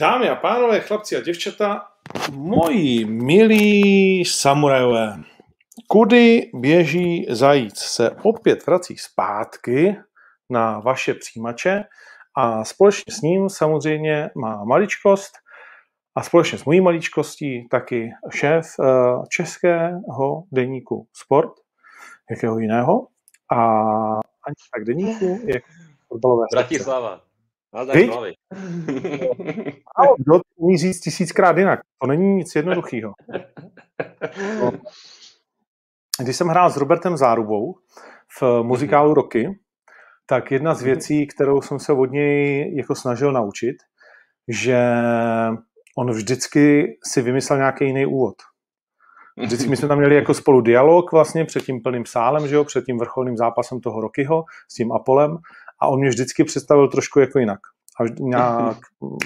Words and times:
Dámy 0.00 0.28
a 0.28 0.34
pánové, 0.34 0.80
chlapci 0.80 1.16
a 1.16 1.20
děvčata, 1.20 1.86
moji 2.30 3.04
milí 3.04 4.24
samurajové, 4.24 5.16
kudy 5.88 6.50
běží 6.54 7.26
zajíc 7.30 7.78
se 7.78 8.10
opět 8.22 8.66
vrací 8.66 8.96
zpátky 8.96 9.96
na 10.50 10.80
vaše 10.80 11.14
přijímače 11.14 11.84
a 12.36 12.64
společně 12.64 13.12
s 13.12 13.20
ním 13.20 13.48
samozřejmě 13.48 14.30
má 14.36 14.64
maličkost 14.64 15.32
a 16.14 16.22
společně 16.22 16.58
s 16.58 16.64
mojí 16.64 16.80
maličkostí 16.80 17.68
taky 17.68 18.10
šéf 18.30 18.66
eh, 18.80 18.86
českého 19.28 20.42
deníku 20.52 21.06
Sport, 21.12 21.52
jakého 22.30 22.58
jiného, 22.58 23.06
a 23.52 23.58
ani 24.46 24.54
tak 24.74 24.84
deníku, 24.84 25.40
jak 25.44 25.62
fotbalové 26.08 26.46
Bratislava. 26.52 27.31
Ano, 29.96 30.14
kdo 30.18 30.38
to 30.38 30.44
umí 30.56 30.78
říct 30.78 31.00
tisíckrát 31.00 31.58
jinak. 31.58 31.80
To 32.00 32.06
není 32.06 32.34
nic 32.34 32.54
jednoduchého. 32.54 33.12
No. 34.60 34.72
Když 36.20 36.36
jsem 36.36 36.48
hrál 36.48 36.70
s 36.70 36.76
Robertem 36.76 37.16
Zárubou 37.16 37.74
v 38.40 38.62
muzikálu 38.62 39.14
Roky, 39.14 39.58
tak 40.26 40.50
jedna 40.50 40.74
z 40.74 40.82
věcí, 40.82 41.26
kterou 41.26 41.62
jsem 41.62 41.78
se 41.78 41.92
od 41.92 42.10
něj 42.10 42.76
jako 42.76 42.94
snažil 42.94 43.32
naučit, 43.32 43.76
že 44.48 44.78
on 45.98 46.10
vždycky 46.10 46.96
si 47.04 47.22
vymyslel 47.22 47.58
nějaký 47.58 47.84
jiný 47.84 48.06
úvod. 48.06 48.34
Vždycky 49.38 49.68
my 49.68 49.76
jsme 49.76 49.88
tam 49.88 49.98
měli 49.98 50.14
jako 50.14 50.34
spolu 50.34 50.60
dialog 50.60 51.12
vlastně 51.12 51.44
před 51.44 51.64
tím 51.64 51.82
plným 51.82 52.06
sálem, 52.06 52.48
že 52.48 52.54
jo, 52.54 52.64
před 52.64 52.84
tím 52.84 52.98
vrcholným 52.98 53.36
zápasem 53.36 53.80
toho 53.80 54.00
Rokyho 54.00 54.44
s 54.68 54.74
tím 54.74 54.92
Apolem 54.92 55.38
a 55.82 55.86
on 55.86 56.00
mě 56.00 56.08
vždycky 56.08 56.44
představil 56.44 56.88
trošku 56.88 57.20
jako 57.20 57.38
jinak. 57.38 57.60
A 58.00 58.04
nějak 58.20 58.76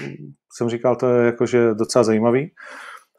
jsem 0.57 0.69
říkal, 0.69 0.95
to 0.95 1.09
je 1.09 1.25
jakože 1.25 1.73
docela 1.73 2.03
zajímavý, 2.03 2.51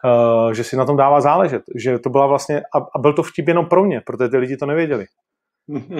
uh, 0.04 0.52
že 0.52 0.64
si 0.64 0.76
na 0.76 0.84
tom 0.84 0.96
dává 0.96 1.20
záležet, 1.20 1.62
že 1.76 1.98
to 1.98 2.10
byla 2.10 2.26
vlastně, 2.26 2.60
a, 2.60 2.78
a 2.94 2.98
byl 2.98 3.12
to 3.12 3.22
vtip 3.22 3.48
jenom 3.48 3.66
pro 3.66 3.84
mě, 3.84 4.00
protože 4.06 4.28
ty 4.28 4.36
lidi 4.36 4.56
to 4.56 4.66
nevěděli. 4.66 5.06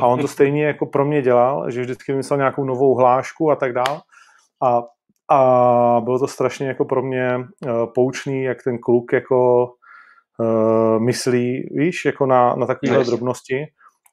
A 0.01 0.07
on 0.07 0.21
to 0.21 0.29
stejně 0.37 0.67
jako 0.67 0.87
pro 0.87 1.05
mě 1.05 1.23
dělal, 1.23 1.71
že 1.71 1.81
vždycky 1.81 2.13
vymyslel 2.13 2.39
nějakou 2.39 2.65
novou 2.65 2.95
hlášku 2.95 3.51
a 3.51 3.57
tak 3.57 3.73
dál. 3.73 4.01
A, 4.63 4.83
a 5.31 6.01
bylo 6.01 6.19
to 6.19 6.27
strašně 6.27 6.69
jako 6.69 6.85
pro 6.85 7.03
mě 7.03 7.37
uh, 7.37 7.71
poučný, 7.95 8.43
jak 8.43 8.63
ten 8.65 8.79
kluk 8.79 9.13
jako 9.13 9.65
uh, 10.39 11.01
myslí, 11.01 11.69
víš, 11.71 12.05
jako 12.05 12.27
na, 12.27 12.55
na 12.55 12.67
takovéhle 12.67 13.05
drobnosti. 13.05 13.67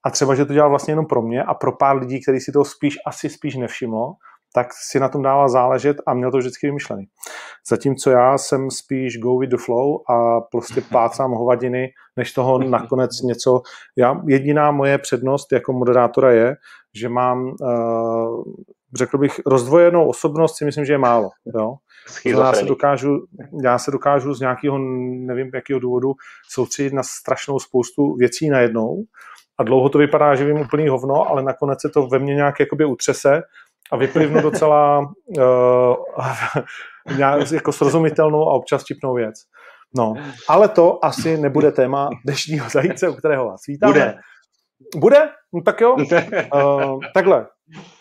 A 0.06 0.10
třeba, 0.10 0.36
že 0.36 0.46
to 0.46 0.54
dělal 0.54 0.70
vlastně 0.70 0.92
jenom 0.92 1.06
pro 1.06 1.22
mě 1.22 1.44
a 1.44 1.54
pro 1.54 1.72
pár 1.72 1.98
lidí, 1.98 2.22
kteří 2.22 2.40
si 2.40 2.52
to 2.52 2.66
spíš 2.66 2.98
asi 3.08 3.30
spíš 3.30 3.56
nevšimlo, 3.56 4.14
tak 4.56 4.68
si 4.74 5.00
na 5.00 5.10
tom 5.10 5.22
dává 5.22 5.48
záležet 5.48 5.98
a 6.08 6.14
měl 6.14 6.32
to 6.32 6.38
vždycky 6.38 6.68
vymyšlený. 6.68 7.06
Zatímco 7.70 8.10
já 8.10 8.38
jsem 8.38 8.72
spíš 8.72 9.18
go 9.18 9.38
with 9.38 9.50
the 9.50 9.58
flow 9.58 9.98
a 10.10 10.42
prostě 10.42 10.82
plácám 10.90 11.32
hovadiny, 11.32 11.90
než 12.18 12.34
toho 12.34 12.60
nakonec 12.60 13.22
něco. 13.22 13.62
Já, 13.98 14.22
jediná 14.28 14.72
moje 14.72 14.98
přednost 14.98 15.52
jako 15.52 15.74
moderátora 15.74 16.32
je, 16.32 16.56
že 16.96 17.10
mám, 17.10 17.46
uh, 17.62 18.44
řekl 18.98 19.18
bych, 19.18 19.40
rozdvojenou 19.46 20.10
osobnost, 20.10 20.58
si 20.58 20.66
myslím, 20.66 20.86
že 20.86 20.94
je 20.94 20.98
málo. 20.98 21.30
Jo? 21.60 21.76
Já 22.26 22.54
se, 22.54 22.66
dokážu, 22.66 23.26
já 23.64 23.78
se 23.78 23.92
dokážu 23.92 24.34
z 24.34 24.40
nějakého, 24.40 24.78
nevím 24.78 25.52
jakého 25.54 25.80
důvodu, 25.80 26.14
soustředit 26.50 26.94
na 26.94 27.04
strašnou 27.04 27.60
spoustu 27.60 28.16
věcí 28.16 28.50
najednou 28.50 29.04
a 29.60 29.64
dlouho 29.64 29.90
to 29.90 29.98
vypadá, 29.98 30.36
že 30.36 30.46
vím 30.46 30.60
úplný 30.60 30.88
hovno, 30.88 31.30
ale 31.30 31.44
nakonec 31.44 31.82
se 31.82 31.90
to 31.90 32.08
ve 32.08 32.20
mně 32.20 32.36
nějak 32.36 32.60
jakoby 32.60 32.86
utřese 32.86 33.42
a 33.92 33.98
vyplivnu 33.98 34.42
docela 34.42 35.00
uh, 35.38 35.96
jako 37.54 37.72
srozumitelnou 37.72 38.50
a 38.50 38.54
občas 38.54 38.84
čipnou 38.84 39.14
věc. 39.14 39.36
No, 39.98 40.14
ale 40.50 40.70
to 40.70 41.06
asi 41.06 41.38
nebude 41.38 41.72
téma 41.72 42.10
dnešního 42.26 42.70
zajíce, 42.70 43.10
u 43.10 43.14
kterého 43.14 43.46
vás 43.46 43.62
vítáme. 43.68 43.94
Bude. 43.94 44.16
Bude? 44.96 45.30
No 45.54 45.62
tak 45.62 45.82
jo. 45.82 45.96
Uh, 45.96 47.00
takhle. 47.14 47.48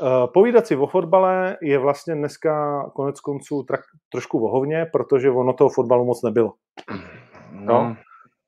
Uh, 0.00 0.08
povídat 0.34 0.66
si 0.66 0.76
o 0.76 0.86
fotbale 0.86 1.56
je 1.62 1.78
vlastně 1.78 2.14
dneska 2.14 2.84
konec 2.94 3.20
konců 3.20 3.62
trak, 3.62 3.80
trošku 4.12 4.40
vohovně, 4.40 4.86
protože 4.92 5.30
ono 5.30 5.52
toho 5.52 5.70
fotbalu 5.70 6.04
moc 6.04 6.22
nebylo. 6.22 6.52
No. 7.50 7.96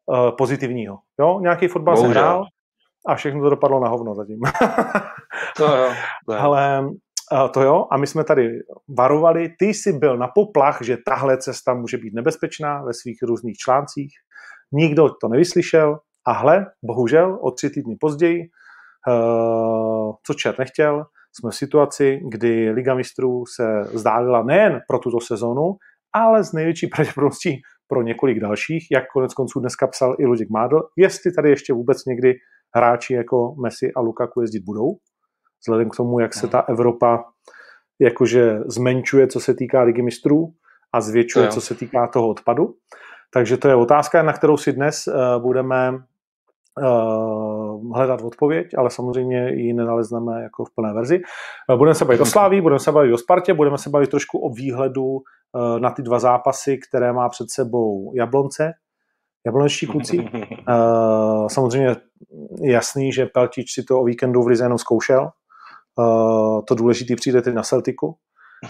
Uh, 0.06 0.30
pozitivního. 0.30 0.98
Jo? 1.20 1.40
Nějaký 1.40 1.68
fotbal 1.68 1.94
Bohužel. 1.94 2.14
se 2.14 2.20
hrál 2.20 2.44
a 3.08 3.14
všechno 3.14 3.42
to 3.42 3.50
dopadlo 3.50 3.80
na 3.80 3.88
hovno 3.88 4.14
zatím. 4.14 4.38
to 5.56 5.76
jo. 5.76 5.88
To 6.26 6.32
jo. 6.34 6.40
Ale 6.40 6.88
Uh, 7.32 7.48
to 7.50 7.62
jo, 7.62 7.86
a 7.90 7.96
my 7.96 8.06
jsme 8.06 8.24
tady 8.24 8.48
varovali, 8.98 9.54
ty 9.58 9.66
jsi 9.66 9.92
byl 9.92 10.16
na 10.16 10.28
poplach, 10.34 10.78
že 10.82 10.96
tahle 11.06 11.38
cesta 11.38 11.74
může 11.74 11.98
být 11.98 12.14
nebezpečná 12.14 12.82
ve 12.82 12.94
svých 12.94 13.18
různých 13.22 13.56
článcích. 13.56 14.12
Nikdo 14.72 15.08
to 15.20 15.28
nevyslyšel 15.28 15.98
a 16.26 16.32
hle, 16.32 16.66
bohužel, 16.84 17.38
o 17.42 17.50
tři 17.50 17.70
týdny 17.70 17.96
později, 18.00 18.40
uh, 18.40 20.12
co 20.26 20.34
čert 20.34 20.58
nechtěl, 20.58 21.04
jsme 21.32 21.50
v 21.50 21.54
situaci, 21.54 22.20
kdy 22.28 22.70
Liga 22.70 22.94
mistrů 22.94 23.44
se 23.46 23.84
zdálila 23.98 24.42
nejen 24.42 24.80
pro 24.88 24.98
tuto 24.98 25.20
sezonu, 25.20 25.76
ale 26.12 26.44
z 26.44 26.52
největší 26.52 26.86
pravděpodobností 26.86 27.60
pro 27.88 28.02
několik 28.02 28.40
dalších, 28.40 28.86
jak 28.90 29.04
konec 29.12 29.34
konců 29.34 29.60
dneska 29.60 29.86
psal 29.86 30.16
i 30.18 30.26
Luděk 30.26 30.50
Mádl, 30.50 30.82
jestli 30.96 31.32
tady 31.32 31.50
ještě 31.50 31.72
vůbec 31.72 32.04
někdy 32.04 32.34
hráči 32.74 33.14
jako 33.14 33.54
Messi 33.62 33.92
a 33.92 34.00
Lukaku 34.00 34.40
jezdit 34.40 34.64
budou 34.64 34.96
vzhledem 35.66 35.90
k 35.90 35.96
tomu, 35.96 36.20
jak 36.20 36.34
se 36.34 36.48
ta 36.48 36.60
Evropa 36.60 37.24
jakože 38.00 38.58
zmenšuje, 38.66 39.26
co 39.26 39.40
se 39.40 39.54
týká 39.54 39.82
ligy 39.82 40.02
mistrů 40.02 40.52
a 40.92 41.00
zvětšuje, 41.00 41.48
co 41.48 41.60
se 41.60 41.74
týká 41.74 42.06
toho 42.06 42.28
odpadu. 42.28 42.74
Takže 43.32 43.56
to 43.56 43.68
je 43.68 43.74
otázka, 43.74 44.22
na 44.22 44.32
kterou 44.32 44.56
si 44.56 44.72
dnes 44.72 45.06
uh, 45.06 45.14
budeme 45.42 45.92
uh, 45.92 47.94
hledat 47.94 48.22
odpověď, 48.22 48.66
ale 48.78 48.90
samozřejmě 48.90 49.50
ji 49.54 49.72
nenalezneme 49.72 50.42
jako 50.42 50.64
v 50.64 50.74
plné 50.74 50.94
verzi. 50.94 51.20
Uh, 51.70 51.78
budeme 51.78 51.94
se 51.94 52.04
bavit 52.04 52.20
o 52.20 52.26
Sláví, 52.26 52.60
budeme 52.60 52.78
se 52.78 52.92
bavit 52.92 53.12
o 53.12 53.18
Spartě, 53.18 53.54
budeme 53.54 53.78
se 53.78 53.90
bavit 53.90 54.10
trošku 54.10 54.38
o 54.38 54.50
výhledu 54.50 55.18
na 55.78 55.90
ty 55.90 56.02
dva 56.02 56.18
zápasy, 56.18 56.78
které 56.88 57.12
má 57.12 57.28
před 57.28 57.46
sebou 57.50 58.12
Jablonce, 58.16 58.72
jablonečtí 59.46 59.86
kluci. 59.92 60.18
Uh, 60.18 61.48
samozřejmě 61.48 61.96
jasný, 62.62 63.12
že 63.12 63.26
Peltič 63.26 63.72
si 63.72 63.82
to 63.82 64.00
o 64.00 64.04
víkendu 64.04 64.42
v 64.42 64.46
Lize 64.46 64.64
jenom 64.64 64.78
zkoušel, 64.78 65.30
Uh, 65.98 66.60
to 66.64 66.74
důležité 66.74 67.16
přijde 67.16 67.42
teď 67.42 67.54
na 67.54 67.62
Celtiku, 67.62 68.16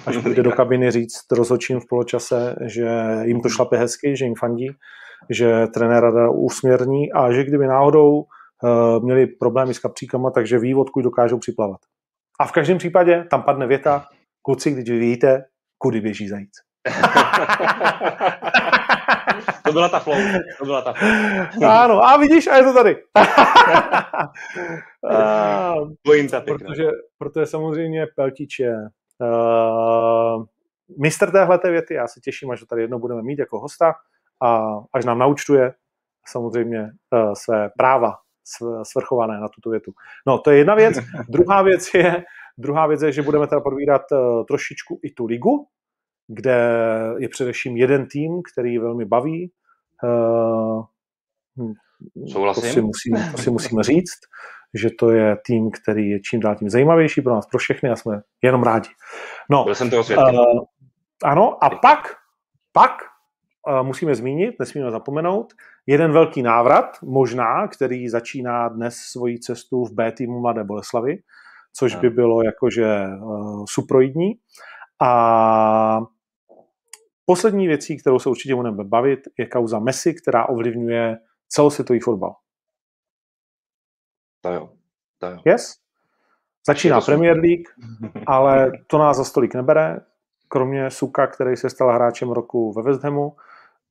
až 0.06 0.16
půjde 0.22 0.42
do 0.42 0.52
kabiny 0.52 0.90
říct 0.90 1.32
rozhodčím 1.32 1.80
v 1.80 1.86
poločase, 1.88 2.56
že 2.66 2.88
jim 3.22 3.40
to 3.40 3.48
šlape 3.48 3.76
hezky, 3.76 4.16
že 4.16 4.24
jim 4.24 4.34
fandí, 4.34 4.70
že 5.30 5.66
trenér 5.66 6.02
rada 6.02 6.30
usměrní 6.30 7.12
a 7.12 7.32
že 7.32 7.44
kdyby 7.44 7.66
náhodou 7.66 8.14
uh, 8.16 8.24
měli 9.04 9.26
problémy 9.26 9.74
s 9.74 9.78
kapříkama, 9.78 10.30
takže 10.30 10.58
ví, 10.58 10.74
odkud 10.74 11.02
dokážou 11.02 11.38
připlavat. 11.38 11.80
A 12.40 12.46
v 12.46 12.52
každém 12.52 12.78
případě 12.78 13.24
tam 13.30 13.42
padne 13.42 13.66
věta, 13.66 14.04
kluci, 14.42 14.70
když 14.70 14.90
vy 14.90 14.98
víte, 14.98 15.44
kudy 15.78 16.00
běží 16.00 16.28
zajíc. 16.28 16.52
to 19.66 19.72
byla 19.72 19.88
ta 19.88 20.00
flow. 20.00 20.16
To 20.58 20.64
byla 20.64 20.82
ta 20.82 20.92
flow. 20.92 21.10
Ano, 21.70 22.04
a 22.04 22.16
vidíš, 22.16 22.46
a 22.46 22.56
je 22.56 22.64
to 22.64 22.72
tady. 22.74 22.96
Pointa 26.02 26.40
protože, 26.40 26.88
protože 27.18 27.46
samozřejmě 27.46 28.06
Peltič 28.16 28.58
je 28.58 28.76
uh, 29.20 30.44
mistr 30.98 31.32
téhle 31.32 31.58
věty, 31.64 31.94
já 31.94 32.08
se 32.08 32.20
těším, 32.20 32.50
až 32.50 32.60
ho 32.60 32.66
tady 32.66 32.82
jednou 32.82 32.98
budeme 32.98 33.22
mít 33.22 33.38
jako 33.38 33.60
hosta 33.60 33.94
a 34.42 34.78
až 34.92 35.04
nám 35.04 35.18
naučtuje 35.18 35.74
samozřejmě 36.26 36.80
uh, 36.80 37.32
své 37.32 37.70
práva 37.78 38.14
svrchované 38.82 39.40
na 39.40 39.48
tuto 39.48 39.70
větu. 39.70 39.92
No, 40.26 40.38
to 40.38 40.50
je 40.50 40.58
jedna 40.58 40.74
věc. 40.74 40.96
Druhá 41.28 41.62
věc 41.62 41.94
je, 41.94 42.24
druhá 42.58 42.86
věc 42.86 43.02
je, 43.02 43.12
že 43.12 43.22
budeme 43.22 43.46
teda 43.46 43.60
podvídat 43.60 44.02
uh, 44.12 44.44
trošičku 44.44 45.00
i 45.02 45.10
tu 45.10 45.26
ligu, 45.26 45.66
kde 46.28 46.70
je 47.18 47.28
především 47.28 47.76
jeden 47.76 48.06
tým, 48.06 48.40
který 48.52 48.78
velmi 48.78 49.04
baví. 49.04 49.52
Uh, 50.02 50.84
Souhlasím. 52.32 52.62
To 52.62 52.68
si, 52.68 52.80
musíme, 52.80 53.32
to 53.32 53.42
si 53.42 53.50
musíme 53.50 53.82
říct, 53.82 54.18
že 54.74 54.90
to 54.98 55.10
je 55.10 55.36
tým, 55.46 55.70
který 55.70 56.10
je 56.10 56.20
čím 56.20 56.40
dál 56.40 56.56
tím 56.56 56.70
zajímavější 56.70 57.20
pro 57.20 57.34
nás, 57.34 57.46
pro 57.46 57.58
všechny 57.58 57.90
a 57.90 57.96
jsme 57.96 58.20
jenom 58.42 58.62
rádi. 58.62 58.88
No, 59.50 59.64
Byl 59.64 59.74
jsem 59.74 59.90
toho 59.90 60.02
uh, 60.02 60.64
ano, 61.24 61.64
a 61.64 61.70
pak, 61.70 62.14
pak 62.72 62.90
uh, 63.68 63.86
musíme 63.86 64.14
zmínit, 64.14 64.54
nesmíme 64.60 64.90
zapomenout, 64.90 65.52
jeden 65.86 66.12
velký 66.12 66.42
návrat, 66.42 66.98
možná, 67.02 67.68
který 67.68 68.08
začíná 68.08 68.68
dnes 68.68 68.96
svoji 68.96 69.38
cestu 69.38 69.84
v 69.84 69.92
B 69.92 70.12
týmu 70.12 70.40
Mladé 70.40 70.64
Boleslavy, 70.64 71.18
což 71.72 71.94
by 71.94 72.10
bylo 72.10 72.42
jakože 72.42 73.06
uh, 73.06 73.64
suproidní. 73.68 74.32
A 75.02 76.00
Poslední 77.26 77.66
věcí, 77.66 77.96
kterou 77.96 78.18
se 78.18 78.28
určitě 78.28 78.54
budeme 78.54 78.84
bavit, 78.84 79.20
je 79.38 79.46
kauza 79.46 79.78
Messi, 79.78 80.14
která 80.14 80.48
ovlivňuje 80.48 81.18
celosvětový 81.48 82.00
fotbal. 82.00 82.36
To 84.40 84.52
jo. 84.52 84.70
jo. 85.22 85.38
Yes? 85.44 85.76
Začíná 86.66 87.00
Premier 87.00 87.36
League, 87.36 87.68
ale 88.26 88.72
to 88.86 88.98
nás 88.98 89.16
za 89.16 89.24
stolik 89.24 89.54
nebere. 89.54 90.00
kromě 90.48 90.90
Suka, 90.90 91.26
který 91.26 91.56
se 91.56 91.70
stal 91.70 91.92
hráčem 91.92 92.30
roku 92.30 92.72
ve 92.72 92.82
West 92.82 93.04
Hamu 93.04 93.36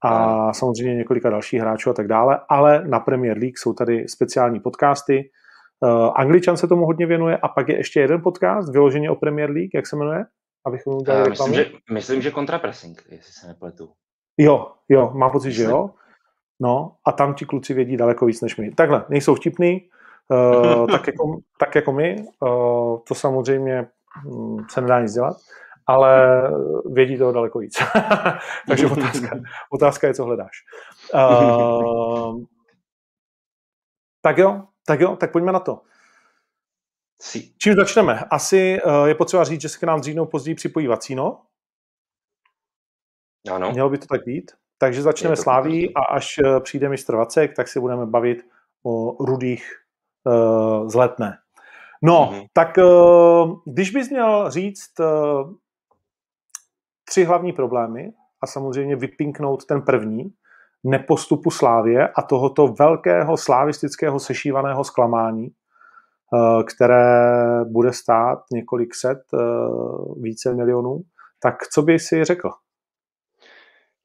a 0.02 0.54
samozřejmě 0.54 0.96
několika 0.96 1.30
dalších 1.30 1.60
hráčů 1.60 1.90
a 1.90 1.94
tak 1.94 2.08
dále, 2.08 2.40
ale 2.50 2.88
na 2.88 3.00
Premier 3.00 3.38
League 3.38 3.58
jsou 3.58 3.74
tady 3.74 4.08
speciální 4.08 4.60
podcasty. 4.60 5.32
Uh, 5.80 6.12
Angličan 6.16 6.58
se 6.58 6.68
tomu 6.68 6.86
hodně 6.86 7.06
věnuje 7.06 7.38
a 7.38 7.48
pak 7.48 7.70
je 7.70 7.78
ještě 7.78 8.00
jeden 8.00 8.22
podcast 8.22 8.72
vyloženě 8.72 9.12
o 9.12 9.16
Premier 9.16 9.50
League, 9.50 9.72
jak 9.74 9.88
se 9.88 9.96
jmenuje? 9.96 10.26
Abychom 10.66 10.94
udělali 10.96 11.24
uh, 11.24 11.30
myslím, 11.30 11.54
že, 11.54 11.72
myslím, 11.92 12.22
že 12.22 12.32
kontrapressing, 12.32 13.04
jestli 13.10 13.34
se 13.34 13.48
nepletu. 13.48 13.92
Jo, 14.38 14.72
jo, 14.90 15.12
mám 15.14 15.32
pocit, 15.32 15.48
myslím. 15.48 15.66
že 15.66 15.72
jo. 15.72 15.90
No 16.60 16.96
a 17.06 17.12
tam 17.12 17.34
ti 17.34 17.46
kluci 17.46 17.74
vědí 17.74 17.98
daleko 17.98 18.26
víc 18.26 18.42
než 18.42 18.58
my. 18.58 18.72
Takhle, 18.72 19.06
nejsou 19.10 19.36
vtipný, 19.36 19.90
uh, 20.30 20.88
tak, 20.88 21.08
jako, 21.08 21.40
tak 21.60 21.76
jako 21.76 21.92
my, 21.92 22.26
uh, 22.40 23.00
to 23.08 23.16
samozřejmě 23.16 23.88
um, 24.26 24.66
se 24.70 24.82
nedá 24.82 25.02
nic 25.02 25.14
dělat, 25.14 25.38
ale 25.88 26.42
vědí 26.86 27.18
toho 27.18 27.32
daleko 27.32 27.60
víc. 27.60 27.78
Takže 28.68 28.88
otázka, 28.88 29.40
otázka 29.72 30.08
je, 30.08 30.14
co 30.14 30.26
hledáš. 30.26 30.66
Uh, 31.14 32.44
tak 34.22 34.38
jo, 34.38 34.64
tak 34.86 35.00
jo, 35.00 35.16
tak 35.16 35.32
pojďme 35.32 35.52
na 35.52 35.60
to. 35.60 35.82
Čím 37.58 37.76
začneme? 37.76 38.20
Asi 38.32 38.82
uh, 38.86 39.06
je 39.06 39.16
potřeba 39.16 39.44
říct, 39.44 39.62
že 39.62 39.70
se 39.70 39.80
k 39.80 39.84
nám 39.84 40.02
dřív 40.02 40.16
později 40.32 40.56
připojí 40.56 40.88
Vacíno. 40.88 41.42
Ano. 43.52 43.72
Mělo 43.72 43.90
by 43.90 43.98
to 43.98 44.06
tak 44.06 44.26
být. 44.26 44.52
Takže 44.78 45.02
začneme 45.02 45.36
Sláví 45.36 45.96
a 45.96 46.00
až 46.00 46.36
uh, 46.38 46.60
přijde 46.60 46.90
mistr 46.90 47.16
Vacek, 47.16 47.56
tak 47.56 47.68
si 47.68 47.80
budeme 47.80 48.06
bavit 48.06 48.46
o 48.86 49.26
rudých 49.26 49.72
uh, 50.24 50.90
z 50.90 50.96
letné. 50.96 51.38
No, 52.02 52.30
mm-hmm. 52.32 52.48
tak 52.54 52.78
uh, 52.78 53.60
když 53.66 53.92
bys 53.92 54.10
měl 54.10 54.52
říct 54.52 55.00
uh, 55.00 55.54
tři 57.06 57.24
hlavní 57.24 57.54
problémy 57.54 58.14
a 58.42 58.48
samozřejmě 58.48 58.96
vypinknout 58.96 59.66
ten 59.66 59.82
první, 59.82 60.34
nepostupu 60.84 61.52
Slávě 61.52 62.08
a 62.08 62.22
tohoto 62.22 62.68
velkého 62.68 63.38
slávistického 63.38 64.20
sešívaného 64.20 64.84
zklamání, 64.84 65.48
eh, 65.48 65.52
které 66.68 67.66
bude 67.66 67.94
stát 67.94 68.40
několik 68.52 68.96
set, 68.96 69.20
eh, 69.34 69.38
více 70.22 70.54
milionů, 70.54 71.02
tak 71.42 71.68
co 71.68 71.82
by 71.82 72.00
si 72.00 72.24
řekl? 72.24 72.50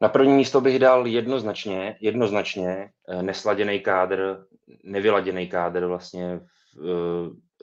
Na 0.00 0.08
první 0.08 0.32
místo 0.32 0.60
bych 0.60 0.78
dal 0.78 1.06
jednoznačně, 1.06 1.96
jednoznačně 2.00 2.90
eh, 3.08 3.22
nesladěný 3.22 3.80
kádr, 3.80 4.44
nevyladěný 4.84 5.48
kádr 5.48 5.86
vlastně 5.86 6.40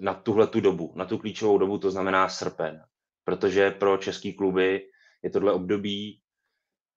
na 0.01 0.13
tuhle 0.13 0.47
tu 0.47 0.61
dobu, 0.61 0.93
na 0.95 1.05
tu 1.05 1.17
klíčovou 1.17 1.57
dobu, 1.57 1.77
to 1.77 1.91
znamená 1.91 2.29
srpen. 2.29 2.81
Protože 3.23 3.71
pro 3.71 3.97
český 3.97 4.33
kluby 4.33 4.81
je 5.23 5.29
tohle 5.29 5.53
období, 5.53 6.21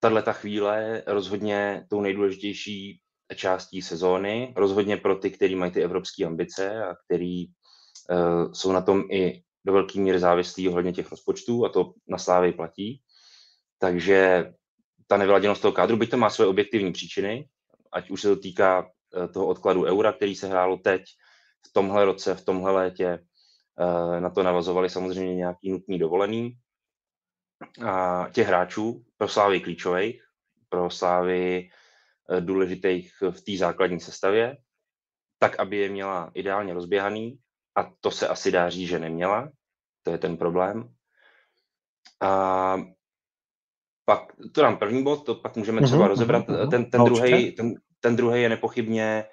tahle 0.00 0.22
ta 0.22 0.32
chvíle 0.32 1.02
rozhodně 1.06 1.86
tou 1.90 2.00
nejdůležitější 2.00 3.00
částí 3.34 3.82
sezóny, 3.82 4.54
rozhodně 4.56 4.96
pro 4.96 5.16
ty, 5.16 5.30
kteří 5.30 5.54
mají 5.54 5.72
ty 5.72 5.82
evropské 5.82 6.24
ambice 6.24 6.84
a 6.84 6.94
který 7.04 7.46
uh, 7.46 8.52
jsou 8.52 8.72
na 8.72 8.80
tom 8.80 9.04
i 9.10 9.42
do 9.64 9.72
velké 9.72 10.00
míry 10.00 10.18
závislí 10.18 10.68
ohledně 10.68 10.92
těch 10.92 11.10
rozpočtů 11.10 11.64
a 11.64 11.68
to 11.68 11.92
na 12.08 12.18
slávě 12.18 12.52
platí. 12.52 13.00
Takže 13.78 14.52
ta 15.06 15.16
nevyladěnost 15.16 15.62
toho 15.62 15.72
kádru, 15.72 15.96
byť 15.96 16.10
to 16.10 16.16
má 16.16 16.30
své 16.30 16.46
objektivní 16.46 16.92
příčiny, 16.92 17.48
ať 17.92 18.10
už 18.10 18.20
se 18.20 18.28
to 18.28 18.36
týká 18.36 18.82
uh, 18.82 19.26
toho 19.32 19.46
odkladu 19.46 19.84
eura, 19.84 20.12
který 20.12 20.36
se 20.36 20.48
hrálo 20.48 20.76
teď, 20.76 21.02
v 21.68 21.72
tomhle 21.72 22.04
roce, 22.04 22.34
v 22.34 22.44
tomhle 22.44 22.72
létě, 22.72 23.18
uh, 23.80 24.20
na 24.20 24.30
to 24.30 24.42
navazovali 24.42 24.90
samozřejmě 24.90 25.34
nějaký 25.34 25.70
nutný 25.70 25.98
dovolený, 25.98 26.56
a 27.86 28.26
těch 28.32 28.46
hráčů 28.46 29.04
pro 29.18 29.28
Slávy 29.28 29.60
klíčových, 29.60 30.22
pro 30.68 30.90
Slávy 30.90 31.68
eh, 31.68 31.79
důležitých 32.40 33.12
v 33.30 33.40
té 33.40 33.56
základní 33.56 34.00
sestavě, 34.00 34.56
tak, 35.38 35.60
aby 35.60 35.76
je 35.76 35.88
měla 35.88 36.30
ideálně 36.34 36.74
rozběhaný 36.74 37.38
a 37.76 37.92
to 38.00 38.10
se 38.10 38.28
asi 38.28 38.52
dá 38.52 38.70
říct, 38.70 38.88
že 38.88 38.98
neměla. 38.98 39.50
To 40.02 40.10
je 40.10 40.18
ten 40.18 40.36
problém. 40.36 40.94
A 42.22 42.76
pak, 44.04 44.20
to 44.52 44.60
dám 44.62 44.76
první 44.76 45.04
bod, 45.04 45.26
to 45.26 45.34
pak 45.34 45.56
můžeme 45.56 45.82
třeba 45.82 46.04
mm-hmm, 46.04 46.08
rozebrat. 46.08 46.48
Mm-hmm. 46.48 46.70
Ten, 46.70 46.90
ten, 46.90 46.98
no, 47.00 47.04
druhý, 47.04 47.52
ten, 47.52 47.74
ten 48.00 48.16
druhý 48.16 48.42
je 48.42 48.48
nepochybně 48.48 49.24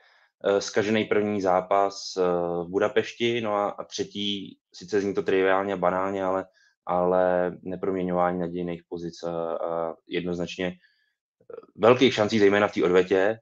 uh, 0.46 0.58
zkažený 0.58 1.06
první 1.06 1.42
zápas 1.42 2.18
uh, 2.18 2.68
v 2.68 2.70
Budapešti, 2.70 3.42
no 3.42 3.56
a, 3.56 3.70
a 3.70 3.84
třetí, 3.84 4.58
sice 4.74 5.02
zní 5.02 5.14
to 5.14 5.24
triviálně, 5.24 5.76
banálně, 5.76 6.24
ale 6.24 6.46
ale 6.88 7.58
neproměňování 7.62 8.40
nadějných 8.40 8.84
pozic 8.90 9.24
a, 9.24 9.58
a 9.58 9.96
jednoznačně 10.08 10.68
eh, 10.68 10.74
velkých 11.76 12.14
šancí, 12.14 12.40
zejména 12.40 12.68
v 12.68 12.74
té 12.74 12.84
odvetě. 12.84 13.40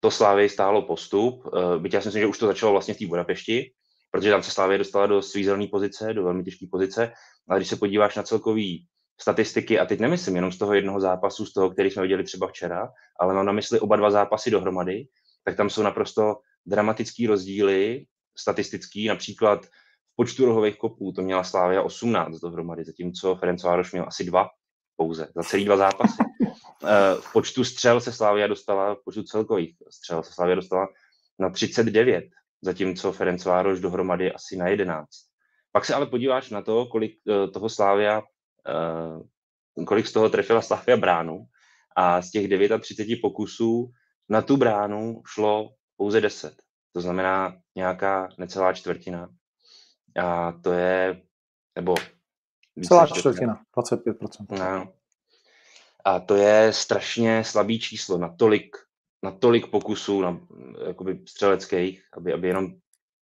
To 0.00 0.10
Slávě 0.10 0.48
stálo 0.48 0.82
postup, 0.82 1.42
eh, 1.46 1.78
byť 1.78 1.94
já 1.94 2.00
si 2.00 2.08
myslím, 2.08 2.20
že 2.20 2.26
už 2.26 2.38
to 2.38 2.46
začalo 2.46 2.72
vlastně 2.72 2.94
v 2.94 2.98
té 2.98 3.06
Budapešti, 3.06 3.72
protože 4.10 4.30
tam 4.30 4.42
se 4.42 4.50
Slávě 4.50 4.78
dostala 4.78 5.06
do 5.06 5.22
svízelné 5.22 5.66
pozice, 5.66 6.14
do 6.14 6.24
velmi 6.24 6.44
těžké 6.44 6.66
pozice, 6.70 7.12
ale 7.48 7.58
když 7.58 7.68
se 7.68 7.76
podíváš 7.76 8.16
na 8.16 8.22
celkový 8.22 8.86
statistiky, 9.20 9.78
a 9.78 9.86
teď 9.86 10.00
nemyslím 10.00 10.36
jenom 10.36 10.52
z 10.52 10.58
toho 10.58 10.74
jednoho 10.74 11.00
zápasu, 11.00 11.46
z 11.46 11.52
toho, 11.52 11.70
který 11.70 11.90
jsme 11.90 12.02
viděli 12.02 12.24
třeba 12.24 12.48
včera, 12.48 12.88
ale 13.20 13.34
mám 13.34 13.46
na 13.46 13.52
mysli 13.52 13.80
oba 13.80 13.96
dva 13.96 14.10
zápasy 14.10 14.50
dohromady, 14.50 15.08
tak 15.44 15.56
tam 15.56 15.70
jsou 15.70 15.82
naprosto 15.82 16.36
dramatický 16.66 17.26
rozdíly 17.26 18.04
statistický, 18.38 19.08
například 19.08 19.66
počtu 20.16 20.44
rohových 20.44 20.78
kopů 20.78 21.12
to 21.12 21.22
měla 21.22 21.44
Slávia 21.44 21.82
18 21.82 22.38
dohromady, 22.40 22.84
zatímco 22.84 23.36
Ferenc 23.36 23.62
Vároš 23.62 23.92
měl 23.92 24.04
asi 24.06 24.24
dva 24.24 24.48
pouze, 24.96 25.28
za 25.36 25.42
celý 25.42 25.64
dva 25.64 25.76
zápasy. 25.76 26.22
Eh, 26.84 27.14
v 27.20 27.32
počtu 27.32 27.64
střel 27.64 28.00
se 28.00 28.12
Slávia 28.12 28.46
dostala, 28.46 28.94
v 28.94 29.04
počtu 29.04 29.22
celkových 29.22 29.76
střel 29.90 30.22
se 30.22 30.32
Slávia 30.32 30.54
dostala 30.54 30.88
na 31.38 31.50
39, 31.50 32.24
zatímco 32.62 33.12
Ferenc 33.12 33.44
Vároš 33.44 33.80
dohromady 33.80 34.32
asi 34.32 34.56
na 34.56 34.68
11. 34.68 35.08
Pak 35.72 35.84
se 35.84 35.94
ale 35.94 36.06
podíváš 36.06 36.50
na 36.50 36.62
to, 36.62 36.86
kolik 36.86 37.12
eh, 37.28 37.48
toho 37.48 37.68
Slávia, 37.68 38.22
eh, 38.68 39.84
kolik 39.84 40.06
z 40.06 40.12
toho 40.12 40.28
trefila 40.28 40.62
Slávia 40.62 40.96
bránu 40.96 41.44
a 41.96 42.22
z 42.22 42.30
těch 42.30 42.48
39 42.80 43.20
pokusů 43.22 43.90
na 44.28 44.42
tu 44.42 44.56
bránu 44.56 45.22
šlo 45.26 45.70
pouze 45.96 46.20
10. 46.20 46.54
To 46.92 47.00
znamená 47.00 47.56
nějaká 47.76 48.28
necelá 48.38 48.72
čtvrtina. 48.72 49.28
A 50.22 50.52
to 50.52 50.72
je, 50.72 51.22
nebo... 51.76 51.94
Celá 52.84 53.06
čtvrtina, 53.06 53.60
25%. 53.76 54.58
No. 54.58 54.97
A 56.04 56.20
to 56.20 56.34
je 56.34 56.72
strašně 56.72 57.44
slabý 57.44 57.80
číslo 57.80 58.18
na 58.18 58.28
tolik, 58.28 58.76
na 59.22 59.30
tolik 59.30 59.70
pokusů 59.70 60.22
na, 60.22 60.40
jakoby 60.86 61.20
střeleckých, 61.28 62.04
aby, 62.16 62.32
aby 62.32 62.48
jenom 62.48 62.66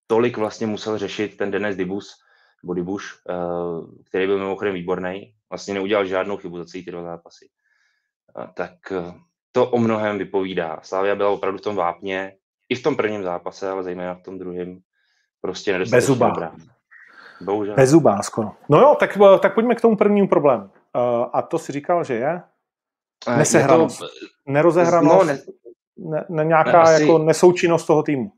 tolik 0.07 0.37
vlastně 0.37 0.67
musel 0.67 0.99
řešit 0.99 1.37
ten 1.37 1.51
Denis 1.51 1.77
Dibus, 1.77 2.15
nebo 2.63 2.75
Dibuš, 2.75 3.15
uh, 3.29 3.87
který 4.05 4.27
byl 4.27 4.39
mimochodem 4.39 4.75
výborný, 4.75 5.35
vlastně 5.51 5.75
neudělal 5.75 6.07
žádnou 6.07 6.37
chybu 6.37 6.59
za 6.59 6.65
celý 6.65 6.85
ty 6.85 6.91
dva 6.91 7.03
zápasy. 7.03 7.49
Tak 8.55 8.73
uh, 8.91 9.15
to 9.53 9.71
o 9.71 9.79
mnohem 9.79 10.19
vypovídá. 10.19 10.81
Slávia 10.83 11.15
byla 11.15 11.31
opravdu 11.31 11.59
v 11.59 11.63
tom 11.63 11.77
vápně, 11.77 12.37
i 12.69 12.75
v 12.75 12.83
tom 12.83 12.97
prvním 12.97 13.23
zápase, 13.23 13.71
ale 13.71 13.83
zejména 13.83 14.15
v 14.15 14.23
tom 14.23 14.39
druhém 14.39 14.79
prostě 15.41 15.73
nedostatečně 15.73 16.15
dobrá. 16.15 16.55
Bohužel. 17.41 17.75
Bezubá 17.75 18.23
skoro. 18.23 18.53
No 18.69 18.79
jo, 18.81 18.97
tak, 19.01 19.17
eh, 19.17 19.39
tak 19.39 19.55
pojďme 19.55 19.75
k 19.75 19.81
tomu 19.81 19.97
prvnímu 19.97 20.29
problému. 20.29 20.65
Uh, 20.65 20.71
a 21.33 21.43
to 21.43 21.59
si 21.59 21.73
říkal, 21.73 22.05
že 22.05 22.15
je? 22.15 22.43
Nesehranost. 23.37 24.01
Je 24.01 24.07
to, 24.07 24.53
nerozehranost. 24.53 25.19
No, 25.19 25.25
ne, 25.25 25.43
ne, 25.97 26.25
ne, 26.29 26.45
nějaká 26.45 26.73
ne, 26.73 26.79
asi, 26.79 27.03
jako 27.03 27.19
nesoučinnost 27.19 27.87
toho 27.87 28.03
týmu. 28.03 28.33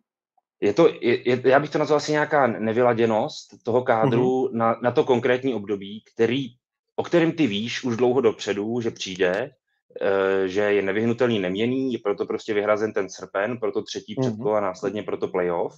Je 0.60 0.72
to, 0.72 0.88
je, 1.00 1.28
je, 1.30 1.40
já 1.44 1.60
bych 1.60 1.70
to 1.70 1.78
nazval 1.78 1.96
asi 1.96 2.12
nějaká 2.12 2.46
nevyladěnost 2.46 3.62
toho 3.62 3.82
kádru 3.82 4.46
mm-hmm. 4.46 4.56
na, 4.56 4.76
na 4.82 4.90
to 4.90 5.04
konkrétní 5.04 5.54
období, 5.54 6.02
který, 6.14 6.46
o 6.96 7.02
kterém 7.02 7.32
ty 7.32 7.46
víš 7.46 7.84
už 7.84 7.96
dlouho 7.96 8.20
dopředu, 8.20 8.80
že 8.80 8.90
přijde, 8.90 9.50
uh, 10.02 10.46
že 10.46 10.60
je 10.60 10.82
nevyhnutelný 10.82 11.38
neměný, 11.38 11.92
je 11.92 11.98
proto 11.98 12.26
prostě 12.26 12.54
vyhrazen 12.54 12.92
ten 12.92 13.10
srpen, 13.10 13.58
proto 13.58 13.82
třetí 13.82 14.16
mm-hmm. 14.16 14.20
předkolo 14.20 14.54
a 14.54 14.60
následně 14.60 15.02
proto 15.02 15.28
playoff 15.28 15.74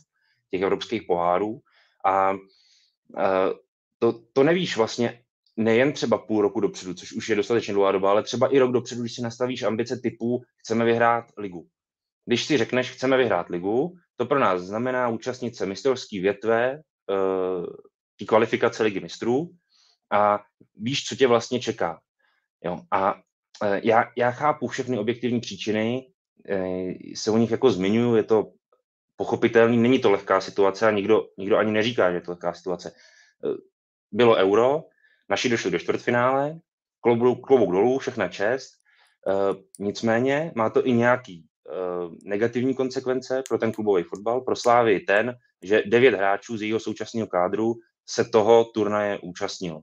těch 0.50 0.62
evropských 0.62 1.02
pohárů. 1.02 1.60
A 2.06 2.34
to, 3.98 4.14
to 4.32 4.42
nevíš 4.42 4.76
vlastně 4.76 5.20
nejen 5.60 5.92
třeba 5.92 6.18
půl 6.18 6.42
roku 6.42 6.60
dopředu, 6.60 6.94
což 6.94 7.12
už 7.12 7.28
je 7.28 7.36
dostatečně 7.36 7.74
dlouhá 7.74 7.92
doba, 7.92 8.10
ale 8.10 8.22
třeba 8.22 8.48
i 8.48 8.58
rok 8.58 8.72
dopředu, 8.72 9.00
když 9.00 9.14
si 9.14 9.22
nastavíš 9.22 9.62
ambice 9.62 9.96
typu 9.96 10.42
chceme 10.56 10.84
vyhrát 10.84 11.24
ligu. 11.36 11.66
Když 12.24 12.44
si 12.44 12.58
řekneš, 12.58 12.90
chceme 12.90 13.16
vyhrát 13.16 13.48
ligu, 13.48 13.96
to 14.16 14.26
pro 14.26 14.38
nás 14.38 14.62
znamená 14.62 15.08
účastnit 15.08 15.56
se 15.56 15.66
mistrovský 15.66 16.20
větve, 16.20 16.80
uh, 17.10 17.66
kvalifikace 18.26 18.82
ligy 18.82 19.00
mistrů 19.00 19.50
a 20.10 20.40
víš, 20.76 21.04
co 21.04 21.16
tě 21.16 21.26
vlastně 21.26 21.60
čeká. 21.60 22.00
Jo? 22.64 22.80
A 22.90 23.14
uh, 23.14 23.20
já, 23.82 24.04
já 24.16 24.30
chápu 24.30 24.68
všechny 24.68 24.98
objektivní 24.98 25.40
příčiny, 25.40 26.06
uh, 26.50 26.92
se 27.14 27.30
o 27.30 27.38
nich 27.38 27.50
jako 27.50 27.70
zmiňuju, 27.70 28.16
je 28.16 28.24
to 28.24 28.52
pochopitelný, 29.20 29.76
není 29.76 29.98
to 29.98 30.10
lehká 30.10 30.40
situace 30.40 30.88
a 30.88 30.90
nikdo, 30.90 31.28
nikdo 31.38 31.56
ani 31.56 31.72
neříká, 31.72 32.10
že 32.10 32.16
je 32.16 32.20
to 32.20 32.30
lehká 32.30 32.52
situace. 32.52 32.92
Eh, 33.44 33.56
bylo 34.12 34.36
euro, 34.36 34.84
naši 35.30 35.48
došli 35.48 35.70
do 35.70 35.78
čtvrtfinále, 35.78 36.58
klobouk, 37.00 37.46
klobouk 37.46 37.72
dolů, 37.72 37.98
všechna 37.98 38.28
čest. 38.28 38.70
Uh, 39.26 39.56
nicméně 39.78 40.52
má 40.54 40.70
to 40.70 40.86
i 40.86 40.92
nějaký 40.92 41.44
uh, 41.44 42.14
negativní 42.24 42.74
konsekvence 42.74 43.42
pro 43.48 43.58
ten 43.58 43.72
klubový 43.72 44.02
fotbal. 44.02 44.40
Pro 44.40 44.56
Slávy 44.56 45.00
ten, 45.00 45.34
že 45.62 45.82
devět 45.86 46.14
hráčů 46.14 46.56
z 46.56 46.62
jejího 46.62 46.80
současného 46.80 47.26
kádru 47.26 47.74
se 48.08 48.24
toho 48.24 48.64
turnaje 48.64 49.18
účastnilo. 49.18 49.80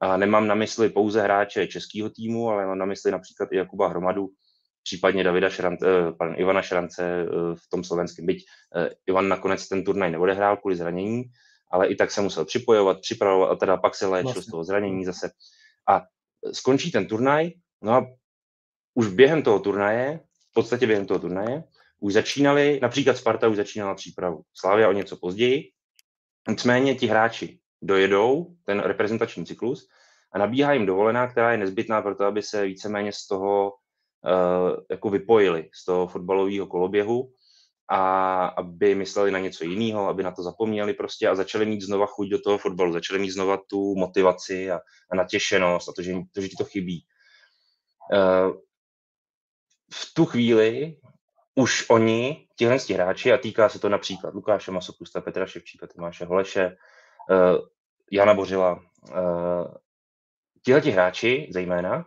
A 0.00 0.16
nemám 0.16 0.46
na 0.46 0.54
mysli 0.54 0.88
pouze 0.88 1.22
hráče 1.22 1.66
českého 1.66 2.10
týmu, 2.10 2.48
ale 2.48 2.66
mám 2.66 2.78
na 2.78 2.86
mysli 2.86 3.10
například 3.10 3.52
i 3.52 3.56
Jakuba 3.56 3.88
Hromadu, 3.88 4.28
případně 4.82 5.24
Davida 5.24 5.50
Šrance, 5.50 5.86
eh, 6.20 6.34
Ivana 6.36 6.62
Šrance 6.62 7.04
eh, 7.04 7.26
v 7.54 7.70
tom 7.70 7.84
slovenském. 7.84 8.26
Byť 8.26 8.44
eh, 8.76 8.88
Ivan 9.06 9.28
nakonec 9.28 9.68
ten 9.68 9.84
turnaj 9.84 10.10
neodehrál 10.10 10.56
kvůli 10.56 10.76
zranění, 10.76 11.24
ale 11.70 11.88
i 11.88 11.96
tak 11.96 12.10
se 12.10 12.20
musel 12.20 12.44
připojovat, 12.44 13.00
připravovat 13.00 13.50
a 13.50 13.56
teda 13.56 13.76
pak 13.76 13.94
se 13.94 14.06
léčil 14.06 14.24
vlastně. 14.24 14.42
z 14.42 14.46
toho 14.46 14.64
zranění 14.64 15.04
zase. 15.04 15.30
A 15.88 16.02
skončí 16.52 16.92
ten 16.92 17.06
turnaj, 17.06 17.50
no 17.82 17.92
a 17.92 18.06
už 18.94 19.08
během 19.08 19.42
toho 19.42 19.58
turnaje, 19.58 20.20
v 20.50 20.54
podstatě 20.54 20.86
během 20.86 21.06
toho 21.06 21.20
turnaje, 21.20 21.64
už 22.00 22.12
začínali, 22.12 22.78
například 22.82 23.16
Sparta 23.16 23.48
už 23.48 23.56
začínala 23.56 23.94
přípravu. 23.94 24.42
Slávia 24.54 24.88
o 24.88 24.92
něco 24.92 25.16
později, 25.16 25.70
nicméně 26.48 26.94
ti 26.94 27.06
hráči 27.06 27.58
dojedou 27.82 28.46
ten 28.64 28.80
reprezentační 28.80 29.46
cyklus 29.46 29.88
a 30.32 30.38
nabíhá 30.38 30.72
jim 30.72 30.86
dovolená, 30.86 31.26
která 31.26 31.52
je 31.52 31.58
nezbytná 31.58 32.02
pro 32.02 32.14
to, 32.14 32.24
aby 32.24 32.42
se 32.42 32.66
víceméně 32.66 33.12
z 33.12 33.26
toho 33.26 33.72
uh, 33.72 34.76
jako 34.90 35.10
vypojili, 35.10 35.70
z 35.74 35.84
toho 35.84 36.06
fotbalového 36.06 36.66
koloběhu 36.66 37.32
a 37.90 38.44
aby 38.46 38.94
mysleli 38.94 39.30
na 39.30 39.38
něco 39.38 39.64
jiného, 39.64 40.08
aby 40.08 40.22
na 40.22 40.30
to 40.30 40.42
zapomněli 40.42 40.94
prostě 40.94 41.28
a 41.28 41.34
začali 41.34 41.66
mít 41.66 41.82
znova 41.82 42.06
chuť 42.06 42.28
do 42.28 42.40
toho 42.40 42.58
fotbalu, 42.58 42.92
začali 42.92 43.18
mít 43.18 43.30
znova 43.30 43.58
tu 43.70 43.94
motivaci 43.94 44.70
a, 44.70 44.80
a 45.12 45.16
natěšenost 45.16 45.88
a 45.88 45.92
to, 45.96 46.02
že, 46.02 46.12
to, 46.32 46.40
že 46.40 46.48
ti 46.48 46.56
to 46.56 46.64
chybí. 46.64 47.04
Uh, 48.12 48.52
v 49.92 50.14
tu 50.14 50.24
chvíli 50.24 50.96
už 51.54 51.90
oni, 51.90 52.48
tihle 52.58 52.76
hráči, 52.94 53.32
a 53.32 53.38
týká 53.38 53.68
se 53.68 53.78
to 53.78 53.88
například 53.88 54.34
Lukáše 54.34 54.70
Masopusta, 54.70 55.20
Petra 55.20 55.46
Ševčíka, 55.46 55.86
Tomáše 55.86 56.24
Holeše, 56.24 56.76
uh, 57.30 57.58
Jana 58.12 58.34
Bořila, 58.34 58.72
uh, 59.10 59.74
tihleti 60.64 60.90
hráči 60.90 61.48
zejména, 61.52 62.04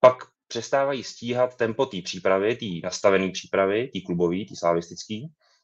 pak 0.00 0.31
přestávají 0.52 1.04
stíhat 1.04 1.56
tempo 1.56 1.86
té 1.86 2.02
přípravy, 2.02 2.56
té 2.56 2.66
nastavené 2.84 3.30
přípravy, 3.30 3.88
té 3.88 4.00
klubové, 4.06 4.44
té 4.44 4.56
slavistické, 4.56 5.14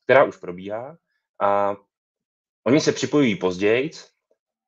která 0.04 0.24
už 0.24 0.36
probíhá 0.36 0.96
a 1.42 1.76
oni 2.66 2.80
se 2.80 2.92
připojují 2.92 3.36
později, 3.36 3.90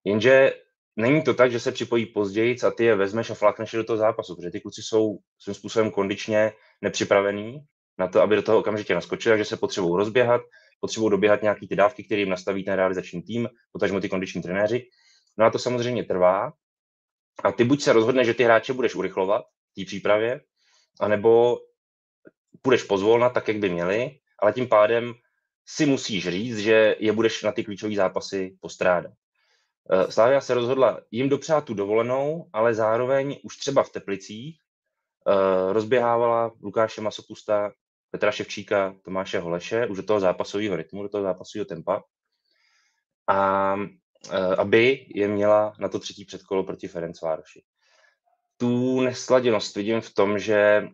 jenže 0.04 0.52
není 0.96 1.22
to 1.22 1.34
tak, 1.34 1.52
že 1.52 1.60
se 1.60 1.72
připojí 1.72 2.06
později 2.06 2.56
a 2.66 2.70
ty 2.70 2.84
je 2.84 2.96
vezmeš 2.96 3.30
a 3.30 3.34
flakneš 3.34 3.72
do 3.72 3.84
toho 3.84 3.96
zápasu, 3.96 4.36
protože 4.36 4.50
ty 4.50 4.60
kluci 4.60 4.82
jsou 4.82 5.18
svým 5.38 5.54
způsobem 5.54 5.90
kondičně 5.90 6.52
nepřipravení 6.82 7.60
na 7.98 8.08
to, 8.08 8.20
aby 8.20 8.36
do 8.36 8.42
toho 8.42 8.58
okamžitě 8.58 8.94
naskočili, 8.94 9.38
že 9.38 9.44
se 9.44 9.56
potřebují 9.56 9.96
rozběhat, 9.96 10.42
potřebují 10.80 11.10
doběhat 11.10 11.42
nějaký 11.42 11.68
ty 11.68 11.76
dávky, 11.76 12.04
které 12.04 12.20
jim 12.20 12.30
nastaví 12.30 12.64
ten 12.64 12.74
realizační 12.74 13.22
tým, 13.22 13.48
potažmo 13.72 14.00
ty 14.00 14.08
kondiční 14.08 14.42
trenéři. 14.42 14.86
No 15.38 15.44
a 15.46 15.50
to 15.50 15.58
samozřejmě 15.58 16.04
trvá. 16.04 16.52
A 17.44 17.52
ty 17.52 17.64
buď 17.64 17.82
se 17.82 17.92
rozhodne, 17.92 18.24
že 18.24 18.34
ty 18.34 18.44
hráče 18.44 18.72
budeš 18.72 18.94
urychlovat 18.94 19.44
té 19.74 19.84
přípravě, 19.84 20.40
anebo 21.00 21.58
půjdeš 22.62 22.82
pozvolna 22.82 23.30
tak, 23.30 23.48
jak 23.48 23.56
by 23.56 23.68
měli, 23.68 24.18
ale 24.38 24.52
tím 24.52 24.68
pádem 24.68 25.14
si 25.66 25.86
musíš 25.86 26.28
říct, 26.28 26.58
že 26.58 26.96
je 26.98 27.12
budeš 27.12 27.42
na 27.42 27.52
ty 27.52 27.64
klíčové 27.64 27.94
zápasy 27.94 28.56
postrádat. 28.60 29.12
Eh, 29.92 30.12
Slávia 30.12 30.40
se 30.40 30.54
rozhodla 30.54 31.00
jim 31.10 31.28
dopřát 31.28 31.64
tu 31.64 31.74
dovolenou, 31.74 32.50
ale 32.52 32.74
zároveň 32.74 33.38
už 33.42 33.56
třeba 33.56 33.82
v 33.82 33.90
Teplicích 33.90 34.60
uh, 35.26 35.72
rozběhávala 35.72 36.52
Lukáše 36.62 37.00
Masopusta 37.00 37.72
Petra 38.10 38.32
Ševčíka, 38.32 38.96
Tomáše 39.02 39.38
Holeše, 39.38 39.86
už 39.86 39.96
do 39.96 40.02
toho 40.02 40.20
zápasového 40.20 40.76
rytmu, 40.76 41.02
do 41.02 41.08
toho 41.08 41.22
zápasového 41.22 41.64
tempa. 41.64 42.02
A 43.28 43.76
e, 44.30 44.56
aby 44.56 45.06
je 45.14 45.28
měla 45.28 45.72
na 45.78 45.88
to 45.88 45.98
třetí 45.98 46.24
předkolo 46.24 46.64
proti 46.64 46.88
Ferencvároši. 46.88 47.62
Tu 48.60 49.00
nesladěnost 49.00 49.76
vidím 49.76 50.00
v 50.00 50.14
tom, 50.14 50.38
že 50.38 50.54
e, 50.56 50.88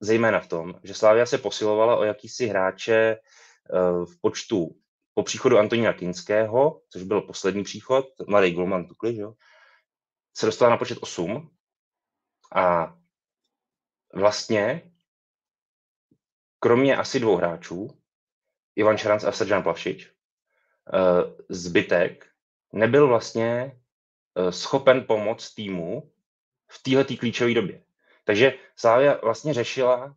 zejména 0.00 0.40
v 0.40 0.48
tom, 0.48 0.74
že 0.82 0.94
Slávia 0.94 1.26
se 1.26 1.38
posilovala 1.38 1.96
o 1.96 2.04
jakýsi 2.04 2.46
hráče 2.46 2.94
e, 2.94 3.18
v 4.04 4.20
počtu 4.20 4.76
po 5.14 5.22
příchodu 5.22 5.58
Antonína 5.58 5.92
Kinského, 5.92 6.80
což 6.88 7.02
byl 7.02 7.20
poslední 7.20 7.64
příchod, 7.64 8.06
mladý 8.28 8.50
Gulman 8.50 8.86
Tukli, 8.86 9.16
jo, 9.16 9.34
se 10.36 10.46
dostala 10.46 10.70
na 10.70 10.76
počet 10.76 10.98
8 11.00 11.50
a 12.54 12.96
vlastně 14.14 14.92
kromě 16.58 16.96
asi 16.96 17.20
dvou 17.20 17.36
hráčů, 17.36 17.88
Ivan 18.76 18.96
Šaranc 18.96 19.24
a 19.24 19.32
Srdžan 19.32 19.62
Plavšič, 19.62 20.06
eh, 20.06 21.44
zbytek 21.48 22.26
nebyl 22.72 23.08
vlastně 23.08 23.80
eh, 24.36 24.52
schopen 24.52 25.04
pomoct 25.04 25.54
týmu 25.54 26.12
v 26.68 26.82
této 26.82 27.16
klíčové 27.16 27.54
době. 27.54 27.82
Takže 28.24 28.52
Slávia 28.76 29.18
vlastně 29.22 29.54
řešila, 29.54 30.16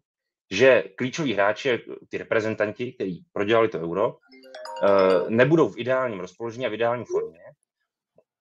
že 0.52 0.84
klíčoví 0.96 1.34
hráči, 1.34 1.86
ty 2.10 2.18
reprezentanti, 2.18 2.94
kteří 2.94 3.26
prodělali 3.34 3.70
to 3.70 3.80
euro, 3.80 4.18
eh, 4.18 5.30
nebudou 5.30 5.70
v 5.70 5.78
ideálním 5.78 6.20
rozpoložení 6.20 6.66
a 6.66 6.70
v 6.70 6.74
ideální 6.74 7.06
formě 7.06 7.44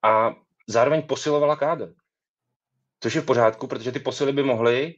a 0.03 0.35
zároveň 0.67 1.03
posilovala 1.03 1.57
kádr. 1.57 1.95
Což 3.00 3.15
je 3.15 3.21
v 3.21 3.27
pořádku, 3.27 3.67
protože 3.67 3.93
ty 3.93 4.00
posily 4.00 4.33
by 4.33 4.43
mohly 4.43 4.95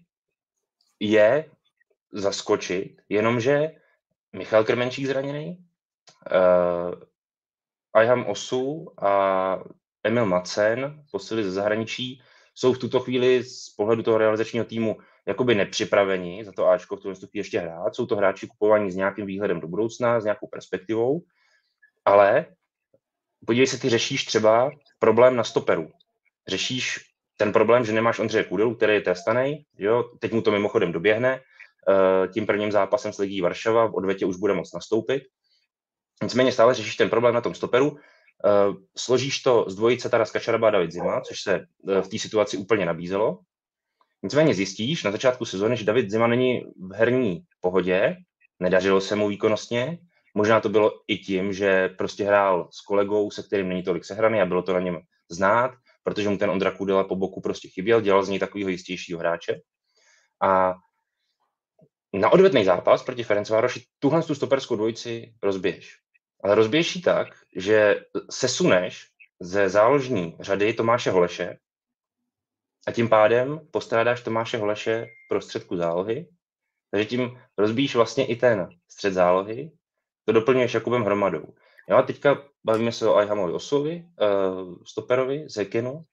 je 1.01 1.51
zaskočit, 2.13 3.03
jenomže 3.09 3.71
Michal 4.33 4.65
Krmenčík 4.65 5.07
zraněný, 5.07 5.67
uh, 6.33 6.95
Ayham 7.93 8.27
Osu 8.27 8.93
a 9.05 9.59
Emil 10.05 10.27
Macen, 10.27 11.05
posily 11.13 11.45
ze 11.45 11.51
zahraničí, 11.51 12.23
jsou 12.55 12.73
v 12.73 12.79
tuto 12.79 13.01
chvíli 13.01 13.45
z 13.45 13.69
pohledu 13.69 14.03
toho 14.03 14.19
realizačního 14.19 14.65
týmu 14.65 14.97
jakoby 15.27 15.55
nepřipraveni 15.55 16.45
za 16.45 16.53
to 16.53 16.69
Ačko 16.69 16.97
v 16.97 17.01
tom 17.01 17.15
vstupí 17.15 17.39
ještě 17.39 17.61
hrát. 17.61 17.95
Jsou 17.95 18.07
to 18.07 18.17
hráči 18.17 18.47
kupovaní 18.47 18.91
s 18.91 18.97
nějakým 18.97 19.27
výhledem 19.27 19.61
do 19.61 19.69
budoucna, 19.69 20.21
s 20.21 20.25
nějakou 20.25 20.47
perspektivou, 20.47 21.23
ale 22.05 22.47
podívej 23.47 23.67
se, 23.67 23.81
ty 23.81 23.89
řešíš 23.89 24.25
třeba 24.25 24.71
problém 24.99 25.37
na 25.37 25.45
stoperu. 25.45 25.91
Řešíš 26.49 26.99
ten 27.37 27.53
problém, 27.53 27.85
že 27.85 27.93
nemáš 27.93 28.19
Ondřeje 28.19 28.45
Kudelu, 28.45 28.75
který 28.75 28.95
je 28.95 29.01
testaný, 29.01 29.65
jo, 29.79 30.11
teď 30.19 30.33
mu 30.33 30.43
to 30.43 30.51
mimochodem 30.51 30.93
doběhne, 30.93 31.41
Eh, 31.89 32.29
tím 32.29 32.47
prvním 32.47 32.73
zápasem 32.73 33.13
s 33.13 33.19
Ligí 33.19 33.41
Varšava, 33.41 33.87
v 33.87 33.95
odvětě 33.95 34.27
už 34.27 34.37
bude 34.37 34.55
moct 34.55 34.75
nastoupit. 34.75 35.23
Nicméně 36.23 36.53
stále 36.53 36.75
řešíš 36.75 36.97
ten 36.97 37.11
problém 37.11 37.35
na 37.35 37.41
tom 37.41 37.55
stoperu, 37.55 37.97
složíš 38.97 39.43
to 39.43 39.65
z 39.69 39.75
dvojice 39.75 40.09
Taras 40.09 40.31
Kačaraba 40.31 40.69
a 40.69 40.71
David 40.71 40.93
Zima, 40.93 41.21
což 41.21 41.41
se 41.41 41.55
eh, 41.55 42.03
v 42.03 42.09
té 42.09 42.19
situaci 42.19 42.57
úplně 42.57 42.87
nabízelo. 42.87 43.39
Nicméně 44.23 44.55
zjistíš 44.55 45.05
na 45.05 45.11
začátku 45.11 45.45
sezóny, 45.45 45.77
že 45.77 45.85
David 45.85 46.11
Zima 46.11 46.27
není 46.27 46.65
v 46.77 46.93
herní 46.93 47.43
pohodě, 47.61 48.17
nedařilo 48.61 49.01
se 49.01 49.17
mu 49.17 49.29
výkonnostně, 49.29 49.99
možná 50.35 50.61
to 50.61 50.69
bylo 50.69 50.93
i 51.09 51.19
tím, 51.19 51.53
že 51.53 51.89
prostě 51.89 52.25
hrál 52.25 52.69
s 52.73 52.81
kolegou, 52.81 53.31
se 53.31 53.43
kterým 53.43 53.69
není 53.69 53.83
tolik 53.83 54.05
sehraný 54.05 54.41
a 54.41 54.47
bylo 54.47 54.63
to 54.63 54.73
na 54.73 54.81
něm 54.81 54.99
znát, 55.31 55.71
protože 56.03 56.29
mu 56.29 56.39
ten 56.39 56.51
Ondra 56.51 56.71
Kudela 56.71 57.05
po 57.05 57.17
boku 57.17 57.41
prostě 57.41 57.69
chyběl, 57.69 58.01
dělal 58.01 58.23
z 58.23 58.29
něj 58.29 58.39
takového 58.39 58.71
jistějšího 58.71 59.19
hráče. 59.19 59.61
A 60.43 60.75
na 62.13 62.33
odvetný 62.33 62.65
zápas 62.65 63.03
proti 63.03 63.23
Ferencvároši 63.23 63.85
tuhle 63.99 64.23
tu 64.23 64.35
stoperskou 64.35 64.77
dvojici 64.77 65.35
rozběž. 65.43 65.97
Ale 66.43 66.55
rozběž 66.55 66.97
ji 66.97 67.03
tak, 67.03 67.29
že 67.57 68.05
sesuneš 68.31 69.07
ze 69.41 69.69
záložní 69.69 70.37
řady 70.41 70.75
Tomáše 70.75 71.11
Holeše 71.11 71.59
a 72.87 72.93
tím 72.93 73.09
pádem 73.09 73.61
postrádáš 73.71 74.23
Tomáše 74.23 74.59
Holeše 74.59 75.07
prostředku 75.29 75.77
zálohy, 75.77 76.29
takže 76.91 77.07
tím 77.07 77.41
rozbíjíš 77.59 77.95
vlastně 77.95 78.27
i 78.27 78.37
ten 78.37 78.69
střed 78.91 79.13
zálohy, 79.13 79.73
to 80.25 80.33
doplňuješ 80.33 80.75
Jakubem 80.75 81.03
Hromadou. 81.03 81.55
Jo, 81.89 81.97
a 81.97 82.03
teďka 82.03 82.45
bavíme 82.65 82.93
se 82.93 83.09
o 83.09 83.17
Ajhamovi 83.17 83.53
Osovi, 83.53 84.05
uh, 84.21 84.75
stoperovi, 84.87 85.45
Zekinu, 85.49 86.05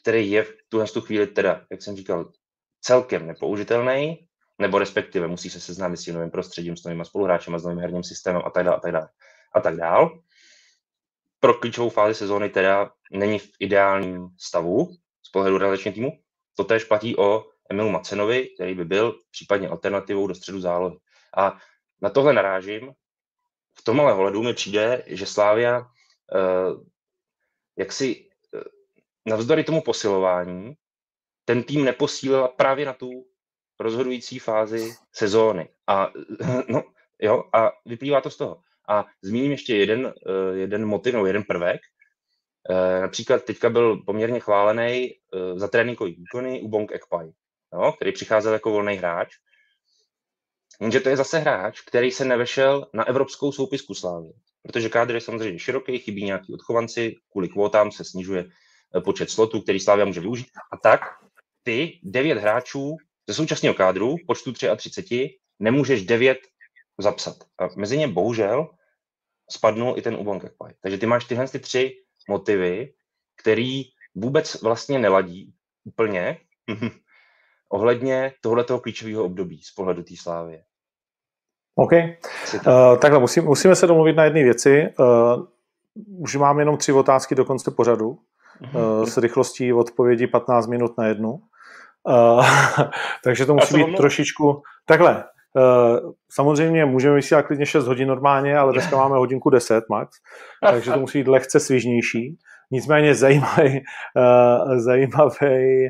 který 0.00 0.30
je 0.30 0.42
v 0.42 0.56
tuhle 0.68 0.86
tu 0.86 1.00
chvíli 1.00 1.26
teda, 1.26 1.66
jak 1.70 1.82
jsem 1.82 1.96
říkal, 1.96 2.32
celkem 2.80 3.26
nepoužitelný, 3.26 4.25
nebo 4.58 4.78
respektive 4.78 5.26
musí 5.26 5.50
se 5.50 5.60
seznámit 5.60 5.96
s 5.96 6.04
tím 6.04 6.14
novým 6.14 6.30
prostředím, 6.30 6.76
s 6.76 6.84
novými 6.84 7.04
spoluhráči, 7.04 7.50
s 7.56 7.64
novým 7.64 7.78
herním 7.78 8.02
systémem 8.02 8.42
a 8.44 8.50
tak 8.50 8.64
dále 8.64 8.76
a 8.76 8.80
tak 8.80 8.92
dále. 8.92 9.08
A 9.52 9.60
tak 9.60 9.76
dále. 9.76 10.10
Pro 11.40 11.54
klíčovou 11.54 11.90
fázi 11.90 12.14
sezóny 12.14 12.48
teda 12.48 12.90
není 13.12 13.38
v 13.38 13.50
ideálním 13.60 14.28
stavu 14.38 14.96
z 15.22 15.30
pohledu 15.30 15.58
realizačního 15.58 15.94
týmu. 15.94 16.12
To 16.54 16.64
též 16.64 16.84
platí 16.84 17.16
o 17.16 17.44
Emilu 17.70 17.90
Macenovi, 17.90 18.48
který 18.54 18.74
by 18.74 18.84
byl 18.84 19.20
případně 19.30 19.68
alternativou 19.68 20.26
do 20.26 20.34
středu 20.34 20.60
zálohy. 20.60 20.96
A 21.36 21.58
na 22.02 22.10
tohle 22.10 22.32
narážím. 22.32 22.92
V 23.78 23.84
tom 23.84 24.00
ale 24.00 24.14
ohledu 24.14 24.42
mi 24.42 24.54
přijde, 24.54 25.02
že 25.06 25.26
Slávia 25.26 25.78
uh, 25.78 26.84
jak 27.76 27.92
si 27.92 28.30
uh, 28.54 28.60
navzdory 29.26 29.64
tomu 29.64 29.82
posilování 29.82 30.74
ten 31.44 31.62
tým 31.62 31.84
neposílil 31.84 32.48
právě 32.48 32.86
na 32.86 32.92
tu 32.92 33.26
rozhodující 33.80 34.38
fázi 34.38 34.94
sezóny. 35.12 35.68
A, 35.86 36.10
no, 36.68 36.82
jo, 37.22 37.44
a 37.52 37.72
vyplývá 37.86 38.20
to 38.20 38.30
z 38.30 38.36
toho. 38.36 38.60
A 38.88 39.04
zmíním 39.22 39.50
ještě 39.50 39.76
jeden, 39.76 40.06
eh, 40.06 40.56
jeden 40.56 40.86
motiv, 40.86 41.14
no, 41.14 41.26
jeden 41.26 41.42
prvek. 41.42 41.80
Eh, 42.70 43.00
například 43.00 43.44
teďka 43.44 43.70
byl 43.70 43.96
poměrně 43.96 44.40
chválený 44.40 45.10
eh, 45.10 45.58
za 45.58 45.68
tréninkový 45.68 46.14
výkony 46.14 46.60
Ubong 46.60 46.92
Ekpai, 46.92 47.30
jo, 47.72 47.92
který 47.92 48.12
přicházel 48.12 48.52
jako 48.52 48.70
volný 48.70 48.94
hráč. 48.94 49.28
Jenže 50.80 51.00
to 51.00 51.08
je 51.08 51.16
zase 51.16 51.38
hráč, 51.38 51.80
který 51.80 52.10
se 52.10 52.24
nevešel 52.24 52.86
na 52.94 53.08
evropskou 53.08 53.52
soupisku 53.52 53.94
slávy, 53.94 54.32
protože 54.62 54.88
kádr 54.88 55.14
je 55.14 55.20
samozřejmě 55.20 55.58
široký, 55.58 55.98
chybí 55.98 56.24
nějaký 56.24 56.54
odchovanci, 56.54 57.14
kvůli 57.32 57.48
kvótám 57.48 57.92
se 57.92 58.04
snižuje 58.04 58.44
počet 59.04 59.30
slotů, 59.30 59.60
který 59.60 59.80
Slávia 59.80 60.04
může 60.04 60.20
využít. 60.20 60.48
A 60.72 60.76
tak 60.76 61.00
ty 61.62 62.00
devět 62.02 62.38
hráčů 62.38 62.96
ze 63.28 63.34
současného 63.34 63.74
kádru, 63.74 64.16
počtu 64.26 64.52
33, 64.52 65.30
nemůžeš 65.58 66.04
devět 66.04 66.38
zapsat. 66.98 67.36
A 67.58 67.68
mezi 67.76 67.98
ně 67.98 68.08
bohužel 68.08 68.68
spadnul 69.50 69.98
i 69.98 70.02
ten 70.02 70.14
Ubon 70.14 70.40
Kekpai. 70.40 70.72
Takže 70.82 70.98
ty 70.98 71.06
máš 71.06 71.24
tyhle 71.24 71.48
ty 71.48 71.58
tři 71.58 71.92
motivy, 72.28 72.94
který 73.42 73.82
vůbec 74.14 74.62
vlastně 74.62 74.98
neladí 74.98 75.54
úplně 75.84 76.38
ohledně 77.68 78.32
tohoto 78.40 78.80
klíčového 78.80 79.24
období 79.24 79.62
z 79.62 79.74
pohledu 79.74 80.02
té 80.02 80.14
slávy. 80.16 80.62
OK. 81.74 81.92
Uh, 81.92 82.98
takhle, 82.98 83.20
musím, 83.20 83.44
musíme 83.44 83.76
se 83.76 83.86
domluvit 83.86 84.16
na 84.16 84.24
jedné 84.24 84.42
věci. 84.42 84.88
Uh, 84.98 85.46
už 86.18 86.36
mám 86.36 86.58
jenom 86.58 86.76
tři 86.76 86.92
otázky 86.92 87.34
do 87.34 87.44
konce 87.44 87.70
pořadu. 87.70 88.18
Uh, 88.74 89.04
s 89.04 89.18
rychlostí 89.18 89.72
odpovědi 89.72 90.26
15 90.26 90.66
minut 90.66 90.98
na 90.98 91.06
jednu. 91.06 91.40
Uh, 92.06 92.46
takže 93.24 93.46
to 93.46 93.54
musí 93.54 93.84
být 93.84 93.96
trošičku... 93.96 94.62
Takhle, 94.86 95.24
uh, 95.54 96.12
samozřejmě 96.30 96.84
můžeme 96.84 97.14
vysílat 97.14 97.46
klidně 97.46 97.66
6 97.66 97.86
hodin 97.86 98.08
normálně, 98.08 98.58
ale 98.58 98.72
dneska 98.72 98.96
máme 99.02 99.16
hodinku 99.16 99.50
10 99.50 99.84
max, 99.90 100.16
takže 100.62 100.90
to 100.90 101.00
musí 101.00 101.18
být 101.18 101.28
lehce 101.28 101.60
svižnější. 101.60 102.38
Nicméně 102.70 103.14
zajímavý, 103.14 103.80
uh, 104.16 104.78
zajímavý, 104.78 105.88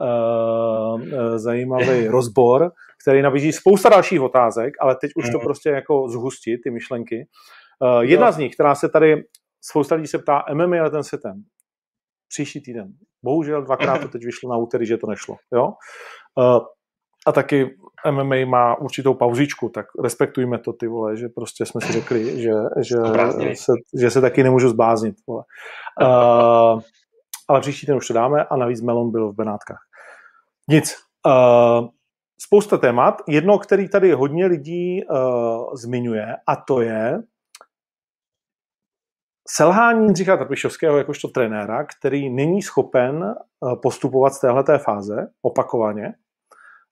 uh, 0.00 1.00
zajímavý 1.36 2.06
rozbor, 2.08 2.70
který 3.02 3.22
nabízí 3.22 3.52
spousta 3.52 3.88
dalších 3.88 4.20
otázek, 4.20 4.74
ale 4.80 4.96
teď 5.00 5.10
už 5.16 5.30
to 5.30 5.38
mhm. 5.38 5.46
prostě 5.46 5.70
jako 5.70 6.08
zhustí, 6.08 6.56
ty 6.62 6.70
myšlenky. 6.70 7.28
Uh, 7.80 8.00
jedna 8.00 8.32
z 8.32 8.38
nich, 8.38 8.54
která 8.54 8.74
se 8.74 8.88
tady, 8.88 9.24
spousta 9.60 9.94
lidí 9.94 10.06
se 10.06 10.18
ptá, 10.18 10.44
MMA 10.54 10.80
ale 10.80 10.90
ten 10.90 11.02
ten 11.22 11.42
příští 12.28 12.62
týden. 12.62 12.92
Bohužel 13.24 13.62
dvakrát 13.62 13.98
to 13.98 14.08
teď 14.12 14.24
vyšlo 14.24 14.50
na 14.50 14.56
úterý, 14.56 14.86
že 14.86 14.96
to 14.96 15.06
nešlo. 15.06 15.36
Jo? 15.54 15.72
Uh, 16.38 16.60
a 17.26 17.32
taky 17.32 17.76
MMA 18.10 18.46
má 18.46 18.78
určitou 18.78 19.14
pauzičku, 19.14 19.68
tak 19.68 19.86
respektujme 20.02 20.58
to, 20.58 20.72
ty 20.72 20.86
vole, 20.86 21.16
že 21.16 21.28
prostě 21.28 21.66
jsme 21.66 21.80
si 21.80 21.92
řekli, 21.92 22.42
že, 22.42 22.52
že, 22.80 22.96
se, 23.54 23.72
že 24.00 24.10
se 24.10 24.20
taky 24.20 24.42
nemůžu 24.42 24.68
zbáznit. 24.68 25.14
Vole. 25.28 25.42
Uh, 26.02 26.80
ale 27.48 27.60
příští 27.60 27.86
den 27.86 27.96
už 27.96 28.06
to 28.06 28.14
dáme 28.14 28.44
a 28.44 28.56
navíc 28.56 28.80
Melon 28.80 29.10
byl 29.10 29.32
v 29.32 29.36
Benátkách. 29.36 29.80
Nic. 30.68 30.94
Uh, 31.26 31.88
spousta 32.40 32.78
témat. 32.78 33.22
Jedno, 33.28 33.58
který 33.58 33.88
tady 33.88 34.12
hodně 34.12 34.46
lidí 34.46 35.04
uh, 35.04 35.74
zmiňuje, 35.74 36.36
a 36.46 36.56
to 36.56 36.80
je 36.80 37.22
selhání 39.48 40.04
Jindřicha 40.04 40.36
Trpišovského 40.36 40.98
jakožto 40.98 41.28
trenéra, 41.28 41.84
který 41.84 42.30
není 42.30 42.62
schopen 42.62 43.34
uh, 43.60 43.80
postupovat 43.82 44.34
z 44.34 44.40
téhleté 44.40 44.78
fáze 44.78 45.26
opakovaně. 45.42 46.14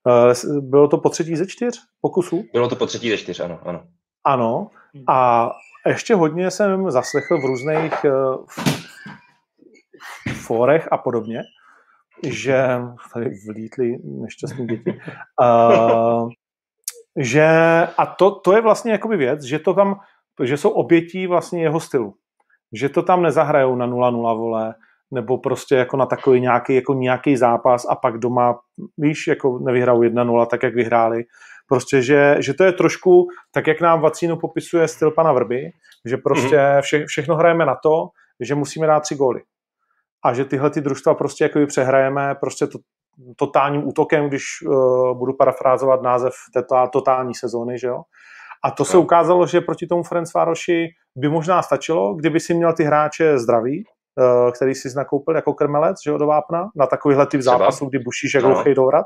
Uh, 0.03 0.59
bylo 0.59 0.87
to 0.87 0.97
po 0.97 1.09
třetí 1.09 1.35
ze 1.35 1.47
čtyř 1.47 1.79
pokusů? 2.01 2.43
Bylo 2.53 2.69
to 2.69 2.75
po 2.75 2.85
třetí 2.85 3.09
ze 3.09 3.17
čtyř, 3.17 3.39
ano. 3.39 3.59
Ano. 3.63 3.83
ano. 4.23 4.69
A 5.07 5.49
ještě 5.87 6.15
hodně 6.15 6.51
jsem 6.51 6.91
zaslechl 6.91 7.41
v 7.41 7.45
různých 7.45 7.93
uh, 8.05 8.45
fórech 10.33 10.87
a 10.91 10.97
podobně, 10.97 11.41
že 12.27 12.67
tady 13.13 13.29
vlítli 13.47 13.97
nešťastní 14.03 14.67
děti, 14.67 14.99
uh, 15.41 16.29
že 17.17 17.47
a 17.97 18.05
to, 18.05 18.31
to 18.31 18.53
je 18.55 18.61
vlastně 18.61 18.91
jakoby 18.91 19.17
věc, 19.17 19.43
že 19.43 19.59
to 19.59 19.73
tam, 19.73 19.99
že 20.43 20.57
jsou 20.57 20.69
obětí 20.69 21.27
vlastně 21.27 21.61
jeho 21.61 21.79
stylu. 21.79 22.13
Že 22.73 22.89
to 22.89 23.03
tam 23.03 23.21
nezahrajou 23.21 23.75
na 23.75 23.87
0-0 23.87 24.37
vole, 24.37 24.73
nebo 25.11 25.37
prostě 25.37 25.75
jako 25.75 25.97
na 25.97 26.05
takový 26.05 26.41
nějaký, 26.41 26.75
jako 26.75 26.93
nějaký 26.93 27.37
zápas 27.37 27.85
a 27.89 27.95
pak 27.95 28.17
doma, 28.17 28.59
víš, 28.97 29.27
jako 29.27 29.59
nevyhrajou 29.59 30.01
1-0, 30.01 30.45
tak 30.45 30.63
jak 30.63 30.75
vyhráli. 30.75 31.23
Prostě, 31.67 32.01
že, 32.01 32.35
že 32.39 32.53
to 32.53 32.63
je 32.63 32.71
trošku, 32.71 33.27
tak 33.53 33.67
jak 33.67 33.81
nám 33.81 34.01
Vacínu 34.01 34.37
popisuje 34.37 34.87
styl 34.87 35.11
pana 35.11 35.31
Vrby, 35.31 35.71
že 36.05 36.17
prostě 36.17 36.57
mhm. 36.57 36.81
vše, 36.81 37.05
všechno 37.05 37.35
hrajeme 37.35 37.65
na 37.65 37.75
to, 37.83 38.07
že 38.39 38.55
musíme 38.55 38.87
dát 38.87 38.99
tři 38.99 39.15
góly 39.15 39.41
a 40.25 40.33
že 40.33 40.45
tyhle 40.45 40.69
ty 40.69 40.81
družstva 40.81 41.13
prostě 41.13 41.43
jako 41.43 41.65
přehrajeme 41.67 42.35
prostě 42.35 42.67
to, 42.67 42.79
totálním 43.35 43.87
útokem, 43.87 44.27
když 44.27 44.43
uh, 44.65 45.17
budu 45.17 45.33
parafrázovat 45.33 46.01
název 46.01 46.33
této 46.53 46.75
totální 46.93 47.35
sezóny, 47.35 47.79
že 47.79 47.87
jo. 47.87 48.01
A 48.63 48.71
to 48.71 48.85
se 48.85 48.97
ukázalo, 48.97 49.47
že 49.47 49.61
proti 49.61 49.87
tomu 49.87 50.03
Ferenc 50.03 50.33
Vároši 50.33 50.87
by 51.17 51.29
možná 51.29 51.61
stačilo, 51.61 52.13
kdyby 52.13 52.39
si 52.39 52.53
měl 52.53 52.73
ty 52.73 52.83
hráče 52.83 53.39
zdraví, 53.39 53.83
uh, 53.83 54.51
který 54.51 54.75
si 54.75 54.89
nakoupil 54.95 55.35
jako 55.35 55.53
krmelec, 55.53 55.97
že 56.05 56.11
jo, 56.11 56.17
do 56.17 56.27
vápna, 56.27 56.69
na 56.75 56.87
takovýhle 56.87 57.27
typ 57.27 57.41
zápasu, 57.41 57.85
kdy 57.85 57.99
bušíš 57.99 58.33
jak 58.33 58.43
hluchej 58.43 58.71
no. 58.71 58.75
dovrat 58.75 59.05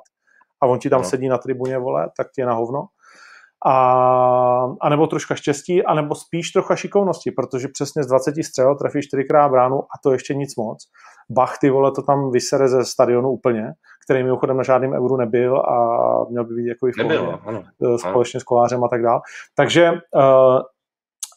a 0.61 0.67
on 0.67 0.79
ti 0.79 0.89
tam 0.89 1.01
no. 1.01 1.07
sedí 1.07 1.27
na 1.27 1.37
tribuně, 1.37 1.77
vole, 1.77 2.09
tak 2.17 2.27
ti 2.31 2.41
je 2.41 2.45
na 2.45 2.53
hovno 2.53 2.87
a, 3.65 3.73
a 4.81 4.89
nebo 4.89 5.07
troška 5.07 5.35
štěstí, 5.35 5.85
anebo 5.85 6.15
spíš 6.15 6.51
trocha 6.51 6.75
šikovnosti, 6.75 7.31
protože 7.31 7.67
přesně 7.73 8.03
z 8.03 8.07
20 8.07 8.35
střel 8.43 8.75
trefí 8.75 9.01
čtyřikrát 9.01 9.49
bránu 9.49 9.81
a 9.81 9.97
to 10.03 10.11
ještě 10.11 10.33
nic 10.33 10.55
moc. 10.55 10.77
Bach, 11.29 11.57
ty 11.61 11.69
vole, 11.69 11.91
to 11.91 12.01
tam 12.01 12.31
vysere 12.31 12.67
ze 12.67 12.85
stadionu 12.85 13.29
úplně, 13.29 13.73
který 14.05 14.23
mimochodem 14.23 14.57
na 14.57 14.63
žádném 14.63 14.93
euru 14.93 15.17
nebyl 15.17 15.57
a 15.57 15.75
měl 16.29 16.43
by 16.45 16.55
být 16.55 16.67
jako 16.67 16.87
i 16.87 16.91
v 16.91 16.97
Nebyl, 16.97 17.39
ano. 17.45 17.63
Eh, 17.83 17.97
společně 17.97 18.37
ano. 18.37 18.41
s 18.41 18.43
kolářem 18.43 18.83
a 18.83 18.87
tak 18.87 19.01
dále. 19.01 19.19
Takže 19.55 19.91
uh, 19.91 20.59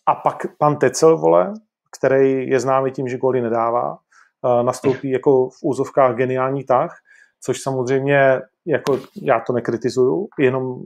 a 0.06 0.14
pak 0.14 0.46
pan 0.58 0.76
Tecel, 0.76 1.18
vole, 1.18 1.54
který 1.98 2.48
je 2.48 2.60
známý 2.60 2.90
tím, 2.90 3.08
že 3.08 3.18
góly 3.18 3.40
nedává, 3.40 3.90
uh, 3.90 4.62
nastoupí 4.62 5.10
jako 5.10 5.48
v 5.48 5.58
úzovkách 5.62 6.16
geniální 6.16 6.64
tah, 6.64 6.96
což 7.40 7.62
samozřejmě 7.62 8.40
jako 8.66 8.98
já 9.22 9.40
to 9.40 9.52
nekritizuju, 9.52 10.28
jenom 10.38 10.82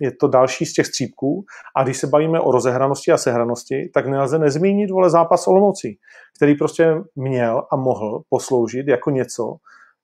je 0.00 0.12
to 0.12 0.28
další 0.28 0.66
z 0.66 0.72
těch 0.72 0.86
střípků. 0.86 1.44
A 1.76 1.84
když 1.84 1.98
se 1.98 2.06
bavíme 2.06 2.40
o 2.40 2.52
rozehranosti 2.52 3.12
a 3.12 3.16
sehranosti, 3.16 3.90
tak 3.94 4.06
nelze 4.06 4.38
nezmínit 4.38 4.90
vole 4.90 5.10
zápas 5.10 5.46
Olomoucí, 5.46 5.98
který 6.36 6.54
prostě 6.54 6.94
měl 7.16 7.62
a 7.70 7.76
mohl 7.76 8.22
posloužit 8.28 8.88
jako 8.88 9.10
něco, 9.10 9.56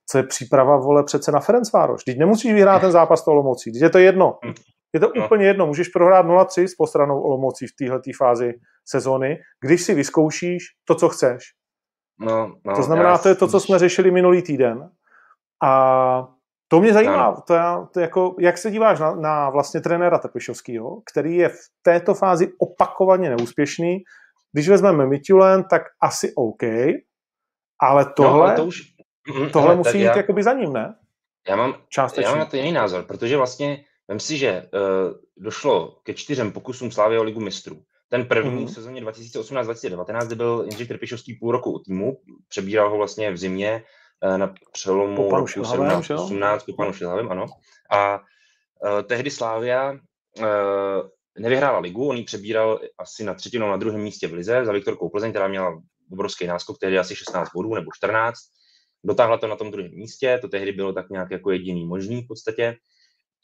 co 0.07 0.17
je 0.17 0.23
příprava 0.23 0.77
vole 0.77 1.03
přece 1.03 1.31
na 1.31 1.39
Ferencvároš. 1.39 2.03
Teď 2.03 2.17
nemusíš 2.17 2.53
vyhrát 2.53 2.81
ten 2.81 2.91
zápas 2.91 3.25
to 3.25 3.31
Olomoucí, 3.31 3.71
teď 3.71 3.81
je 3.81 3.89
to 3.89 3.97
jedno. 3.97 4.37
Je 4.95 4.99
to 4.99 5.11
no. 5.15 5.25
úplně 5.25 5.45
jedno. 5.45 5.67
Můžeš 5.67 5.87
prohrát 5.87 6.25
0-3 6.25 6.63
s 6.63 6.75
postranou 6.75 7.21
Olomoucí 7.21 7.67
v 7.67 7.75
téhle 7.75 7.99
fázi 8.17 8.53
sezóny, 8.85 9.37
když 9.61 9.81
si 9.81 9.93
vyzkoušíš 9.93 10.63
to, 10.85 10.95
co 10.95 11.09
chceš. 11.09 11.43
No, 12.19 12.55
no, 12.65 12.75
to 12.75 12.83
znamená, 12.83 13.17
to 13.17 13.29
je 13.29 13.35
to, 13.35 13.47
co 13.47 13.59
jsme 13.59 13.79
řešili 13.79 14.11
minulý 14.11 14.41
týden. 14.41 14.89
A 15.63 16.27
to 16.67 16.79
mě 16.79 16.93
zajímá, 16.93 17.41
to, 17.47 17.53
je, 17.53 17.61
to 17.93 17.99
jako, 17.99 18.35
jak 18.39 18.57
se 18.57 18.71
díváš 18.71 18.99
na, 18.99 19.15
na 19.15 19.49
vlastně 19.49 19.81
trenéra 19.81 20.17
Tepišovského, 20.17 21.01
který 21.11 21.35
je 21.35 21.49
v 21.49 21.59
této 21.81 22.13
fázi 22.13 22.51
opakovaně 22.59 23.29
neúspěšný. 23.29 23.97
Když 24.51 24.69
vezmeme 24.69 25.05
Mitulen, 25.05 25.63
tak 25.63 25.81
asi 26.01 26.33
OK, 26.35 26.63
ale 27.81 28.05
tohle, 28.15 28.37
no, 28.37 28.43
ale 28.43 28.55
to 28.55 28.65
už, 28.65 28.81
mm, 29.39 29.49
tohle 29.49 29.67
ale, 29.67 29.77
musí 29.77 29.97
jít 29.97 30.03
já, 30.03 30.17
jakoby 30.17 30.43
za 30.43 30.53
ním, 30.53 30.73
ne? 30.73 30.95
Já 31.49 31.55
mám, 31.55 31.75
já 32.21 32.29
mám 32.29 32.39
na 32.39 32.45
to 32.45 32.55
jiný 32.55 32.71
názor, 32.71 33.03
protože 33.03 33.37
vlastně, 33.37 33.83
vem 34.07 34.19
si, 34.19 34.37
že 34.37 34.63
uh, 34.73 35.13
došlo 35.37 35.99
ke 36.03 36.13
čtyřem 36.13 36.51
pokusům 36.51 36.91
Slávy 36.91 37.19
o 37.19 37.23
ligu 37.23 37.39
mistrů. 37.39 37.83
Ten 38.09 38.25
první 38.25 38.65
mm-hmm. 38.65 38.69
v 38.69 38.73
sezóně 38.73 39.01
2018-2019, 39.01 40.25
kde 40.25 40.35
byl 40.35 40.61
Jindřich 40.65 40.87
Trpišovský 40.87 41.33
půl 41.33 41.51
roku 41.51 41.71
u 41.71 41.79
týmu, 41.79 42.17
přebíral 42.47 42.89
ho 42.89 42.97
vlastně 42.97 43.31
v 43.31 43.37
zimě, 43.37 43.83
Eh, 44.23 44.37
na 44.37 44.53
přelomu 44.71 45.29
po 45.29 45.35
roku 45.35 45.65
17, 45.65 46.09
18, 46.09 46.63
po 46.63 46.73
panu 46.73 46.93
Šilhavém, 46.93 47.31
ano. 47.31 47.45
A 47.91 48.19
uh, 48.19 49.01
tehdy 49.01 49.31
Slávia 49.31 49.91
uh, 49.91 49.97
nevyhrála 51.39 51.79
ligu, 51.79 52.09
on 52.09 52.17
ji 52.17 52.23
přebíral 52.23 52.79
asi 52.97 53.23
na 53.23 53.33
třetinou 53.33 53.69
na 53.69 53.77
druhém 53.77 54.01
místě 54.01 54.27
v 54.27 54.33
lize 54.33 54.65
za 54.65 54.71
Viktorkou 54.71 55.09
Plzeň, 55.09 55.29
která 55.29 55.47
měla 55.47 55.81
obrovský 56.11 56.47
náskok, 56.47 56.77
tehdy 56.77 56.99
asi 56.99 57.15
16 57.15 57.49
bodů 57.55 57.75
nebo 57.75 57.91
14. 57.93 58.39
Dotáhla 59.03 59.37
to 59.37 59.47
na 59.47 59.55
tom 59.55 59.71
druhém 59.71 59.91
místě, 59.91 60.39
to 60.41 60.47
tehdy 60.47 60.71
bylo 60.71 60.93
tak 60.93 61.09
nějak 61.09 61.31
jako 61.31 61.51
jediný 61.51 61.85
možný 61.85 62.21
v 62.21 62.27
podstatě 62.27 62.75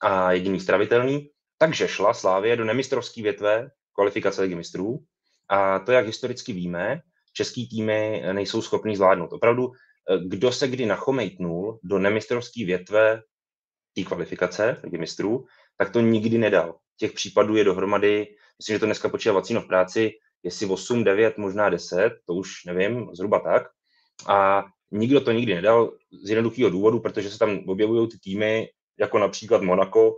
a 0.03 0.31
jediný 0.31 0.59
stravitelný. 0.59 1.29
Takže 1.57 1.87
šla 1.87 2.13
Slávě 2.13 2.55
do 2.55 2.65
nemistrovské 2.65 3.21
větve 3.21 3.69
kvalifikace 3.93 4.41
ligy 4.41 4.55
mistrů 4.55 4.99
a 5.49 5.79
to, 5.79 5.91
jak 5.91 6.05
historicky 6.05 6.53
víme, 6.53 7.01
český 7.33 7.69
týmy 7.69 8.23
nejsou 8.31 8.61
schopní 8.61 8.95
zvládnout. 8.95 9.33
Opravdu 9.33 9.71
kdo 10.27 10.51
se 10.51 10.67
kdy 10.67 10.85
nachomejtnul 10.85 11.79
do 11.83 11.99
nemistrovské 11.99 12.65
větve 12.65 13.21
té 13.95 14.03
kvalifikace, 14.03 14.77
ligy 14.83 14.97
mistrů, 14.97 15.45
tak 15.77 15.89
to 15.89 16.01
nikdy 16.01 16.37
nedal. 16.37 16.77
Těch 16.97 17.11
případů 17.11 17.55
je 17.55 17.63
dohromady, 17.63 18.27
myslím, 18.57 18.75
že 18.75 18.79
to 18.79 18.85
dneska 18.85 19.09
počítá 19.09 19.33
Vacíno 19.33 19.61
v 19.61 19.67
práci, 19.67 20.11
jestli 20.43 20.67
8, 20.67 21.03
9, 21.03 21.37
možná 21.37 21.69
10, 21.69 22.13
to 22.25 22.33
už 22.33 22.65
nevím, 22.65 23.09
zhruba 23.13 23.39
tak. 23.39 23.63
A 24.27 24.63
nikdo 24.91 25.21
to 25.21 25.31
nikdy 25.31 25.55
nedal 25.55 25.91
z 26.23 26.29
jednoduchého 26.29 26.69
důvodu, 26.69 26.99
protože 26.99 27.29
se 27.29 27.39
tam 27.39 27.59
objevují 27.67 28.09
ty 28.09 28.19
týmy, 28.19 28.67
jako 29.01 29.19
například 29.19 29.61
Monaco, 29.61 30.13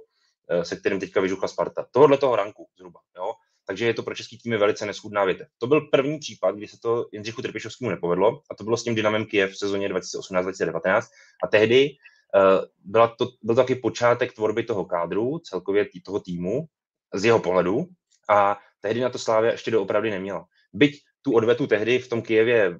eh, 0.50 0.65
se 0.65 0.76
kterým 0.76 1.00
teďka 1.00 1.22
vyžuchla 1.22 1.48
Sparta. 1.48 1.86
Tohle 1.91 2.17
toho 2.17 2.36
ranku 2.36 2.67
zhruba. 2.78 3.00
Jo? 3.17 3.34
Takže 3.65 3.86
je 3.86 3.93
to 3.93 4.04
pro 4.04 4.15
český 4.15 4.38
týmy 4.38 4.58
velice 4.58 4.86
neschudná 4.86 5.26
větev. 5.26 5.48
To 5.58 5.67
byl 5.67 5.82
první 5.82 6.19
případ, 6.19 6.56
kdy 6.56 6.67
se 6.67 6.80
to 6.80 7.08
Jindřichu 7.12 7.41
Trpišovskému 7.41 7.91
nepovedlo, 7.91 8.41
a 8.52 8.56
to 8.56 8.63
bylo 8.63 8.78
s 8.78 8.84
tím 8.84 8.96
Dynamem 8.96 9.26
Kiev 9.26 9.52
v 9.52 9.58
sezóně 9.58 9.89
2018-2019. 9.89 11.02
A 11.43 11.48
tehdy 11.48 11.89
uh, 11.89 12.65
byla 12.84 13.08
to, 13.08 13.26
byl 13.43 13.56
to 13.56 13.62
taky 13.62 13.76
počátek 13.76 14.34
tvorby 14.34 14.63
toho 14.63 14.86
kádru, 14.86 15.39
celkově 15.39 15.86
tý, 15.86 16.02
toho 16.02 16.19
týmu, 16.19 16.65
z 17.13 17.26
jeho 17.26 17.39
pohledu. 17.39 17.88
A 18.30 18.60
tehdy 18.82 19.00
na 19.00 19.10
to 19.10 19.19
Slávia 19.19 19.52
ještě 19.52 19.72
doopravdy 19.72 20.12
neměla. 20.12 20.46
Byť 20.74 21.02
tu 21.22 21.34
odvetu 21.34 21.67
tehdy 21.67 22.00
v 22.00 22.10
tom 22.10 22.22
Kijevě 22.22 22.80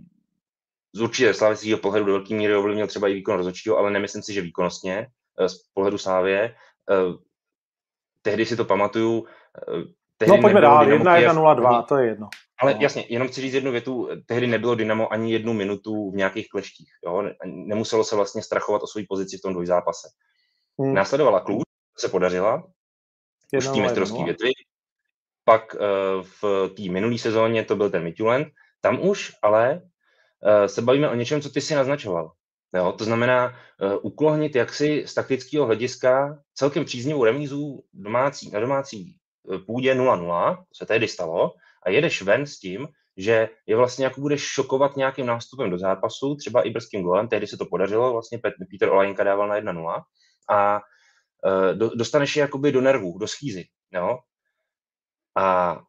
z 0.93 1.01
určitě 1.01 1.33
Slávy 1.33 1.75
pohledu 1.75 2.05
do 2.05 2.11
velké 2.11 2.33
míry 2.35 2.55
ovlivnil 2.55 2.87
třeba 2.87 3.07
i 3.07 3.13
výkon 3.13 3.37
rozhodčího, 3.37 3.77
ale 3.77 3.91
nemyslím 3.91 4.23
si, 4.23 4.33
že 4.33 4.41
výkonnostně 4.41 5.07
z 5.47 5.57
pohledu 5.73 5.97
Slávě. 5.97 6.55
Eh, 6.91 7.17
tehdy 8.21 8.45
si 8.45 8.55
to 8.55 8.65
pamatuju. 8.65 9.27
Tehdy 10.17 10.37
no 10.37 10.41
pojďme 10.41 10.61
dál, 10.61 10.89
1 10.89 11.17
1 11.17 11.33
0 11.33 11.53
2 11.53 11.81
to 11.81 11.97
je 11.97 12.07
jedno. 12.07 12.29
Ale 12.59 12.73
no. 12.73 12.79
jasně, 12.81 13.05
jenom 13.09 13.27
chci 13.27 13.41
říct 13.41 13.53
jednu 13.53 13.71
větu, 13.71 14.09
tehdy 14.25 14.47
nebylo 14.47 14.75
Dynamo 14.75 15.13
ani 15.13 15.33
jednu 15.33 15.53
minutu 15.53 16.11
v 16.11 16.15
nějakých 16.15 16.49
kleštích. 16.49 16.89
Jo? 17.05 17.23
Nemuselo 17.45 18.03
se 18.03 18.15
vlastně 18.15 18.43
strachovat 18.43 18.83
o 18.83 18.87
svoji 18.87 19.05
pozici 19.05 19.37
v 19.37 19.41
tom 19.41 19.53
dvojzápase. 19.53 20.07
Hmm. 20.79 20.93
Následovala 20.93 21.39
klub, 21.39 21.63
se 21.97 22.09
podařila, 22.09 22.63
už 23.57 23.67
té 23.67 23.81
mistrovské 23.81 24.23
větvi. 24.23 24.49
Pak 25.45 25.75
v 26.21 26.69
té 26.77 26.83
minulé 26.89 27.17
sezóně 27.17 27.63
to 27.63 27.75
byl 27.75 27.89
ten 27.89 28.03
Mitulent. 28.03 28.47
Tam 28.81 29.07
už 29.07 29.31
ale 29.41 29.81
se 30.65 30.81
bavíme 30.81 31.09
o 31.09 31.15
něčem, 31.15 31.41
co 31.41 31.49
ty 31.49 31.61
si 31.61 31.75
naznačoval. 31.75 32.31
Jo? 32.75 32.91
To 32.91 33.03
znamená 33.03 33.47
uh, 33.47 33.93
uklohnit 34.01 34.55
jaksi 34.55 35.03
z 35.07 35.13
taktického 35.13 35.65
hlediska 35.65 36.39
celkem 36.53 36.86
příznivou 36.86 37.23
remízu 37.23 37.83
domácí, 37.93 38.51
na 38.51 38.59
domácí 38.59 39.17
půdě 39.65 39.95
0-0, 39.95 40.55
to 40.57 40.75
se 40.75 40.86
tehdy 40.86 41.07
stalo, 41.07 41.51
a 41.86 41.89
jedeš 41.89 42.21
ven 42.21 42.45
s 42.45 42.59
tím, 42.59 42.88
že 43.17 43.49
je 43.67 43.75
vlastně 43.75 44.05
jako 44.05 44.21
budeš 44.21 44.41
šokovat 44.41 44.97
nějakým 44.97 45.25
nástupem 45.25 45.69
do 45.69 45.77
zápasu, 45.77 46.36
třeba 46.36 46.62
i 46.62 46.69
brzkým 46.69 47.03
golem, 47.03 47.27
tehdy 47.27 47.47
se 47.47 47.57
to 47.57 47.65
podařilo, 47.65 48.12
vlastně 48.12 48.39
Peter 48.71 48.89
Olajinka 48.89 49.23
dával 49.23 49.47
na 49.47 49.59
1-0 49.59 50.03
a 50.49 50.75
uh, 50.75 51.89
dostaneš 51.95 52.36
je 52.36 52.41
jakoby 52.41 52.71
do 52.71 52.81
nervů, 52.81 53.17
do 53.17 53.27
schýzy, 53.27 53.65
jo? 53.91 54.17
A 55.38 55.79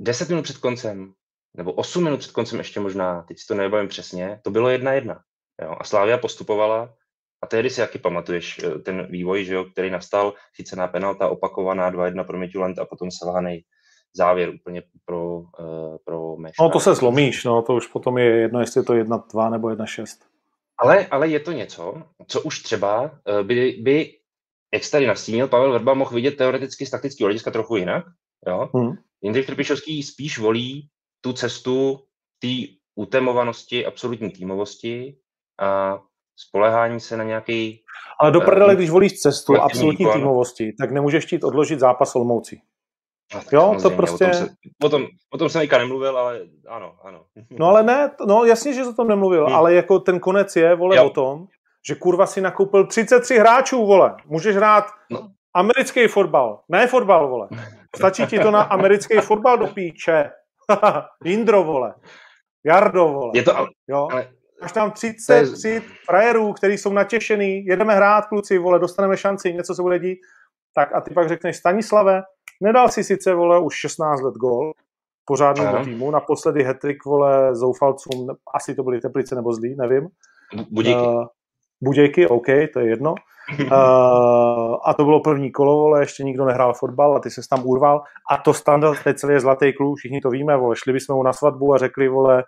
10 0.00 0.28
minut 0.28 0.42
před 0.42 0.58
koncem, 0.58 1.12
nebo 1.54 1.72
8 1.72 2.04
minut 2.04 2.20
před 2.20 2.32
koncem 2.32 2.58
ještě 2.58 2.80
možná, 2.80 3.22
teď 3.22 3.38
si 3.38 3.46
to 3.46 3.54
nebavím 3.54 3.88
přesně, 3.88 4.40
to 4.44 4.50
bylo 4.50 4.68
1-1. 4.68 5.20
Jo? 5.62 5.76
A 5.80 5.84
Slávia 5.84 6.18
postupovala 6.18 6.94
a 7.44 7.46
tehdy 7.46 7.70
si 7.70 7.80
jaký 7.80 7.98
pamatuješ 7.98 8.58
eh, 8.58 8.78
ten 8.78 9.06
vývoj, 9.10 9.44
že 9.44 9.54
jo, 9.54 9.64
který 9.64 9.90
nastal, 9.90 10.34
sice 10.54 10.76
na 10.76 10.88
penalta 10.88 11.28
opakovaná 11.28 11.92
2-1 11.92 12.26
pro 12.26 12.38
Mitulent 12.38 12.78
a 12.78 12.84
potom 12.84 13.10
selhaný 13.10 13.60
závěr 14.16 14.48
úplně 14.48 14.82
pro, 15.04 15.36
uh, 15.38 15.96
pro 16.04 16.36
Meš. 16.36 16.52
No 16.60 16.70
to 16.70 16.80
se 16.80 16.94
zlomíš, 16.94 17.44
no 17.44 17.62
to 17.62 17.74
už 17.74 17.86
potom 17.86 18.18
je 18.18 18.24
jedno, 18.24 18.60
jestli 18.60 18.80
je 18.80 18.84
to 18.84 18.92
1-2 18.92 19.50
nebo 19.50 19.68
1-6. 19.68 20.06
Ale, 20.78 21.06
ale 21.06 21.28
je 21.28 21.40
to 21.40 21.52
něco, 21.52 22.02
co 22.26 22.40
už 22.40 22.62
třeba 22.62 23.02
uh, 23.02 23.42
by, 23.42 23.78
by, 23.82 24.18
jak 24.74 24.90
tady 24.90 25.06
nastínil, 25.06 25.48
Pavel 25.48 25.72
Verba 25.72 25.94
mohl 25.94 26.14
vidět 26.14 26.36
teoreticky 26.36 26.86
z 26.86 26.90
taktického 26.90 27.26
hlediska 27.26 27.50
trochu 27.50 27.76
jinak. 27.76 28.04
Jo? 28.46 28.70
Hmm. 28.74 28.92
Jindřich 29.22 29.46
Trpišovský 29.46 30.02
spíš 30.02 30.38
volí 30.38 30.88
tu 31.20 31.32
cestu 31.32 32.00
té 32.38 32.48
utemovanosti, 32.94 33.86
absolutní 33.86 34.30
týmovosti 34.30 35.16
a 35.60 35.98
spolehání 36.36 37.00
se 37.00 37.16
na 37.16 37.24
nějaký... 37.24 37.80
Ale 38.20 38.30
do 38.30 38.40
prdele, 38.40 38.76
když 38.76 38.90
volíš 38.90 39.12
cestu 39.12 39.60
absolutní 39.60 40.06
týmovosti, 40.12 40.72
tak 40.78 40.90
nemůžeš 40.90 41.24
chtít 41.24 41.44
odložit 41.44 41.80
zápas 41.80 42.16
Olmoucí. 42.16 42.60
No, 43.34 43.40
jo, 43.52 43.76
to 43.82 43.90
prostě... 43.90 44.24
O 44.24 44.28
tom, 44.28 44.38
se, 44.38 44.48
o, 44.84 44.88
tom, 44.88 45.06
o 45.32 45.38
tom 45.38 45.48
jsem 45.48 45.68
nemluvil, 45.78 46.18
ale 46.18 46.40
ano, 46.68 46.94
ano. 47.04 47.24
No 47.50 47.66
ale 47.66 47.82
ne, 47.82 48.10
no 48.26 48.44
jasně, 48.44 48.72
že 48.72 48.84
o 48.84 48.92
tom 48.92 49.08
nemluvil, 49.08 49.46
hmm. 49.46 49.54
ale 49.54 49.74
jako 49.74 49.98
ten 49.98 50.20
konec 50.20 50.56
je, 50.56 50.74
vole, 50.74 50.96
jo. 50.96 51.04
o 51.04 51.10
tom, 51.10 51.46
že 51.88 51.94
kurva 51.94 52.26
si 52.26 52.40
nakoupil 52.40 52.86
33 52.86 53.38
hráčů, 53.38 53.86
vole. 53.86 54.16
Můžeš 54.26 54.56
hrát 54.56 54.84
no. 55.10 55.28
americký 55.54 56.06
fotbal, 56.08 56.60
ne 56.68 56.86
fotbal, 56.86 57.28
vole. 57.28 57.48
Stačí 57.96 58.26
ti 58.26 58.38
to 58.38 58.50
na 58.50 58.62
americký 58.62 59.18
fotbal 59.18 59.58
do 59.58 59.66
píče. 59.66 60.30
Indro, 61.24 61.64
vole. 61.64 61.94
Jardo, 62.64 63.08
vole. 63.08 63.30
Je 63.34 63.42
to 63.42 63.56
ale... 63.56 63.68
Jo? 63.88 64.08
ale... 64.10 64.28
Máš 64.62 64.72
tam 64.72 64.90
33 64.90 65.68
je... 65.68 65.82
frajerů, 66.04 66.52
kteří 66.52 66.78
jsou 66.78 66.92
natěšený, 66.92 67.64
jedeme 67.66 67.94
hrát, 67.94 68.26
kluci, 68.26 68.58
vole, 68.58 68.78
dostaneme 68.78 69.16
šanci, 69.16 69.52
něco 69.52 69.74
se 69.74 69.82
bude 69.82 69.98
dít. 69.98 70.18
Tak 70.74 70.94
a 70.94 71.00
ty 71.00 71.14
pak 71.14 71.28
řekneš, 71.28 71.56
Stanislave, 71.56 72.22
Nedal 72.62 72.88
si 72.88 73.04
sice, 73.04 73.34
vole, 73.34 73.60
už 73.60 73.74
16 73.74 74.22
let 74.22 74.34
gol 74.34 74.72
pořádnému 75.24 75.84
týmu, 75.84 76.10
naposledy 76.10 76.64
hetrik, 76.64 77.04
vole, 77.04 77.54
zoufalcům, 77.54 78.26
asi 78.54 78.74
to 78.74 78.82
byly 78.82 79.00
Teplice 79.00 79.34
nebo 79.34 79.52
Zlí, 79.52 79.76
nevím. 79.78 80.08
Budějky. 80.70 81.00
Uh, 81.00 81.24
Budějky, 81.82 82.26
OK, 82.28 82.46
to 82.72 82.80
je 82.80 82.88
jedno. 82.88 83.14
Uh, 83.60 83.68
a 84.84 84.94
to 84.96 85.04
bylo 85.04 85.20
první 85.20 85.52
kolo, 85.52 85.76
vole, 85.76 86.02
ještě 86.02 86.24
nikdo 86.24 86.44
nehrál 86.44 86.74
fotbal 86.74 87.16
a 87.16 87.20
ty 87.20 87.30
se 87.30 87.40
tam 87.50 87.66
urval. 87.66 88.02
A 88.30 88.36
to 88.36 88.54
standard, 88.54 89.04
teď 89.04 89.16
celý 89.16 89.34
je 89.34 89.40
zlatý 89.40 89.72
kluk, 89.72 89.98
všichni 89.98 90.20
to 90.20 90.30
víme, 90.30 90.56
vole, 90.56 90.76
šli 90.76 90.92
bychom 90.92 91.16
mu 91.16 91.22
na 91.22 91.32
svatbu 91.32 91.74
a 91.74 91.78
řekli, 91.78 92.08
vole, 92.08 92.44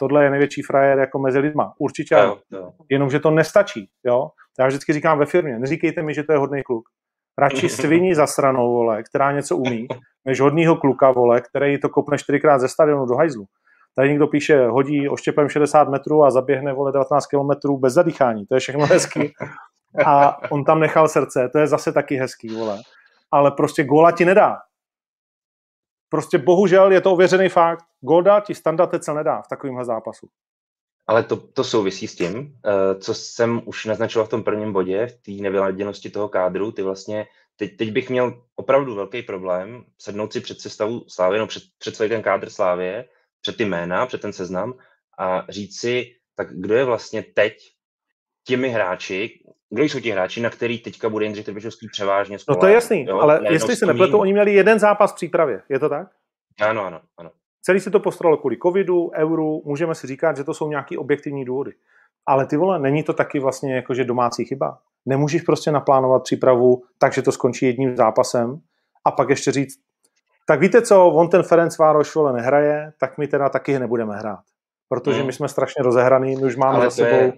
tohle 0.00 0.24
je 0.24 0.30
největší 0.30 0.62
frajer 0.62 0.98
jako 0.98 1.18
mezi 1.18 1.38
lidma. 1.38 1.72
Určitě, 1.78 2.14
jo, 2.14 2.38
jo. 2.50 2.70
jenomže 2.88 3.20
to 3.20 3.30
nestačí, 3.30 3.88
jo. 4.04 4.28
Já 4.58 4.66
vždycky 4.66 4.92
říkám 4.92 5.18
ve 5.18 5.26
firmě, 5.26 5.58
neříkejte 5.58 6.02
mi, 6.02 6.14
že 6.14 6.22
to 6.22 6.32
je 6.32 6.38
hodný 6.38 6.62
kluk 6.62 6.84
radši 7.38 7.68
sviní 7.68 8.14
zasranou, 8.14 8.72
vole, 8.72 9.02
která 9.02 9.32
něco 9.32 9.56
umí, 9.56 9.88
než 10.24 10.40
hodního 10.40 10.76
kluka, 10.76 11.10
vole, 11.10 11.40
který 11.40 11.80
to 11.80 11.88
kopne 11.88 12.18
čtyřikrát 12.18 12.58
ze 12.58 12.68
stadionu 12.68 13.06
do 13.06 13.14
hajzlu. 13.14 13.44
Tady 13.96 14.08
někdo 14.08 14.26
píše, 14.26 14.66
hodí 14.66 15.08
oštěpem 15.08 15.48
60 15.48 15.88
metrů 15.88 16.24
a 16.24 16.30
zaběhne, 16.30 16.72
vole, 16.72 16.92
19 16.92 17.26
kilometrů 17.26 17.78
bez 17.78 17.92
zadýchání. 17.92 18.46
To 18.46 18.54
je 18.54 18.60
všechno 18.60 18.86
hezký. 18.86 19.32
A 20.04 20.36
on 20.50 20.64
tam 20.64 20.80
nechal 20.80 21.08
srdce, 21.08 21.48
to 21.52 21.58
je 21.58 21.66
zase 21.66 21.92
taky 21.92 22.16
hezký, 22.16 22.48
vole. 22.48 22.78
Ale 23.30 23.50
prostě 23.50 23.84
góla 23.84 24.12
ti 24.12 24.24
nedá. 24.24 24.56
Prostě 26.08 26.38
bohužel 26.38 26.92
je 26.92 27.00
to 27.00 27.12
ověřený 27.12 27.48
fakt. 27.48 27.84
Golda 28.00 28.40
ti 28.40 28.54
standard 28.54 29.08
nedá 29.14 29.42
v 29.42 29.48
takovémhle 29.48 29.84
zápasu. 29.84 30.28
Ale 31.06 31.22
to, 31.22 31.36
to 31.36 31.64
souvisí 31.64 32.08
s 32.08 32.14
tím, 32.14 32.58
eh, 32.66 32.94
co 33.00 33.14
jsem 33.14 33.62
už 33.64 33.84
naznačoval 33.84 34.26
v 34.26 34.30
tom 34.30 34.42
prvním 34.42 34.72
bodě, 34.72 35.06
v 35.06 35.12
té 35.12 35.42
nevyladěnosti 35.42 36.10
toho 36.10 36.28
kádru. 36.28 36.72
Ty 36.72 36.82
vlastně, 36.82 37.26
teď, 37.56 37.76
teď 37.76 37.92
bych 37.92 38.10
měl 38.10 38.42
opravdu 38.56 38.94
velký 38.94 39.22
problém 39.22 39.84
sednout 39.98 40.32
si 40.32 40.40
před 40.40 40.60
sestavu 40.60 41.04
Slávy, 41.08 41.38
no 41.38 41.46
před, 41.46 41.62
před 41.78 41.96
celý 41.96 42.08
ten 42.08 42.22
kádr 42.22 42.50
Slávě, 42.50 43.08
před 43.40 43.56
ty 43.56 43.64
jména, 43.64 44.06
před 44.06 44.20
ten 44.20 44.32
seznam 44.32 44.74
a 45.18 45.46
říct 45.48 45.80
si, 45.80 46.14
tak 46.34 46.52
kdo 46.52 46.74
je 46.74 46.84
vlastně 46.84 47.22
teď 47.22 47.54
těmi 48.44 48.68
hráči, 48.68 49.44
kdo 49.70 49.82
jsou 49.82 50.00
ti 50.00 50.10
hráči, 50.10 50.40
na 50.40 50.50
který 50.50 50.78
teďka 50.78 51.08
bude 51.08 51.24
Jindřich 51.24 51.44
Trpišovský 51.44 51.88
převážně 51.92 52.38
spolát, 52.38 52.56
No 52.56 52.60
to 52.60 52.66
je 52.66 52.74
jasný, 52.74 53.04
jo? 53.04 53.18
ale 53.18 53.40
jestli 53.50 53.76
se 53.76 53.86
nepletu, 53.86 54.18
oni 54.18 54.32
měli 54.32 54.54
jeden 54.54 54.78
zápas 54.78 55.12
v 55.12 55.14
přípravě, 55.14 55.62
je 55.68 55.78
to 55.78 55.88
tak? 55.88 56.08
Ano, 56.60 56.84
ano, 56.84 57.00
ano. 57.18 57.30
Celý 57.62 57.80
se 57.80 57.90
to 57.90 58.00
postaralo 58.00 58.36
kvůli 58.36 58.56
covidu, 58.62 59.10
euru, 59.14 59.62
můžeme 59.64 59.94
si 59.94 60.06
říkat, 60.06 60.36
že 60.36 60.44
to 60.44 60.54
jsou 60.54 60.68
nějaké 60.68 60.98
objektivní 60.98 61.44
důvody. 61.44 61.72
Ale 62.26 62.46
ty 62.46 62.56
vole, 62.56 62.78
není 62.78 63.02
to 63.02 63.12
taky 63.12 63.40
vlastně 63.40 63.76
jakože 63.76 64.04
domácí 64.04 64.44
chyba. 64.44 64.78
Nemůžeš 65.06 65.42
prostě 65.42 65.70
naplánovat 65.70 66.22
přípravu 66.22 66.82
tak, 66.98 67.12
že 67.12 67.22
to 67.22 67.32
skončí 67.32 67.66
jedním 67.66 67.96
zápasem 67.96 68.60
a 69.04 69.10
pak 69.10 69.28
ještě 69.28 69.52
říct, 69.52 69.78
tak 70.46 70.60
víte 70.60 70.82
co, 70.82 71.06
on 71.06 71.28
ten 71.28 71.42
Ferenc 71.42 71.78
Vároš 71.78 72.14
vole 72.14 72.32
nehraje, 72.32 72.92
tak 73.00 73.18
my 73.18 73.28
teda 73.28 73.48
taky 73.48 73.78
nebudeme 73.78 74.16
hrát. 74.16 74.40
Protože 74.88 75.18
hmm. 75.18 75.26
my 75.26 75.32
jsme 75.32 75.48
strašně 75.48 75.82
rozehraný, 75.82 76.36
my 76.36 76.44
už 76.44 76.56
máme 76.56 76.74
Ale 76.74 76.84
za 76.84 76.90
sebou 76.90 77.16
je, 77.16 77.32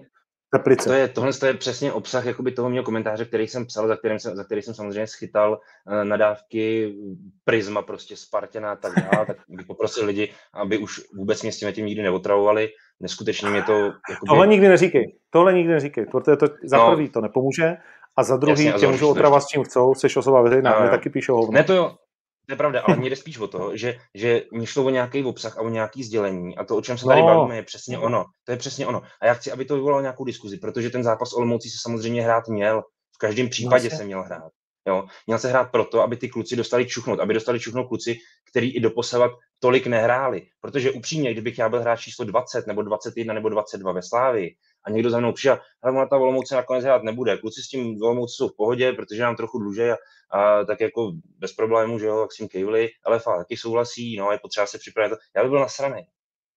Teplice. 0.53 0.89
To 0.89 0.93
je, 0.93 1.07
tohle 1.07 1.31
je 1.45 1.53
přesně 1.53 1.93
obsah 1.93 2.25
jakoby 2.25 2.51
toho 2.51 2.69
mého 2.69 2.83
komentáře, 2.83 3.25
který 3.25 3.47
jsem 3.47 3.65
psal, 3.65 3.87
za, 3.87 3.95
kterým 3.95 4.19
jsem, 4.19 4.35
za 4.35 4.43
který 4.43 4.61
jsem 4.61 4.73
samozřejmě 4.73 5.07
schytal 5.07 5.59
uh, 5.87 6.03
nadávky 6.03 6.95
prisma 7.43 7.81
prostě 7.81 8.15
Spartěna 8.15 8.71
a 8.71 8.75
tak 8.75 8.93
dále, 8.95 9.25
tak 9.25 9.37
bych 9.47 9.65
poprosil 9.65 10.05
lidi, 10.05 10.33
aby 10.53 10.77
už 10.77 11.01
vůbec 11.15 11.41
mě 11.41 11.51
s 11.51 11.59
tím, 11.59 11.73
tím 11.73 11.85
nikdy 11.85 12.03
neotravovali. 12.03 12.69
Neskutečně 12.99 13.49
mě 13.49 13.63
to... 13.63 13.73
Jakoby... 14.09 14.27
Tohle 14.27 14.47
nikdy 14.47 14.67
neříkej, 14.67 15.15
tohle 15.29 15.53
nikdy 15.53 15.73
neříkej, 15.73 16.05
protože 16.05 16.37
to 16.37 16.47
za 16.63 16.77
no, 16.77 16.91
prvý 16.91 17.09
to 17.09 17.21
nepomůže 17.21 17.77
a 18.17 18.23
za 18.23 18.37
druhý 18.37 18.73
tě 18.79 18.87
můžou 18.87 19.11
otravovat 19.11 19.43
s 19.43 19.47
čím 19.47 19.63
chcou, 19.63 19.95
jsi 19.95 20.07
osoba 20.17 20.41
veřejná, 20.41 20.73
no, 20.73 20.81
mě 20.81 20.89
taky 20.89 21.09
píšou 21.09 21.35
hovno. 21.35 21.51
Ne 21.51 21.63
to 21.63 21.73
jo, 21.73 21.95
to 22.45 22.53
je 22.53 22.57
pravda, 22.57 22.81
ale 22.81 22.97
mě 22.97 23.09
jde 23.09 23.15
spíš 23.15 23.37
o 23.37 23.47
to, 23.47 23.71
že, 23.77 23.97
že 24.15 24.41
mě 24.51 24.67
šlo 24.67 24.83
o 24.83 24.89
nějaký 24.89 25.23
obsah 25.23 25.57
a 25.57 25.61
o 25.61 25.69
nějaký 25.69 26.03
sdělení 26.03 26.57
a 26.57 26.65
to, 26.65 26.77
o 26.77 26.81
čem 26.81 26.97
se 26.97 27.05
tady 27.05 27.21
no. 27.21 27.27
bavíme, 27.27 27.55
je 27.55 27.63
přesně 27.63 27.99
ono. 27.99 28.25
To 28.43 28.51
je 28.51 28.57
přesně 28.57 28.87
ono. 28.87 29.01
A 29.21 29.25
já 29.25 29.33
chci, 29.33 29.51
aby 29.51 29.65
to 29.65 29.75
vyvolalo 29.75 30.01
nějakou 30.01 30.23
diskuzi, 30.23 30.57
protože 30.57 30.89
ten 30.89 31.03
zápas 31.03 31.33
Olomoucí 31.33 31.69
se 31.69 31.77
samozřejmě 31.81 32.21
hrát 32.21 32.47
měl. 32.47 32.81
V 33.15 33.17
každém 33.17 33.49
případě 33.49 33.89
no, 33.91 33.97
se 33.97 34.03
měl 34.03 34.23
hrát. 34.23 34.51
Jo? 34.87 35.03
Měl 35.27 35.39
se 35.39 35.49
hrát 35.49 35.71
proto, 35.71 36.01
aby 36.01 36.17
ty 36.17 36.29
kluci 36.29 36.55
dostali 36.55 36.85
čuchnout, 36.85 37.19
aby 37.19 37.33
dostali 37.33 37.59
čuchnout 37.59 37.87
kluci, 37.87 38.17
který 38.51 38.75
i 38.75 38.79
doposavat 38.79 39.31
tolik 39.59 39.87
nehráli. 39.87 40.41
Protože 40.61 40.91
upřímně, 40.91 41.31
kdybych 41.31 41.59
já 41.59 41.69
byl 41.69 41.81
hráč 41.81 42.01
číslo 42.01 42.25
20 42.25 42.67
nebo 42.67 42.81
21 42.81 43.33
nebo 43.33 43.49
22 43.49 43.91
ve 43.91 44.01
Slávii 44.03 44.55
a 44.83 44.89
někdo 44.89 45.09
za 45.09 45.19
mnou 45.19 45.31
přišel, 45.31 45.59
ale 45.81 45.93
ona 45.93 46.05
ta 46.05 46.17
Olomouce 46.17 46.55
nakonec 46.55 46.83
hrát 46.83 47.03
nebude. 47.03 47.37
Kluci 47.37 47.61
s 47.61 47.67
tím 47.67 48.03
Olomouce 48.03 48.33
jsou 48.35 48.47
v 48.47 48.55
pohodě, 48.55 48.93
protože 48.93 49.23
nám 49.23 49.35
trochu 49.35 49.59
dluží 49.59 49.81
a, 49.81 49.97
a 50.31 50.63
tak 50.63 50.81
jako 50.81 51.11
bez 51.37 51.53
problémů, 51.53 51.99
že 51.99 52.05
jo, 52.05 52.17
Maxim 52.17 52.47
Kejvli, 52.47 52.89
ale 53.05 53.19
fakt, 53.19 53.37
taky 53.37 53.57
souhlasí, 53.57 54.17
no, 54.17 54.31
je 54.31 54.39
potřeba 54.41 54.65
se 54.65 54.77
připravit. 54.77 55.17
Já 55.35 55.41
bych 55.41 55.49
byl 55.49 55.59
nasraný. 55.59 56.01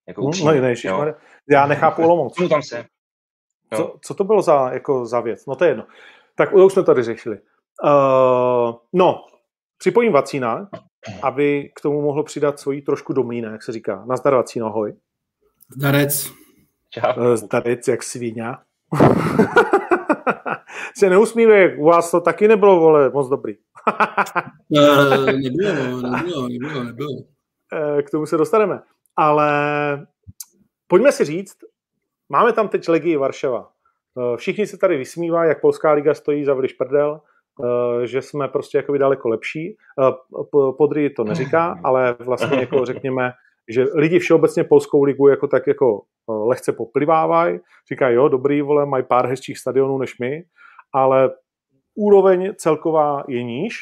Jako 0.08 0.20
no, 0.20 0.26
upřímně, 0.26 0.74
no, 0.84 1.14
já 1.50 1.66
nechápu 1.66 2.02
Olomouc. 2.02 2.48
tam 2.48 2.62
se. 2.62 2.84
Co, 3.76 3.96
co, 4.04 4.14
to 4.14 4.24
bylo 4.24 4.42
za, 4.42 4.70
jako, 4.72 5.06
za 5.06 5.20
věc? 5.20 5.46
No 5.46 5.56
to 5.56 5.64
je 5.64 5.70
jedno. 5.70 5.86
Tak 6.34 6.52
už 6.52 6.72
jsme 6.72 6.82
tady 6.82 7.02
řešili. 7.02 7.38
Uh, 7.84 8.74
no, 8.92 9.24
připojím 9.78 10.12
Vacína, 10.12 10.68
aby 11.22 11.70
k 11.76 11.80
tomu 11.80 12.02
mohl 12.02 12.22
přidat 12.22 12.60
svoji 12.60 12.82
trošku 12.82 13.12
domíne, 13.12 13.48
jak 13.48 13.62
se 13.62 13.72
říká. 13.72 14.04
Nazdar 14.06 14.34
Vacíno, 14.34 14.66
ahoj. 14.66 14.94
Zdarec. 15.76 16.43
Čau. 16.94 17.12
Uh, 17.16 17.36
zdarec, 17.36 17.88
jak 17.88 18.02
svíňa. 18.02 18.62
se 20.96 21.10
neusmívej, 21.10 21.78
u 21.78 21.84
vás 21.84 22.10
to 22.10 22.20
taky 22.20 22.48
nebylo, 22.48 22.80
vole, 22.80 23.10
moc 23.10 23.28
dobrý. 23.28 23.54
uh, 24.70 25.26
nebylo, 25.26 26.00
nebylo, 26.00 26.48
nebylo, 26.48 26.84
nebylo. 26.84 27.10
K 28.02 28.10
tomu 28.10 28.26
se 28.26 28.36
dostaneme. 28.36 28.82
Ale 29.16 29.50
pojďme 30.86 31.12
si 31.12 31.24
říct, 31.24 31.56
máme 32.28 32.52
tam 32.52 32.68
teď 32.68 32.88
Legii 32.88 33.16
Varšava. 33.16 33.70
Všichni 34.36 34.66
se 34.66 34.76
tady 34.76 34.96
vysmívají, 34.96 35.48
jak 35.48 35.60
Polská 35.60 35.92
liga 35.92 36.14
stojí 36.14 36.44
za 36.44 36.56
prdel, 36.78 37.20
Eh, 37.62 38.06
že 38.06 38.22
jsme 38.22 38.48
prostě 38.48 38.78
jakoby 38.78 38.98
daleko 38.98 39.28
lepší. 39.28 39.76
Eh, 40.00 40.12
Podry 40.78 41.10
to 41.10 41.24
neříká, 41.24 41.80
ale 41.84 42.16
vlastně 42.18 42.60
jako 42.60 42.84
řekněme, 42.84 43.32
že 43.68 43.84
lidi 43.94 44.18
všeobecně 44.18 44.64
polskou 44.64 45.04
ligu 45.04 45.28
jako 45.28 45.46
tak 45.46 45.66
jako 45.66 45.96
eh, 45.96 46.00
lehce 46.28 46.72
poplivávají, 46.72 47.60
říkají, 47.88 48.16
jo, 48.16 48.28
dobrý, 48.28 48.62
vole, 48.62 48.86
mají 48.86 49.04
pár 49.04 49.26
hezčích 49.26 49.58
stadionů 49.58 49.98
než 49.98 50.18
my, 50.18 50.44
ale 50.92 51.30
úroveň 51.94 52.52
celková 52.56 53.24
je 53.28 53.42
níž. 53.42 53.76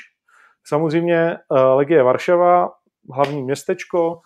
Samozřejmě 0.66 1.38
Legie 1.74 2.02
Varšava, 2.02 2.72
hlavní 3.12 3.42
městečko, 3.42 4.20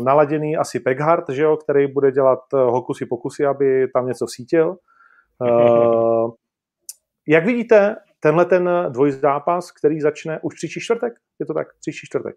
naladěný 0.00 0.56
asi 0.56 0.80
Peghart, 0.80 1.28
že 1.28 1.42
jo, 1.42 1.56
který 1.56 1.86
bude 1.86 2.12
dělat 2.12 2.38
hokusy 2.52 3.06
pokusy, 3.06 3.46
aby 3.46 3.88
tam 3.94 4.06
něco 4.06 4.26
sítil. 4.28 4.76
Jak 7.28 7.44
vidíte 7.44 7.96
tenhle 8.20 8.44
ten 8.44 8.70
dvojzápas, 8.88 9.70
který 9.70 10.00
začne 10.00 10.40
už 10.42 10.54
příští 10.54 10.80
čtvrtek? 10.80 11.12
Je 11.38 11.46
to 11.46 11.54
tak? 11.54 11.68
Příští 11.80 12.06
čtvrtek. 12.06 12.34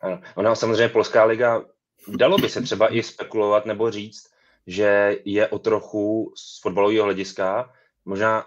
Ano. 0.00 0.20
Ona 0.36 0.54
samozřejmě 0.54 0.88
Polská 0.88 1.24
liga, 1.24 1.62
dalo 2.08 2.38
by 2.38 2.48
se 2.48 2.62
třeba 2.62 2.94
i 2.94 3.02
spekulovat 3.02 3.66
nebo 3.66 3.90
říct, 3.90 4.24
že 4.66 5.18
je 5.24 5.48
o 5.48 5.58
trochu 5.58 6.32
z 6.36 6.60
fotbalového 6.60 7.04
hlediska 7.04 7.72
možná 8.04 8.46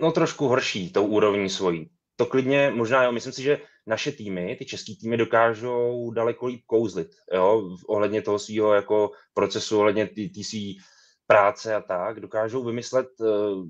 no 0.00 0.12
trošku 0.12 0.48
horší 0.48 0.92
tou 0.92 1.06
úrovní 1.06 1.50
svojí. 1.50 1.90
To 2.16 2.26
klidně 2.26 2.70
možná, 2.74 3.04
jo, 3.04 3.12
myslím 3.12 3.32
si, 3.32 3.42
že 3.42 3.60
naše 3.86 4.12
týmy, 4.12 4.56
ty 4.58 4.64
české 4.64 4.92
týmy 5.00 5.16
dokážou 5.16 6.10
daleko 6.10 6.46
líp 6.46 6.62
kouzlit, 6.66 7.08
jo, 7.32 7.76
ohledně 7.86 8.22
toho 8.22 8.38
svého 8.38 8.74
jako 8.74 9.10
procesu, 9.34 9.78
ohledně 9.78 10.06
té 10.06 10.44
svý 10.44 10.78
práce 11.26 11.74
a 11.74 11.80
tak, 11.80 12.20
dokážou 12.20 12.64
vymyslet 12.64 13.08
uh, 13.20 13.66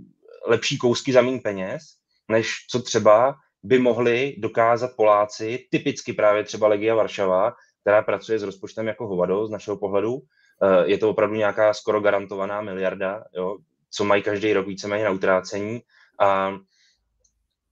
lepší 0.46 0.78
kousky 0.78 1.12
za 1.12 1.22
méně 1.22 1.38
peněz, 1.38 1.82
než 2.28 2.66
co 2.70 2.82
třeba 2.82 3.34
by 3.62 3.78
mohli 3.78 4.34
dokázat 4.38 4.96
Poláci, 4.96 5.66
typicky 5.70 6.12
právě 6.12 6.44
třeba 6.44 6.68
Legia 6.68 6.94
Varšava, 6.94 7.54
která 7.80 8.02
pracuje 8.02 8.38
s 8.38 8.42
rozpočtem 8.42 8.86
jako 8.86 9.06
hovado 9.06 9.46
z 9.46 9.50
našeho 9.50 9.76
pohledu. 9.76 10.18
Eh, 10.62 10.90
je 10.90 10.98
to 10.98 11.10
opravdu 11.10 11.36
nějaká 11.36 11.74
skoro 11.74 12.00
garantovaná 12.00 12.60
miliarda, 12.60 13.24
jo, 13.36 13.56
co 13.90 14.04
mají 14.04 14.22
každý 14.22 14.52
rok 14.52 14.66
víceméně 14.66 15.04
na 15.04 15.10
utrácení. 15.10 15.80
A 16.20 16.52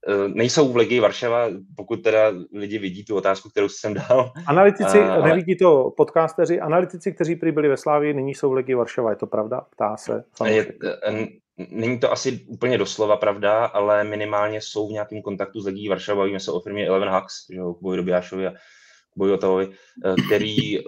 eh, 0.09 0.29
nejsou 0.29 0.73
v 0.73 0.77
Legii 0.77 1.01
Varšava, 1.01 1.49
pokud 1.77 2.03
teda 2.03 2.33
lidi 2.53 2.79
vidí 2.79 3.05
tu 3.05 3.16
otázku, 3.16 3.49
kterou 3.49 3.69
jsem 3.69 3.95
dal. 3.95 4.33
Analytici, 4.47 4.99
a, 4.99 5.14
ale... 5.14 5.29
nevidí 5.29 5.57
to 5.57 5.90
podcasteři, 5.97 6.61
analytici, 6.61 7.12
kteří 7.12 7.37
prý 7.37 7.53
byli 7.53 7.69
ve 7.69 7.77
Slávii, 7.77 8.14
nyní 8.14 8.35
jsou 8.35 8.51
v 8.51 8.55
Legii 8.55 8.75
Varšava, 8.75 9.11
je 9.11 9.16
to 9.16 9.27
pravda? 9.27 9.61
Ptá 9.71 9.97
se. 9.97 10.25
Je, 10.45 10.73
Není 11.71 11.99
to 11.99 12.12
asi 12.12 12.47
úplně 12.47 12.79
doslova 12.79 13.16
pravda, 13.16 13.64
ale 13.64 14.05
minimálně 14.05 14.61
jsou 14.61 14.88
v 14.88 14.92
nějakém 14.92 15.23
kontaktu 15.23 15.61
s 15.61 15.64
Legí 15.64 15.88
Varšava. 15.88 16.19
Bavíme 16.19 16.40
se 16.40 16.53
o 16.53 16.61
firmě 16.61 16.87
Eleven 16.87 17.09
Hacks, 17.09 17.35
že 17.53 17.59
jo, 17.59 17.75
Kubovi 17.75 17.97
Dobijášovi 17.97 18.47
a 18.47 18.53
Kubovi 19.16 19.33
Otovi, 19.33 19.68
eh, 20.05 20.14
který 20.26 20.79
eh, 20.79 20.83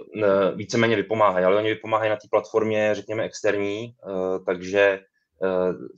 víceméně 0.55 0.95
vypomáhají, 0.95 1.45
ale 1.45 1.55
oni 1.55 1.69
vypomáhají 1.69 2.09
na 2.09 2.15
té 2.15 2.27
platformě, 2.31 2.95
řekněme, 2.95 3.23
externí, 3.23 3.95
eh, 4.07 4.39
takže 4.45 4.99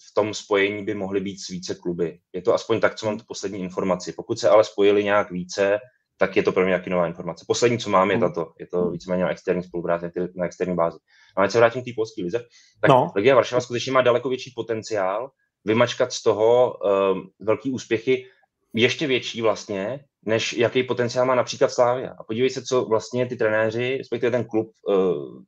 v 0.09 0.13
tom 0.13 0.33
spojení 0.33 0.85
by 0.85 0.93
mohly 0.93 1.19
být 1.19 1.37
s 1.37 1.47
více 1.47 1.75
kluby. 1.75 2.19
Je 2.33 2.41
to 2.41 2.53
aspoň 2.53 2.79
tak, 2.79 2.95
co 2.95 3.05
mám 3.05 3.17
tu 3.17 3.23
poslední 3.27 3.59
informaci. 3.59 4.13
Pokud 4.13 4.39
se 4.39 4.49
ale 4.49 4.63
spojili 4.63 5.03
nějak 5.03 5.31
více, 5.31 5.79
tak 6.17 6.35
je 6.35 6.43
to 6.43 6.51
pro 6.51 6.63
mě 6.63 6.69
nějaký 6.69 6.89
nová 6.89 7.07
informace. 7.07 7.45
Poslední, 7.47 7.77
co 7.77 7.89
mám, 7.89 8.11
je 8.11 8.17
mhm. 8.17 8.27
tato. 8.27 8.53
Je 8.59 8.67
to 8.67 8.89
víceméně 8.89 9.23
na 9.23 9.31
externí 9.31 9.63
spolupráci, 9.63 10.11
na 10.35 10.45
externí 10.45 10.75
bázi. 10.75 10.97
A 11.37 11.43
ať 11.43 11.51
se 11.51 11.57
vrátím 11.57 11.81
k 11.81 11.85
té 11.85 11.91
polské 11.95 12.23
lize, 12.23 12.39
tak 12.81 12.89
no. 12.89 13.11
Legia 13.15 13.35
Varšava 13.35 13.61
skutečně 13.61 13.91
má 13.91 14.01
daleko 14.01 14.29
větší 14.29 14.53
potenciál 14.55 15.31
vymačkat 15.65 16.13
z 16.13 16.23
toho 16.23 16.77
um, 17.13 17.29
velký 17.39 17.71
úspěchy, 17.71 18.25
ještě 18.73 19.07
větší 19.07 19.41
vlastně, 19.41 20.05
než 20.25 20.53
jaký 20.53 20.83
potenciál 20.83 21.25
má 21.25 21.35
například 21.35 21.71
Slávia. 21.71 22.15
A 22.17 22.23
podívej 22.23 22.49
se, 22.49 22.63
co 22.63 22.85
vlastně 22.85 23.25
ty 23.25 23.35
trenéři, 23.35 23.97
respektive 23.97 24.31
ten 24.31 24.45
klub 24.45 24.71
uh, 24.87 25.41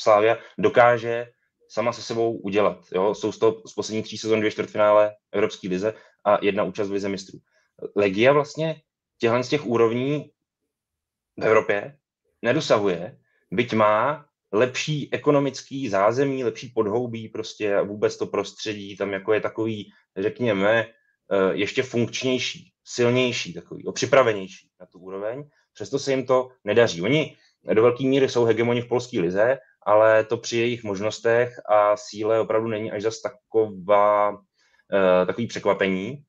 Slávia 0.00 0.38
dokáže 0.58 1.26
sama 1.68 1.92
se 1.92 2.02
sebou 2.02 2.36
udělat. 2.36 2.78
Jo? 2.94 3.14
Jsou 3.14 3.32
to 3.32 3.62
z 3.66 3.72
posledních 3.72 4.04
tří 4.04 4.18
sezon 4.18 4.38
dvě 4.40 4.50
čtvrtfinále 4.50 5.14
Evropské 5.32 5.68
lize 5.68 5.94
a 6.24 6.38
jedna 6.44 6.64
účast 6.64 6.88
v 6.88 6.92
lize 6.92 7.08
mistrů. 7.08 7.38
Legia 7.96 8.32
vlastně 8.32 8.82
těchto 9.18 9.42
z 9.42 9.48
těch 9.48 9.66
úrovní 9.66 10.30
v 11.40 11.44
Evropě 11.44 11.96
nedosahuje, 12.42 13.18
byť 13.50 13.72
má 13.74 14.26
lepší 14.52 15.12
ekonomický 15.12 15.88
zázemí, 15.88 16.44
lepší 16.44 16.68
podhoubí 16.68 17.28
prostě 17.28 17.74
a 17.74 17.82
vůbec 17.82 18.16
to 18.16 18.26
prostředí 18.26 18.96
tam 18.96 19.12
jako 19.12 19.32
je 19.32 19.40
takový, 19.40 19.92
řekněme, 20.16 20.70
eh, 20.80 20.92
ještě 21.52 21.82
funkčnější, 21.82 22.72
silnější, 22.84 23.54
takový, 23.54 23.84
připravenější 23.92 24.68
na 24.80 24.86
tu 24.86 24.98
úroveň. 24.98 25.44
Přesto 25.74 25.98
se 25.98 26.10
jim 26.10 26.26
to 26.26 26.48
nedaří. 26.64 27.02
Oni 27.02 27.36
do 27.72 27.82
velké 27.82 28.04
míry 28.04 28.28
jsou 28.28 28.44
hegemoni 28.44 28.80
v 28.80 28.88
polské 28.88 29.20
lize, 29.20 29.58
ale 29.86 30.24
to 30.24 30.36
při 30.36 30.56
jejich 30.56 30.84
možnostech 30.84 31.60
a 31.68 31.96
síle 31.96 32.40
opravdu 32.40 32.68
není 32.68 32.92
až 32.92 33.02
zas 33.02 33.20
taková, 33.20 34.38
eh, 34.92 35.26
takový 35.26 35.46
překvapení 35.46 36.24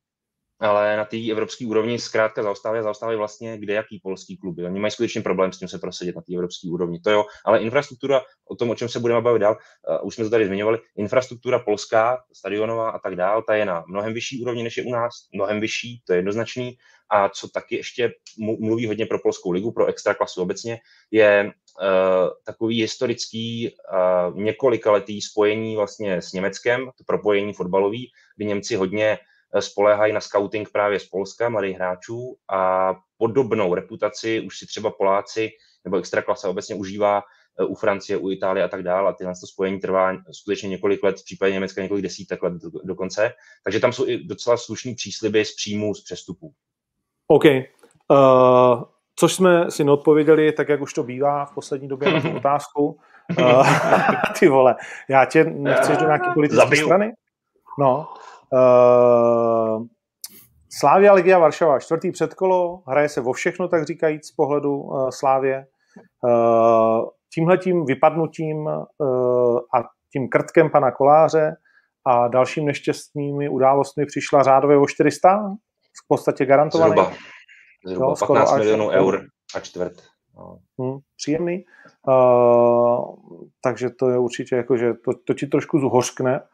ale 0.64 0.98
na 0.98 1.06
té 1.06 1.32
evropské 1.32 1.68
úrovni 1.68 2.00
zkrátka 2.00 2.44
zaostávají, 2.44 2.84
zaostávají 2.84 3.18
vlastně 3.18 3.58
kde 3.58 3.74
jaký 3.74 4.00
polský 4.04 4.38
kluby. 4.38 4.66
Oni 4.66 4.80
mají 4.80 4.92
skutečně 4.92 5.22
problém 5.22 5.52
s 5.52 5.60
tím 5.60 5.68
se 5.68 5.80
prosadit 5.80 6.16
na 6.16 6.22
té 6.22 6.34
evropské 6.34 6.70
úrovni. 6.70 7.00
To 7.00 7.12
jo, 7.12 7.26
ale 7.46 7.60
infrastruktura, 7.60 8.22
o 8.50 8.56
tom, 8.56 8.70
o 8.70 8.76
čem 8.76 8.90
se 8.90 9.00
budeme 9.00 9.22
bavit 9.22 9.40
dál, 9.40 9.58
uh, 10.02 10.08
už 10.08 10.16
jsme 10.16 10.24
to 10.24 10.30
tady 10.30 10.46
zmiňovali, 10.46 10.80
infrastruktura 10.96 11.60
polská, 11.60 12.24
stadionová 12.34 12.90
a 12.90 13.00
tak 13.00 13.16
dál, 13.16 13.44
ta 13.48 13.56
je 13.56 13.66
na 13.66 13.84
mnohem 13.88 14.14
vyšší 14.14 14.42
úrovni, 14.42 14.64
než 14.64 14.78
je 14.78 14.84
u 14.84 14.92
nás, 14.92 15.14
mnohem 15.34 15.60
vyšší, 15.60 16.02
to 16.08 16.14
je 16.14 16.18
jednoznačný. 16.18 16.78
A 17.10 17.30
co 17.30 17.48
taky 17.50 17.76
ještě 17.76 18.12
mluví 18.38 18.88
hodně 18.88 19.06
pro 19.06 19.20
polskou 19.20 19.52
ligu, 19.52 19.72
pro 19.72 19.86
extraklasu 19.86 20.42
obecně, 20.42 20.80
je 21.12 21.46
uh, 21.46 22.30
takový 22.46 22.82
historický 22.82 23.70
uh, 23.70 24.40
několikaletý 24.40 25.22
spojení 25.22 25.76
vlastně 25.76 26.22
s 26.22 26.32
Německem, 26.32 26.86
to 26.86 27.04
propojení 27.08 27.54
fotbalový, 27.54 28.12
kdy 28.36 28.46
Němci 28.46 28.76
hodně 28.76 29.18
spoléhají 29.62 30.14
na 30.14 30.22
scouting 30.22 30.70
právě 30.72 31.00
z 31.00 31.06
Polska, 31.06 31.50
mladých 31.50 31.76
hráčů 31.76 32.36
a 32.52 32.94
podobnou 33.18 33.74
reputaci 33.74 34.40
už 34.40 34.58
si 34.58 34.66
třeba 34.66 34.92
Poláci 34.92 35.50
nebo 35.86 35.98
extraklasa 35.98 36.50
obecně 36.50 36.76
užívá 36.76 37.22
eh, 37.60 37.66
u 37.66 37.76
Francie, 37.76 38.18
u 38.18 38.32
Itálie 38.32 38.66
a 38.66 38.68
tak 38.68 38.84
dále. 38.84 39.10
A 39.10 39.14
tyhle 39.14 39.34
to 39.42 39.48
spojení 39.48 39.80
trvá 39.80 40.18
skutečně 40.32 40.70
několik 40.70 41.04
let, 41.04 41.20
v 41.20 41.24
případě 41.24 41.54
Německa 41.54 41.82
několik 41.82 42.04
desítek 42.04 42.44
let 42.44 42.54
dokonce. 42.84 43.32
Takže 43.64 43.80
tam 43.80 43.94
jsou 43.94 44.08
i 44.08 44.18
docela 44.18 44.58
slušný 44.58 44.96
přísliby 44.96 45.46
z 45.46 45.56
příjmů, 45.56 45.96
z 45.96 46.04
přestupů. 46.04 46.54
OK. 47.28 47.46
Uh, 47.46 48.84
což 49.16 49.34
jsme 49.34 49.72
si 49.72 49.84
neodpověděli, 49.84 50.52
tak 50.52 50.70
jak 50.70 50.82
už 50.82 50.94
to 50.94 51.04
bývá 51.04 51.46
v 51.46 51.54
poslední 51.54 51.88
době 51.88 52.14
na 52.14 52.22
tu 52.22 52.32
otázku. 52.38 53.00
Uh, 53.40 53.68
ty 54.40 54.48
vole, 54.48 54.76
já 55.10 55.26
tě 55.26 55.44
nechceš 55.44 55.98
do 55.98 56.06
nějaké 56.06 56.30
politické 56.34 56.76
strany? 56.76 57.12
No, 57.80 58.08
Uh, 58.52 59.86
Slávia 60.80 61.14
Legia 61.14 61.40
Varšava, 61.40 61.80
čtvrtý 61.80 62.12
předkolo, 62.12 62.84
hraje 62.88 63.10
se 63.10 63.22
o 63.22 63.34
všechno, 63.34 63.68
tak 63.68 63.86
říkajíc, 63.86 64.28
z 64.28 64.32
pohledu 64.32 64.78
uh, 64.78 65.10
Slávě. 65.10 65.66
Uh, 66.24 67.06
tímhletím 67.34 67.86
vypadnutím 67.86 68.58
uh, 68.58 69.58
a 69.58 69.84
tím 70.12 70.30
krtkem 70.30 70.70
pana 70.70 70.92
Koláře 70.92 71.56
a 72.06 72.28
dalším 72.28 72.66
nešťastnými 72.66 73.50
událostmi 73.50 74.06
přišla 74.06 74.44
řádově 74.44 74.78
o 74.78 74.88
400, 74.88 75.40
v 76.04 76.08
podstatě 76.08 76.46
garantovaný. 76.46 76.92
Zhruba, 76.92 77.14
zhruba 77.86 78.08
no, 78.08 78.28
15 78.28 78.58
milionů 78.58 78.90
eur 78.90 79.26
a 79.56 79.60
čtvrt. 79.60 79.94
No. 80.38 80.58
Hmm, 80.80 81.00
příjemný. 81.18 81.64
Uh, 82.08 83.16
takže 83.62 83.90
to 83.90 84.10
je 84.10 84.18
určitě 84.18 84.56
jako, 84.56 84.78
že 84.78 84.94
to, 84.94 85.12
to 85.28 85.34
ti 85.34 85.48
trošku 85.48 85.80
zuhořkne 85.80 86.40
uh, 86.40 86.48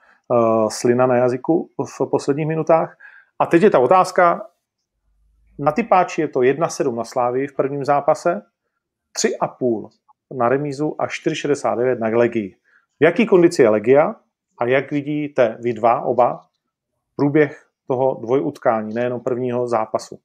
slina 0.69 1.07
na 1.07 1.15
jazyku 1.15 1.69
v 1.99 2.05
posledních 2.11 2.47
minutách. 2.47 2.97
A 3.39 3.45
teď 3.45 3.61
je 3.61 3.69
ta 3.69 3.79
otázka, 3.79 4.41
na 5.59 5.71
typáči 5.71 6.21
je 6.21 6.27
to 6.27 6.39
1,7 6.39 6.95
na 6.95 7.03
Slávii 7.03 7.47
v 7.47 7.55
prvním 7.55 7.85
zápase, 7.85 8.41
3,5 9.17 9.89
na 10.37 10.49
remízu 10.49 10.95
a 10.99 11.07
4,69 11.07 11.99
na 11.99 12.17
Legii. 12.17 12.55
V 12.99 13.03
jaký 13.03 13.25
kondici 13.25 13.61
je 13.61 13.69
Legia 13.69 14.15
a 14.57 14.65
jak 14.65 14.91
vidíte 14.91 15.57
vy 15.61 15.73
dva, 15.73 16.01
oba, 16.01 16.45
průběh 17.15 17.65
toho 17.87 18.19
dvojutkání, 18.21 18.93
nejenom 18.93 19.19
prvního 19.19 19.67
zápasu? 19.67 20.19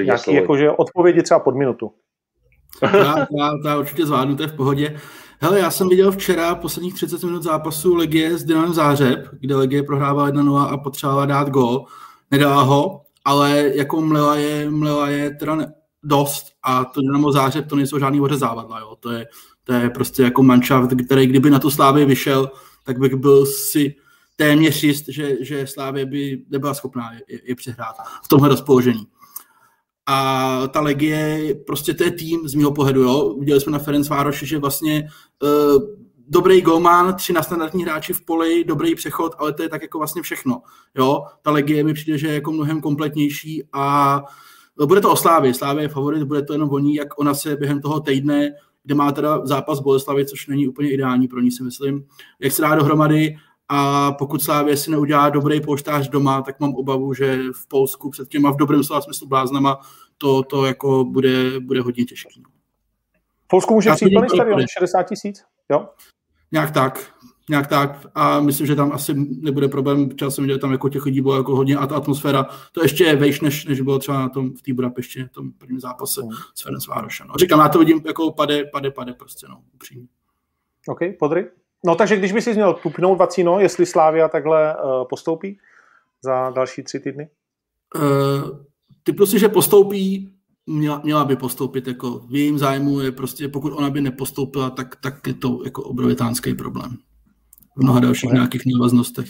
Nějaký 0.00 0.34
jakože 0.34 0.70
odpovědi 0.70 1.22
třeba 1.22 1.40
pod 1.40 1.56
minutu. 1.56 1.94
Já, 2.82 3.18
já, 3.18 3.52
já 3.64 3.78
určitě 3.78 4.06
zvládnu, 4.06 4.36
to 4.36 4.42
je 4.42 4.48
v 4.48 4.56
pohodě. 4.56 5.00
Hele, 5.42 5.58
já 5.58 5.70
jsem 5.70 5.88
viděl 5.88 6.12
včera 6.12 6.54
posledních 6.54 6.94
30 6.94 7.22
minut 7.22 7.42
zápasu 7.42 7.94
Legie 7.94 8.38
s 8.38 8.44
Dynamem 8.44 8.74
Zářeb, 8.74 9.28
kde 9.40 9.56
Legie 9.56 9.82
prohrává 9.82 10.30
1-0 10.30 10.68
a 10.68 10.76
potřebovala 10.76 11.26
dát 11.26 11.48
gol. 11.48 11.84
Nedala 12.30 12.62
ho, 12.62 13.02
ale 13.24 13.72
jako 13.74 14.00
mlela 14.00 14.36
je, 14.36 14.70
mlela 14.70 15.08
je 15.08 15.30
teda 15.30 15.58
dost 16.02 16.46
a 16.62 16.84
to 16.84 17.00
Dynamo 17.00 17.32
Zářeb 17.32 17.68
to 17.68 17.76
nejsou 17.76 17.98
žádný 17.98 18.20
ořezávadla, 18.20 18.80
jo. 18.80 18.96
To 19.00 19.10
je, 19.10 19.26
to 19.64 19.72
je 19.72 19.90
prostě 19.90 20.22
jako 20.22 20.42
manšaft, 20.42 20.90
který 21.06 21.26
kdyby 21.26 21.50
na 21.50 21.58
tu 21.58 21.70
Slávy 21.70 22.04
vyšel, 22.04 22.50
tak 22.84 22.98
bych 22.98 23.14
byl 23.14 23.46
si 23.46 23.96
téměř 24.36 24.82
jist, 24.82 25.04
že, 25.08 25.44
že 25.44 25.66
Slávě 25.66 26.06
by 26.06 26.42
nebyla 26.50 26.74
schopná 26.74 27.12
je, 27.12 27.40
je 27.44 27.54
přehrát 27.54 27.96
v 28.24 28.28
tomhle 28.28 28.48
rozpoložení. 28.48 29.06
A 30.12 30.66
ta 30.68 30.80
Legie, 30.80 31.54
prostě 31.66 31.94
to 31.94 32.04
je 32.04 32.10
tým 32.10 32.48
z 32.48 32.54
mého 32.54 32.72
pohledu, 32.72 33.02
jo. 33.02 33.34
Viděli 33.38 33.60
jsme 33.60 33.72
na 33.72 33.78
Ferenc 33.78 34.08
Vároši, 34.08 34.46
že 34.46 34.58
vlastně 34.58 35.08
uh, 35.42 35.82
dobrý 36.28 36.60
golman, 36.60 37.14
tři 37.14 37.32
na 37.32 37.42
standardní 37.42 37.82
hráči 37.82 38.12
v 38.12 38.24
poli, 38.24 38.64
dobrý 38.64 38.94
přechod, 38.94 39.34
ale 39.38 39.52
to 39.52 39.62
je 39.62 39.68
tak 39.68 39.82
jako 39.82 39.98
vlastně 39.98 40.22
všechno. 40.22 40.62
Jo? 40.94 41.22
Ta 41.42 41.50
Legie 41.50 41.84
mi 41.84 41.94
přijde, 41.94 42.18
že 42.18 42.26
je 42.26 42.34
jako 42.34 42.52
mnohem 42.52 42.80
kompletnější 42.80 43.64
a 43.72 44.22
bude 44.86 45.00
to 45.00 45.12
o 45.12 45.16
Slávě. 45.16 45.54
Slávě 45.54 45.84
je 45.84 45.88
favorit, 45.88 46.22
bude 46.22 46.42
to 46.42 46.52
jenom 46.52 46.70
o 46.70 46.78
ní, 46.78 46.94
jak 46.94 47.18
ona 47.18 47.34
se 47.34 47.56
během 47.56 47.80
toho 47.80 48.00
týdne, 48.00 48.50
kde 48.84 48.94
má 48.94 49.12
teda 49.12 49.46
zápas 49.46 49.80
Boleslavy, 49.80 50.26
což 50.26 50.46
není 50.46 50.68
úplně 50.68 50.92
ideální 50.92 51.28
pro 51.28 51.40
ní, 51.40 51.50
si 51.50 51.62
myslím, 51.62 52.04
jak 52.40 52.52
se 52.52 52.62
dá 52.62 52.74
dohromady 52.74 53.36
a 53.72 54.12
pokud 54.12 54.42
Slávě 54.42 54.76
si 54.76 54.90
neudělá 54.90 55.30
dobrý 55.30 55.60
polštář 55.60 56.08
doma, 56.08 56.42
tak 56.42 56.60
mám 56.60 56.74
obavu, 56.74 57.14
že 57.14 57.38
v 57.54 57.68
Polsku 57.68 58.10
před 58.10 58.28
těma 58.28 58.50
v 58.50 58.56
dobrém 58.56 58.84
slova 58.84 59.00
smyslu 59.00 59.28
bláznama 59.28 59.80
to, 60.18 60.42
to 60.42 60.66
jako 60.66 61.04
bude, 61.04 61.60
bude 61.60 61.80
hodně 61.80 62.04
těžký. 62.04 62.42
V 63.44 63.48
Polsku 63.48 63.74
může 63.74 63.90
přijít 63.90 64.14
plný 64.14 64.28
stadion, 64.28 64.60
60 64.78 65.02
tisíc, 65.02 65.44
jo? 65.70 65.88
Nějak 66.52 66.70
tak, 66.70 67.14
nějak 67.48 67.66
tak 67.66 68.06
a 68.14 68.40
myslím, 68.40 68.66
že 68.66 68.76
tam 68.76 68.92
asi 68.92 69.14
nebude 69.40 69.68
problém, 69.68 70.16
čas 70.16 70.34
jsem 70.34 70.44
viděl, 70.44 70.58
tam 70.58 70.72
jako 70.72 70.88
těch 70.88 71.04
lidí 71.04 71.20
bylo 71.20 71.36
jako 71.36 71.56
hodně 71.56 71.76
a 71.76 71.86
ta 71.86 71.96
atmosféra, 71.96 72.46
to 72.72 72.82
ještě 72.82 73.04
je 73.04 73.16
vejš, 73.16 73.40
než, 73.40 73.64
než 73.64 73.80
bylo 73.80 73.98
třeba 73.98 74.20
na 74.20 74.28
tom, 74.28 74.50
v 74.50 74.62
té 74.62 74.72
Budapešti, 74.72 75.28
tom 75.28 75.52
prvním 75.52 75.80
zápase 75.80 76.22
mm. 76.22 76.30
s 76.54 76.62
Ferenc 76.62 76.86
Várošem. 76.86 77.26
No. 77.26 77.34
Říkám, 77.40 77.60
já 77.60 77.68
to 77.68 77.78
vidím 77.78 78.02
jako 78.06 78.32
pade, 78.32 78.64
pade, 78.64 78.90
pade 78.90 79.12
prostě, 79.12 79.46
no, 79.48 79.62
upřímně. 79.74 80.06
OK, 80.88 80.98
podry? 81.18 81.50
No 81.86 81.94
takže 81.94 82.16
když 82.16 82.32
by 82.32 82.42
si 82.42 82.54
měl 82.54 82.74
tupnout 82.74 83.18
vacíno, 83.18 83.60
jestli 83.60 83.86
Slávia 83.86 84.28
takhle 84.28 84.76
uh, 84.76 85.04
postoupí 85.08 85.58
za 86.24 86.50
další 86.50 86.82
tři 86.82 87.00
týdny? 87.00 87.28
Uh, 87.96 88.60
ty 89.02 89.12
prostě, 89.12 89.38
že 89.38 89.48
postoupí, 89.48 90.32
měla, 90.66 91.00
měla 91.04 91.24
by 91.24 91.36
postoupit, 91.36 91.86
jako 91.86 92.18
v 92.18 92.34
jejím 92.34 92.58
zájmu 92.58 93.00
je 93.00 93.12
prostě, 93.12 93.48
pokud 93.48 93.72
ona 93.72 93.90
by 93.90 94.00
nepostoupila, 94.00 94.70
tak, 94.70 94.96
tak 94.96 95.26
je 95.26 95.34
to 95.34 95.60
jako 95.64 95.82
obrovitánský 95.82 96.54
problém. 96.54 96.96
V 97.76 97.82
mnoha 97.82 98.00
dalších 98.00 98.32
nějakých 98.32 98.62
návaznostech. 98.66 99.28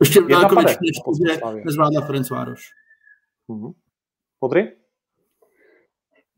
Ještě 0.00 0.20
daleko 0.20 0.54
větší, 0.54 0.76
než 1.20 1.38
nezvládla 1.64 2.00
Ferenc 2.06 2.30
Vároš. 2.30 2.70
Mm-hmm. 3.48 3.72
Podry? 4.38 4.72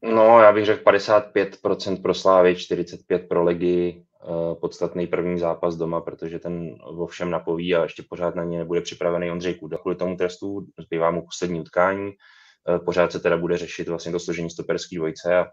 No, 0.03 0.41
já 0.41 0.53
bych 0.53 0.65
řekl 0.65 0.91
55% 0.91 2.03
pro 2.03 2.15
Slávy, 2.15 2.55
45% 2.55 3.29
pro 3.29 3.45
Legii. 3.45 4.05
Eh, 4.23 4.55
podstatný 4.55 5.07
první 5.07 5.39
zápas 5.39 5.77
doma, 5.77 6.01
protože 6.01 6.39
ten 6.39 6.75
vo 6.93 7.07
všem 7.07 7.31
napoví 7.31 7.75
a 7.75 7.83
ještě 7.83 8.03
pořád 8.03 8.35
na 8.35 8.45
ně 8.45 8.59
nebude 8.59 8.81
připravený 8.81 9.31
Ondřej 9.31 9.55
Kuda. 9.55 9.79
Kvůli 9.79 9.97
tomu 9.97 10.17
trestu 10.17 10.67
zbývá 10.79 11.11
mu 11.11 11.25
poslední 11.25 11.61
utkání. 11.61 12.13
Eh, 12.69 12.79
pořád 12.79 13.13
se 13.13 13.21
teda 13.21 13.37
bude 13.37 13.59
řešit 13.59 13.89
vlastně 13.89 14.13
to 14.13 14.21
složení 14.21 14.51
stoperský 14.51 14.97
dvojce 14.97 15.37
a, 15.37 15.47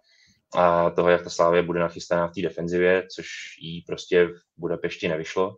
a 0.55 0.89
toho, 0.89 1.09
jak 1.09 1.23
ta 1.23 1.29
Slávě 1.29 1.63
bude 1.63 1.79
nachystaná 1.79 2.27
v 2.27 2.31
té 2.31 2.41
defenzivě, 2.41 3.07
což 3.15 3.27
jí 3.61 3.81
prostě 3.81 4.27
v 4.27 4.33
Budapešti 4.57 5.07
nevyšlo. 5.07 5.57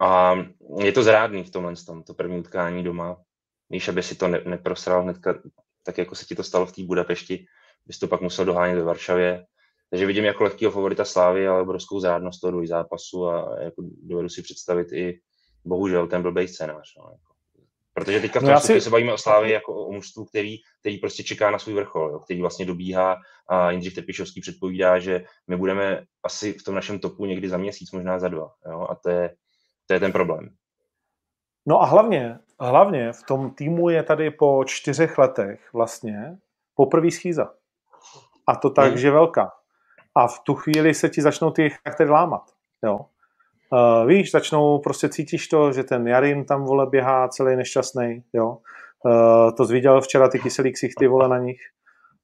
A 0.00 0.34
je 0.78 0.92
to 0.92 1.02
zrádný 1.02 1.44
v 1.44 1.50
tomhle 1.50 1.74
tom, 1.86 2.02
to 2.02 2.14
první 2.14 2.38
utkání 2.38 2.84
doma. 2.84 3.16
Víš, 3.70 3.88
aby 3.88 4.02
si 4.02 4.14
to 4.14 4.28
ne, 4.28 4.40
neprosral 4.44 5.02
hnedka, 5.02 5.34
tak 5.82 5.98
jako 5.98 6.14
se 6.14 6.24
ti 6.24 6.34
to 6.34 6.42
stalo 6.42 6.66
v 6.66 6.72
té 6.72 6.82
Budapešti, 6.82 7.46
bys 7.86 7.98
to 7.98 8.08
pak 8.08 8.20
musel 8.20 8.44
dohánět 8.44 8.78
ve 8.78 8.84
Varšavě 8.84 9.46
takže 9.90 10.06
vidím 10.06 10.24
jako 10.24 10.44
lehkého 10.44 10.72
favorita 10.72 11.04
Slávy, 11.04 11.48
ale 11.48 11.62
obrovskou 11.62 12.00
zrádnost 12.00 12.40
toho 12.40 12.66
zápasu 12.66 13.28
a 13.28 13.62
jako 13.62 13.82
dovedu 14.02 14.28
si 14.28 14.42
představit 14.42 14.92
i 14.92 15.20
bohužel 15.64 16.06
ten 16.06 16.22
blbý 16.22 16.48
scénář. 16.48 16.96
No, 16.98 17.04
jako. 17.04 17.36
Protože 17.94 18.20
teďka 18.20 18.40
v 18.40 18.42
no 18.42 18.48
tom 18.48 18.54
no 18.54 18.60
si... 18.60 18.80
se 18.80 18.90
bavíme 18.90 19.12
o 19.12 19.18
Slávě 19.18 19.52
jako 19.52 19.86
o 19.86 19.92
mužstvu, 19.92 20.24
který, 20.24 20.56
který 20.80 20.98
prostě 20.98 21.22
čeká 21.22 21.50
na 21.50 21.58
svůj 21.58 21.74
vrchol, 21.74 22.10
jo, 22.10 22.18
který 22.18 22.40
vlastně 22.40 22.66
dobíhá 22.66 23.16
a 23.48 23.70
Jindřich 23.70 23.94
Tepišovský 23.94 24.40
předpovídá, 24.40 24.98
že 24.98 25.24
my 25.46 25.56
budeme 25.56 26.04
asi 26.22 26.52
v 26.52 26.62
tom 26.62 26.74
našem 26.74 26.98
topu 26.98 27.26
někdy 27.26 27.48
za 27.48 27.56
měsíc, 27.56 27.92
možná 27.92 28.18
za 28.18 28.28
dva. 28.28 28.52
Jo, 28.70 28.86
a 28.90 28.94
to 28.94 29.10
je, 29.10 29.34
to 29.86 29.94
je 29.94 30.00
ten 30.00 30.12
problém. 30.12 30.48
No 31.66 31.82
a 31.82 31.84
hlavně, 31.84 32.38
hlavně 32.60 33.12
v 33.12 33.22
tom 33.22 33.50
týmu 33.50 33.88
je 33.88 34.02
tady 34.02 34.30
po 34.30 34.64
čtyřech 34.66 35.18
letech 35.18 35.68
vlastně 35.72 36.38
poprvý 36.74 37.10
schýza. 37.10 37.54
A 38.46 38.56
to 38.56 38.70
tak, 38.70 38.88
hmm. 38.88 38.98
že 38.98 39.10
velká 39.10 39.52
a 40.16 40.26
v 40.26 40.40
tu 40.40 40.54
chvíli 40.54 40.94
se 40.94 41.08
ti 41.08 41.22
začnou 41.22 41.50
ty 41.50 41.70
charaktery 41.70 42.10
lámat. 42.10 42.42
Jo. 42.84 43.00
Uh, 43.72 44.08
víš, 44.08 44.30
začnou, 44.30 44.78
prostě 44.78 45.08
cítíš 45.08 45.48
to, 45.48 45.72
že 45.72 45.84
ten 45.84 46.08
Jarim 46.08 46.44
tam, 46.44 46.64
vole, 46.64 46.86
běhá 46.86 47.28
celý 47.28 47.56
nešťastný, 47.56 48.22
jo. 48.32 48.58
Uh, 49.04 49.50
to 49.56 49.64
zviděl 49.64 50.00
včera 50.00 50.28
ty 50.28 50.38
kyselý 50.38 50.72
ksichty, 50.72 51.06
vole, 51.06 51.28
na 51.28 51.38
nich. 51.38 51.58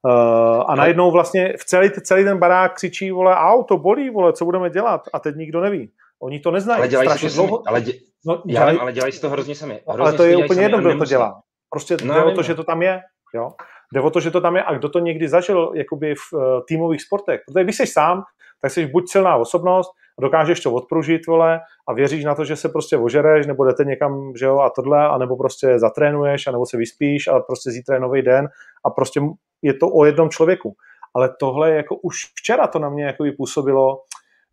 Uh, 0.07 0.65
a 0.67 0.75
najednou 0.75 1.11
vlastně 1.11 1.55
v 1.61 1.65
celý, 1.65 1.91
celý 1.91 2.25
ten 2.25 2.39
barák 2.39 2.75
křičí, 2.75 3.11
vole, 3.11 3.35
au, 3.37 3.63
to 3.63 3.77
bolí, 3.77 4.11
vole, 4.11 4.33
co 4.33 4.45
budeme 4.45 4.71
dělat? 4.71 5.09
A 5.13 5.19
teď 5.19 5.37
nikdo 5.37 5.61
neví. 5.61 5.93
Oni 6.23 6.41
to 6.41 6.51
neznají. 6.51 6.79
Ale 6.79 6.89
dělají 6.89 7.09
si 7.09 7.29
to 7.29 7.35
dlouho... 7.35 7.63
Ale, 7.67 7.81
dě... 7.81 7.93
no, 8.27 8.43
dělají... 8.47 8.79
ale 8.79 8.93
dělají 8.93 9.13
si 9.13 9.21
to 9.21 9.31
hrozně 9.31 9.55
sami. 9.55 9.81
Hrozně 9.89 10.03
ale 10.03 10.13
to 10.13 10.25
je 10.25 10.37
úplně 10.37 10.63
jedno, 10.63 10.79
kdo 10.79 10.99
to 10.99 11.05
dělá. 11.05 11.43
Prostě 11.71 11.97
no, 12.05 12.15
jde 12.15 12.25
o 12.25 12.31
to, 12.31 12.43
že 12.43 12.55
to 12.55 12.65
tam 12.65 12.83
je. 12.83 13.01
Jo? 13.35 13.53
Jde 13.93 14.01
o 14.01 14.11
to, 14.11 14.21
že 14.21 14.31
to 14.31 14.41
tam 14.41 14.57
je 14.57 14.63
a 14.63 14.75
kdo 14.75 14.89
to 14.89 14.99
někdy 14.99 15.29
zažil 15.29 15.73
jakoby 15.75 16.15
v 16.15 16.33
uh, 16.33 16.43
týmových 16.69 17.03
sportech. 17.03 17.41
Protože 17.47 17.65
když 17.65 17.77
jsi 17.77 17.87
sám, 17.87 18.23
tak 18.63 18.71
jsi 18.71 18.87
buď 18.87 19.05
silná 19.09 19.37
osobnost, 19.37 19.91
dokážeš 20.21 20.61
to 20.61 20.73
odpružit, 20.73 21.27
vole, 21.27 21.61
a 21.89 21.93
věříš 21.93 22.25
na 22.25 22.35
to, 22.35 22.45
že 22.45 22.57
se 22.57 22.69
prostě 22.69 22.97
ožereš, 22.97 23.47
nebo 23.47 23.65
jdete 23.65 23.85
někam, 23.85 24.33
že 24.39 24.47
jo, 24.47 24.59
a 24.59 24.71
tohle, 24.71 25.09
anebo 25.09 25.37
prostě 25.37 25.79
zatrénuješ, 25.79 26.47
anebo 26.47 26.67
se 26.67 26.77
vyspíš, 26.77 27.29
a 27.29 27.41
prostě 27.41 27.71
zítra 27.71 27.95
je 27.95 28.01
nový 28.01 28.23
den 28.23 28.49
a 28.85 28.91
prostě 28.91 29.21
je 29.63 29.75
to 29.75 29.89
o 29.89 30.05
jednom 30.05 30.31
člověku. 30.31 30.75
Ale 31.15 31.35
tohle 31.41 31.71
jako 31.71 31.97
už 31.97 32.17
včera 32.37 32.67
to 32.67 32.79
na 32.79 32.89
mě 32.89 33.05
jako 33.05 33.25
působilo, 33.37 34.01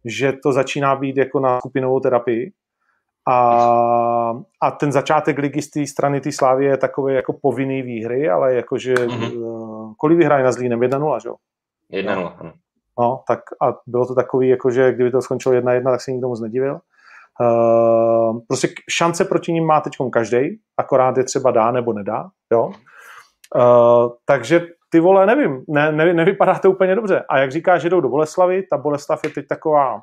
že 0.06 0.34
to 0.44 0.52
začíná 0.52 0.96
být 0.96 1.18
jako 1.18 1.40
na 1.40 1.60
skupinovou 1.60 2.00
terapii, 2.00 2.52
a, 3.28 4.40
a 4.62 4.72
ten 4.72 4.92
začátek 4.92 5.38
ligy 5.38 5.62
z 5.62 5.70
té 5.70 5.88
strany 5.88 6.22
té 6.22 6.32
Slávy 6.32 6.66
je 6.66 6.78
takový 6.78 7.16
jako 7.16 7.34
povinný 7.42 7.82
výhry, 7.82 8.30
ale 8.30 8.56
jakože 8.56 8.94
mm-hmm. 8.94 9.94
kolik 9.98 10.18
vyhraje 10.18 10.44
na 10.44 10.52
Zlínem? 10.52 10.80
1-0, 10.80 11.20
že 11.22 11.30
jo? 11.30 11.36
1-0, 11.92 12.34
ano. 12.40 12.54
No, 13.00 13.24
tak 13.28 13.40
a 13.62 13.74
bylo 13.88 14.06
to 14.06 14.16
takový, 14.16 14.50
jakože 14.50 14.92
kdyby 14.92 15.12
to 15.12 15.22
skončilo 15.22 15.56
1-1, 15.56 15.84
tak 15.84 16.02
se 16.02 16.12
nikdo 16.12 16.28
moc 16.28 16.42
nedivil. 16.42 16.80
Uh, 17.42 18.40
prostě 18.48 18.68
šance 18.90 19.26
proti 19.26 19.54
ním 19.54 19.66
má 19.66 19.82
teď 19.82 19.94
každý, 20.12 20.60
akorát 20.78 21.18
je 21.18 21.24
třeba 21.24 21.52
dá 21.52 21.72
nebo 21.72 21.94
nedá, 21.94 22.30
jo. 22.52 22.72
Uh, 23.56 24.12
takže 24.26 24.68
ty 24.90 25.00
vole, 25.00 25.26
nevím, 25.26 25.64
ne, 25.68 25.92
ne, 25.92 26.14
nevypadá 26.14 26.60
to 26.60 26.72
úplně 26.72 26.96
dobře. 26.96 27.24
A 27.30 27.40
jak 27.40 27.52
říkáš, 27.52 27.82
že 27.82 27.90
jdou 27.90 28.02
do 28.02 28.10
Boleslavy, 28.10 28.64
ta 28.64 28.78
Boleslav 28.78 29.24
je 29.24 29.30
teď 29.30 29.48
taková 29.48 30.02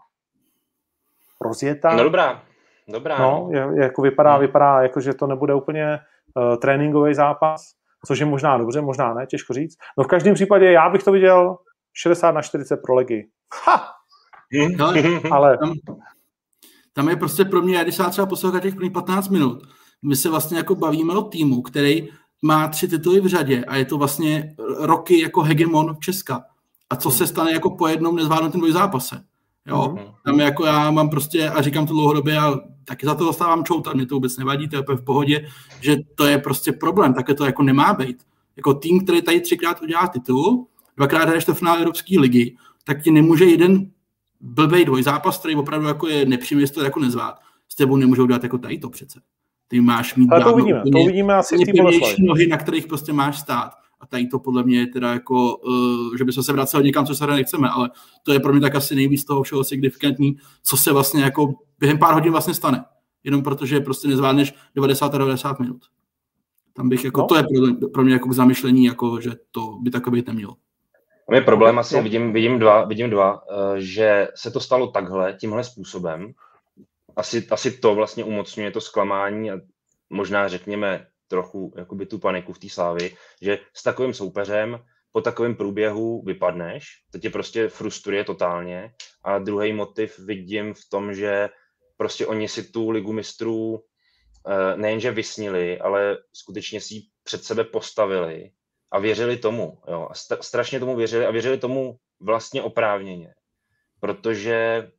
rozjetá. 1.40 1.96
No 1.96 2.04
dobrá, 2.04 2.42
Dobrá. 2.88 3.18
No, 3.18 3.48
je, 3.50 3.68
jako 3.82 4.02
vypadá, 4.02 4.32
hmm. 4.32 4.40
vypadá, 4.40 4.82
jako, 4.82 5.00
že 5.00 5.14
to 5.14 5.26
nebude 5.26 5.54
úplně 5.54 5.98
uh, 6.34 6.56
tréninkový 6.56 7.14
zápas, 7.14 7.72
což 8.06 8.18
je 8.18 8.26
možná 8.26 8.58
dobře, 8.58 8.80
možná 8.80 9.14
ne, 9.14 9.26
těžko 9.26 9.52
říct. 9.52 9.76
No 9.98 10.04
v 10.04 10.06
každém 10.06 10.34
případě 10.34 10.72
já 10.72 10.90
bych 10.90 11.02
to 11.02 11.12
viděl 11.12 11.56
60 11.92 12.30
na 12.30 12.42
40 12.42 12.76
pro 12.76 12.94
Legi. 12.94 13.28
Ha! 13.64 13.92
No, 14.78 14.92
ale 15.30 15.58
tam, 15.58 15.72
tam, 16.92 17.08
je 17.08 17.16
prostě 17.16 17.44
pro 17.44 17.62
mě, 17.62 17.82
když 17.82 17.98
já 17.98 18.10
třeba 18.10 18.26
poslouchám 18.26 18.60
těch 18.60 18.74
prvních 18.74 18.92
15 18.92 19.28
minut, 19.28 19.62
my 20.02 20.16
se 20.16 20.30
vlastně 20.30 20.56
jako 20.56 20.74
bavíme 20.74 21.14
o 21.14 21.22
týmu, 21.22 21.62
který 21.62 22.08
má 22.42 22.68
tři 22.68 22.88
tituly 22.88 23.20
v 23.20 23.26
řadě 23.26 23.64
a 23.64 23.76
je 23.76 23.84
to 23.84 23.98
vlastně 23.98 24.54
roky 24.78 25.20
jako 25.20 25.42
hegemon 25.42 25.94
v 25.94 26.00
Česka. 26.00 26.44
A 26.90 26.96
co 26.96 27.10
se 27.10 27.26
stane 27.26 27.52
jako 27.52 27.70
po 27.70 27.88
jednom 27.88 28.16
nezvládnutém 28.16 28.72
zápase. 28.72 29.24
Jo, 29.66 29.76
mm-hmm. 29.76 30.14
tam 30.24 30.40
jako 30.40 30.66
já 30.66 30.90
mám 30.90 31.10
prostě, 31.10 31.50
a 31.50 31.62
říkám 31.62 31.86
to 31.86 31.92
dlouhodobě, 31.92 32.38
a 32.38 32.54
taky 32.86 33.06
za 33.06 33.14
to 33.14 33.24
dostávám 33.24 33.64
čouta, 33.64 33.92
mě 33.92 34.06
to 34.06 34.14
vůbec 34.14 34.36
nevadí, 34.36 34.68
to 34.68 34.76
je 34.76 34.82
v 34.96 35.04
pohodě, 35.04 35.48
že 35.80 35.96
to 36.14 36.26
je 36.26 36.38
prostě 36.38 36.72
problém, 36.72 37.14
také 37.14 37.34
to 37.34 37.44
jako 37.44 37.62
nemá 37.62 37.94
být. 37.94 38.22
Jako 38.56 38.74
tým, 38.74 39.04
který 39.04 39.22
tady 39.22 39.40
třikrát 39.40 39.82
udělá 39.82 40.06
titul, 40.06 40.66
dvakrát 40.96 41.24
hraješ 41.24 41.44
to 41.44 41.54
finále 41.54 41.78
Evropské 41.78 42.20
ligy, 42.20 42.56
tak 42.84 43.02
ti 43.02 43.10
nemůže 43.10 43.44
jeden 43.44 43.90
blbej 44.40 44.84
dvojzápas, 44.84 45.38
který 45.38 45.56
opravdu 45.56 45.86
jako 45.86 46.08
je 46.08 46.26
nepříjemný, 46.26 46.68
to 46.68 46.84
jako 46.84 47.00
nezvát. 47.00 47.34
S 47.68 47.76
tebou 47.76 47.96
nemůžou 47.96 48.26
dát 48.26 48.42
jako 48.42 48.58
tady 48.58 48.78
to 48.78 48.90
přece. 48.90 49.20
Ty 49.68 49.80
máš 49.80 50.14
mít 50.14 50.32
Ale 50.32 50.44
to 50.44 50.52
uvidíme, 50.52 50.82
to 50.92 50.98
uvidíme 50.98 51.34
asi 51.34 51.56
v 51.56 52.18
nohy, 52.18 52.46
na 52.46 52.56
kterých 52.56 52.86
prostě 52.86 53.12
máš 53.12 53.38
stát. 53.38 53.72
A 54.06 54.08
tady 54.08 54.26
to 54.26 54.38
podle 54.38 54.62
mě 54.62 54.78
je 54.78 54.86
teda 54.86 55.12
jako, 55.12 55.56
uh, 55.56 56.16
že 56.18 56.24
bychom 56.24 56.42
se 56.42 56.52
vraceli 56.52 56.84
někam, 56.84 57.06
co 57.06 57.14
se 57.14 57.26
nechceme, 57.26 57.68
ale 57.68 57.90
to 58.22 58.32
je 58.32 58.40
pro 58.40 58.52
mě 58.52 58.60
tak 58.60 58.74
asi 58.74 58.94
nejvíc 58.94 59.24
toho 59.24 59.42
všeho 59.42 59.64
signifikantní, 59.64 60.36
co 60.62 60.76
se 60.76 60.92
vlastně 60.92 61.22
jako 61.22 61.54
během 61.78 61.98
pár 61.98 62.14
hodin 62.14 62.32
vlastně 62.32 62.54
stane. 62.54 62.84
Jenom 63.24 63.42
protože 63.42 63.80
prostě 63.80 64.08
nezvládneš 64.08 64.54
90 64.74 65.14
a 65.14 65.18
90 65.18 65.60
minut. 65.60 65.82
Tam 66.72 66.88
bych 66.88 67.04
jako, 67.04 67.20
no. 67.20 67.26
to 67.26 67.36
je 67.36 67.42
pro, 67.42 67.88
pro 67.88 68.04
mě 68.04 68.12
jako 68.12 68.28
k 68.28 68.32
zamyšlení, 68.32 68.84
jako, 68.84 69.20
že 69.20 69.30
to 69.50 69.78
by 69.80 69.90
takové 69.90 70.14
být 70.14 70.26
nemělo. 70.26 70.56
Tam 71.26 71.34
je 71.34 71.40
problém 71.40 71.78
asi, 71.78 72.00
vidím, 72.00 72.32
vidím 72.32 72.58
dva, 72.58 72.84
vidím 72.84 73.10
dva, 73.10 73.42
eh, 73.50 73.80
že 73.80 74.28
se 74.34 74.50
to 74.50 74.60
stalo 74.60 74.86
takhle, 74.86 75.32
tímhle 75.32 75.64
způsobem. 75.64 76.32
Asi, 77.16 77.46
asi 77.50 77.70
to 77.70 77.94
vlastně 77.94 78.24
umocňuje 78.24 78.70
to 78.70 78.80
zklamání 78.80 79.50
a 79.50 79.60
možná 80.10 80.48
řekněme 80.48 81.06
trochu 81.28 81.72
jakoby 81.76 82.06
tu 82.06 82.18
paniku 82.18 82.52
v 82.52 82.58
té 82.58 82.68
slávy, 82.68 83.16
že 83.42 83.58
s 83.74 83.82
takovým 83.82 84.14
soupeřem 84.14 84.78
po 85.12 85.20
takovém 85.20 85.54
průběhu 85.54 86.22
vypadneš, 86.22 86.84
to 87.12 87.18
tě 87.18 87.30
prostě 87.30 87.68
frustruje 87.68 88.24
totálně 88.24 88.92
a 89.24 89.38
druhý 89.38 89.72
motiv 89.72 90.18
vidím 90.18 90.74
v 90.74 90.88
tom, 90.90 91.14
že 91.14 91.48
prostě 91.96 92.26
oni 92.26 92.48
si 92.48 92.62
tu 92.62 92.90
ligu 92.90 93.12
mistrů 93.12 93.80
eh, 93.80 94.76
nejenže 94.76 95.10
vysnili, 95.10 95.80
ale 95.80 96.18
skutečně 96.32 96.80
si 96.80 96.94
ji 96.94 97.02
před 97.22 97.44
sebe 97.44 97.64
postavili 97.64 98.50
a 98.90 98.98
věřili 98.98 99.36
tomu. 99.36 99.78
Jo. 99.88 100.08
A 100.10 100.14
strašně 100.40 100.80
tomu 100.80 100.96
věřili 100.96 101.26
a 101.26 101.30
věřili 101.30 101.58
tomu 101.58 101.96
vlastně 102.20 102.62
oprávněně. 102.62 103.34
Protože 104.00 104.90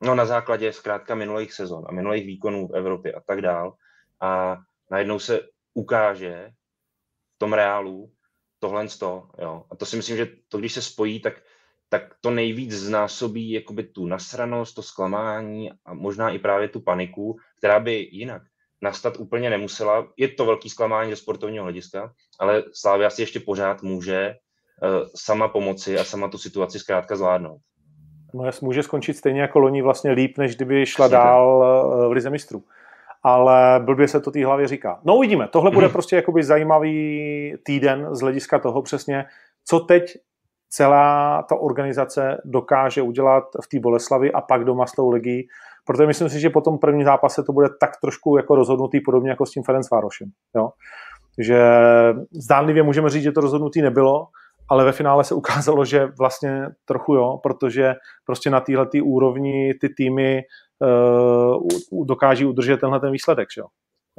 no, 0.00 0.14
na 0.14 0.26
základě 0.26 0.72
zkrátka 0.72 1.14
minulých 1.14 1.52
sezon 1.52 1.84
a 1.88 1.92
minulých 1.92 2.26
výkonů 2.26 2.68
v 2.68 2.76
Evropě 2.76 3.12
a 3.12 3.20
tak 3.20 3.42
dál. 3.42 3.74
A 4.20 4.56
najednou 4.90 5.18
se 5.18 5.40
ukáže 5.78 6.50
v 7.34 7.38
tom 7.38 7.52
reálu 7.52 8.10
tohle 8.58 8.88
to, 8.88 9.28
jo. 9.38 9.64
A 9.70 9.76
to 9.76 9.86
si 9.86 9.96
myslím, 9.96 10.16
že 10.16 10.26
to, 10.48 10.58
když 10.58 10.72
se 10.72 10.82
spojí, 10.82 11.20
tak, 11.20 11.34
tak 11.88 12.02
to 12.20 12.30
nejvíc 12.30 12.72
znásobí 12.72 13.50
jakoby 13.50 13.82
tu 13.82 14.06
nasranost, 14.06 14.74
to 14.74 14.82
zklamání 14.82 15.70
a 15.84 15.94
možná 15.94 16.30
i 16.30 16.38
právě 16.38 16.68
tu 16.68 16.80
paniku, 16.80 17.36
která 17.58 17.80
by 17.80 18.08
jinak 18.10 18.42
nastat 18.82 19.16
úplně 19.16 19.50
nemusela. 19.50 20.08
Je 20.16 20.28
to 20.28 20.46
velký 20.46 20.70
zklamání 20.70 21.10
ze 21.10 21.16
sportovního 21.16 21.64
hlediska, 21.64 22.12
ale 22.40 22.62
Slávia 22.74 23.10
si 23.10 23.22
ještě 23.22 23.40
pořád 23.40 23.82
může 23.82 24.34
uh, 24.34 25.08
sama 25.14 25.48
pomoci 25.48 25.98
a 25.98 26.04
sama 26.04 26.28
tu 26.28 26.38
situaci 26.38 26.78
zkrátka 26.78 27.16
zvládnout. 27.16 27.60
No, 28.34 28.50
může 28.60 28.82
skončit 28.82 29.14
stejně 29.14 29.40
jako 29.40 29.58
loni 29.58 29.82
vlastně 29.82 30.10
líp, 30.10 30.38
než 30.38 30.56
kdyby 30.56 30.86
šla 30.86 31.08
dál 31.08 31.46
uh, 31.56 32.08
v 32.08 32.12
Lize 32.12 32.30
mistrů. 32.30 32.64
Ale 33.28 33.80
blbě 33.84 34.08
se 34.08 34.20
to 34.20 34.30
té 34.30 34.44
hlavě 34.46 34.68
říká. 34.68 35.00
No 35.04 35.16
uvidíme, 35.16 35.48
tohle 35.48 35.70
bude 35.70 35.86
hmm. 35.86 35.92
prostě 35.92 36.16
jakoby 36.16 36.42
zajímavý 36.42 37.54
týden 37.62 38.08
z 38.10 38.20
hlediska 38.20 38.58
toho 38.58 38.82
přesně, 38.82 39.24
co 39.64 39.80
teď 39.80 40.16
celá 40.70 41.42
ta 41.42 41.56
organizace 41.56 42.42
dokáže 42.44 43.02
udělat 43.02 43.44
v 43.64 43.68
té 43.68 43.80
Boleslavi 43.80 44.32
a 44.32 44.40
pak 44.40 44.64
doma 44.64 44.86
s 44.86 44.92
tou 44.92 45.10
legí, 45.10 45.48
protože 45.86 46.06
myslím 46.06 46.28
si, 46.28 46.40
že 46.40 46.50
po 46.50 46.60
tom 46.60 46.78
prvním 46.78 47.04
zápase 47.04 47.42
to 47.42 47.52
bude 47.52 47.68
tak 47.80 47.90
trošku 48.00 48.36
jako 48.36 48.54
rozhodnutý 48.54 49.00
podobně 49.00 49.30
jako 49.30 49.46
s 49.46 49.50
tím 49.50 49.62
Ferenc 49.62 49.90
Várošem. 49.90 50.28
Jo? 50.56 50.68
Že 51.38 51.62
zdánlivě 52.32 52.82
můžeme 52.82 53.10
říct, 53.10 53.22
že 53.22 53.32
to 53.32 53.40
rozhodnutý 53.40 53.82
nebylo, 53.82 54.26
ale 54.68 54.84
ve 54.84 54.92
finále 54.92 55.24
se 55.24 55.34
ukázalo, 55.34 55.84
že 55.84 56.08
vlastně 56.18 56.66
trochu 56.84 57.14
jo, 57.14 57.40
protože 57.42 57.94
prostě 58.26 58.50
na 58.50 58.60
téhle 58.60 58.86
úrovni 59.02 59.74
ty 59.80 59.88
týmy 59.88 60.42
uh, 60.80 62.06
dokáží 62.06 62.44
udržet 62.44 62.80
tenhle 62.80 63.00
ten 63.00 63.12
výsledek. 63.12 63.48
Že 63.54 63.60
jo? 63.60 63.66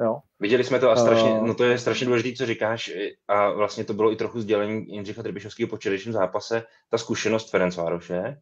Jo. 0.02 0.18
Viděli 0.40 0.64
jsme 0.64 0.78
to 0.78 0.90
a 0.90 0.96
strašně, 0.96 1.30
uh, 1.30 1.46
no 1.46 1.54
to 1.54 1.64
je 1.64 1.78
strašně 1.78 2.06
důležité, 2.06 2.36
co 2.36 2.46
říkáš 2.46 2.90
a 3.28 3.50
vlastně 3.50 3.84
to 3.84 3.94
bylo 3.94 4.12
i 4.12 4.16
trochu 4.16 4.40
sdělení 4.40 4.84
Jindřicha 4.88 5.22
Trbišovského 5.22 5.68
po 5.68 5.76
včerejším 5.76 6.12
zápase, 6.12 6.62
ta 6.90 6.98
zkušenost 6.98 7.50
Ferenc 7.50 7.76
Vároše, 7.76 8.36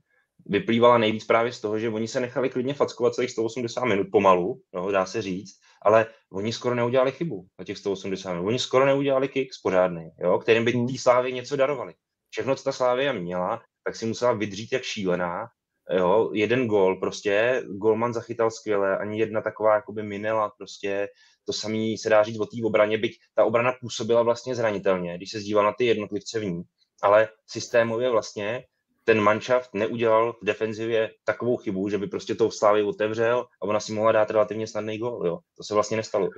vyplývala 0.46 0.98
nejvíc 0.98 1.24
právě 1.24 1.52
z 1.52 1.60
toho, 1.60 1.78
že 1.78 1.88
oni 1.88 2.08
se 2.08 2.20
nechali 2.20 2.50
klidně 2.50 2.74
fackovat 2.74 3.14
celých 3.14 3.30
180 3.30 3.84
minut 3.84 4.06
pomalu, 4.12 4.60
no, 4.74 4.90
dá 4.90 5.06
se 5.06 5.22
říct, 5.22 5.58
ale 5.82 6.06
oni 6.32 6.52
skoro 6.52 6.74
neudělali 6.74 7.12
chybu 7.12 7.46
na 7.58 7.64
těch 7.64 7.78
180 7.78 8.32
minut. 8.32 8.46
Oni 8.46 8.58
skoro 8.58 8.86
neudělali 8.86 9.28
kick 9.28 9.50
pořádný, 9.62 10.10
jo, 10.18 10.38
kterým 10.38 10.64
by 10.64 10.72
hmm. 10.72 10.88
té 10.88 10.98
slávě 10.98 11.32
něco 11.32 11.56
darovali. 11.56 11.94
Všechno, 12.30 12.56
co 12.56 12.64
ta 12.64 12.72
Slávia 12.72 13.12
měla, 13.12 13.62
tak 13.84 13.96
si 13.96 14.06
musela 14.06 14.32
vydřít 14.32 14.72
jak 14.72 14.82
šílená. 14.82 15.48
Jo, 15.90 16.30
jeden 16.32 16.66
gól, 16.66 16.96
prostě 16.96 17.62
golman 17.66 18.14
zachytal 18.14 18.50
skvěle, 18.50 18.98
ani 18.98 19.18
jedna 19.18 19.40
taková 19.40 19.74
jakoby 19.74 20.02
minela, 20.02 20.52
prostě 20.58 21.08
to 21.44 21.52
samý 21.52 21.98
se 21.98 22.08
dá 22.08 22.22
říct 22.22 22.40
o 22.40 22.46
té 22.46 22.56
obraně, 22.64 22.98
byť 22.98 23.18
ta 23.34 23.44
obrana 23.44 23.72
působila 23.80 24.22
vlastně 24.22 24.54
zranitelně, 24.54 25.16
když 25.16 25.30
se 25.30 25.40
zdíval 25.40 25.64
na 25.64 25.72
ty 25.72 25.84
jednotlivce 25.84 26.40
v 26.40 26.44
ní, 26.44 26.62
ale 27.02 27.28
systémově 27.46 28.10
vlastně 28.10 28.64
ten 29.04 29.20
manšaft 29.20 29.74
neudělal 29.74 30.32
v 30.32 30.44
defenzivě 30.44 31.10
takovou 31.24 31.56
chybu, 31.56 31.88
že 31.88 31.98
by 31.98 32.06
prostě 32.06 32.34
to 32.34 32.50
Slávy 32.50 32.82
otevřel 32.82 33.46
a 33.62 33.64
ona 33.64 33.80
si 33.80 33.92
mohla 33.92 34.12
dát 34.12 34.30
relativně 34.30 34.66
snadný 34.66 34.98
gol. 34.98 35.26
Jo. 35.26 35.38
To 35.56 35.64
se 35.64 35.74
vlastně 35.74 35.96
nestalo. 35.96 36.28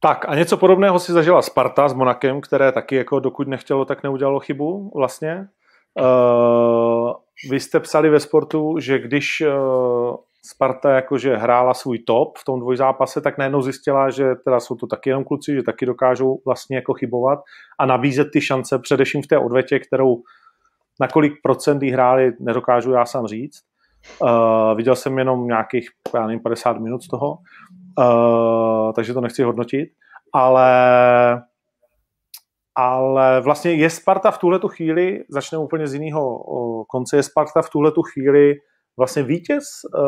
Tak 0.00 0.24
a 0.28 0.34
něco 0.34 0.56
podobného 0.56 0.98
si 0.98 1.12
zažila 1.12 1.42
Sparta 1.42 1.88
s 1.88 1.94
Monakem, 1.94 2.40
které 2.40 2.72
taky 2.72 2.96
jako 2.96 3.20
dokud 3.20 3.48
nechtělo, 3.48 3.84
tak 3.84 4.02
neudělalo 4.02 4.40
chybu 4.40 4.92
vlastně. 4.94 5.48
Uh, 6.00 7.12
vy 7.50 7.60
jste 7.60 7.80
psali 7.80 8.10
ve 8.10 8.20
sportu, 8.20 8.74
že 8.78 8.98
když 8.98 9.42
uh, 9.46 10.16
Sparta 10.46 10.90
jakože 10.90 11.36
hrála 11.36 11.74
svůj 11.74 11.98
top 11.98 12.38
v 12.38 12.44
tom 12.44 12.60
dvojzápase, 12.60 13.20
tak 13.20 13.38
najednou 13.38 13.62
zjistila, 13.62 14.10
že 14.10 14.34
teda 14.34 14.60
jsou 14.60 14.74
to 14.74 14.86
taky 14.86 15.10
jenom 15.10 15.24
kluci, 15.24 15.54
že 15.54 15.62
taky 15.62 15.86
dokážou 15.86 16.40
vlastně 16.46 16.76
jako 16.76 16.94
chybovat 16.94 17.38
a 17.78 17.86
nabízet 17.86 18.28
ty 18.32 18.40
šance 18.40 18.78
především 18.78 19.22
v 19.22 19.26
té 19.26 19.38
odvetě, 19.38 19.78
kterou 19.78 20.22
na 21.00 21.08
kolik 21.08 21.32
procent 21.42 21.82
jí 21.82 21.90
hráli, 21.90 22.32
nedokážu 22.40 22.92
já 22.92 23.06
sám 23.06 23.26
říct. 23.26 23.62
Uh, 24.22 24.76
viděl 24.76 24.96
jsem 24.96 25.18
jenom 25.18 25.46
nějakých, 25.46 25.88
já 26.14 26.26
nevím, 26.26 26.40
50 26.40 26.78
minut 26.78 27.02
z 27.02 27.08
toho, 27.08 27.38
uh, 27.98 28.92
takže 28.92 29.14
to 29.14 29.20
nechci 29.20 29.42
hodnotit, 29.42 29.88
ale 30.34 30.68
ale 32.80 33.40
vlastně 33.40 33.72
je 33.72 33.90
Sparta 33.90 34.30
v 34.30 34.38
tuhle 34.38 34.60
chvíli, 34.68 35.24
začne 35.28 35.58
úplně 35.58 35.86
z 35.86 35.94
jiného 35.94 36.38
konce, 36.90 37.16
je 37.16 37.22
Sparta 37.22 37.62
v 37.62 37.70
tuhle 37.70 37.92
chvíli 38.12 38.54
vlastně 38.98 39.22
vítěz 39.22 39.64
uh, 39.94 40.02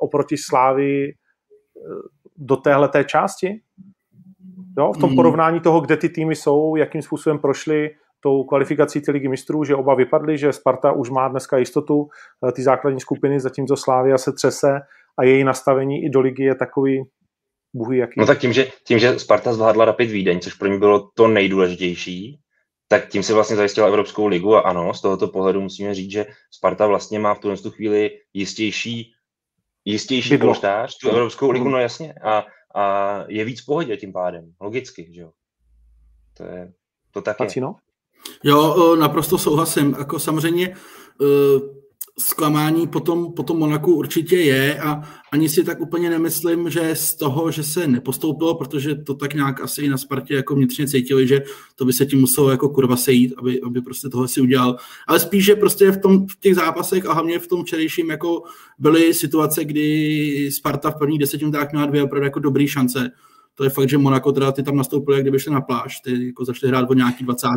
oproti 0.00 0.36
Slávy 0.36 1.12
do 2.36 2.56
téhle 2.56 2.88
té 2.88 3.04
části? 3.04 3.60
Jo, 4.78 4.92
v 4.92 4.98
tom 4.98 5.08
hmm. 5.08 5.16
porovnání 5.16 5.60
toho, 5.60 5.80
kde 5.80 5.96
ty 5.96 6.08
týmy 6.08 6.34
jsou, 6.34 6.76
jakým 6.76 7.02
způsobem 7.02 7.38
prošly, 7.38 7.90
tou 8.20 8.44
kvalifikací 8.44 9.00
ty 9.00 9.10
ligy 9.10 9.28
mistrů, 9.28 9.64
že 9.64 9.74
oba 9.74 9.94
vypadly, 9.94 10.38
že 10.38 10.52
Sparta 10.52 10.92
už 10.92 11.10
má 11.10 11.28
dneska 11.28 11.58
jistotu 11.58 12.08
eh, 12.48 12.52
ty 12.52 12.62
základní 12.62 13.00
skupiny, 13.00 13.40
zatímco 13.40 13.76
Slávia 13.76 14.18
se 14.18 14.32
třese 14.32 14.80
a 15.18 15.24
její 15.24 15.44
nastavení 15.44 16.04
i 16.04 16.10
do 16.10 16.20
ligy 16.20 16.44
je 16.44 16.54
takový 16.54 17.04
buhy 17.74 17.98
jaký. 17.98 18.20
No 18.20 18.26
tak 18.26 18.38
tím, 18.38 18.52
že, 18.52 18.70
tím, 18.84 18.98
že 18.98 19.18
Sparta 19.18 19.52
zvládla 19.52 19.84
Rapid 19.84 20.10
Vídeň, 20.10 20.40
což 20.40 20.54
pro 20.54 20.68
ní 20.68 20.78
bylo 20.78 21.10
to 21.14 21.28
nejdůležitější, 21.28 22.38
tak 22.88 23.08
tím 23.08 23.22
si 23.22 23.32
vlastně 23.32 23.56
zajistila 23.56 23.88
Evropskou 23.88 24.26
ligu 24.26 24.56
a 24.56 24.60
ano, 24.60 24.94
z 24.94 25.00
tohoto 25.00 25.28
pohledu 25.28 25.60
musíme 25.60 25.94
říct, 25.94 26.10
že 26.10 26.26
Sparta 26.50 26.86
vlastně 26.86 27.18
má 27.18 27.34
v 27.34 27.38
tuhle 27.38 27.56
chvíli 27.56 28.10
jistější, 28.34 29.12
jistější 29.84 30.38
polštář, 30.38 30.98
tu 30.98 31.08
Evropskou 31.08 31.50
ligu, 31.50 31.68
no 31.68 31.78
jasně, 31.78 32.14
a, 32.22 32.44
a 32.74 33.24
je 33.28 33.44
víc 33.44 33.62
v 33.62 33.66
pohodě 33.66 33.96
tím 33.96 34.12
pádem, 34.12 34.52
logicky, 34.60 35.10
že 35.14 35.20
jo. 35.20 35.30
To 36.36 36.42
je, 36.42 36.72
to 37.10 37.22
tak 37.22 37.40
je. 37.40 37.62
Jo, 38.44 38.96
naprosto 38.96 39.38
souhlasím. 39.38 39.96
Jako 39.98 40.18
samozřejmě 40.18 40.76
zklamání 42.18 42.86
potom, 42.86 43.32
potom 43.32 43.58
Monaku 43.58 43.94
určitě 43.94 44.36
je 44.36 44.80
a 44.80 45.02
ani 45.32 45.48
si 45.48 45.64
tak 45.64 45.80
úplně 45.80 46.10
nemyslím, 46.10 46.70
že 46.70 46.94
z 46.94 47.14
toho, 47.14 47.50
že 47.50 47.62
se 47.62 47.86
nepostoupilo, 47.86 48.54
protože 48.54 48.94
to 48.94 49.14
tak 49.14 49.34
nějak 49.34 49.60
asi 49.60 49.82
i 49.82 49.88
na 49.88 49.96
Spartě 49.96 50.34
jako 50.34 50.54
vnitřně 50.54 50.88
cítili, 50.88 51.26
že 51.26 51.42
to 51.76 51.84
by 51.84 51.92
se 51.92 52.06
tím 52.06 52.20
muselo 52.20 52.50
jako 52.50 52.68
kurva 52.68 52.96
sejít, 52.96 53.34
aby, 53.36 53.60
aby 53.60 53.80
prostě 53.80 54.08
tohle 54.08 54.28
si 54.28 54.40
udělal. 54.40 54.76
Ale 55.06 55.20
spíš, 55.20 55.44
že 55.44 55.56
prostě 55.56 55.90
v, 55.90 56.00
tom, 56.00 56.26
v 56.26 56.40
těch 56.40 56.54
zápasech 56.54 57.06
a 57.06 57.12
hlavně 57.12 57.38
v 57.38 57.46
tom 57.46 57.64
včerejším 57.64 58.10
jako 58.10 58.42
byly 58.78 59.14
situace, 59.14 59.64
kdy 59.64 60.50
Sparta 60.52 60.90
v 60.90 60.98
prvních 60.98 61.20
deseti 61.20 61.44
minutách 61.44 61.72
měla 61.72 61.86
dvě 61.86 62.02
opravdu 62.02 62.24
jako 62.24 62.40
dobré 62.40 62.68
šance 62.68 63.10
to 63.54 63.64
je 63.64 63.70
fakt, 63.70 63.88
že 63.88 63.98
Monaco 63.98 64.32
teda 64.32 64.52
ty 64.52 64.62
tam 64.62 64.76
nastoupili, 64.76 65.20
kdyby 65.20 65.38
šli 65.38 65.52
na 65.52 65.60
pláž, 65.60 66.00
ty 66.00 66.26
jako 66.26 66.44
začali 66.44 66.70
hrát 66.70 66.90
o 66.90 66.94
nějaký 66.94 67.24
20. 67.24 67.48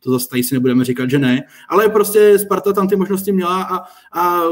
To 0.00 0.10
zase 0.10 0.28
tady 0.28 0.42
si 0.42 0.54
nebudeme 0.54 0.84
říkat, 0.84 1.10
že 1.10 1.18
ne. 1.18 1.42
Ale 1.68 1.88
prostě 1.88 2.38
Sparta 2.38 2.72
tam 2.72 2.88
ty 2.88 2.96
možnosti 2.96 3.32
měla 3.32 3.62
a, 3.62 3.78
a 4.20 4.42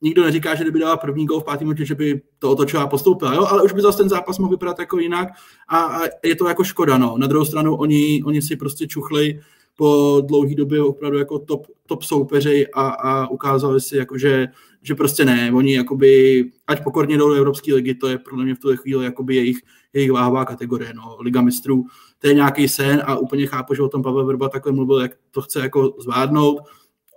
nikdo 0.00 0.24
neříká, 0.24 0.54
že 0.54 0.64
kdyby 0.64 0.78
dala 0.78 0.96
první 0.96 1.26
gol 1.26 1.40
v 1.40 1.44
pátém 1.44 1.68
minutě, 1.68 1.84
že 1.84 1.94
by 1.94 2.22
to 2.38 2.50
otočila 2.50 2.82
a 2.82 2.86
postoupila, 2.86 3.34
jo? 3.34 3.46
ale 3.50 3.62
už 3.62 3.72
by 3.72 3.82
zase 3.82 3.98
ten 3.98 4.08
zápas 4.08 4.38
mohl 4.38 4.50
vypadat 4.50 4.78
jako 4.78 4.98
jinak 4.98 5.28
a, 5.68 5.78
a 5.78 6.00
je 6.24 6.36
to 6.36 6.48
jako 6.48 6.64
škoda. 6.64 6.98
No. 6.98 7.18
Na 7.18 7.26
druhou 7.26 7.44
stranu 7.44 7.76
oni, 7.76 8.22
oni 8.24 8.42
si 8.42 8.56
prostě 8.56 8.86
čuchli 8.86 9.40
po 9.76 10.22
dlouhé 10.28 10.54
době 10.54 10.82
opravdu 10.82 11.18
jako 11.18 11.38
top, 11.38 11.66
top 11.86 12.02
soupeři 12.02 12.66
a, 12.74 12.88
a 12.88 13.26
ukázali 13.26 13.80
si, 13.80 13.96
jako, 13.96 14.18
že, 14.18 14.48
že 14.86 14.94
prostě 14.94 15.24
ne. 15.24 15.52
Oni 15.52 15.74
jakoby, 15.74 16.44
ať 16.66 16.84
pokorně 16.84 17.18
jdou 17.18 17.28
do 17.28 17.34
Evropské 17.34 17.74
ligy, 17.74 17.94
to 17.94 18.08
je 18.08 18.18
pro 18.18 18.36
mě 18.36 18.54
v 18.54 18.58
tuhle 18.58 18.76
chvíli 18.76 19.04
jakoby 19.04 19.36
jejich, 19.36 19.58
jejich 19.92 20.12
váhová 20.12 20.44
kategorie. 20.44 20.94
No. 20.94 21.16
Liga 21.20 21.40
mistrů, 21.40 21.84
to 22.18 22.28
je 22.28 22.34
nějaký 22.34 22.68
sen 22.68 23.02
a 23.06 23.16
úplně 23.16 23.46
chápu, 23.46 23.74
že 23.74 23.82
o 23.82 23.88
tom 23.88 24.02
Pavel 24.02 24.26
Vrba 24.26 24.48
takhle 24.48 24.72
mluvil, 24.72 25.00
jak 25.00 25.12
to 25.30 25.42
chce 25.42 25.60
jako 25.60 25.96
zvládnout, 25.98 26.60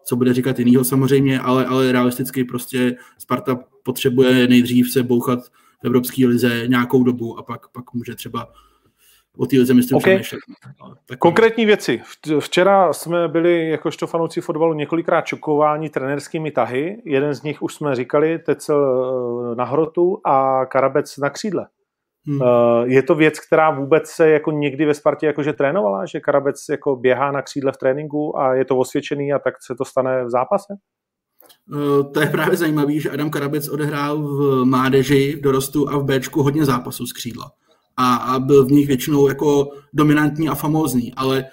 co 0.05 0.15
bude 0.15 0.33
říkat 0.33 0.59
jinýho 0.59 0.83
samozřejmě, 0.83 1.39
ale, 1.39 1.65
ale 1.65 1.91
realisticky 1.91 2.43
prostě 2.43 2.95
Sparta 3.17 3.59
potřebuje 3.83 4.47
nejdřív 4.47 4.91
se 4.91 5.03
bouchat 5.03 5.39
v 5.81 5.85
Evropské 5.85 6.27
lize 6.27 6.63
nějakou 6.67 7.03
dobu 7.03 7.39
a 7.39 7.43
pak, 7.43 7.67
pak 7.67 7.93
může 7.93 8.15
třeba 8.15 8.47
o 9.39 9.45
té 9.45 9.55
lize 9.55 9.73
myslím 9.73 9.97
okay. 9.97 10.21
No, 10.81 10.93
Konkrétní 11.19 11.65
věci. 11.65 12.01
Včera 12.39 12.93
jsme 12.93 13.27
byli 13.27 13.69
jakožto 13.69 14.07
fanouci 14.07 14.41
fotbalu 14.41 14.73
několikrát 14.73 15.21
čokováni 15.21 15.89
trenerskými 15.89 16.51
tahy. 16.51 17.01
Jeden 17.05 17.33
z 17.33 17.43
nich 17.43 17.61
už 17.61 17.73
jsme 17.73 17.95
říkali, 17.95 18.39
Tecel 18.39 19.51
eh, 19.51 19.55
na 19.55 19.63
hrotu 19.63 20.17
a 20.25 20.65
Karabec 20.65 21.17
na 21.17 21.29
křídle. 21.29 21.67
Hmm. 22.27 22.41
Eh, 22.41 22.87
je 22.87 23.03
to 23.03 23.15
věc, 23.15 23.39
která 23.39 23.71
vůbec 23.71 24.07
se 24.07 24.29
jako 24.29 24.51
někdy 24.51 24.85
ve 24.85 24.93
Spartě 24.93 25.25
jakože 25.25 25.53
trénovala, 25.53 26.05
že 26.05 26.19
Karabec 26.19 26.65
jako 26.69 26.95
běhá 26.95 27.31
na 27.31 27.41
křídle 27.41 27.71
v 27.71 27.77
tréninku 27.77 28.39
a 28.39 28.53
je 28.53 28.65
to 28.65 28.77
osvědčený 28.77 29.33
a 29.33 29.39
tak 29.39 29.53
se 29.67 29.75
to 29.75 29.85
stane 29.85 30.25
v 30.25 30.29
zápase? 30.29 30.73
Eh, 31.73 32.03
to 32.13 32.21
je 32.21 32.27
právě 32.27 32.57
zajímavé, 32.57 32.93
že 32.93 33.09
Adam 33.09 33.29
Karabec 33.29 33.69
odehrál 33.69 34.17
v 34.17 34.65
Mádeži, 34.65 35.35
v 35.35 35.41
dorostu 35.41 35.89
a 35.89 35.97
v 35.97 36.03
Bčku 36.03 36.43
hodně 36.43 36.65
zápasů 36.65 37.05
z 37.05 37.13
křídla 37.13 37.51
a, 38.01 38.15
a 38.15 38.39
byl 38.39 38.65
v 38.65 38.71
nich 38.71 38.87
většinou 38.87 39.27
jako 39.27 39.71
dominantní 39.93 40.49
a 40.49 40.55
famózní, 40.55 41.13
ale 41.13 41.45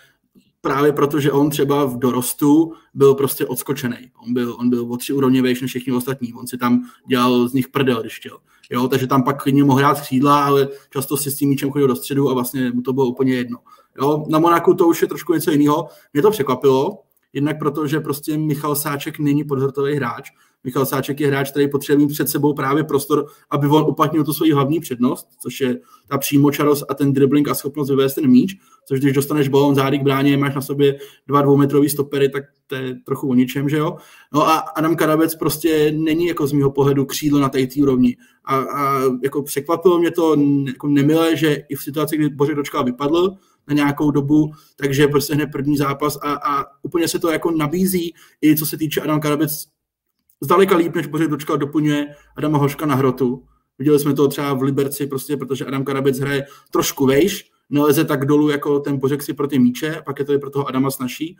právě 0.61 0.93
proto, 0.93 1.21
že 1.21 1.33
on 1.33 1.51
třeba 1.51 1.85
v 1.85 1.99
dorostu 1.99 2.73
byl 2.95 3.15
prostě 3.15 3.47
odskočený. 3.47 3.97
On 4.27 4.33
byl, 4.33 4.57
on 4.59 4.71
byl 4.71 4.93
o 4.93 4.97
tři 4.97 5.13
úrovně 5.13 5.43
vejš 5.43 5.61
než 5.61 5.71
všichni 5.71 5.93
ostatní. 5.93 6.35
On 6.35 6.47
si 6.47 6.59
tam 6.59 6.83
dělal 7.09 7.49
z 7.49 7.53
nich 7.53 7.69
prdel, 7.69 8.01
když 8.01 8.17
chtěl. 8.17 8.39
Jo, 8.71 8.89
takže 8.89 9.07
tam 9.07 9.23
pak 9.23 9.43
klidně 9.43 9.65
mohl 9.65 9.79
hrát 9.79 10.01
křídla, 10.01 10.45
ale 10.45 10.69
často 10.91 11.17
si 11.17 11.31
s 11.31 11.37
tím 11.37 11.49
míčem 11.49 11.71
chodil 11.71 11.89
do 11.89 11.97
středu 11.97 12.31
a 12.31 12.35
vlastně 12.35 12.73
mu 12.73 12.83
to 12.83 12.93
bylo 12.93 13.07
úplně 13.07 13.35
jedno. 13.35 13.59
Jo, 14.03 14.25
na 14.29 14.39
Monaku 14.39 14.75
to 14.75 14.87
už 14.87 15.03
je 15.03 15.09
trošku 15.09 15.35
něco 15.35 15.51
jiného. 15.51 15.89
Mě 16.13 16.23
to 16.23 16.31
překvapilo, 16.31 17.03
jednak 17.33 17.59
proto, 17.59 17.87
že 17.87 18.01
prostě 18.01 18.39
Michal 18.39 18.77
Sáček 18.77 19.19
není 19.19 19.45
podhrtový 19.45 19.95
hráč, 19.95 20.31
Michal 20.67 20.87
Sáček 20.87 21.21
je 21.21 21.27
hráč, 21.27 21.51
který 21.51 21.69
potřebuje 21.69 22.07
mít 22.07 22.13
před 22.13 22.29
sebou 22.29 22.55
právě 22.55 22.85
prostor, 22.85 23.27
aby 23.51 23.67
on 23.67 23.83
uplatnil 23.83 24.25
tu 24.25 24.33
svoji 24.33 24.53
hlavní 24.53 24.81
přednost, 24.81 25.29
což 25.43 25.61
je 25.61 25.79
ta 26.09 26.19
přímočarost 26.19 26.85
a 26.89 26.95
ten 26.95 27.13
dribbling 27.13 27.49
a 27.49 27.55
schopnost 27.55 27.91
vyvést 27.91 28.15
ten 28.15 28.27
míč, 28.27 28.57
což 28.89 29.01
když 29.01 29.13
dostaneš 29.13 29.49
balón 29.49 29.75
zády 29.75 29.99
k 29.99 30.03
bráně, 30.03 30.37
máš 30.37 30.55
na 30.55 30.61
sobě 30.61 30.99
dva 31.27 31.43
dvoumetrový 31.43 31.89
stopery, 31.89 32.29
tak 32.29 32.45
to 32.67 32.75
je 32.75 32.95
trochu 32.95 33.29
o 33.29 33.35
ničem, 33.35 33.69
že 33.69 33.77
jo? 33.77 33.97
No 34.35 34.49
a 34.49 34.57
Adam 34.57 34.97
Karabec 34.97 35.35
prostě 35.35 35.93
není 35.93 36.27
jako 36.27 36.47
z 36.47 36.53
mého 36.53 36.71
pohledu 36.71 37.05
křídlo 37.05 37.41
na 37.41 37.49
té 37.49 37.67
úrovni. 37.81 38.17
A, 38.45 38.57
a, 38.57 39.01
jako 39.23 39.43
překvapilo 39.43 39.99
mě 39.99 40.11
to 40.11 40.37
jako 40.67 40.89
nemilé, 40.89 41.37
že 41.37 41.55
i 41.69 41.75
v 41.75 41.83
situaci, 41.83 42.17
kdy 42.17 42.29
Bořek 42.29 42.57
Dočkal 42.57 42.85
vypadl, 42.85 43.37
na 43.69 43.75
nějakou 43.75 44.11
dobu, 44.11 44.53
takže 44.77 45.09
prostě 45.09 45.35
hned 45.35 45.47
první 45.53 45.77
zápas 45.77 46.19
a, 46.23 46.33
a 46.33 46.65
úplně 46.83 47.09
se 47.09 47.19
to 47.19 47.31
jako 47.31 47.51
nabízí, 47.51 48.15
i 48.43 48.57
co 48.57 48.67
se 48.67 48.77
týče 48.77 49.01
Adam 49.01 49.21
Karabec 49.21 49.76
zdaleka 50.41 50.77
líp, 50.77 50.95
než 50.95 51.07
Bořek 51.07 51.29
Dočkal 51.29 51.59
doplňuje 51.59 52.07
Adama 52.37 52.59
Hoška 52.59 52.87
na 52.87 52.95
hrotu. 52.95 53.45
Viděli 53.79 53.99
jsme 53.99 54.15
to 54.15 54.29
třeba 54.29 54.55
v 54.55 54.63
Liberci, 54.63 55.07
prostě, 55.07 55.37
protože 55.37 55.65
Adam 55.65 55.85
Karabec 55.85 56.19
hraje 56.19 56.47
trošku 56.71 57.07
vejš, 57.07 57.51
neleze 57.71 58.05
tak 58.05 58.25
dolů 58.25 58.49
jako 58.49 58.81
ten 58.81 58.99
Bořek 58.99 59.23
si 59.23 59.35
pro 59.35 59.47
ty 59.47 59.59
míče, 59.59 60.03
pak 60.07 60.19
je 60.19 60.25
to 60.25 60.33
i 60.33 60.39
pro 60.39 60.51
toho 60.51 60.69
Adama 60.69 60.91
snaží. 60.91 61.37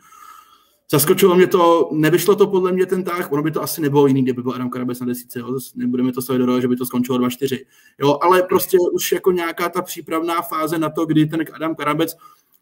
Zaskočilo 0.91 1.35
mě 1.35 1.47
to, 1.47 1.89
nevyšlo 1.91 2.35
to 2.35 2.47
podle 2.47 2.71
mě 2.71 2.85
ten 2.85 3.03
tah, 3.03 3.31
ono 3.31 3.43
by 3.43 3.51
to 3.51 3.61
asi 3.61 3.81
nebylo 3.81 4.07
jiný, 4.07 4.23
kdyby 4.23 4.41
byl 4.41 4.51
Adam 4.51 4.69
Karabec 4.69 4.99
na 4.99 5.05
desíce, 5.05 5.39
jo? 5.39 5.59
nebudeme 5.75 6.11
to 6.11 6.21
stavit 6.21 6.41
do 6.41 6.61
že 6.61 6.67
by 6.67 6.75
to 6.75 6.85
skončilo 6.85 7.17
2-4. 7.17 7.65
Jo, 8.01 8.19
ale 8.21 8.43
prostě 8.43 8.77
už 8.93 9.11
jako 9.11 9.31
nějaká 9.31 9.69
ta 9.69 9.81
přípravná 9.81 10.41
fáze 10.41 10.77
na 10.77 10.89
to, 10.89 11.05
kdy 11.05 11.25
ten 11.25 11.43
Adam 11.53 11.75
Karabec 11.75 12.17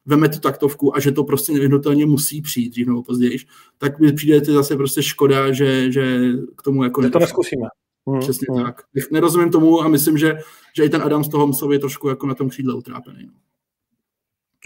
veme 0.05 0.29
tu 0.29 0.39
taktovku 0.39 0.95
a 0.95 0.99
že 0.99 1.11
to 1.11 1.23
prostě 1.23 1.53
nevyhnutelně 1.53 2.05
musí 2.05 2.41
přijít 2.41 2.69
dřív 2.69 2.87
nebo 2.87 3.03
později, 3.03 3.37
tak 3.77 3.99
mi 3.99 4.13
přijde 4.13 4.41
to 4.41 4.53
zase 4.53 4.75
prostě 4.75 5.03
škoda, 5.03 5.51
že, 5.51 5.91
že 5.91 6.19
k 6.57 6.61
tomu 6.61 6.83
jako... 6.83 7.01
Že 7.01 7.09
to 7.09 7.19
neskusíme. 7.19 7.67
Hmm. 8.07 8.19
Přesně 8.19 8.47
hmm. 8.51 8.65
tak. 8.65 8.81
Nerozumím 9.11 9.51
tomu 9.51 9.81
a 9.81 9.87
myslím, 9.87 10.17
že, 10.17 10.37
že 10.75 10.85
i 10.85 10.89
ten 10.89 11.01
Adam 11.01 11.23
z 11.23 11.29
toho 11.29 11.47
musel 11.47 11.79
trošku 11.79 12.09
jako 12.09 12.27
na 12.27 12.35
tom 12.35 12.49
křídle 12.49 12.73
utrápený. 12.73 13.25
No. 13.25 13.31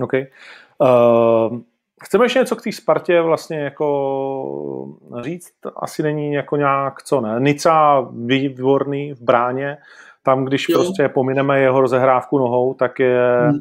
OK. 0.06 0.14
Uh, 0.14 1.60
chceme 2.04 2.26
ještě 2.26 2.40
něco 2.40 2.56
k 2.56 2.62
té 2.62 2.72
Spartě 2.72 3.22
vlastně 3.22 3.60
jako 3.60 4.98
říct? 5.22 5.54
Asi 5.76 6.04
není 6.04 6.34
jako 6.34 6.56
nějak 6.56 7.04
co 7.04 7.22
ne. 7.22 7.36
Nica 7.40 8.02
výborný 8.26 9.14
v 9.14 9.22
bráně, 9.22 9.78
tam 10.24 10.46
když 10.46 10.70
jo. 10.70 10.80
prostě 10.80 11.10
pomineme 11.10 11.62
jeho 11.62 11.82
rozehrávku 11.82 12.38
nohou, 12.38 12.74
tak 12.74 13.00
je 13.00 13.38
hmm. 13.50 13.60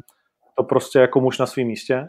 To 0.59 0.63
prostě 0.63 0.99
jako 0.99 1.21
muž 1.21 1.39
na 1.39 1.45
svém 1.45 1.67
místě. 1.67 2.03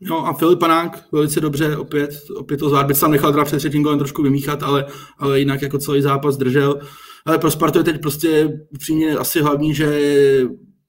No 0.00 0.26
a 0.26 0.32
Filip 0.32 0.58
Panák 0.58 1.12
velice 1.12 1.40
dobře, 1.40 1.76
opět, 1.76 2.10
opět 2.36 2.56
to 2.56 2.68
zvládl, 2.68 2.94
tam 2.94 3.10
nechal 3.10 3.32
teda 3.32 3.44
před 3.44 3.58
třetím 3.58 3.82
golem 3.82 3.98
trošku 3.98 4.22
vymíchat, 4.22 4.62
ale, 4.62 4.86
ale 5.18 5.38
jinak 5.38 5.62
jako 5.62 5.78
celý 5.78 6.02
zápas 6.02 6.36
držel. 6.36 6.80
Ale 7.26 7.38
pro 7.38 7.50
Spartu 7.50 7.78
je 7.78 7.84
teď 7.84 8.00
prostě 8.00 8.48
upřímně 8.74 9.16
asi 9.16 9.40
hlavní, 9.40 9.74
že 9.74 10.00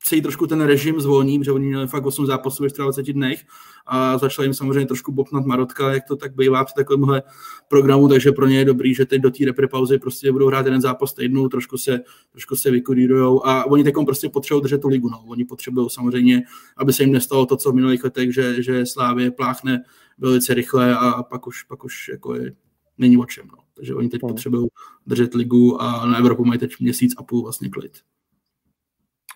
se 0.08 0.16
jí 0.16 0.22
trošku 0.22 0.48
ten 0.48 0.62
režim 0.62 1.02
zvolní, 1.02 1.44
že 1.44 1.52
oni 1.52 1.68
měli 1.68 1.88
fakt 1.88 2.06
8 2.06 2.26
zápasů 2.26 2.64
ve 2.64 2.70
24 2.70 3.14
dnech 3.14 3.44
a 3.86 4.18
začala 4.18 4.44
jim 4.44 4.54
samozřejmě 4.54 4.86
trošku 4.86 5.12
bopnat 5.12 5.46
Marotka, 5.46 5.94
jak 5.94 6.04
to 6.08 6.16
tak 6.16 6.36
bývá 6.36 6.66
při 6.66 6.74
takovémhle 6.74 7.24
programu, 7.68 8.10
takže 8.10 8.32
pro 8.32 8.48
ně 8.48 8.58
je 8.58 8.66
dobrý, 8.66 8.94
že 8.94 9.06
teď 9.06 9.22
do 9.22 9.32
té 9.32 9.46
repre 9.46 9.68
pauzy 9.68 10.00
prostě 10.00 10.32
budou 10.32 10.48
hrát 10.48 10.66
jeden 10.66 10.82
zápas 10.82 11.14
týdnu, 11.14 11.50
trošku 11.50 11.78
se, 11.78 12.00
trošku 12.32 12.56
se 12.56 12.72
vykurírujou 12.72 13.46
a 13.46 13.66
oni 13.66 13.84
teď 13.84 13.94
prostě 14.06 14.30
potřebují 14.30 14.64
držet 14.64 14.82
tu 14.82 14.88
ligu. 14.88 15.10
No. 15.10 15.24
Oni 15.28 15.46
potřebují 15.46 15.90
samozřejmě, 15.90 16.44
aby 16.78 16.94
se 16.94 17.04
jim 17.04 17.12
nestalo 17.12 17.46
to, 17.46 17.58
co 17.58 17.72
v 17.72 17.76
minulých 17.76 18.04
letech, 18.04 18.34
že, 18.34 18.64
že 18.64 18.86
Slávě 18.86 19.32
pláchne 19.32 19.84
velice 20.18 20.54
rychle 20.54 20.98
a 20.98 21.24
pak 21.24 21.48
už, 21.48 21.64
pak 21.64 21.84
už 21.84 22.10
jako 22.10 22.36
je, 22.36 22.54
není 22.98 23.18
o 23.18 23.26
čem. 23.26 23.48
No. 23.48 23.58
Takže 23.74 23.96
oni 23.96 24.10
teď 24.10 24.22
hmm. 24.22 24.30
potřebují 24.30 24.68
držet 25.08 25.34
ligu 25.34 25.82
a 25.82 26.06
na 26.06 26.18
Evropu 26.18 26.46
mají 26.46 26.60
teď 26.60 26.72
měsíc 26.80 27.16
a 27.18 27.24
půl 27.24 27.44
vlastně 27.44 27.70
klid. 27.70 27.92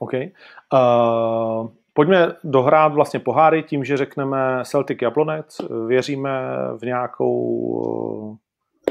OK. 0.01 0.13
Uh, 0.13 1.67
pojďme 1.93 2.35
dohrát 2.43 2.93
vlastně 2.93 3.19
poháry 3.19 3.63
tím, 3.63 3.83
že 3.83 3.97
řekneme 3.97 4.63
Celtic 4.65 4.97
Jablonec. 5.01 5.57
Věříme 5.87 6.31
v 6.77 6.85
nějakou 6.85 8.37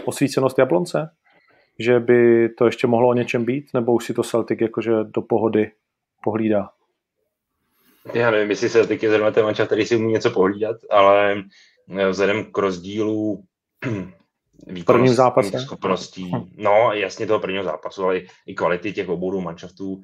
osvícenost 0.05 0.59
Jablonce? 0.59 1.11
Že 1.79 2.01
by 2.01 2.49
to 2.49 2.67
ještě 2.67 2.87
mohlo 2.87 3.09
o 3.09 3.15
něčem 3.15 3.45
být? 3.45 3.75
Nebo 3.75 3.93
už 3.93 4.05
si 4.05 4.15
to 4.15 4.23
Celtic 4.23 4.61
jakože 4.61 4.93
do 5.05 5.23
pohody 5.23 5.73
pohlídá? 6.25 6.71
Já 8.15 8.31
nevím, 8.31 8.51
jestli 8.51 8.71
Celtic 8.71 9.03
je 9.03 9.11
zrovna 9.11 9.31
ten 9.31 9.45
manča, 9.45 9.67
který 9.67 9.87
si 9.87 9.97
umí 9.97 10.13
něco 10.13 10.31
pohlídat, 10.31 10.77
ale 10.91 11.43
vzhledem 12.11 12.45
k 12.45 12.59
rozdílu 12.59 13.43
zápase. 15.07 15.61
schopností, 15.61 16.33
no 16.57 16.93
jasně 16.93 17.27
toho 17.27 17.41
prvního 17.41 17.65
zápasu, 17.65 18.05
ale 18.05 18.21
i 18.47 18.55
kvality 18.55 18.93
těch 18.93 19.09
obou 19.09 19.41
manšaftů, 19.41 20.01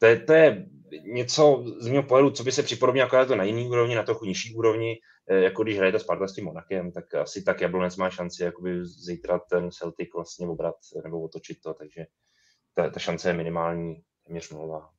to 0.00 0.06
je, 0.06 0.20
to 0.20 0.32
je 0.32 0.66
něco 1.04 1.64
z 1.80 1.88
mého 1.88 2.02
pohledu, 2.02 2.30
co 2.30 2.44
by 2.44 2.52
se 2.52 2.62
připodobnilo 2.62 3.04
jako 3.12 3.26
to 3.26 3.36
na 3.36 3.44
jiný 3.44 3.68
úrovni, 3.68 3.94
na 3.94 4.02
trochu 4.02 4.24
nižší 4.24 4.54
úrovni, 4.54 4.96
eh, 5.28 5.36
jako 5.36 5.62
když 5.62 5.76
hrajete 5.76 5.98
Sparta 5.98 6.28
s 6.28 6.34
tím 6.34 6.44
Monakem, 6.44 6.92
tak 6.92 7.14
asi 7.14 7.42
tak 7.42 7.60
Jablonec 7.60 7.96
má 7.96 8.10
šanci 8.10 8.42
jakoby 8.42 8.86
zítra 8.86 9.40
ten 9.50 9.70
Celtic 9.70 10.08
vlastně 10.14 10.46
obrat 10.48 10.74
nebo 11.04 11.22
otočit 11.22 11.58
to, 11.64 11.74
takže 11.74 12.04
ta, 12.74 12.90
ta 12.90 13.00
šance 13.00 13.28
je 13.28 13.34
minimální, 13.34 14.02
téměř 14.26 14.50
nulová. 14.50 14.90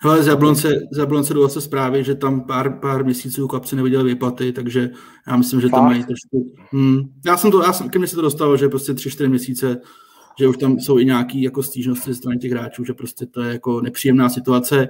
Hele, 0.00 0.22
z 0.22 0.26
Jablonce, 0.26 0.68
z 0.92 0.98
Jablonce 0.98 1.34
se 1.48 1.60
zprávy, 1.60 2.04
že 2.04 2.14
tam 2.14 2.46
pár, 2.46 2.80
pár 2.80 3.04
měsíců 3.04 3.48
chlapci 3.48 3.76
neviděli 3.76 4.04
výplaty, 4.04 4.52
takže 4.52 4.90
já 5.28 5.36
myslím, 5.36 5.60
že 5.60 5.68
Fakt? 5.68 5.78
tam 5.78 5.84
mají 5.84 6.04
trošku... 6.04 6.54
Hmm, 6.70 7.00
já 7.26 7.36
jsem 7.36 7.50
to, 7.50 7.62
já 7.62 7.72
jsem, 7.72 7.90
ke 7.90 7.98
mně 7.98 8.08
se 8.08 8.16
to 8.16 8.22
dostalo, 8.22 8.56
že 8.56 8.68
prostě 8.68 8.94
tři, 8.94 9.10
čtyři 9.10 9.28
měsíce, 9.28 9.80
že 10.38 10.48
už 10.48 10.56
tam 10.56 10.78
jsou 10.78 10.98
i 10.98 11.04
nějaké 11.04 11.38
jako 11.38 11.62
stížnosti 11.62 12.10
ze 12.10 12.14
strany 12.14 12.38
těch 12.38 12.52
hráčů, 12.52 12.84
že 12.84 12.94
prostě 12.94 13.26
to 13.26 13.42
je 13.42 13.52
jako 13.52 13.80
nepříjemná 13.80 14.28
situace. 14.28 14.88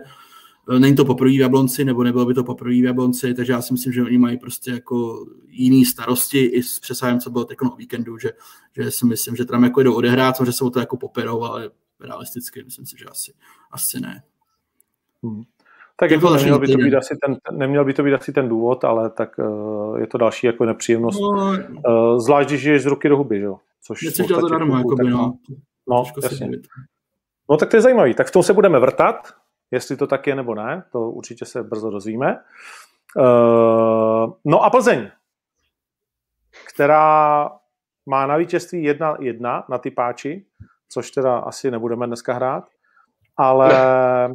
Není 0.78 0.96
to 0.96 1.04
poprvé 1.04 1.30
v 1.30 1.38
Jablonci, 1.38 1.84
nebo 1.84 2.04
nebylo 2.04 2.26
by 2.26 2.34
to 2.34 2.44
poprvé 2.44 2.74
v 2.74 2.84
Jablonci, 2.84 3.34
takže 3.34 3.52
já 3.52 3.62
si 3.62 3.72
myslím, 3.72 3.92
že 3.92 4.02
oni 4.02 4.18
mají 4.18 4.38
prostě 4.38 4.70
jako 4.70 5.26
jiný 5.48 5.84
starosti 5.84 6.38
i 6.38 6.62
s 6.62 6.80
přesahem, 6.80 7.20
co 7.20 7.30
bylo 7.30 7.44
teď 7.44 7.58
o 7.72 7.76
víkendu, 7.76 8.18
že, 8.18 8.30
že 8.76 8.90
si 8.90 9.06
myslím, 9.06 9.36
že 9.36 9.44
tam 9.44 9.64
jako 9.64 9.82
jdou 9.82 9.94
odehrát, 9.94 10.34
že 10.44 10.52
se 10.52 10.64
o 10.64 10.70
to 10.70 10.80
jako 10.80 10.96
poperou, 10.96 11.42
ale 11.42 11.70
realisticky 12.00 12.64
myslím 12.64 12.86
si, 12.86 12.96
že 12.98 13.04
asi, 13.04 13.32
asi 13.70 14.00
ne. 14.00 14.22
Hmm. 15.22 15.42
Tak 15.96 16.10
jako 16.10 16.34
neměl 16.34 16.58
by, 16.58 16.68
to 16.68 16.78
být 16.78 16.94
asi 16.94 17.16
ten, 17.26 17.36
neměl 17.58 17.84
by 17.84 17.94
to 17.94 18.02
být 18.02 18.14
asi 18.14 18.32
ten 18.32 18.48
důvod, 18.48 18.84
ale 18.84 19.10
tak 19.10 19.38
uh, 19.38 19.98
je 19.98 20.06
to 20.06 20.18
další 20.18 20.46
jako 20.46 20.64
nepříjemnost. 20.64 21.20
No, 21.20 21.28
uh, 21.28 22.18
zvlášť, 22.18 22.48
když 22.48 22.60
žiješ 22.60 22.82
z 22.82 22.86
ruky 22.86 23.08
do 23.08 23.16
huby, 23.16 23.38
že 23.38 23.44
jo? 23.44 23.58
Což 23.86 24.02
Nechceš 24.02 24.26
dělat 24.26 24.40
zadarmo, 24.40 24.76
jako 24.76 24.94
by, 24.94 25.10
no. 25.10 25.38
No, 25.88 26.04
jasně. 26.22 26.50
No 27.50 27.56
tak 27.56 27.70
to 27.70 27.76
je 27.76 27.80
zajímavý. 27.80 28.14
Tak 28.14 28.26
v 28.26 28.30
tom 28.30 28.42
se 28.42 28.52
budeme 28.52 28.78
vrtat, 28.78 29.34
jestli 29.70 29.96
to 29.96 30.06
tak 30.06 30.26
je 30.26 30.34
nebo 30.34 30.54
ne, 30.54 30.84
to 30.92 31.10
určitě 31.10 31.44
se 31.44 31.62
brzo 31.62 31.90
dozvíme. 31.90 32.40
Uh, 33.16 34.32
no 34.44 34.62
a 34.62 34.70
Plzeň, 34.70 35.10
která 36.74 37.50
má 38.06 38.26
na 38.26 38.36
vítězství 38.36 38.90
1-1 38.90 39.64
na 39.68 39.78
ty 39.78 39.90
páči, 39.90 40.46
což 40.88 41.10
teda 41.10 41.38
asi 41.38 41.70
nebudeme 41.70 42.06
dneska 42.06 42.32
hrát, 42.32 42.68
ale 43.36 43.70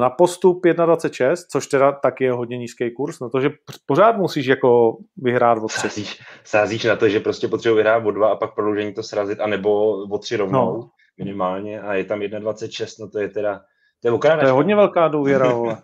na 0.00 0.10
postup 0.10 0.64
1.26, 0.64 1.34
což 1.50 1.66
teda 1.66 1.92
taky 1.92 2.24
je 2.24 2.32
hodně 2.32 2.58
nízký 2.58 2.90
kurz, 2.90 3.20
na 3.20 3.28
to, 3.28 3.40
že 3.40 3.50
pořád 3.86 4.16
musíš 4.16 4.46
jako 4.46 4.96
vyhrát 5.16 5.58
o 5.58 5.66
tři. 5.66 5.80
Sázíš, 5.80 6.22
sázíš 6.44 6.84
na 6.84 6.96
to, 6.96 7.08
že 7.08 7.20
prostě 7.20 7.48
potřebuji 7.48 7.76
vyhrát 7.76 8.06
o 8.06 8.10
dva 8.10 8.32
a 8.32 8.36
pak 8.36 8.54
prodloužení 8.54 8.94
to 8.94 9.02
srazit, 9.02 9.40
anebo 9.40 9.90
o 10.04 10.18
tři 10.18 10.36
rovnou 10.36 10.76
no. 10.76 10.90
minimálně 11.18 11.80
a 11.80 11.94
je 11.94 12.04
tam 12.04 12.20
1.26, 12.20 12.86
no 13.00 13.08
to 13.08 13.18
je 13.18 13.28
teda 13.28 13.60
to 14.02 14.08
je, 14.08 14.36
to 14.36 14.46
je 14.46 14.52
hodně 14.52 14.76
velká 14.76 15.08
důvěra, 15.08 15.52
vole. 15.52 15.82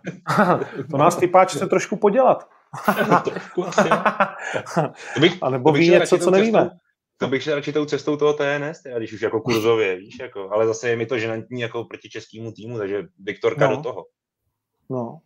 to 0.90 0.96
nás 0.96 1.16
ty 1.16 1.26
páčce 1.26 1.66
trošku 1.66 1.96
podělat. 1.96 2.48
trošku 3.24 3.68
asi, 3.68 3.88
to 5.14 5.20
bych, 5.20 5.38
a 5.42 5.50
nebo 5.50 5.72
ví 5.72 5.90
něco, 5.90 6.18
co 6.18 6.30
nevíme. 6.30 6.60
Cestu, 6.60 6.76
to 7.22 7.30
bych 7.30 7.42
šel 7.42 7.54
radši 7.54 7.72
tou 7.72 7.84
cestou 7.84 8.16
toho 8.16 8.32
TNS, 8.32 8.82
teda, 8.82 8.98
když 8.98 9.12
už 9.12 9.22
jako 9.22 9.40
kurzově, 9.40 9.96
víš, 9.96 10.18
jako, 10.20 10.50
ale 10.52 10.66
zase 10.66 10.88
je 10.88 10.96
mi 10.96 11.06
to 11.06 11.18
ženantní 11.18 11.60
jako 11.60 11.84
proti 11.84 12.08
českému 12.08 12.52
týmu, 12.52 12.78
takže 12.78 13.02
Viktorka 13.18 13.70
no. 13.70 13.76
do 13.76 13.82
toho. 13.82 14.04
No. 14.90 15.18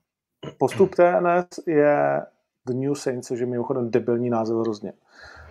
Postup 0.59 0.95
TNS 0.95 1.67
je 1.67 2.23
The 2.67 2.75
New 2.75 2.95
Saints, 2.95 3.29
což 3.29 3.41
je 3.41 3.47
mimochodem 3.47 3.91
debilní 3.91 4.31
název 4.31 4.57
hrozně. 4.57 4.93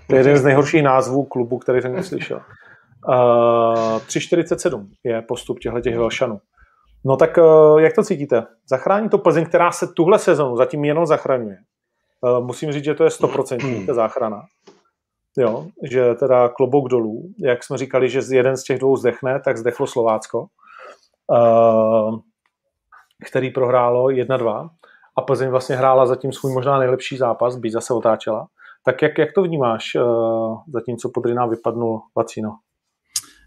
To 0.07 0.15
je 0.15 0.19
jeden 0.19 0.37
z 0.37 0.43
nejhorších 0.43 0.83
názvů 0.83 1.23
klubu, 1.23 1.57
který 1.57 1.81
jsem 1.81 2.03
slyšel. 2.03 2.41
Uh, 3.07 3.13
3.47 3.13 4.87
je 5.03 5.21
postup 5.21 5.59
těchto 5.59 5.81
těch 5.81 5.97
Velšanů. 5.97 6.39
No 7.05 7.17
tak 7.17 7.37
uh, 7.37 7.79
jak 7.79 7.95
to 7.95 8.03
cítíte? 8.03 8.43
Zachrání 8.69 9.09
to 9.09 9.17
Plzeň, 9.17 9.45
která 9.45 9.71
se 9.71 9.87
tuhle 9.87 10.19
sezonu 10.19 10.57
zatím 10.57 10.85
jenom 10.85 11.05
zachraňuje. 11.05 11.57
Uh, 12.21 12.45
musím 12.45 12.71
říct, 12.71 12.83
že 12.83 12.93
to 12.93 13.03
je 13.03 13.09
100% 13.09 13.85
ta 13.85 13.93
záchrana. 14.01 14.41
Jo, 15.38 15.67
že 15.83 16.13
teda 16.15 16.49
klobouk 16.49 16.89
dolů. 16.89 17.33
Jak 17.39 17.63
jsme 17.63 17.77
říkali, 17.77 18.09
že 18.09 18.21
jeden 18.31 18.57
z 18.57 18.63
těch 18.63 18.79
dvou 18.79 18.97
zdechne, 18.97 19.39
tak 19.45 19.57
zdechlo 19.57 19.88
Slovácko, 19.88 20.45
uh, 21.27 22.19
který 23.25 23.51
prohrálo 23.51 24.05
1-2 24.05 24.69
a 25.17 25.21
Plzeň 25.21 25.49
vlastně 25.49 25.75
hrála 25.75 26.05
zatím 26.05 26.33
svůj 26.33 26.53
možná 26.53 26.79
nejlepší 26.79 27.17
zápas, 27.17 27.55
byť 27.55 27.71
zase 27.71 27.93
otáčela. 27.93 28.47
Tak 28.86 29.01
jak, 29.01 29.17
jak 29.17 29.33
to 29.33 29.43
vnímáš, 29.43 29.95
uh, 29.95 30.57
zatímco 30.67 31.09
pod 31.09 31.25
Rina 31.25 31.45
vypadnul 31.45 32.01
Vacino? 32.15 32.57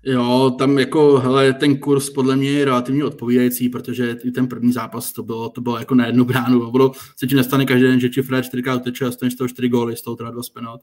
Jo, 0.05 0.55
tam 0.59 0.79
jako, 0.79 1.19
hele, 1.19 1.53
ten 1.53 1.79
kurz 1.79 2.11
podle 2.11 2.37
mě 2.37 2.51
je 2.51 2.65
relativně 2.65 3.05
odpovídající, 3.05 3.69
protože 3.69 4.17
i 4.25 4.31
ten 4.31 4.49
první 4.49 4.73
zápas 4.73 5.13
to 5.13 5.23
bylo, 5.23 5.49
to 5.49 5.61
bylo 5.61 5.79
jako 5.79 5.95
na 5.95 6.07
jednu 6.07 6.25
bránu. 6.25 6.71
Bylo, 6.71 6.93
se 7.17 7.27
ti 7.27 7.35
nestane 7.35 7.65
každý 7.65 7.87
den, 7.87 8.01
že 8.01 8.09
ti 8.09 8.23
Fred 8.23 8.45
4 8.45 8.63
uteče 8.77 9.07
a 9.07 9.11
staneš 9.11 9.33
z 9.35 9.37
toho 9.37 9.49
4 9.49 9.69
góly, 9.69 9.97
z 9.97 10.03
toho 10.03 10.17
teda 10.17 10.31
dva 10.31 10.43
spenot. 10.43 10.81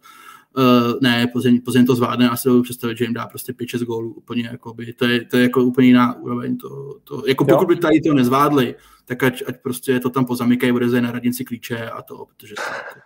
Uh, 0.57 0.93
ne, 1.01 1.27
Plzeň, 1.27 1.61
Plzeň 1.61 1.85
to 1.85 1.95
zvládne 1.95 2.29
a 2.29 2.35
si 2.35 2.43
to 2.43 2.63
představit, 2.63 2.97
že 2.97 3.05
jim 3.05 3.13
dá 3.13 3.27
prostě 3.27 3.51
5-6 3.51 3.83
gólů 3.83 4.13
úplně, 4.13 4.49
jakoby, 4.51 4.93
to 4.93 5.05
je, 5.05 5.25
to 5.25 5.37
je 5.37 5.43
jako 5.43 5.63
úplně 5.63 5.87
jiná 5.87 6.13
úroveň. 6.19 6.57
To, 6.57 6.99
to, 7.03 7.23
jako 7.27 7.45
pokud 7.45 7.67
by 7.67 7.75
tady 7.75 8.01
to 8.01 8.13
nezvládli, 8.13 8.75
tak 9.05 9.23
ať, 9.23 9.43
ať 9.47 9.55
prostě 9.61 9.99
to 9.99 10.09
tam 10.09 10.25
pozamykají, 10.25 10.71
bude 10.71 11.01
na 11.01 11.11
radnici 11.11 11.45
klíče 11.45 11.89
a 11.89 12.01
to, 12.01 12.25
protože 12.25 12.55
to, 12.55 12.61
jako, 12.61 12.99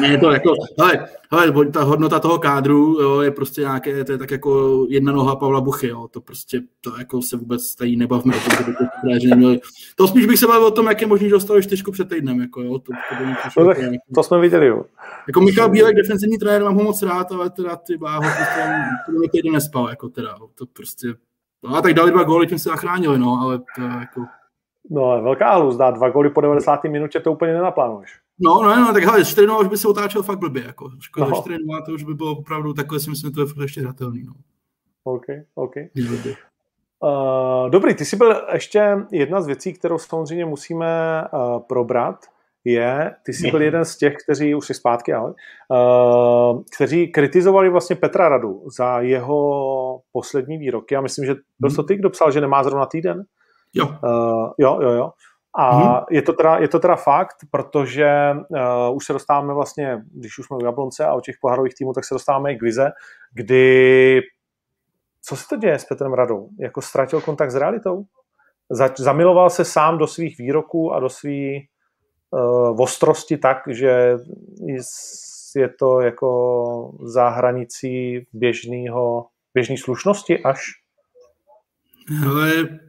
ne, 0.00 0.18
to 0.18 0.30
jako, 0.30 0.54
hele, 0.80 1.08
hele, 1.30 1.66
ta 1.66 1.82
hodnota 1.82 2.20
toho 2.20 2.38
kádru 2.38 3.00
jo, 3.00 3.20
je 3.20 3.30
prostě 3.30 3.60
nějaké, 3.60 4.04
to 4.04 4.12
je 4.12 4.18
tak 4.18 4.30
jako 4.30 4.86
jedna 4.88 5.12
noha 5.12 5.36
Pavla 5.36 5.60
Buchy, 5.60 5.88
jo, 5.88 6.08
to 6.08 6.20
prostě, 6.20 6.60
to 6.80 6.98
jako 6.98 7.22
se 7.22 7.36
vůbec 7.36 7.74
tady 7.74 7.96
nebavme 7.96 8.36
o 8.36 8.40
tom, 8.40 8.56
že 8.58 8.64
by 8.64 8.72
to 8.72 8.84
neměli. 9.30 9.60
To 9.96 10.08
spíš 10.08 10.26
bych 10.26 10.38
se 10.38 10.46
bavil 10.46 10.66
o 10.66 10.70
tom, 10.70 10.86
jak 10.86 11.00
je 11.00 11.06
možný 11.06 11.28
dostat 11.28 11.62
čtyřku 11.62 11.92
před 11.92 12.08
týdnem, 12.08 12.40
jako 12.40 12.62
jo, 12.62 12.78
to, 12.78 12.92
to, 13.08 13.16
to, 13.54 13.60
no, 13.64 13.66
tak, 13.66 13.78
jako, 13.78 13.96
to 14.14 14.22
jsme 14.22 14.40
viděli, 14.40 14.66
jo. 14.66 14.84
Jako 15.28 15.40
Michal 15.40 15.68
Bílek, 15.68 15.96
defensivní 15.96 16.38
trenér, 16.38 16.64
mám 16.64 16.74
ho 16.74 16.82
moc 16.82 17.02
rád, 17.02 17.32
ale 17.32 17.50
teda 17.50 17.76
ty 17.76 17.96
báho, 17.96 18.22
to 19.06 19.28
týden 19.32 19.52
nespal, 19.52 19.88
jako 19.88 20.08
teda, 20.08 20.38
to 20.54 20.66
prostě, 20.66 21.08
no 21.62 21.76
a 21.76 21.82
tak 21.82 21.94
dali 21.94 22.10
dva 22.10 22.22
góly, 22.22 22.46
tím 22.46 22.58
se 22.58 22.68
zachránili, 22.68 23.18
no, 23.18 23.38
ale 23.42 23.58
to 23.58 23.82
jako... 23.82 24.24
No, 24.90 25.22
velká 25.22 25.50
halus, 25.50 25.76
dá 25.76 25.90
dva 25.90 26.08
góly 26.08 26.30
po 26.30 26.40
90. 26.40 26.84
minutě, 26.84 27.20
to 27.20 27.32
úplně 27.32 27.52
nenaplánuješ. 27.52 28.18
No, 28.40 28.62
no, 28.62 28.76
no, 28.76 28.92
tak 28.92 29.04
hele, 29.04 29.24
4 29.24 29.48
už 29.60 29.66
by 29.66 29.76
se 29.76 29.88
otáčel 29.88 30.22
fakt 30.22 30.38
blbě, 30.38 30.64
jako. 30.66 30.90
Škoda, 31.00 31.26
no. 31.26 31.42
4 31.42 31.58
to 31.86 31.92
už 31.92 32.02
by 32.02 32.14
bylo 32.14 32.32
opravdu 32.32 32.72
takhle, 32.72 33.00
si 33.00 33.10
myslím, 33.10 33.30
že 33.30 33.34
to 33.34 33.40
je 33.40 33.46
fakt 33.46 33.62
ještě 33.62 33.80
hratelný, 33.80 34.22
no. 34.22 34.32
OK, 35.04 35.24
OK. 35.54 35.76
Uh, 37.00 37.70
dobrý, 37.70 37.94
ty 37.94 38.04
jsi 38.04 38.16
byl 38.16 38.42
ještě 38.52 38.96
jedna 39.12 39.40
z 39.40 39.46
věcí, 39.46 39.72
kterou 39.72 39.98
samozřejmě 39.98 40.44
musíme 40.44 41.24
uh, 41.32 41.58
probrat, 41.58 42.26
je, 42.64 43.14
ty 43.22 43.32
jsi 43.32 43.50
byl 43.50 43.62
jeden 43.62 43.84
z 43.84 43.96
těch, 43.96 44.14
kteří, 44.24 44.54
už 44.54 44.66
si 44.66 44.74
zpátky, 44.74 45.12
ahoj, 45.12 45.32
uh, 45.68 46.62
kteří 46.76 47.12
kritizovali 47.12 47.68
vlastně 47.68 47.96
Petra 47.96 48.28
Radu 48.28 48.62
za 48.76 49.00
jeho 49.00 50.00
poslední 50.12 50.58
výroky. 50.58 50.94
Já 50.94 51.00
myslím, 51.00 51.26
že 51.26 51.34
byl 51.58 51.70
to 51.70 51.82
ty, 51.82 51.96
kdo 51.96 52.10
psal, 52.10 52.30
že 52.30 52.40
nemá 52.40 52.62
zrovna 52.62 52.86
týden? 52.86 53.24
Jo. 53.74 53.86
Uh, 53.86 54.50
jo, 54.58 54.78
jo, 54.82 54.90
jo. 54.90 55.10
A 55.58 55.70
hmm. 55.70 56.04
je, 56.10 56.22
to 56.22 56.32
teda, 56.32 56.56
je 56.56 56.68
to 56.68 56.78
teda 56.78 56.96
fakt, 56.96 57.36
protože 57.50 58.08
uh, 58.50 58.96
už 58.96 59.06
se 59.06 59.12
dostáváme 59.12 59.54
vlastně, 59.54 60.02
když 60.14 60.38
už 60.38 60.46
jsme 60.46 60.56
v 60.60 60.64
Jablonce 60.64 61.04
a 61.04 61.14
o 61.14 61.20
těch 61.20 61.36
pohárových 61.40 61.74
týmů, 61.74 61.92
tak 61.92 62.04
se 62.04 62.14
dostáváme 62.14 62.52
i 62.52 62.56
k 62.56 62.62
vize, 62.62 62.90
kdy 63.34 64.20
co 65.22 65.36
se 65.36 65.48
to 65.48 65.56
děje 65.56 65.78
s 65.78 65.84
Petrem 65.84 66.12
Radou? 66.12 66.48
Jako 66.60 66.82
ztratil 66.82 67.20
kontakt 67.20 67.50
s 67.50 67.54
realitou? 67.54 68.04
Za, 68.70 68.90
zamiloval 68.98 69.50
se 69.50 69.64
sám 69.64 69.98
do 69.98 70.06
svých 70.06 70.38
výroků 70.38 70.92
a 70.92 71.00
do 71.00 71.08
své 71.08 71.50
uh, 72.30 72.80
ostrosti 72.80 73.36
tak, 73.36 73.56
že 73.68 74.16
je 75.56 75.68
to 75.68 76.00
jako 76.00 76.92
za 77.02 77.28
hranicí 77.28 78.26
běžného, 78.32 79.26
běžné 79.54 79.76
slušnosti 79.76 80.42
až? 80.42 80.60
Ale 82.26 82.52
Eh, 82.52 82.87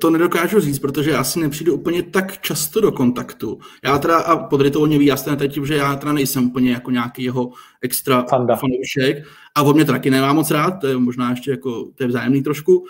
to 0.00 0.10
nedokážu 0.10 0.60
říct, 0.60 0.78
protože 0.78 1.10
já 1.10 1.24
si 1.24 1.40
nepřijdu 1.40 1.74
úplně 1.74 2.02
tak 2.02 2.40
často 2.40 2.80
do 2.80 2.92
kontaktu. 2.92 3.58
Já 3.84 3.98
teda, 3.98 4.18
a 4.18 4.36
podryto 4.36 4.86
mě 4.86 4.98
ví 4.98 5.06
jasné 5.06 5.36
teď, 5.36 5.58
že 5.64 5.76
já 5.76 5.96
teda 5.96 6.12
nejsem 6.12 6.46
úplně 6.46 6.72
jako 6.72 6.90
nějaký 6.90 7.22
jeho 7.22 7.50
extra 7.82 8.24
Fanda. 8.30 8.56
fanoušek 8.56 9.24
a 9.54 9.62
on 9.62 9.74
mě 9.74 9.84
taky 9.84 10.10
nemá 10.10 10.32
moc 10.32 10.50
rád, 10.50 10.70
to 10.70 10.86
je 10.86 10.96
možná 10.96 11.30
ještě 11.30 11.50
jako, 11.50 11.84
to 11.94 12.02
je 12.02 12.06
vzájemný 12.06 12.42
trošku, 12.42 12.84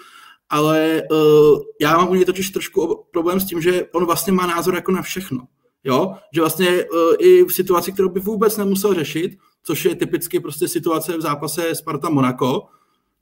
ale 0.51 1.03
uh, 1.11 1.59
já 1.81 1.97
mám 1.97 2.09
u 2.11 2.15
něj 2.15 2.25
totiž 2.25 2.51
trošku 2.51 3.05
problém 3.11 3.41
s 3.41 3.45
tím, 3.45 3.61
že 3.61 3.85
on 3.93 4.07
vlastně 4.07 4.33
má 4.33 4.47
názor 4.47 4.75
jako 4.75 4.93
na 4.93 5.03
všechno. 5.03 5.41
Jo? 5.85 6.15
Že 6.35 6.41
vlastně 6.41 6.69
uh, 6.69 7.15
i 7.19 7.45
v 7.45 7.53
situaci, 7.53 7.93
kterou 7.93 8.09
by 8.09 8.21
vůbec 8.21 8.57
nemusel 8.57 8.95
řešit, 8.95 9.39
což 9.63 9.85
je 9.85 9.95
typicky 9.95 10.41
prostě 10.41 10.69
situace 10.69 11.17
v 11.17 11.21
zápase 11.21 11.75
Sparta 11.75 12.09
Monaco, 12.09 12.63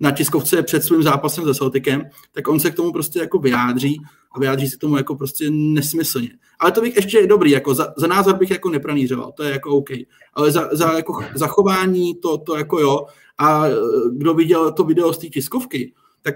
na 0.00 0.10
tiskovce 0.10 0.62
před 0.62 0.84
svým 0.84 1.02
zápasem 1.02 1.44
se 1.44 1.54
Celticem, 1.54 2.02
tak 2.32 2.48
on 2.48 2.60
se 2.60 2.70
k 2.70 2.74
tomu 2.74 2.92
prostě 2.92 3.18
jako 3.18 3.38
vyjádří 3.38 4.00
a 4.32 4.40
vyjádří 4.40 4.68
se 4.68 4.76
k 4.76 4.80
tomu 4.80 4.96
jako 4.96 5.14
prostě 5.16 5.50
nesmyslně. 5.50 6.30
Ale 6.58 6.72
to 6.72 6.80
bych 6.80 6.96
ještě 6.96 7.26
dobrý, 7.26 7.50
jako 7.50 7.74
za, 7.74 7.94
za 7.96 8.06
názor 8.06 8.34
bych 8.34 8.50
jako 8.50 8.70
nepranířoval, 8.70 9.32
to 9.32 9.42
je 9.42 9.50
jako 9.50 9.70
OK. 9.70 9.90
Ale 10.34 10.50
za, 10.50 10.68
za 10.72 10.92
jako 10.92 11.24
zachování 11.34 12.14
to, 12.14 12.38
to 12.38 12.56
jako 12.56 12.80
jo. 12.80 13.06
A 13.38 13.66
e, 13.66 13.72
kdo 14.12 14.34
viděl 14.34 14.72
to 14.72 14.84
video 14.84 15.12
z 15.12 15.18
té 15.18 15.26
tiskovky, 15.26 15.92
tak 16.22 16.34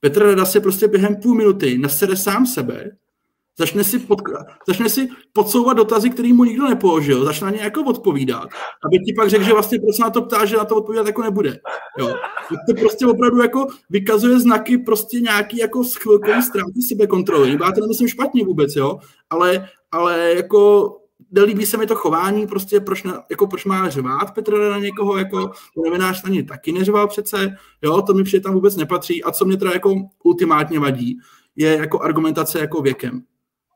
Petr 0.00 0.24
Rada 0.24 0.44
se 0.44 0.60
prostě 0.60 0.88
během 0.88 1.16
půl 1.16 1.34
minuty 1.34 1.78
nasede 1.78 2.16
sám 2.16 2.46
sebe 2.46 2.90
Začne 3.58 3.84
si, 3.84 3.98
pod, 3.98 4.18
začne 4.68 4.88
si 4.88 5.08
podsouvat 5.32 5.76
dotazy, 5.76 6.10
který 6.10 6.32
mu 6.32 6.44
nikdo 6.44 6.68
nepoložil, 6.68 7.24
začne 7.24 7.44
na 7.44 7.50
ně 7.50 7.60
jako 7.62 7.84
odpovídat, 7.84 8.48
aby 8.86 8.98
ti 8.98 9.12
pak 9.16 9.30
řekl, 9.30 9.44
že 9.44 9.52
vlastně 9.52 9.78
proč 9.78 9.98
na 9.98 10.10
to 10.10 10.22
ptá, 10.22 10.44
že 10.44 10.56
na 10.56 10.64
to 10.64 10.76
odpovídat 10.76 11.06
jako 11.06 11.22
nebude. 11.22 11.58
Jo. 11.98 12.14
To 12.68 12.74
prostě 12.80 13.06
opravdu 13.06 13.42
jako 13.42 13.66
vykazuje 13.90 14.40
znaky 14.40 14.78
prostě 14.78 15.20
nějaký 15.20 15.56
jako 15.56 15.82
chvilkový 16.02 16.42
ztráty 16.42 16.82
sebekontroly. 16.88 17.50
Já 17.50 17.72
to 17.72 17.80
nemyslím 17.80 18.08
špatně 18.08 18.44
vůbec, 18.44 18.76
jo, 18.76 18.98
ale, 19.30 19.68
ale 19.92 20.34
jako 20.34 20.90
nelíbí 21.30 21.66
se 21.66 21.76
mi 21.76 21.86
to 21.86 21.94
chování, 21.94 22.46
prostě 22.46 22.80
proč, 22.80 23.02
na, 23.02 23.22
jako 23.30 23.46
proč 23.46 23.64
má 23.64 23.90
řvát 23.90 24.34
Petr 24.34 24.58
na 24.58 24.78
někoho, 24.78 25.18
jako 25.18 25.50
novinář 25.84 26.22
na 26.22 26.30
ně 26.30 26.44
taky 26.44 26.72
neřval 26.72 27.08
přece, 27.08 27.56
jo, 27.82 28.02
to 28.02 28.14
mi 28.14 28.24
přijde 28.24 28.42
tam 28.42 28.54
vůbec 28.54 28.76
nepatří 28.76 29.24
a 29.24 29.30
co 29.30 29.44
mě 29.44 29.56
teda 29.56 29.72
jako 29.72 29.94
ultimátně 30.24 30.78
vadí, 30.80 31.18
je 31.56 31.76
jako 31.76 32.00
argumentace 32.00 32.58
jako 32.58 32.82
věkem 32.82 33.22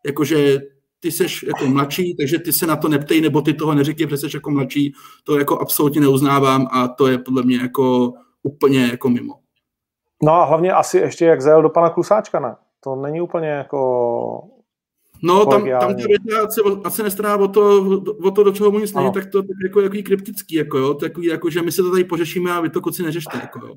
jakože 0.07 0.59
ty 1.01 1.13
seš 1.13 1.43
jako 1.43 1.67
mladší, 1.67 2.17
takže 2.17 2.39
ty 2.39 2.53
se 2.53 2.67
na 2.67 2.77
to 2.77 2.89
neptej, 2.89 3.21
nebo 3.21 3.43
ty 3.43 3.55
toho 3.55 3.75
neříkej, 3.75 4.07
protože 4.07 4.31
jsi 4.31 4.37
jako 4.37 4.51
mladší, 4.51 4.95
to 5.25 5.39
jako 5.39 5.59
absolutně 5.59 6.01
neuznávám 6.01 6.67
a 6.73 6.89
to 6.89 7.07
je 7.07 7.19
podle 7.19 7.43
mě 7.43 7.57
jako 7.57 8.13
úplně 8.43 8.87
jako 8.87 9.09
mimo. 9.09 9.35
No 10.23 10.33
a 10.33 10.45
hlavně 10.45 10.73
asi 10.73 10.99
ještě 10.99 11.25
jak 11.25 11.41
zajel 11.41 11.63
do 11.63 11.71
pana 11.71 11.91
Klusáčka, 11.91 12.41
ne? 12.41 12.57
To 12.81 12.97
není 12.97 13.21
úplně 13.21 13.49
jako 13.49 14.51
No, 15.23 15.47
tam, 15.47 15.69
tam 15.81 15.97
ta 15.97 16.07
věta, 16.07 16.49
ať 16.85 16.93
se 16.93 17.03
nestará 17.03 17.37
o 17.37 17.49
to, 17.49 17.85
o 18.23 18.31
to, 18.31 18.45
do 18.45 18.53
čeho 18.53 18.71
mu 18.71 18.79
nic 18.79 18.95
není, 18.95 19.13
tak 19.13 19.27
to 19.27 19.39
je 19.39 19.45
jako, 19.65 19.81
jako 19.81 19.97
kryptický, 20.05 20.55
jako 20.55 20.79
jo, 20.79 20.95
takový, 20.95 21.27
jako, 21.27 21.51
že 21.51 21.63
my 21.63 21.73
se 21.73 21.83
to 21.83 21.91
tady 21.91 22.05
pořešíme 22.05 22.53
a 22.53 22.61
vy 22.61 22.71
to 22.71 22.81
koci 22.81 23.03
neřešte, 23.03 23.39
jako 23.39 23.67
jo. 23.67 23.75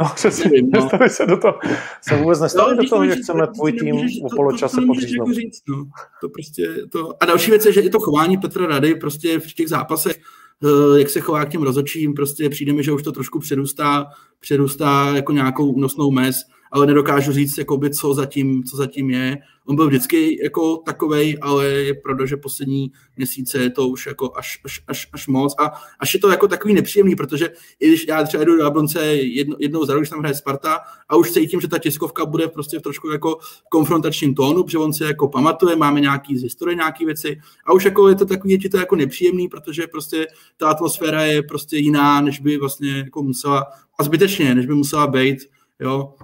No, 0.00 0.08
přesně, 0.14 0.50
no. 0.62 0.88
se 1.08 1.26
do 1.26 1.36
toho, 1.36 1.58
se 2.02 2.16
vůbec 2.16 2.40
nestali 2.40 2.76
no, 2.76 2.82
do 2.82 2.88
toho, 2.88 3.06
že 3.06 3.16
chceme 3.16 3.46
tvůj 3.46 3.72
tým 3.72 3.96
o 4.24 4.36
poločase 4.36 4.80
podříznout. 4.86 5.28
Jako 5.28 5.40
říct, 5.40 5.62
no. 5.68 5.84
To 6.20 6.28
prostě, 6.28 6.68
to... 6.92 7.22
A 7.22 7.26
další 7.26 7.50
věc 7.50 7.66
je, 7.66 7.72
že 7.72 7.80
i 7.80 7.90
to 7.90 8.00
chování 8.00 8.36
Petra 8.36 8.66
Rady 8.66 8.94
prostě 8.94 9.40
v 9.40 9.54
těch 9.54 9.68
zápasech, 9.68 10.16
eh, 10.64 10.98
jak 10.98 11.10
se 11.10 11.20
chová 11.20 11.44
k 11.44 11.48
těm 11.48 11.62
rozočím, 11.62 12.14
prostě 12.14 12.48
přijde 12.48 12.72
mi, 12.72 12.82
že 12.82 12.92
už 12.92 13.02
to 13.02 13.12
trošku 13.12 13.38
přerůstá, 13.38 14.06
přerůstá 14.40 15.12
jako 15.14 15.32
nějakou 15.32 15.72
únosnou 15.72 16.10
mez 16.10 16.36
ale 16.72 16.86
nedokážu 16.86 17.32
říct, 17.32 17.58
jakoby, 17.58 17.90
co, 17.90 18.14
zatím, 18.14 18.64
co 18.64 18.76
zatím 18.76 19.10
je. 19.10 19.38
On 19.66 19.76
byl 19.76 19.86
vždycky 19.86 20.44
jako 20.44 20.76
takovej, 20.76 21.38
ale 21.42 21.66
je 21.66 21.94
pravda, 21.94 22.26
že 22.26 22.36
poslední 22.36 22.92
měsíce 23.16 23.58
je 23.58 23.70
to 23.70 23.88
už 23.88 24.06
jako 24.06 24.32
až, 24.36 24.60
až, 24.64 24.82
až, 24.88 25.08
až 25.12 25.26
moc 25.26 25.54
a 25.58 25.72
až 26.00 26.14
je 26.14 26.20
to 26.20 26.30
jako 26.30 26.48
takový 26.48 26.74
nepříjemný, 26.74 27.16
protože 27.16 27.50
i 27.80 27.88
když 27.88 28.06
já 28.06 28.24
třeba 28.24 28.44
jdu 28.44 28.56
do 28.56 28.64
Jablonce 28.64 29.06
jedno, 29.06 29.56
jednou 29.58 29.84
za 29.84 29.92
rok, 29.92 30.00
když 30.02 30.10
tam 30.10 30.18
hraje 30.18 30.34
Sparta 30.34 30.78
a 31.08 31.16
už 31.16 31.32
cítím, 31.32 31.60
že 31.60 31.68
ta 31.68 31.78
tiskovka 31.78 32.26
bude 32.26 32.48
prostě 32.48 32.78
v 32.78 32.82
trošku 32.82 33.10
jako 33.10 33.38
konfrontačním 33.70 34.34
tónu, 34.34 34.62
protože 34.62 34.78
on 34.78 34.92
se 34.92 35.04
jako 35.04 35.28
pamatuje, 35.28 35.76
máme 35.76 36.00
nějaký 36.00 36.38
z 36.38 36.42
historie 36.42 36.74
nějaké 36.74 37.06
věci 37.06 37.40
a 37.64 37.72
už 37.72 37.84
jako 37.84 38.08
je 38.08 38.14
to 38.14 38.26
takový, 38.26 38.58
je 38.62 38.70
to 38.70 38.78
jako 38.78 38.96
nepříjemný, 38.96 39.48
protože 39.48 39.86
prostě 39.86 40.26
ta 40.56 40.68
atmosféra 40.68 41.22
je 41.22 41.42
prostě 41.42 41.76
jiná, 41.76 42.20
než 42.20 42.40
by 42.40 42.56
vlastně 42.56 42.90
jako 42.90 43.22
musela, 43.22 43.64
a 43.98 44.04
zbytečně, 44.04 44.54
než 44.54 44.66
by 44.66 44.74
musela 44.74 45.06
být, 45.06 45.38
jo. 45.80 46.14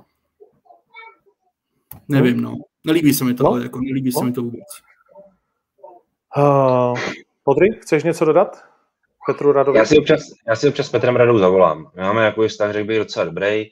Nevím, 2.12 2.40
no. 2.40 2.56
Nelíbí 2.86 3.14
se 3.14 3.24
mi 3.24 3.34
to, 3.34 3.44
no? 3.44 3.62
jako 3.62 3.80
nelíbí 3.80 4.10
no? 4.14 4.20
se 4.20 4.24
mi 4.24 4.32
to 4.32 4.42
vůbec. 4.42 4.66
Uh, 6.36 6.98
Podry, 7.42 7.68
chceš 7.80 8.04
něco 8.04 8.24
dodat? 8.24 8.64
Petru 9.26 9.52
Radovi? 9.52 9.78
Já 9.78 9.84
si 9.84 9.98
občas, 9.98 10.22
já 10.48 10.56
si 10.56 10.68
občas 10.68 10.86
s 10.86 10.90
Petrem 10.90 11.16
Radou 11.16 11.38
zavolám. 11.38 11.90
My 11.96 12.02
máme 12.02 12.24
jako 12.24 12.48
vztah, 12.48 12.72
řekl 12.72 12.86
bych, 12.86 12.98
docela 12.98 13.24
dobrý, 13.24 13.70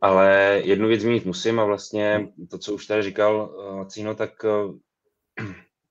ale 0.00 0.60
jednu 0.64 0.88
věc 0.88 1.00
zmínit 1.00 1.24
musím 1.24 1.60
a 1.60 1.64
vlastně 1.64 2.28
to, 2.50 2.58
co 2.58 2.74
už 2.74 2.86
tady 2.86 3.02
říkal 3.02 3.54
uh, 3.56 3.86
Cíno, 3.86 4.14
tak 4.14 4.30
uh, 4.44 4.74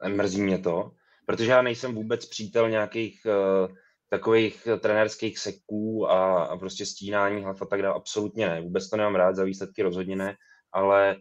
mrzí 0.15 0.41
mě 0.41 0.57
to, 0.57 0.91
protože 1.25 1.51
já 1.51 1.61
nejsem 1.61 1.95
vůbec 1.95 2.25
přítel 2.25 2.69
nějakých 2.69 3.21
uh, 3.25 3.75
takových 4.09 4.67
trenérských 4.79 5.39
seků 5.39 6.11
a, 6.11 6.43
a 6.43 6.57
prostě 6.57 6.85
stínání 6.85 7.43
hlav 7.43 7.61
a 7.61 7.65
tak 7.65 7.81
dále. 7.81 7.95
Absolutně 7.95 8.49
ne. 8.49 8.61
Vůbec 8.61 8.89
to 8.89 8.97
nemám 8.97 9.15
rád, 9.15 9.35
za 9.35 9.43
výsledky 9.43 9.83
rozhodně 9.83 10.15
ne, 10.15 10.35
ale 10.71 11.15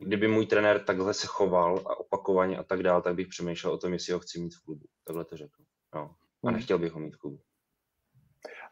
kdyby 0.00 0.28
můj 0.28 0.46
trenér 0.46 0.78
takhle 0.78 1.14
se 1.14 1.26
choval 1.26 1.78
a 1.86 2.00
opakovaně 2.00 2.56
a 2.58 2.62
tak 2.62 2.82
dále, 2.82 3.02
tak 3.02 3.14
bych 3.14 3.28
přemýšlel 3.28 3.72
o 3.72 3.78
tom, 3.78 3.92
jestli 3.92 4.12
ho 4.12 4.18
chci 4.18 4.40
mít 4.40 4.54
v 4.54 4.64
klubu. 4.64 4.86
Takhle 5.04 5.24
to 5.24 5.36
řekl. 5.36 5.62
No. 5.94 6.00
A 6.44 6.48
hmm. 6.48 6.56
nechtěl 6.56 6.78
bych 6.78 6.92
ho 6.92 7.00
mít 7.00 7.14
v 7.14 7.18
klubu. 7.18 7.38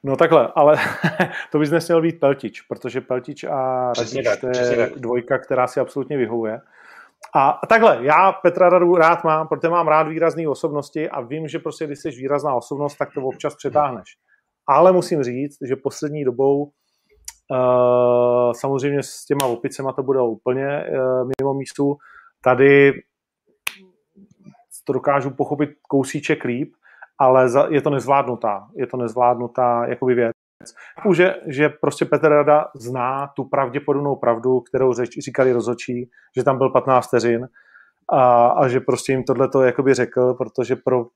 No 0.03 0.17
takhle, 0.17 0.53
ale 0.55 0.77
to 1.53 1.59
bys 1.59 1.71
nesměl 1.71 2.03
být 2.03 2.21
Peltič, 2.21 2.63
protože 2.63 3.01
Peltič 3.01 3.45
a 3.45 3.93
Radič 3.99 4.29
to 4.41 4.47
je 4.49 4.77
tak. 4.77 4.99
dvojka, 4.99 5.39
která 5.39 5.67
si 5.67 5.81
absolutně 5.81 6.17
vyhovuje. 6.17 6.61
A 7.35 7.61
takhle, 7.69 7.99
já 8.03 8.33
Petra 8.33 8.69
Radu 8.69 8.95
rád 8.95 9.25
mám, 9.25 9.49
protože 9.49 9.69
mám 9.69 9.89
rád 9.89 10.03
výrazné 10.03 10.49
osobnosti 10.49 11.11
a 11.11 11.21
vím, 11.21 11.49
že 11.49 11.59
prostě, 11.59 11.87
když 11.87 11.99
jsi 11.99 12.11
výrazná 12.11 12.55
osobnost, 12.55 12.97
tak 12.97 13.09
to 13.15 13.21
občas 13.21 13.55
přetáhneš. 13.55 14.17
Ale 14.67 14.93
musím 14.93 15.23
říct, 15.23 15.59
že 15.69 15.77
poslední 15.77 16.25
dobou 16.25 16.71
samozřejmě 18.53 19.03
s 19.03 19.25
těma 19.25 19.47
opicema 19.47 19.93
to 19.93 20.03
bude 20.03 20.21
úplně 20.21 20.67
uh, 20.67 21.31
mimo 21.41 21.55
místu. 21.55 21.97
Tady 22.45 22.93
to 24.89 24.93
dokážu 24.93 25.31
pochopit 25.31 25.71
kousíček 25.89 26.45
líp, 26.45 26.73
ale 27.21 27.49
je 27.69 27.83
to 27.83 27.91
nezvládnutá. 27.91 28.69
Je 28.77 28.87
to 28.87 28.97
nezvládnutá 28.97 29.87
jakoby 29.87 30.15
věc. 30.15 30.33
Že, 31.13 31.35
že 31.47 31.69
prostě 31.69 32.05
Petr 32.05 32.29
Rada 32.29 32.65
zná 32.75 33.27
tu 33.37 33.45
pravděpodobnou 33.45 34.17
pravdu, 34.17 34.61
kterou 34.61 34.93
řeč, 34.93 35.11
říkali 35.25 35.53
rozhodčí, 35.53 36.11
že 36.37 36.45
tam 36.45 36.59
byl 36.59 36.71
15 36.71 37.07
vteřin 37.07 37.49
a, 38.13 38.49
a 38.49 38.69
že 38.69 38.81
prostě 38.81 39.13
jim 39.13 39.25
tohle 39.25 39.49
to 39.49 39.63
jakoby 39.63 39.95
řekl, 39.95 40.35
protože 40.35 40.77
pro 40.77 41.07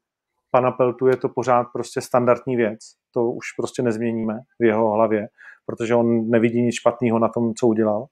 pana 0.50 0.70
Peltu 0.70 1.06
je 1.06 1.16
to 1.16 1.28
pořád 1.28 1.66
prostě 1.72 2.00
standardní 2.00 2.56
věc. 2.56 2.78
To 3.14 3.24
už 3.24 3.46
prostě 3.56 3.82
nezměníme 3.82 4.34
v 4.60 4.64
jeho 4.64 4.90
hlavě 4.90 5.28
protože 5.66 5.94
on 5.94 6.30
nevidí 6.30 6.62
nic 6.62 6.74
špatného 6.74 7.18
na 7.18 7.28
tom, 7.28 7.54
co 7.54 7.66
udělal. 7.66 8.06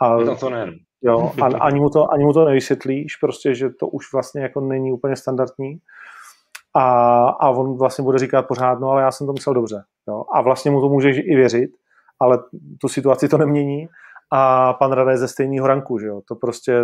A, 0.00 0.16
no 0.16 0.36
to 0.36 0.50
ne. 0.50 0.72
Jo, 1.02 1.32
a, 1.42 1.46
ani, 1.46 1.80
mu 1.80 1.90
to, 1.90 2.12
ani 2.12 2.24
mu 2.24 2.32
to 2.32 2.44
nevysvětlíš, 2.44 3.16
prostě, 3.16 3.54
že 3.54 3.70
to 3.70 3.88
už 3.88 4.12
vlastně 4.12 4.42
jako 4.42 4.60
není 4.60 4.92
úplně 4.92 5.16
standardní. 5.16 5.78
A, 6.74 7.28
a 7.28 7.50
on 7.50 7.78
vlastně 7.78 8.04
bude 8.04 8.18
říkat 8.18 8.42
pořád, 8.42 8.80
no 8.80 8.90
ale 8.90 9.02
já 9.02 9.10
jsem 9.10 9.26
to 9.26 9.32
myslel 9.32 9.54
dobře. 9.54 9.82
Jo? 10.08 10.24
A 10.34 10.40
vlastně 10.40 10.70
mu 10.70 10.80
to 10.80 10.88
můžeš 10.88 11.16
i 11.18 11.36
věřit, 11.36 11.70
ale 12.20 12.38
tu 12.80 12.88
situaci 12.88 13.28
to 13.28 13.38
nemění 13.38 13.88
a 14.32 14.72
pan 14.72 14.92
Rada 14.92 15.10
je 15.10 15.18
ze 15.18 15.28
stejného 15.28 15.66
ranku, 15.66 15.98
že 15.98 16.06
jo? 16.06 16.20
To 16.28 16.34
prostě 16.34 16.82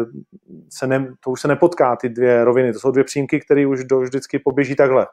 se 0.71 0.87
ne, 0.87 1.15
to 1.25 1.31
už 1.31 1.41
se 1.41 1.49
nepotká, 1.49 1.97
ty 1.97 2.09
dvě 2.09 2.45
roviny, 2.45 2.73
to 2.73 2.79
jsou 2.79 2.91
dvě 2.91 3.05
přímky, 3.05 3.41
které 3.41 3.67
už 3.67 3.85
do, 3.85 4.01
vždycky 4.01 4.39
poběží 4.39 4.77
takhle 4.77 5.07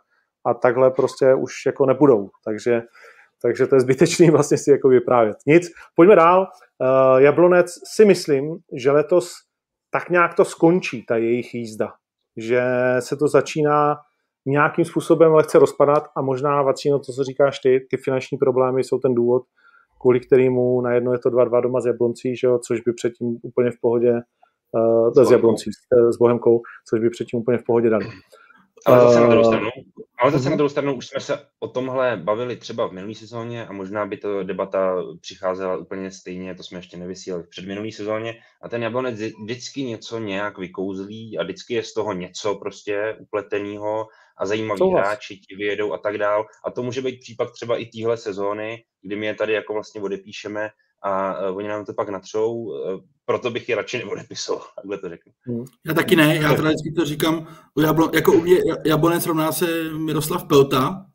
a 0.45 0.53
takhle 0.53 0.91
prostě 0.91 1.33
už 1.33 1.65
jako 1.65 1.85
nebudou, 1.85 2.29
takže 2.45 2.81
takže 3.41 3.67
to 3.67 3.75
je 3.75 3.81
zbytečný 3.81 4.29
vlastně 4.29 4.57
si 4.57 4.71
jako 4.71 4.89
vyprávět. 4.89 5.37
Nic, 5.45 5.71
pojďme 5.95 6.15
dál. 6.15 6.39
Uh, 6.41 7.21
Jablonec 7.21 7.73
si 7.95 8.05
myslím, 8.05 8.57
že 8.73 8.91
letos 8.91 9.31
tak 9.91 10.09
nějak 10.09 10.33
to 10.33 10.45
skončí, 10.45 11.05
ta 11.05 11.17
jejich 11.17 11.53
jízda. 11.53 11.91
Že 12.37 12.63
se 12.99 13.17
to 13.17 13.27
začíná 13.27 13.97
nějakým 14.45 14.85
způsobem 14.85 15.33
lehce 15.33 15.59
rozpadat 15.59 16.03
a 16.15 16.21
možná, 16.21 16.61
Vacíno, 16.61 16.99
to, 16.99 17.13
co 17.13 17.23
říkáš 17.23 17.59
ty, 17.59 17.87
ty 17.89 17.97
finanční 17.97 18.37
problémy 18.37 18.83
jsou 18.83 18.97
ten 18.97 19.15
důvod, 19.15 19.43
kvůli 20.01 20.19
kterému 20.19 20.81
najednou 20.81 21.11
je 21.11 21.19
to 21.19 21.29
2-2 21.29 21.61
doma 21.61 21.81
z 21.81 21.85
Jabloncí, 21.85 22.35
že 22.35 22.47
jo, 22.47 22.59
což 22.67 22.81
by 22.81 22.93
předtím 22.93 23.37
úplně 23.41 23.71
v 23.71 23.81
pohodě 23.81 24.11
uh, 24.71 25.23
s 25.23 25.31
Jabloncí, 25.31 25.71
s 26.13 26.17
Bohemkou, 26.17 26.61
což 26.89 26.99
by 26.99 27.09
předtím 27.09 27.39
úplně 27.39 27.57
v 27.57 27.63
pohodě 27.63 27.89
dali. 27.89 28.05
Ale 28.85 29.01
zase, 29.01 29.19
na 29.19 29.27
druhou 29.27 29.43
stranu, 29.43 29.69
ale 30.19 30.31
zase 30.31 30.49
na 30.49 30.55
druhou 30.55 30.69
stranu 30.69 30.95
už 30.95 31.07
jsme 31.07 31.21
se 31.21 31.45
o 31.59 31.67
tomhle 31.67 32.17
bavili 32.17 32.55
třeba 32.55 32.87
v 32.87 32.91
minulé 32.91 33.15
sezóně 33.15 33.67
a 33.67 33.73
možná 33.73 34.05
by 34.05 34.17
to 34.17 34.43
debata 34.43 35.03
přicházela 35.21 35.77
úplně 35.77 36.11
stejně, 36.11 36.55
to 36.55 36.63
jsme 36.63 36.79
ještě 36.79 36.97
nevysílali 36.97 37.43
v 37.43 37.49
předminulé 37.49 37.91
sezóně. 37.91 38.35
A 38.61 38.69
ten 38.69 38.83
Jablonec 38.83 39.19
vždycky 39.43 39.83
něco 39.83 40.19
nějak 40.19 40.57
vykouzlí 40.57 41.37
a 41.37 41.43
vždycky 41.43 41.73
je 41.73 41.83
z 41.83 41.93
toho 41.93 42.13
něco 42.13 42.55
prostě 42.55 43.15
upleteného 43.19 44.07
a 44.37 44.45
zajímaví 44.45 44.91
hráči 44.93 45.37
ti 45.37 45.55
vyjedou 45.55 45.93
a 45.93 45.97
tak 45.97 46.17
dál. 46.17 46.45
A 46.65 46.71
to 46.71 46.83
může 46.83 47.01
být 47.01 47.19
případ 47.19 47.51
třeba 47.51 47.77
i 47.77 47.85
téhle 47.85 48.17
sezóny, 48.17 48.83
kdy 49.01 49.15
my 49.15 49.25
je 49.25 49.35
tady 49.35 49.53
jako 49.53 49.73
vlastně 49.73 50.01
odepíšeme 50.01 50.69
a 51.01 51.41
uh, 51.49 51.57
oni 51.57 51.67
nám 51.67 51.85
to 51.85 51.93
pak 51.93 52.09
natřou, 52.09 52.53
uh, 52.53 52.75
proto 53.25 53.51
bych 53.51 53.69
je 53.69 53.75
radši 53.75 53.97
neodepisoval, 53.97 54.65
takhle 54.75 54.97
to 54.97 55.09
řeknu. 55.09 55.31
Hmm. 55.45 55.65
Já 55.87 55.93
taky 55.93 56.15
ne, 56.15 56.35
já 56.35 56.53
teda 56.53 56.69
vždycky 56.69 56.91
to 56.91 57.05
říkám, 57.05 57.47
Jablo, 57.81 58.11
jako 58.13 58.33
u 58.33 58.41
mě 58.41 58.57
Jablonec 58.85 59.25
rovná 59.25 59.51
se 59.51 59.83
Miroslav 59.93 60.43
Pelta, 60.43 61.05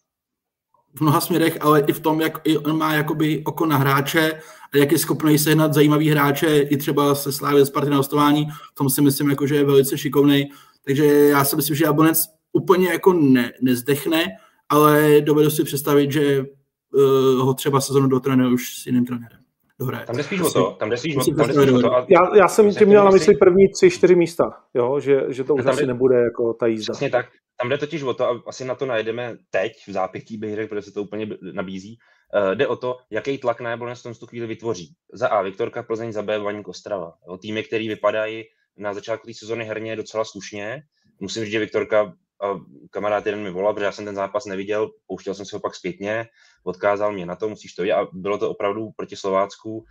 v 0.97 1.01
mnoha 1.01 1.21
směrech, 1.21 1.59
ale 1.61 1.81
i 1.81 1.93
v 1.93 2.01
tom, 2.01 2.21
jak 2.21 2.39
on 2.65 2.79
má 2.79 2.95
jakoby 2.95 3.43
oko 3.45 3.67
na 3.67 3.77
hráče 3.77 4.41
a 4.75 4.77
jak 4.77 4.93
je 4.93 4.99
schopný 4.99 5.39
sehnat 5.39 5.75
zajímavý 5.75 6.11
hráče 6.11 6.59
i 6.59 6.77
třeba 6.77 7.15
se 7.15 7.33
Slávy 7.33 7.65
z 7.65 7.71
party 7.71 7.91
na 7.91 7.97
hostování, 7.97 8.47
v 8.47 8.75
tom 8.75 8.91
si 8.91 9.03
myslím, 9.03 9.31
jako, 9.31 9.47
že 9.47 9.55
je 9.55 9.65
velice 9.65 9.99
šikovný. 9.99 10.51
Takže 10.85 11.05
já 11.05 11.45
si 11.45 11.57
myslím, 11.57 11.77
že 11.77 11.85
Jablonec 11.85 12.19
úplně 12.53 12.89
jako 12.89 13.13
ne, 13.13 13.53
nezdechne, 13.63 14.27
ale 14.69 15.21
dovedu 15.21 15.51
si 15.51 15.65
představit, 15.65 16.13
že 16.13 16.41
uh, 16.41 17.39
ho 17.39 17.55
třeba 17.55 17.81
sezonu 17.81 18.09
dotrénuje 18.09 18.55
už 18.55 18.79
s 18.79 18.87
jiným 18.87 19.07
trenérem. 19.07 19.44
Dohraje. 19.81 20.07
Tam 20.07 20.17
jde 20.17 20.23
spíš 20.23 20.41
o 20.41 20.51
to, 20.51 20.71
tam 20.71 20.91
jde 20.91 20.97
spíš 20.97 21.17
o, 21.17 21.35
tam 21.35 21.47
jde 21.47 21.55
spíš 21.55 21.73
o 21.73 21.81
to. 21.81 21.95
A 21.95 22.07
Já, 22.09 22.37
já 22.37 22.49
jsem 22.49 22.75
tím 22.75 22.89
měl 22.89 23.05
na 23.05 23.11
mysli 23.11 23.37
první 23.37 23.69
tři, 23.69 23.91
čtyři 23.91 24.15
místa, 24.15 24.45
jo? 24.75 25.01
Že, 25.01 25.21
že 25.29 25.45
to 25.45 25.55
už 25.55 25.65
Tam 25.65 25.73
asi 25.73 25.83
je- 25.83 25.87
nebude 25.87 26.17
jako 26.17 26.55
ta 26.55 26.67
jízda. 26.67 26.93
Přesně 26.93 27.11
tak. 27.11 27.27
Tam 27.61 27.69
jde 27.69 27.79
totiž 27.79 28.03
o 28.03 28.15
to, 28.15 28.25
a 28.31 28.43
asi 28.47 28.65
na 28.65 28.75
to 28.75 28.87
najdeme 28.87 29.37
teď, 29.51 29.73
v 29.89 29.93
zápětí 29.93 30.37
bych 30.39 30.55
řekl, 30.55 30.69
protože 30.69 30.83
se 30.83 30.93
to 30.93 31.03
úplně 31.03 31.27
nabízí. 31.53 31.99
Uh, 32.47 32.55
jde 32.55 32.67
o 32.67 32.77
to, 32.77 32.97
jaký 33.11 33.39
tlak 33.39 33.61
na 33.61 33.71
Jablonec 33.71 34.01
v 34.01 34.03
tom 34.03 34.15
tu 34.15 34.27
chvíli 34.27 34.47
vytvoří. 34.47 34.95
Za 35.13 35.29
A 35.29 35.43
Viktorka 35.43 35.83
Plzeň, 35.83 36.13
za 36.13 36.23
B 36.23 36.39
Vaník 36.39 36.69
Ostrava. 36.69 37.13
Jo, 37.29 37.37
týmy, 37.39 37.63
které 37.63 37.89
vypadají 37.89 38.45
na 38.79 38.95
začátku 38.95 39.27
té 39.27 39.35
sezóny 39.35 39.65
herně 39.65 39.97
docela 39.97 40.25
slušně. 40.25 40.83
Musím 41.21 41.43
říct, 41.45 41.53
že 41.53 41.59
Viktorka, 41.59 42.13
a 42.45 42.61
kamarád 42.91 43.27
jeden 43.27 43.43
mi 43.43 43.51
volal, 43.51 43.75
protože 43.75 43.85
já 43.85 43.93
jsem 43.93 44.05
ten 44.05 44.15
zápas 44.15 44.45
neviděl, 44.45 44.91
pouštěl 45.07 45.35
jsem 45.35 45.47
si 45.47 45.57
ho 45.57 45.61
pak 45.61 45.75
zpětně, 45.75 46.27
odkázal 46.65 47.13
mě 47.13 47.27
na 47.27 47.37
to, 47.37 47.49
musíš 47.49 47.75
to 47.75 47.83
vidět 47.83 47.95
a 47.95 48.09
bylo 48.13 48.39
to 48.39 48.51
opravdu 48.51 48.91
proti 48.97 49.17
Slovácku. 49.17 49.85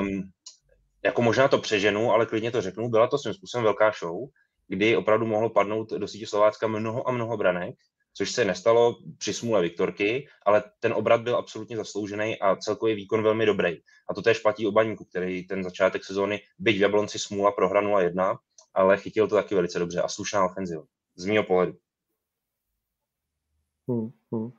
Um, 0.00 0.22
jako 1.04 1.22
možná 1.22 1.48
to 1.48 1.58
přeženu, 1.58 2.12
ale 2.12 2.26
klidně 2.26 2.50
to 2.50 2.62
řeknu, 2.62 2.88
byla 2.88 3.06
to 3.06 3.18
svým 3.18 3.34
způsobem 3.34 3.64
velká 3.64 3.92
show, 3.98 4.28
kdy 4.68 4.96
opravdu 4.96 5.26
mohlo 5.26 5.50
padnout 5.50 5.90
do 5.90 6.08
sítě 6.08 6.26
Slovácka 6.26 6.66
mnoho 6.66 7.08
a 7.08 7.12
mnoho 7.12 7.36
branek, 7.36 7.74
což 8.14 8.30
se 8.30 8.44
nestalo 8.44 8.96
při 9.18 9.34
smůle 9.34 9.62
Viktorky, 9.62 10.28
ale 10.46 10.62
ten 10.80 10.92
obrat 10.92 11.20
byl 11.20 11.36
absolutně 11.36 11.76
zasloužený 11.76 12.38
a 12.38 12.56
celkový 12.56 12.94
výkon 12.94 13.22
velmi 13.22 13.46
dobrý. 13.46 13.76
A 14.08 14.14
to 14.14 14.22
též 14.22 14.38
platí 14.38 14.66
o 14.66 14.72
Baníku, 14.72 15.04
který 15.04 15.46
ten 15.46 15.64
začátek 15.64 16.04
sezóny, 16.04 16.40
byť 16.58 16.76
v 16.76 16.80
Jablonci 16.80 17.18
smůla 17.18 17.52
prohra 17.52 17.82
0-1, 17.82 18.38
ale 18.74 18.96
chytil 18.96 19.28
to 19.28 19.34
taky 19.34 19.54
velice 19.54 19.78
dobře 19.78 20.02
a 20.02 20.08
slušná 20.08 20.44
ofenziva. 20.44 20.82
Z 21.16 21.24
mého 21.24 21.44
pohledu. 21.44 21.72
Hmm, 23.90 24.10
hmm. 24.32 24.50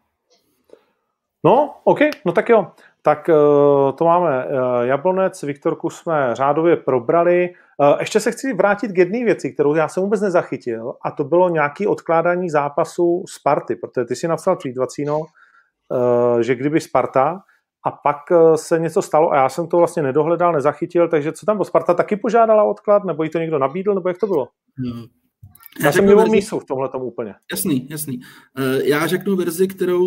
No, 1.43 1.73
OK, 1.84 1.99
no 2.25 2.32
tak 2.32 2.49
jo. 2.49 2.67
Tak 3.01 3.29
uh, 3.29 3.91
to 3.91 4.05
máme 4.05 4.45
uh, 4.45 4.51
Jablonec, 4.82 5.43
Viktorku 5.43 5.89
jsme 5.89 6.29
řádově 6.34 6.75
probrali. 6.75 7.49
Uh, 7.77 7.99
ještě 7.99 8.19
se 8.19 8.32
chci 8.32 8.53
vrátit 8.53 8.91
k 8.91 8.97
jedné 8.97 9.23
věci, 9.25 9.53
kterou 9.53 9.75
já 9.75 9.88
jsem 9.88 10.03
vůbec 10.03 10.21
nezachytil, 10.21 10.93
a 11.01 11.11
to 11.11 11.23
bylo 11.23 11.49
nějaké 11.49 11.88
odkládání 11.88 12.49
zápasu 12.49 13.23
Sparty, 13.29 13.75
protože 13.75 14.05
ty 14.05 14.15
si 14.15 14.27
napsal 14.27 14.55
tweet, 14.55 14.77
Vacíno, 14.77 15.19
uh, 15.19 16.39
že 16.39 16.55
kdyby 16.55 16.79
Sparta, 16.79 17.41
a 17.86 17.91
pak 17.91 18.17
se 18.55 18.79
něco 18.79 19.01
stalo 19.01 19.32
a 19.32 19.36
já 19.36 19.49
jsem 19.49 19.67
to 19.67 19.77
vlastně 19.77 20.03
nedohledal, 20.03 20.53
nezachytil, 20.53 21.07
takže 21.07 21.32
co 21.32 21.45
tam 21.45 21.57
bylo? 21.57 21.65
Sparta 21.65 21.93
taky 21.93 22.15
požádala 22.15 22.63
odklad, 22.63 23.03
nebo 23.03 23.23
jí 23.23 23.29
to 23.29 23.39
někdo 23.39 23.59
nabídl, 23.59 23.93
nebo 23.93 24.09
jak 24.09 24.17
to 24.17 24.27
bylo? 24.27 24.47
No. 25.80 25.86
Já, 25.86 25.91
jsem 25.91 25.99
řeknu 26.01 26.07
mimo 26.09 26.22
verzi- 26.22 26.32
mísu 26.32 26.59
v 26.59 26.65
tomhle 26.65 26.89
tomu 26.89 27.05
úplně. 27.05 27.34
Jasný, 27.51 27.88
jasný. 27.89 28.19
Eh, 28.57 28.82
Já 28.84 29.07
řeknu 29.07 29.36
verzi, 29.36 29.67
kterou 29.67 30.05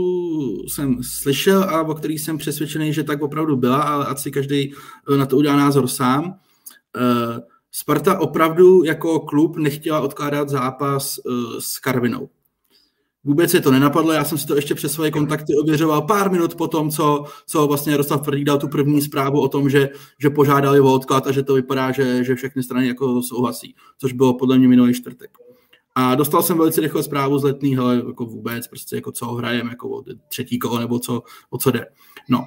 jsem 0.68 0.96
slyšel 1.02 1.62
a 1.64 1.82
o 1.82 1.94
který 1.94 2.18
jsem 2.18 2.38
přesvědčený, 2.38 2.92
že 2.92 3.04
tak 3.04 3.22
opravdu 3.22 3.56
byla, 3.56 3.82
ale 3.82 4.06
ať 4.06 4.18
si 4.18 4.30
každý 4.30 4.72
eh, 5.12 5.16
na 5.16 5.26
to 5.26 5.36
udělá 5.36 5.56
názor 5.56 5.86
sám. 5.88 6.34
Eh, 6.96 7.40
Sparta 7.76 8.18
opravdu 8.20 8.84
jako 8.84 9.20
klub 9.20 9.56
nechtěla 9.56 10.00
odkládat 10.00 10.48
zápas 10.48 11.18
s 11.58 11.78
Karvinou. 11.78 12.28
Vůbec 13.24 13.50
se 13.50 13.60
to 13.60 13.70
nenapadlo, 13.70 14.12
já 14.12 14.24
jsem 14.24 14.38
si 14.38 14.46
to 14.46 14.56
ještě 14.56 14.74
přes 14.74 14.92
svoje 14.92 15.10
kontakty 15.10 15.54
ověřoval 15.56 16.02
pár 16.02 16.30
minut 16.32 16.54
po 16.54 16.68
tom, 16.68 16.90
co, 16.90 17.24
co 17.46 17.66
vlastně 17.66 17.92
Jaroslav 17.92 18.20
Tvrdík 18.22 18.44
dal 18.44 18.58
tu 18.58 18.68
první 18.68 19.02
zprávu 19.02 19.40
o 19.40 19.48
tom, 19.48 19.70
že, 19.70 19.88
že 20.18 20.30
požádali 20.30 20.80
o 20.80 20.92
odklad 20.94 21.26
a 21.26 21.32
že 21.32 21.42
to 21.42 21.54
vypadá, 21.54 21.92
že, 21.92 22.24
že 22.24 22.34
všechny 22.34 22.62
strany 22.62 22.88
jako 22.88 23.22
souhlasí, 23.22 23.74
což 23.98 24.12
bylo 24.12 24.34
podle 24.38 24.58
mě 24.58 24.68
minulý 24.68 24.94
čtvrtek. 24.94 25.30
A 25.95 26.14
dostal 26.14 26.42
jsem 26.42 26.59
velice 26.59 26.80
rychle 26.80 27.03
zprávu 27.03 27.38
z 27.38 27.45
letního, 27.45 27.92
jako 27.92 28.24
vůbec, 28.26 28.68
prostě 28.68 28.97
jako 28.97 29.12
co 29.12 29.26
hrajeme, 29.26 29.70
jako 29.70 29.88
o 29.88 30.05
třetí 30.28 30.59
kolo, 30.59 30.78
nebo 30.78 30.99
co, 30.99 31.22
o 31.51 31.59
co 31.59 31.70
jde. 31.70 31.86
No. 32.28 32.45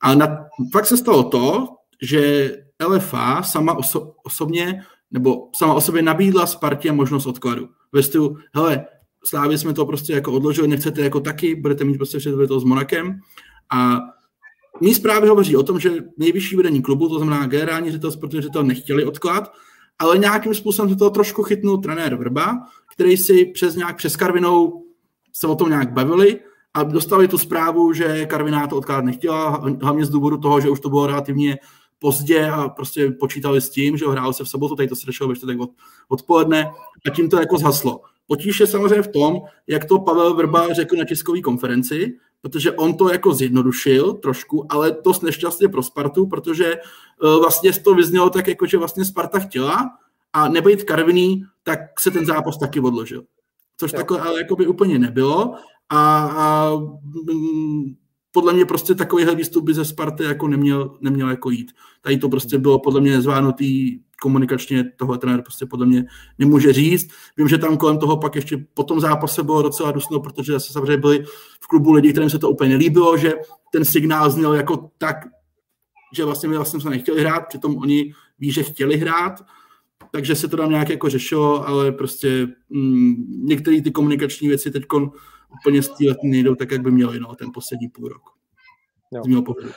A 0.00 0.14
na, 0.14 0.36
pak 0.72 0.86
se 0.86 0.96
stalo 0.96 1.22
to, 1.22 1.68
že 2.02 2.50
LFA 2.86 3.42
sama 3.42 3.74
oso, 3.74 4.14
osobně, 4.22 4.82
nebo 5.10 5.48
sama 5.56 5.74
o 5.74 5.80
sobě 5.80 6.02
nabídla 6.02 6.46
Spartě 6.46 6.92
možnost 6.92 7.26
odkladu. 7.26 7.68
Ve 7.92 8.02
stylu, 8.02 8.36
hele, 8.54 8.86
Slávě 9.24 9.58
jsme 9.58 9.72
to 9.72 9.86
prostě 9.86 10.12
jako 10.12 10.32
odložili, 10.32 10.68
nechcete 10.68 11.00
jako 11.00 11.20
taky, 11.20 11.54
budete 11.54 11.84
mít 11.84 11.96
prostě 11.96 12.18
všechno 12.18 12.46
to 12.46 12.60
s 12.60 12.64
Monakem. 12.64 13.20
A 13.70 13.98
mý 14.80 14.94
zprávy 14.94 15.28
hovoří 15.28 15.56
o 15.56 15.62
tom, 15.62 15.80
že 15.80 15.90
nejvyšší 16.16 16.56
vedení 16.56 16.82
klubu, 16.82 17.08
to 17.08 17.18
znamená 17.18 17.46
generální 17.46 17.90
ředitel, 17.90 18.10
sportovní 18.10 18.42
ředitel, 18.42 18.64
nechtěli 18.64 19.04
odklad, 19.04 19.52
ale 19.98 20.18
nějakým 20.18 20.54
způsobem 20.54 20.90
se 20.90 20.96
toho 20.96 21.10
trošku 21.10 21.42
chytnul 21.42 21.78
trenér 21.78 22.16
Vrba, 22.16 22.58
který 22.92 23.16
si 23.16 23.44
přes 23.44 23.76
nějak 23.76 23.96
přes 23.96 24.16
Karvinou 24.16 24.84
se 25.32 25.46
o 25.46 25.54
tom 25.54 25.68
nějak 25.68 25.92
bavili 25.92 26.40
a 26.74 26.82
dostali 26.82 27.28
tu 27.28 27.38
zprávu, 27.38 27.92
že 27.92 28.26
Karviná 28.26 28.66
to 28.66 28.76
odkládat 28.76 29.04
nechtěla, 29.04 29.64
hlavně 29.82 30.04
z 30.04 30.10
důvodu 30.10 30.38
toho, 30.38 30.60
že 30.60 30.70
už 30.70 30.80
to 30.80 30.88
bylo 30.88 31.06
relativně 31.06 31.58
pozdě 31.98 32.50
a 32.50 32.68
prostě 32.68 33.10
počítali 33.10 33.60
s 33.60 33.70
tím, 33.70 33.96
že 33.96 34.04
ho 34.04 34.12
hrálo 34.12 34.32
se 34.32 34.44
v 34.44 34.48
sobotu, 34.48 34.76
tady 34.76 34.88
to 34.88 34.96
se 34.96 35.06
řešilo 35.06 35.28
ve 35.28 35.36
čtvrtek 35.36 35.60
od, 35.60 35.70
odpoledne 36.08 36.72
a 37.06 37.10
tím 37.10 37.30
to 37.30 37.36
jako 37.36 37.58
zhaslo. 37.58 38.00
Potíž 38.26 38.60
je 38.60 38.66
samozřejmě 38.66 39.02
v 39.02 39.12
tom, 39.12 39.40
jak 39.66 39.84
to 39.84 39.98
Pavel 39.98 40.34
Vrba 40.34 40.72
řekl 40.72 40.96
na 40.96 41.04
tiskové 41.04 41.40
konferenci, 41.40 42.18
protože 42.40 42.72
on 42.72 42.96
to 42.96 43.12
jako 43.12 43.34
zjednodušil 43.34 44.12
trošku, 44.12 44.66
ale 44.68 44.92
to 44.92 45.12
nešťastně 45.22 45.68
pro 45.68 45.82
Spartu, 45.82 46.26
protože 46.26 46.74
uh, 47.22 47.40
vlastně 47.40 47.72
to 47.72 47.94
vyznělo 47.94 48.30
tak, 48.30 48.48
jako 48.48 48.66
že 48.66 48.78
vlastně 48.78 49.04
Sparta 49.04 49.38
chtěla 49.38 49.90
a 50.32 50.48
nebejt 50.48 50.84
Karviný, 50.84 51.44
tak 51.62 51.80
se 52.00 52.10
ten 52.10 52.26
zápas 52.26 52.58
taky 52.58 52.80
odložil. 52.80 53.24
Což 53.76 53.92
takhle 53.92 54.20
ale 54.20 54.38
jako 54.38 54.56
by 54.56 54.66
úplně 54.66 54.98
nebylo 54.98 55.54
a, 55.88 56.26
a 56.26 56.70
mm, 57.32 57.84
podle 58.30 58.52
mě 58.52 58.64
prostě 58.64 58.94
takovýhle 58.94 59.34
výstup 59.34 59.64
by 59.64 59.74
ze 59.74 59.84
Sparty 59.84 60.24
jako 60.24 60.48
neměl, 60.48 60.96
neměl 61.00 61.30
jako 61.30 61.50
jít. 61.50 61.72
Tady 62.00 62.16
to 62.16 62.28
prostě 62.28 62.58
bylo 62.58 62.78
podle 62.78 63.00
mě 63.00 63.10
nezvládnutý 63.10 64.00
komunikačně, 64.22 64.84
tohle 64.96 65.18
trenér 65.18 65.42
prostě 65.42 65.66
podle 65.66 65.86
mě 65.86 66.04
nemůže 66.38 66.72
říct. 66.72 67.12
Vím, 67.36 67.48
že 67.48 67.58
tam 67.58 67.76
kolem 67.76 67.98
toho 67.98 68.16
pak 68.16 68.34
ještě 68.34 68.66
po 68.74 68.82
tom 68.82 69.00
zápase 69.00 69.42
bylo 69.42 69.62
docela 69.62 69.92
dusno, 69.92 70.20
protože 70.20 70.52
zase 70.52 70.72
samozřejmě 70.72 70.96
byli 70.96 71.24
v 71.60 71.66
klubu 71.66 71.92
lidi, 71.92 72.12
kterým 72.12 72.30
se 72.30 72.38
to 72.38 72.50
úplně 72.50 72.70
nelíbilo, 72.70 73.16
že 73.16 73.32
ten 73.72 73.84
signál 73.84 74.30
zněl 74.30 74.54
jako 74.54 74.90
tak, 74.98 75.16
že 76.14 76.24
vlastně 76.24 76.48
my 76.48 76.56
vlastně 76.56 76.80
se 76.80 76.90
nechtěli 76.90 77.20
hrát, 77.20 77.48
přitom 77.48 77.76
oni 77.76 78.14
ví, 78.38 78.52
že 78.52 78.62
chtěli 78.62 78.96
hrát, 78.96 79.44
takže 80.10 80.34
se 80.34 80.48
to 80.48 80.56
tam 80.56 80.70
nějak 80.70 80.88
jako 80.88 81.08
řešilo, 81.08 81.68
ale 81.68 81.92
prostě 81.92 82.46
mm, 82.70 83.14
některé 83.44 83.82
ty 83.82 83.90
komunikační 83.90 84.48
věci 84.48 84.70
teď 84.70 84.82
úplně 85.60 85.82
z 85.82 85.88
té 85.88 86.04
lety 86.08 86.26
nejdou 86.28 86.54
tak, 86.54 86.70
jak 86.70 86.82
by 86.82 86.90
měly, 86.90 87.20
no, 87.20 87.34
ten 87.34 87.48
poslední 87.54 87.88
půl 87.88 88.08
rok. 88.08 88.22
Jo. 89.12 89.22
Z 89.24 89.26
mého 89.26 89.42
pohledu. 89.42 89.70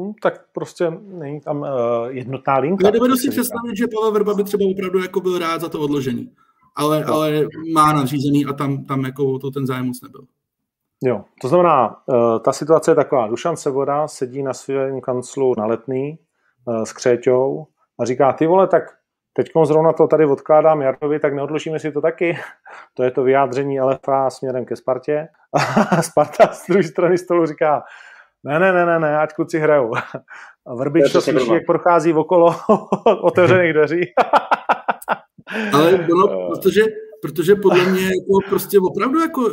Hm, 0.00 0.12
tak 0.22 0.44
prostě 0.52 0.90
není 1.02 1.40
tam 1.40 1.60
uh, 1.60 1.66
jednotná 2.08 2.58
linka. 2.58 2.86
Já 2.86 2.90
dovedu 2.90 3.16
si 3.16 3.30
představit, 3.30 3.76
že 3.76 3.86
Pavel 3.86 4.12
Vrba 4.12 4.34
by 4.34 4.44
třeba 4.44 4.64
opravdu 4.70 5.02
jako 5.02 5.20
byl 5.20 5.38
rád 5.38 5.60
za 5.60 5.68
to 5.68 5.80
odložení. 5.80 6.30
Ale, 6.76 7.04
ale 7.04 7.46
má 7.74 7.92
nadřízený 7.92 8.46
a 8.46 8.52
tam, 8.52 8.84
tam 8.84 9.04
jako 9.04 9.38
to 9.38 9.50
ten 9.50 9.66
zájem 9.66 9.86
moc 9.86 10.02
nebyl. 10.02 10.26
Jo, 11.04 11.24
to 11.40 11.48
znamená, 11.48 11.96
uh, 12.06 12.38
ta 12.38 12.52
situace 12.52 12.90
je 12.90 12.94
taková. 12.94 13.28
Dušan 13.28 13.56
Sevoda 13.56 14.08
sedí 14.08 14.42
na 14.42 14.54
svém 14.54 15.00
kanclu 15.00 15.54
na 15.58 15.66
letný 15.66 16.18
uh, 16.64 16.84
s 16.84 16.92
Křéťou 16.92 17.66
a 17.98 18.04
říká, 18.04 18.32
ty 18.32 18.46
vole, 18.46 18.66
tak 18.68 18.82
teď 19.36 19.50
zrovna 19.64 19.92
to 19.92 20.06
tady 20.06 20.26
odkládám 20.26 20.82
Jardovi, 20.82 21.20
tak 21.20 21.34
neodložíme 21.34 21.78
si 21.78 21.92
to 21.92 22.00
taky. 22.00 22.38
To 22.94 23.02
je 23.02 23.10
to 23.10 23.22
vyjádření 23.22 23.80
LFA 23.80 24.30
směrem 24.30 24.64
ke 24.64 24.76
Spartě. 24.76 25.28
A 25.52 26.02
Sparta 26.02 26.46
z 26.52 26.66
druhé 26.66 26.82
strany 26.82 27.18
stolu 27.18 27.46
říká, 27.46 27.82
ne, 28.44 28.58
ne, 28.58 28.72
ne, 28.72 28.86
ne, 28.86 28.98
ne, 28.98 29.18
ať 29.18 29.32
kluci 29.32 29.58
hrajou. 29.58 29.92
A 30.66 30.74
Vrbič 30.74 31.12
To 31.12 31.18
to 31.18 31.20
slyší, 31.20 31.52
jak 31.52 31.66
prochází 31.66 32.12
okolo 32.12 32.54
otevřených 33.22 33.72
dveří. 33.72 34.00
Ale 35.72 35.94
ono, 36.12 36.50
protože, 36.50 36.82
protože 37.22 37.54
podle 37.54 37.84
mě 37.84 38.02
jako 38.02 38.48
prostě 38.48 38.78
opravdu 38.80 39.20
jako, 39.20 39.50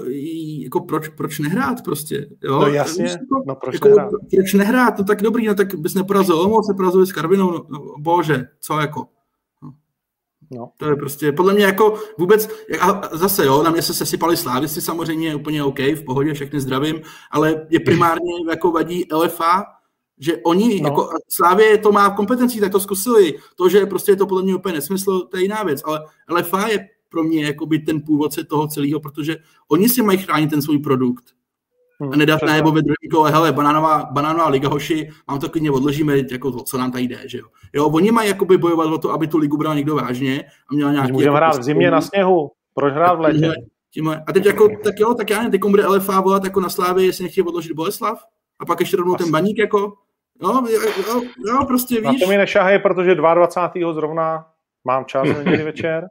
jako 0.64 0.80
proč, 0.80 1.08
proč 1.08 1.40
nehrát 1.40 1.84
prostě, 1.84 2.28
jo? 2.44 2.60
No 2.60 2.68
jasně, 2.68 3.04
Jako, 3.04 3.44
no 3.46 3.56
proč 3.56 3.74
jako, 3.74 3.88
nehrát? 3.88 4.10
proč 4.36 4.54
nehrát, 4.54 4.98
no 4.98 5.04
tak 5.04 5.22
dobrý, 5.22 5.48
no 5.48 5.56
tak 5.56 5.76
bys 5.76 5.94
neporazil 5.94 6.36
Olomouc, 6.36 6.68
neporazil 6.68 7.06
s 7.06 7.12
Karvinou, 7.12 7.52
no, 7.52 7.66
no, 7.70 7.80
bože, 7.98 8.48
co 8.60 8.80
jako. 8.80 9.06
No. 10.54 10.72
To 10.78 10.86
je 10.90 10.96
prostě, 10.96 11.32
podle 11.32 11.54
mě 11.54 11.66
jako 11.66 11.96
vůbec, 12.18 12.50
a 12.82 13.02
zase 13.12 13.46
jo, 13.46 13.64
na 13.64 13.72
mě 13.72 13.82
se 13.82 13.94
sesypali 13.94 14.38
slávici 14.38 14.82
samozřejmě, 14.82 15.36
úplně 15.36 15.64
OK, 15.64 15.80
v 15.80 16.04
pohodě, 16.06 16.34
všechny 16.34 16.60
zdravím, 16.60 17.02
ale 17.32 17.68
je 17.70 17.80
primárně 17.80 18.34
jako 18.50 18.72
vadí 18.72 19.06
LFA, 19.14 19.64
že 20.20 20.38
oni, 20.38 20.82
No. 20.82 20.90
jako 20.90 21.10
Slávě 21.30 21.78
to 21.78 21.92
má 21.92 22.10
v 22.10 22.16
kompetencí, 22.16 22.60
tak 22.60 22.72
to 22.72 22.80
zkusili. 22.80 23.34
To, 23.56 23.70
že 23.70 23.86
prostě 23.86 24.12
je 24.12 24.16
to 24.16 24.28
podle 24.28 24.44
mě 24.44 24.56
úplně 24.56 24.76
nesmysl, 24.76 25.20
to 25.22 25.38
je 25.38 25.44
jiná 25.44 25.64
věc, 25.64 25.82
ale 25.86 26.00
LFA 26.30 26.68
je 26.68 26.88
pro 27.10 27.24
mě 27.24 27.46
jakoby 27.46 27.80
ten 27.80 28.02
původce 28.02 28.44
toho 28.44 28.68
celého, 28.68 29.00
protože 29.00 29.38
oni 29.68 29.90
si 29.90 30.02
mají 30.02 30.18
chránit 30.18 30.50
ten 30.50 30.62
svůj 30.62 30.80
produkt. 30.80 31.24
Hm, 32.02 32.10
A 32.14 32.16
nedat 32.16 32.42
na 32.42 32.54
nebo 32.54 32.72
ve 32.72 32.82
druhém 32.82 33.10
kole, 33.12 33.32
hele, 33.32 33.52
banánová, 33.52 34.06
banánová 34.12 34.48
liga 34.50 34.70
hoši, 34.70 35.10
mám 35.28 35.40
to 35.40 35.50
klidně 35.50 35.72
odložíme, 35.72 36.18
jako 36.32 36.52
co 36.52 36.78
nám 36.78 36.92
tady 36.92 37.04
jde, 37.04 37.20
že 37.26 37.38
jo. 37.38 37.46
Jo, 37.74 37.88
oni 37.88 38.12
mají 38.12 38.30
jakoby 38.30 38.58
bojovat 38.58 38.88
o 38.88 38.98
to, 38.98 39.12
aby 39.12 39.28
tu 39.28 39.38
ligu 39.38 39.58
bral 39.58 39.76
někdo 39.76 39.96
vážně 39.96 40.44
a 40.72 40.74
měla 40.76 40.92
nějaký... 40.92 41.12
Můžeme 41.12 41.26
jako 41.34 41.36
hrát 41.36 41.58
v 41.58 41.64
zimě 41.64 41.92
na 41.92 42.02
sněhu. 42.02 42.52
Proč 42.74 42.94
hrát 42.94 43.14
v 43.16 43.20
létě? 43.20 43.54
Tímhle- 43.94 44.24
A 44.28 44.34
teď 44.34 44.46
jako, 44.46 44.70
tak 44.84 44.94
jo, 45.00 45.14
tak 45.14 45.30
já 45.30 45.38
nevím, 45.38 45.52
teď 45.52 45.62
bude 45.62 45.88
LFA 45.88 46.22
volat 46.22 46.44
jako 46.44 46.60
na 46.62 46.70
Slávě, 46.70 47.06
jestli 47.06 47.24
nechtějí 47.24 47.46
odložit 47.48 47.72
Boleslav 47.74 48.24
a 48.60 48.66
pak 48.66 48.80
ještě 48.80 48.98
rovnou 48.98 49.16
ten 49.16 49.32
baník 49.32 49.58
jako, 49.58 49.94
No, 50.42 50.64
jo, 50.70 50.82
jo, 51.48 51.66
prostě 51.68 51.96
víš. 51.96 52.04
Na 52.04 52.14
to 52.26 52.28
mi 52.30 52.38
nešahej, 52.38 52.80
protože 52.80 53.16
22. 53.16 53.94
zrovna 53.94 54.46
mám 54.84 55.06
čas 55.06 55.28
neděli 55.38 55.64
večer 55.64 56.06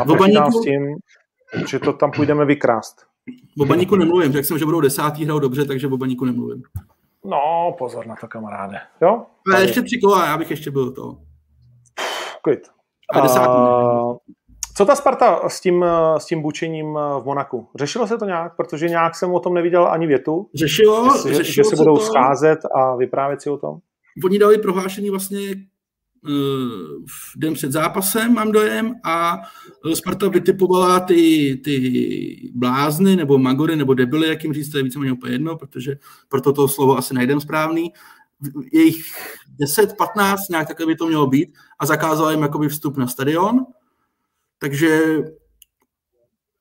a 0.00 0.04
počítám 0.04 0.52
s 0.52 0.60
tím, 0.60 0.96
že 1.68 1.78
to 1.78 1.92
tam 1.92 2.10
půjdeme 2.10 2.44
vykrást. 2.44 3.06
O 3.60 3.64
baníku 3.64 3.96
nemluvím, 3.96 4.32
řekl 4.32 4.46
jsem, 4.46 4.58
že 4.58 4.64
budou 4.64 4.80
desátý, 4.80 5.24
hrajou 5.24 5.38
dobře, 5.38 5.64
takže 5.64 5.88
o 5.88 5.96
baníku 5.96 6.24
nemluvím. 6.24 6.62
No, 7.24 7.74
pozor 7.78 8.06
na 8.06 8.16
to, 8.20 8.28
kamaráde. 8.28 8.78
Jo? 9.02 9.22
Ale 9.52 9.62
ještě 9.62 9.82
tři 9.82 10.00
kola, 10.04 10.26
já 10.26 10.38
bych 10.38 10.50
ještě 10.50 10.70
byl 10.70 10.92
to. 10.92 11.16
Klid. 12.42 12.60
A 13.14 13.20
desátý. 13.20 13.48
Uh, 13.48 14.16
co 14.76 14.84
ta 14.84 14.96
Sparta 14.96 15.48
s 15.48 15.60
tím, 15.60 15.84
s 16.18 16.26
tím 16.26 16.42
bučením 16.42 16.94
v 16.94 17.22
Monaku? 17.24 17.68
Řešilo 17.74 18.06
se 18.06 18.18
to 18.18 18.24
nějak? 18.24 18.56
Protože 18.56 18.88
nějak 18.88 19.14
jsem 19.14 19.34
o 19.34 19.40
tom 19.40 19.54
neviděl 19.54 19.88
ani 19.88 20.06
větu. 20.06 20.50
Řešilo, 20.54 21.16
že, 21.28 21.34
řešilo 21.34 21.70
že 21.70 21.76
se 21.76 21.76
budou 21.76 21.96
to. 21.96 22.02
scházet 22.02 22.58
a 22.74 22.96
vyprávět 22.96 23.42
si 23.42 23.50
o 23.50 23.56
tom? 23.56 23.78
Oni 24.24 24.38
dali 24.38 24.58
prohlášení 24.58 25.10
vlastně 25.10 25.40
den 27.36 27.54
před 27.54 27.72
zápasem, 27.72 28.34
mám 28.34 28.52
dojem, 28.52 28.94
a 29.04 29.38
Sparta 29.94 30.28
vytipovala 30.28 31.00
ty, 31.00 31.60
ty 31.64 32.50
blázny, 32.54 33.16
nebo 33.16 33.38
magory, 33.38 33.76
nebo 33.76 33.94
debily, 33.94 34.28
jak 34.28 34.44
jim 34.44 34.52
říct, 34.52 34.70
to 34.70 34.78
je 34.78 34.84
víceméně 34.84 35.12
úplně 35.12 35.32
jedno, 35.32 35.56
protože 35.56 35.96
proto 36.28 36.52
to 36.52 36.68
slovo 36.68 36.98
asi 36.98 37.14
najdem 37.14 37.40
správný. 37.40 37.92
Jejich 38.72 39.04
10-15, 39.60 40.36
nějak 40.50 40.68
takhle 40.68 40.86
by 40.86 40.96
to 40.96 41.06
mělo 41.06 41.26
být, 41.26 41.54
a 41.78 41.86
zakázala 41.86 42.30
jim 42.30 42.42
jakoby 42.42 42.68
vstup 42.68 42.96
na 42.96 43.06
stadion, 43.06 43.66
takže 44.58 45.18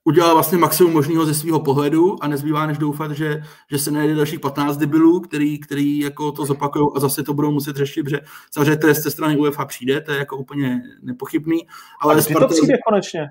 udělal 0.04 0.34
vlastně 0.34 0.58
maximum 0.58 0.94
možného 0.94 1.26
ze 1.26 1.34
svého 1.34 1.60
pohledu 1.60 2.24
a 2.24 2.28
nezbývá 2.28 2.66
než 2.66 2.78
doufat, 2.78 3.12
že, 3.12 3.44
že 3.72 3.80
se 3.80 3.92
najde 3.92 4.16
dalších 4.16 4.40
15 4.40 4.78
debilů, 4.78 5.20
který, 5.20 5.60
který 5.60 6.00
jako 6.00 6.32
to 6.32 6.46
zopakují 6.46 6.88
a 6.96 7.00
zase 7.00 7.24
to 7.24 7.34
budou 7.34 7.52
muset 7.52 7.76
řešit, 7.76 8.04
protože 8.04 8.20
samozřejmě 8.52 8.76
trest 8.76 9.04
ze 9.04 9.12
strany 9.12 9.38
UEFA 9.38 9.66
přijde, 9.66 10.02
to 10.02 10.12
je 10.12 10.18
jako 10.20 10.38
úplně 10.38 10.82
nepochybný. 11.02 11.68
Ale 12.02 12.14
a 12.14 12.16
kdy 12.16 12.24
Sparta... 12.24 12.48
to 12.48 12.54
přijde 12.54 12.78
konečně? 12.88 13.28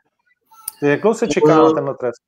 Jak 0.83 1.03
dlouho 1.03 1.15
se 1.15 1.29
čeká 1.29 1.59
na 1.59 1.73
tenhle 1.73 1.95
trest? 1.95 2.23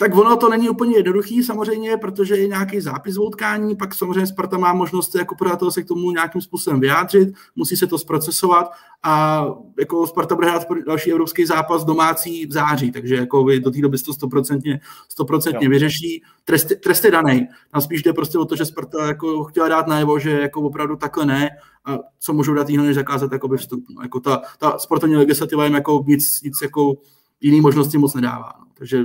Tak 0.00 0.16
ono 0.16 0.36
to 0.36 0.48
není 0.48 0.68
úplně 0.68 0.96
jednoduchý 0.96 1.42
samozřejmě, 1.42 1.96
protože 1.96 2.36
je 2.36 2.48
nějaký 2.48 2.80
zápis 2.80 3.16
v 3.16 3.20
utkání, 3.20 3.76
pak 3.76 3.94
samozřejmě 3.94 4.26
Sparta 4.26 4.58
má 4.58 4.72
možnost 4.72 5.14
jako 5.14 5.34
podatel 5.34 5.70
se 5.70 5.82
k 5.82 5.86
tomu 5.86 6.10
nějakým 6.10 6.40
způsobem 6.40 6.80
vyjádřit, 6.80 7.28
musí 7.56 7.76
se 7.76 7.86
to 7.86 7.98
zprocesovat 7.98 8.70
a 9.02 9.44
jako 9.78 10.06
Sparta 10.06 10.34
bude 10.34 10.46
hrát 10.46 10.62
další 10.86 11.10
evropský 11.10 11.46
zápas 11.46 11.84
domácí 11.84 12.46
v 12.46 12.52
září, 12.52 12.92
takže 12.92 13.14
jako 13.14 13.44
vy 13.44 13.60
do 13.60 13.70
té 13.70 13.80
doby 13.80 13.98
to 13.98 14.12
stoprocentně, 14.12 14.80
stoprocentně 15.08 15.68
vyřeší. 15.68 16.22
Trest, 16.44 16.68
trest 16.82 17.04
je 17.04 17.10
daný. 17.10 17.48
Tam 17.72 17.80
spíš 17.80 18.02
jde 18.02 18.12
prostě 18.12 18.38
o 18.38 18.44
to, 18.44 18.56
že 18.56 18.64
Sparta 18.64 19.06
jako 19.06 19.44
chtěla 19.44 19.68
dát 19.68 19.86
najevo, 19.86 20.18
že 20.18 20.30
jako 20.30 20.62
opravdu 20.62 20.96
takhle 20.96 21.26
ne 21.26 21.50
a 21.84 21.98
co 22.20 22.32
můžou 22.32 22.54
dát 22.54 22.68
jiného, 22.68 22.86
než 22.86 22.94
zakázat 22.94 23.32
jakoby 23.32 23.56
vstup. 23.56 23.84
No, 23.96 24.02
jako 24.02 24.20
ta, 24.20 24.42
ta 24.58 24.78
sportovní 24.78 25.16
legislativa 25.16 25.64
jim 25.64 25.74
jako 25.74 26.04
nic, 26.06 26.42
nic 26.42 26.62
jako 26.62 26.94
jiný 27.40 27.60
možnosti 27.60 27.98
moc 27.98 28.14
nedává. 28.14 28.52
No. 28.58 28.66
Takže 28.74 29.04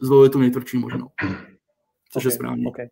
zvolili 0.00 0.30
tu 0.30 0.38
nejtvrdší 0.38 0.78
možnou. 0.78 1.08
Což 2.12 2.24
okay, 2.24 2.26
je 2.26 2.30
správně. 2.30 2.68
Okay. 2.68 2.88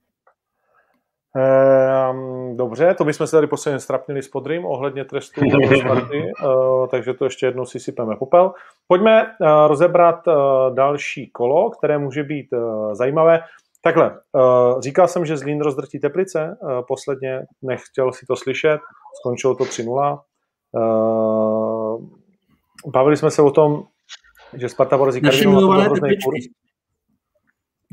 Um, 2.11 2.57
dobře, 2.57 2.95
to 2.95 3.05
bychom 3.05 3.27
se 3.27 3.37
tady 3.37 3.47
posledně 3.47 3.81
strapnili 3.81 4.23
s 4.23 4.29
podrým 4.29 4.65
ohledně 4.65 5.05
trestu 5.05 5.41
Sparty, 5.81 6.23
uh, 6.45 6.87
takže 6.89 7.15
to 7.15 7.25
ještě 7.25 7.47
jednou 7.47 7.65
si 7.65 7.81
sypeme 7.81 8.17
popel. 8.17 8.53
Pojďme 8.89 9.23
uh, 9.23 9.49
rozebrat 9.67 10.27
uh, 10.27 10.35
další 10.75 11.31
kolo, 11.31 11.71
které 11.71 11.99
může 11.99 12.23
být 12.23 12.53
uh, 12.53 12.95
zajímavé. 12.95 13.41
Takhle, 13.83 14.19
uh, 14.33 14.81
říkal 14.81 15.09
jsem, 15.09 15.27
že 15.27 15.37
Zlín 15.37 15.61
rozdrtí 15.61 15.99
Teplice, 15.99 16.57
uh, 16.61 16.71
posledně 16.89 17.41
nechtěl 17.63 18.13
si 18.13 18.27
to 18.27 18.37
slyšet, 18.37 18.81
skončilo 19.21 19.55
to 19.55 19.65
3-0. 19.65 20.21
Uh, 20.73 22.09
bavili 22.93 23.17
jsme 23.17 23.31
se 23.31 23.43
o 23.43 23.51
tom, 23.51 23.83
že 24.53 24.69
Sparta 24.69 24.99
Borazí 24.99 25.21
Karvinou 25.21 25.53
na 25.53 25.61
to 25.61 25.83
hrozný 25.83 26.17
kurz 26.25 26.64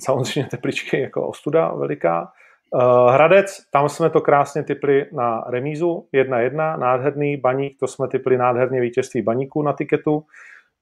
samozřejmě 0.03 0.49
tepličky 0.49 0.99
jako 0.99 1.27
ostuda 1.27 1.73
veliká. 1.73 2.31
Uh, 2.73 3.11
Hradec, 3.11 3.57
tam 3.71 3.89
jsme 3.89 4.09
to 4.09 4.21
krásně 4.21 4.63
typli 4.63 5.05
na 5.13 5.43
remízu 5.49 6.07
1-1, 6.15 6.79
nádherný 6.79 7.37
baník, 7.37 7.79
to 7.79 7.87
jsme 7.87 8.07
typli 8.07 8.37
nádherně 8.37 8.81
vítězství 8.81 9.21
baníku 9.21 9.61
na 9.61 9.73
tiketu. 9.73 10.23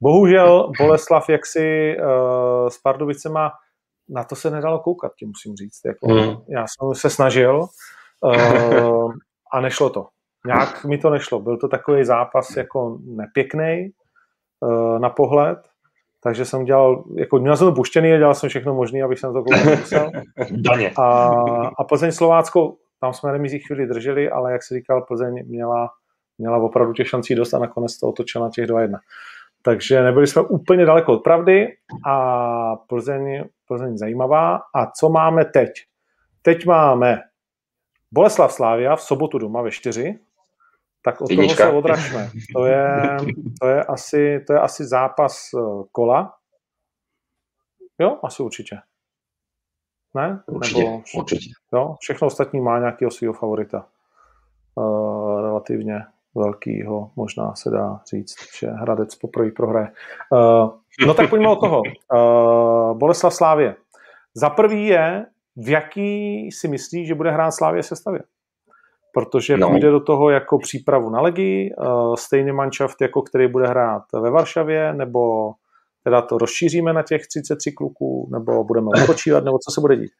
Bohužel 0.01 0.71
Boleslav 0.77 1.29
jaksi 1.29 1.97
uh, 1.99 2.69
s 2.69 2.77
Pardubicema, 2.77 3.51
na 4.09 4.23
to 4.23 4.35
se 4.35 4.49
nedalo 4.49 4.79
koukat, 4.79 5.11
tím 5.15 5.27
musím 5.27 5.55
říct. 5.55 5.81
Jako, 5.85 6.07
mm. 6.07 6.37
Já 6.47 6.65
jsem 6.67 6.93
se 6.93 7.09
snažil 7.09 7.65
uh, 8.21 9.13
a 9.53 9.61
nešlo 9.61 9.89
to. 9.89 10.07
Nějak 10.45 10.85
mi 10.85 10.97
to 10.97 11.09
nešlo. 11.09 11.39
Byl 11.39 11.57
to 11.57 11.67
takový 11.67 12.03
zápas 12.03 12.57
jako 12.57 12.97
nepěkný 13.01 13.89
uh, 14.59 14.99
na 14.99 15.09
pohled. 15.09 15.68
Takže 16.23 16.45
jsem 16.45 16.65
dělal, 16.65 17.03
jako 17.15 17.39
měl 17.39 17.57
jsem 17.57 17.67
to 17.67 17.73
puštěný 17.73 18.13
a 18.13 18.17
dělal 18.17 18.35
jsem 18.35 18.49
všechno 18.49 18.73
možné, 18.73 19.03
abych 19.03 19.19
jsem 19.19 19.33
to 19.33 19.43
koukat 19.43 19.79
musel. 19.79 20.11
Daně. 20.51 20.91
A, 20.97 21.05
a 21.77 21.83
Plzeň 21.83 22.11
Slovácko, 22.11 22.75
tam 23.01 23.13
jsme 23.13 23.31
remizí 23.31 23.59
chvíli 23.59 23.87
drželi, 23.87 24.29
ale 24.29 24.51
jak 24.51 24.63
se 24.63 24.75
říkal, 24.75 25.01
Plzeň 25.01 25.43
měla, 25.47 25.89
měla 26.37 26.57
opravdu 26.57 26.93
těch 26.93 27.07
šancí 27.09 27.35
dost 27.35 27.53
a 27.53 27.59
nakonec 27.59 27.99
to 27.99 28.07
otočila 28.07 28.45
na 28.45 28.51
těch 28.51 28.65
2-1. 28.65 28.99
Takže 29.61 30.03
nebyli 30.03 30.27
jsme 30.27 30.41
úplně 30.41 30.85
daleko 30.85 31.13
od 31.13 31.23
pravdy 31.23 31.67
a 32.07 32.75
Plzeň, 32.75 33.43
Plzeň 33.67 33.97
zajímavá. 33.97 34.59
A 34.75 34.91
co 34.91 35.09
máme 35.09 35.45
teď? 35.45 35.69
Teď 36.41 36.65
máme 36.65 37.19
Boleslav 38.11 38.53
Slávia 38.53 38.95
v 38.95 39.01
sobotu 39.01 39.37
doma 39.37 39.61
ve 39.61 39.71
4, 39.71 40.19
tak 41.01 41.21
od 41.21 41.29
Jednička. 41.29 41.63
toho 41.63 41.71
se 41.71 41.77
odražme. 41.77 42.29
To 42.55 42.65
je, 42.65 43.17
to, 43.61 43.67
je 43.67 43.83
asi, 43.83 44.43
to 44.47 44.53
je 44.53 44.59
asi 44.59 44.85
zápas 44.85 45.49
eh, 45.57 45.83
kola. 45.91 46.33
Jo, 47.99 48.19
asi 48.23 48.43
určitě. 48.43 48.77
Ne? 50.15 50.43
Určitě, 50.47 50.83
Nebo, 50.83 51.01
určitě. 51.17 51.49
Jo, 51.73 51.95
všechno 51.99 52.27
ostatní 52.27 52.61
má 52.61 52.79
nějakého 52.79 53.11
svého 53.11 53.33
favorita. 53.33 53.85
Uh, 54.75 55.41
relativně 55.41 56.05
velkýho, 56.35 57.11
možná 57.15 57.55
se 57.55 57.69
dá 57.69 58.01
říct, 58.09 58.35
že 58.59 58.67
Hradec 58.67 59.15
poprvé 59.15 59.51
prohraje. 59.51 59.91
Uh, 60.31 60.71
no 61.07 61.13
tak 61.13 61.29
pojďme 61.29 61.49
od 61.49 61.59
toho. 61.59 61.81
Uh, 62.13 62.97
Boleslav 62.97 63.33
Slávě. 63.33 63.75
Za 64.33 64.49
prvý 64.49 64.85
je, 64.85 65.25
v 65.55 65.69
jaký 65.69 66.51
si 66.51 66.67
myslí, 66.67 67.05
že 67.05 67.15
bude 67.15 67.31
hrát 67.31 67.51
Slávě 67.51 67.83
sestavě? 67.83 68.19
Protože 69.13 69.57
no. 69.57 69.69
půjde 69.69 69.91
do 69.91 69.99
toho 69.99 70.29
jako 70.29 70.59
přípravu 70.59 71.09
na 71.09 71.21
legii, 71.21 71.71
uh, 71.77 72.15
stejný 72.15 72.51
manšaft, 72.51 73.01
jako 73.01 73.21
který 73.21 73.47
bude 73.47 73.67
hrát 73.67 74.03
ve 74.13 74.29
Varšavě, 74.29 74.93
nebo 74.93 75.51
teda 76.03 76.21
to 76.21 76.37
rozšíříme 76.37 76.93
na 76.93 77.03
těch 77.03 77.21
33 77.27 77.71
kluků, 77.71 78.29
nebo 78.31 78.63
budeme 78.63 78.87
odpočívat, 79.01 79.43
nebo 79.43 79.57
co 79.57 79.71
se 79.71 79.81
bude 79.81 79.95
dít? 79.95 80.11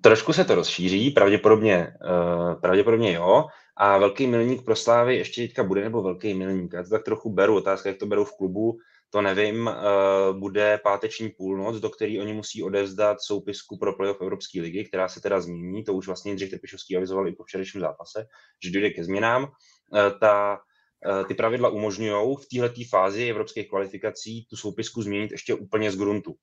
Trošku 0.00 0.32
se 0.32 0.44
to 0.44 0.54
rozšíří, 0.54 1.10
pravděpodobně, 1.10 1.92
uh, 2.04 2.60
pravděpodobně 2.60 3.12
jo. 3.12 3.44
A 3.76 3.98
velký 3.98 4.26
milník 4.26 4.64
pro 4.64 4.76
Slávy 4.76 5.16
ještě 5.16 5.42
teďka 5.42 5.64
bude, 5.64 5.84
nebo 5.84 6.02
velký 6.02 6.34
milník, 6.34 6.72
já 6.72 6.82
to 6.82 6.88
tak 6.88 7.02
trochu 7.04 7.30
beru, 7.30 7.56
otázka, 7.56 7.88
jak 7.88 7.98
to 7.98 8.06
berou 8.06 8.24
v 8.24 8.36
klubu, 8.36 8.78
to 9.10 9.22
nevím, 9.22 9.66
uh, 9.66 10.38
bude 10.38 10.78
páteční 10.78 11.28
půlnoc, 11.28 11.76
do 11.76 11.90
které 11.90 12.20
oni 12.20 12.32
musí 12.32 12.62
odevzdat 12.62 13.20
soupisku 13.20 13.78
pro 13.78 13.96
playoff 13.96 14.20
Evropské 14.20 14.60
ligy, 14.60 14.84
která 14.84 15.08
se 15.08 15.20
teda 15.20 15.40
změní, 15.40 15.84
to 15.84 15.94
už 15.94 16.06
vlastně 16.06 16.30
Jindřich 16.30 16.50
Trpišovský 16.50 16.96
avizoval 16.96 17.28
i 17.28 17.32
po 17.32 17.44
včerejším 17.44 17.80
zápase, 17.80 18.26
že 18.64 18.70
dojde 18.70 18.90
ke 18.90 19.04
změnám. 19.04 19.42
Uh, 19.42 20.18
ta, 20.20 20.58
uh, 21.06 21.26
ty 21.26 21.34
pravidla 21.34 21.68
umožňují 21.68 22.36
v 22.36 22.58
této 22.58 22.80
fázi 22.90 23.30
evropských 23.30 23.68
kvalifikací 23.68 24.46
tu 24.50 24.56
soupisku 24.56 25.02
změnit 25.02 25.30
ještě 25.30 25.54
úplně 25.54 25.90
z 25.90 25.96
gruntu. 25.96 26.34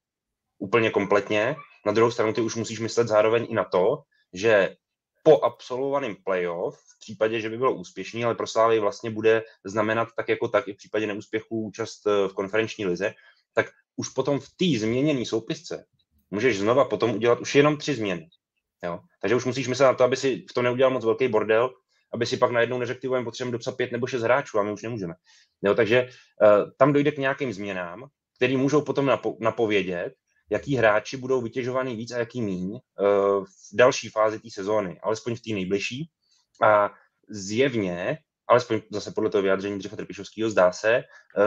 Úplně 0.60 0.90
kompletně. 0.90 1.56
Na 1.86 1.92
druhou 1.92 2.12
stranu 2.12 2.34
ty 2.34 2.42
už 2.42 2.56
musíš 2.56 2.80
myslet 2.80 3.08
zároveň 3.08 3.48
i 3.50 3.54
na 3.54 3.64
to, 3.64 3.98
že 4.34 4.76
po 5.24 5.40
absolvovaném 5.40 6.16
playoff, 6.24 6.78
v 6.78 7.00
případě, 7.00 7.42
že 7.42 7.50
by 7.50 7.58
bylo 7.58 7.76
úspěšný, 7.76 8.26
ale 8.26 8.36
pro 8.36 8.48
Slávy 8.48 8.80
vlastně 8.80 9.12
bude 9.12 9.44
znamenat 9.66 10.08
tak 10.18 10.30
jako 10.30 10.48
tak 10.48 10.68
i 10.68 10.74
v 10.74 10.78
případě 10.78 11.08
neúspěchu 11.08 11.62
účast 11.62 12.08
eh, 12.08 12.28
v 12.28 12.34
konferenční 12.34 12.86
lize, 12.86 13.14
tak 13.54 13.66
už 13.96 14.10
potom 14.10 14.40
v 14.40 14.50
té 14.58 14.80
změněné 14.80 15.26
soupisce 15.26 15.86
můžeš 16.32 16.60
znova 16.60 16.86
potom 16.86 17.12
udělat 17.12 17.40
už 17.40 17.56
jenom 17.56 17.78
tři 17.78 17.96
změny. 17.96 18.30
Jo? 18.84 19.00
Takže 19.22 19.36
už 19.36 19.46
musíš 19.46 19.68
myslet 19.68 19.86
na 19.86 19.94
to, 19.94 20.04
aby 20.04 20.16
si 20.16 20.46
v 20.50 20.54
tom 20.54 20.64
neudělal 20.64 20.94
moc 20.94 21.06
velký 21.06 21.28
bordel, 21.28 21.70
aby 22.14 22.26
si 22.26 22.38
pak 22.38 22.52
najednou 22.52 22.80
neřekl, 22.80 23.00
ty 23.00 23.24
potřebujeme 23.24 23.52
dopsat 23.52 23.78
pět 23.78 23.92
nebo 23.92 24.08
šest 24.08 24.22
hráčů 24.22 24.60
a 24.60 24.64
my 24.64 24.72
už 24.72 24.82
nemůžeme. 24.82 25.14
Jo? 25.62 25.76
Takže 25.76 26.04
uh, 26.42 26.72
tam 26.78 26.94
dojde 26.94 27.12
k 27.12 27.18
nějakým 27.18 27.54
změnám, 27.54 28.08
které 28.36 28.58
můžou 28.58 28.82
potom 28.82 29.06
napo- 29.06 29.38
napovědět, 29.40 30.14
jaký 30.50 30.76
hráči 30.76 31.18
budou 31.18 31.42
vytěžovaný 31.42 31.96
víc 31.96 32.12
a 32.12 32.18
jaký 32.18 32.42
míň 32.42 32.72
uh, 32.72 32.80
v 33.46 33.74
další 33.74 34.10
fázi 34.10 34.40
té 34.40 34.50
sezóny, 34.50 35.00
alespoň 35.04 35.36
v 35.36 35.42
té 35.42 35.54
nejbližší. 35.54 36.10
A 36.64 36.94
zjevně, 37.30 38.18
alespoň 38.48 38.82
zase 38.92 39.12
podle 39.12 39.30
toho 39.30 39.42
vyjádření 39.42 39.80
Dřecha 39.80 39.96
Trpišovského, 39.96 40.50
zdá 40.50 40.72
se, 40.72 41.04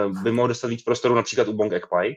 uh, 0.06 0.22
by 0.22 0.32
mohl 0.32 0.48
dostat 0.48 0.68
víc 0.68 0.82
prostoru 0.82 1.14
například 1.14 1.48
u 1.48 1.52
Bong 1.52 1.72
Ekpai, 1.72 2.14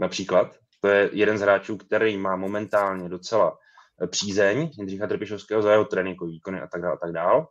například. 0.00 0.56
To 0.80 0.88
je 0.88 1.10
jeden 1.12 1.38
z 1.38 1.40
hráčů, 1.40 1.76
který 1.76 2.16
má 2.16 2.36
momentálně 2.36 3.08
docela 3.08 3.58
přízeň 4.06 4.70
Jindřicha 4.78 5.06
Trpišovského 5.06 5.62
za 5.62 5.72
jeho 5.72 5.84
tréninkový 5.84 6.32
výkony 6.32 6.60
a 6.60 6.66
tak 6.66 6.82
dále 6.82 6.94
a 6.94 6.98
tak 6.98 7.12
dále. 7.12 7.46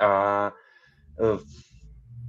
A 0.00 0.52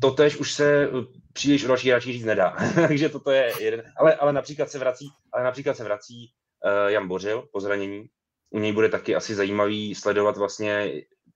to 0.01 0.11
tež 0.11 0.37
už 0.37 0.53
se 0.53 0.89
příliš 1.33 1.63
o 1.63 1.67
další 1.67 1.89
hráči 1.89 2.13
říct 2.13 2.25
nedá. 2.25 2.55
Takže 2.75 3.09
toto 3.09 3.31
je 3.31 3.53
jeden. 3.59 3.83
Ale, 3.97 4.15
ale 4.15 4.33
například 4.33 4.69
se 4.69 4.79
vrací, 4.79 5.07
ale 5.33 5.43
například 5.43 5.77
se 5.77 5.83
vrací 5.83 6.31
uh, 6.65 6.91
Jan 6.91 7.07
Bořil 7.07 7.47
po 7.51 7.59
zranění. 7.59 8.05
U 8.49 8.59
něj 8.59 8.71
bude 8.71 8.89
taky 8.89 9.15
asi 9.15 9.35
zajímavý 9.35 9.95
sledovat 9.95 10.37
vlastně, 10.37 10.91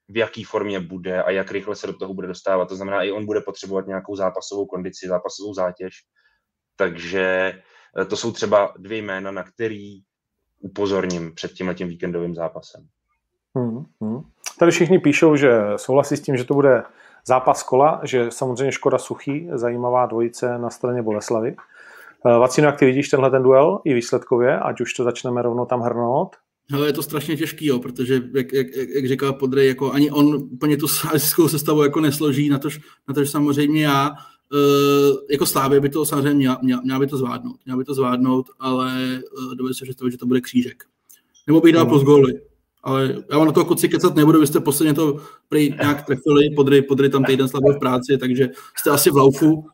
v 0.09 0.17
jaký 0.17 0.43
formě 0.43 0.79
bude 0.79 1.23
a 1.23 1.31
jak 1.31 1.51
rychle 1.51 1.75
se 1.75 1.87
do 1.87 1.93
toho 1.93 2.13
bude 2.13 2.27
dostávat. 2.27 2.69
To 2.69 2.75
znamená, 2.75 3.03
i 3.03 3.11
on 3.11 3.25
bude 3.25 3.41
potřebovat 3.41 3.87
nějakou 3.87 4.15
zápasovou 4.15 4.65
kondici, 4.65 5.07
zápasovou 5.07 5.53
zátěž. 5.53 5.93
Takže 6.75 7.53
eh, 8.01 8.05
to 8.05 8.17
jsou 8.17 8.31
třeba 8.31 8.73
dvě 8.77 8.97
jména, 8.97 9.31
na 9.31 9.43
který 9.43 9.99
upozorním 10.59 11.35
před 11.35 11.51
tím 11.51 11.67
letím 11.67 11.87
víkendovým 11.87 12.35
zápasem. 12.35 12.87
Hmm, 13.55 13.85
hmm. 14.01 14.21
Tady 14.59 14.71
všichni 14.71 14.99
píšou, 14.99 15.35
že 15.35 15.51
souhlasí 15.75 16.17
s 16.17 16.21
tím, 16.21 16.37
že 16.37 16.43
to 16.43 16.53
bude 16.53 16.83
zápas 17.27 17.63
kola, 17.63 18.01
že 18.03 18.31
samozřejmě 18.31 18.71
Škoda 18.71 18.97
Suchý, 18.97 19.47
zajímavá 19.53 20.05
dvojice 20.05 20.57
na 20.57 20.69
straně 20.69 21.01
Boleslavy. 21.01 21.55
Eh, 22.25 22.39
Vacino, 22.39 22.67
jak 22.67 22.79
ty 22.79 22.85
vidíš 22.85 23.09
tenhle 23.09 23.31
ten 23.31 23.43
duel 23.43 23.79
i 23.85 23.93
výsledkově, 23.93 24.59
ať 24.59 24.81
už 24.81 24.93
to 24.93 25.03
začneme 25.03 25.41
rovnou 25.41 25.65
tam 25.65 25.81
hrnout? 25.81 26.35
Hele, 26.71 26.87
je 26.87 26.93
to 26.93 27.03
strašně 27.03 27.37
těžký, 27.37 27.65
jo, 27.65 27.79
protože, 27.79 28.21
jak, 28.33 28.53
jak, 28.53 28.67
jak 28.95 29.07
říkal 29.07 29.33
Podrej, 29.33 29.67
jako 29.67 29.91
ani 29.91 30.11
on 30.11 30.35
úplně 30.35 30.77
tu 30.77 30.87
sázickou 30.87 31.47
sestavu 31.47 31.83
jako 31.83 32.01
nesloží, 32.01 32.49
na 32.49 32.59
tož, 32.59 32.79
na 33.07 33.13
tož 33.13 33.29
samozřejmě 33.29 33.83
já, 33.83 34.09
uh, 34.09 35.17
jako 35.31 35.45
Slávě 35.45 35.79
by 35.79 35.89
to 35.89 36.05
samozřejmě 36.05 36.33
měla, 36.33 36.59
měla, 36.61 36.81
měla, 36.81 36.99
by 36.99 37.07
to 37.07 37.17
zvládnout, 37.17 37.55
měla 37.65 37.77
by 37.77 37.83
to 37.83 37.93
zvládnout, 37.93 38.49
ale 38.59 38.93
uh, 39.37 39.55
dovedu 39.55 39.73
si 39.73 39.85
představit, 39.85 40.11
že 40.11 40.17
to 40.17 40.25
bude 40.25 40.41
křížek. 40.41 40.83
Nebo 41.47 41.61
bych 41.61 41.73
dal 41.73 41.83
hmm. 41.83 41.89
plus 41.89 42.03
góly. 42.03 42.41
Ale 42.85 43.15
já 43.31 43.37
vám 43.37 43.47
na 43.47 43.53
toho 43.53 43.65
koci 43.65 43.89
kecat 43.89 44.15
nebudu, 44.15 44.39
vy 44.39 44.47
jste 44.47 44.59
posledně 44.59 44.93
to 44.93 45.19
prý 45.49 45.69
nějak 45.69 46.05
trefili, 46.05 46.49
podry, 46.55 46.81
podry 46.81 47.09
tam 47.09 47.23
týden 47.23 47.47
slabě 47.47 47.73
v 47.73 47.79
práci, 47.79 48.17
takže 48.17 48.49
jste 48.77 48.89
asi 48.89 49.11
v 49.11 49.15
laufu. 49.15 49.67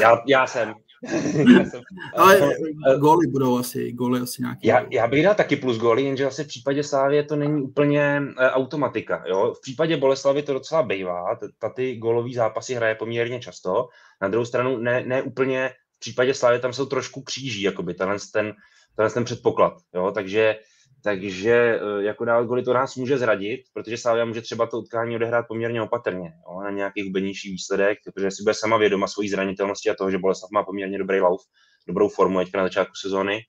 Já, 0.00 0.18
já 0.26 0.46
jsem. 0.46 0.74
Ale 2.16 2.54
góly 2.98 3.26
budou 3.26 3.58
asi, 3.58 3.92
góly 3.92 4.20
asi 4.20 4.42
nějaký. 4.42 4.66
Já, 4.66 4.86
já 4.90 5.06
bych 5.06 5.24
dal 5.24 5.34
taky 5.34 5.56
plus 5.56 5.78
góly, 5.78 6.02
jenže 6.02 6.26
asi 6.26 6.44
v 6.44 6.46
případě 6.46 6.84
Slávy 6.84 7.24
to 7.24 7.36
není 7.36 7.62
úplně 7.62 8.22
e, 8.38 8.50
automatika. 8.50 9.24
Jo? 9.26 9.54
V 9.56 9.60
případě 9.60 9.96
Boleslavy 9.96 10.42
to 10.42 10.52
docela 10.52 10.82
bývá, 10.82 11.38
ta 11.58 11.68
ty 11.68 11.96
gólový 11.96 12.34
zápasy 12.34 12.74
hraje 12.74 12.94
poměrně 12.94 13.40
často. 13.40 13.88
Na 14.22 14.28
druhou 14.28 14.44
stranu 14.44 14.76
ne, 14.76 15.04
ne 15.06 15.22
úplně 15.22 15.70
v 15.96 15.98
případě 15.98 16.34
Slávy 16.34 16.58
tam 16.58 16.72
jsou 16.72 16.86
trošku 16.86 17.22
kříží, 17.22 17.62
jakoby 17.62 17.94
tenhle 17.94 18.16
ten, 18.32 18.52
tenhle 18.96 19.14
ten 19.14 19.24
předpoklad. 19.24 19.72
Jo? 19.94 20.12
Takže 20.14 20.56
takže 21.04 21.52
eh, 21.52 22.02
jako 22.02 22.24
dál 22.24 22.44
goly 22.44 22.62
to 22.62 22.72
nás 22.72 22.96
může 22.96 23.18
zradit, 23.18 23.60
protože 23.72 23.96
Slavia 23.96 24.24
může 24.24 24.40
třeba 24.40 24.66
to 24.66 24.78
utkání 24.78 25.16
odehrát 25.16 25.48
poměrně 25.48 25.82
opatrně, 25.82 26.32
jo, 26.48 26.60
na 26.60 26.70
nějaký 26.70 27.02
hubenější 27.02 27.50
výsledek, 27.50 27.98
protože 28.04 28.30
si 28.30 28.42
bude 28.42 28.54
sama 28.54 28.76
vědoma 28.76 29.06
svojí 29.06 29.28
zranitelnosti 29.28 29.90
a 29.90 29.94
toho, 29.94 30.10
že 30.10 30.18
Boleslav 30.18 30.50
má 30.50 30.62
poměrně 30.62 30.98
dobrý 30.98 31.20
lauf, 31.20 31.40
dobrou 31.88 32.08
formu 32.08 32.38
teďka 32.38 32.58
na 32.58 32.64
začátku 32.64 32.94
sezóny. 33.02 33.40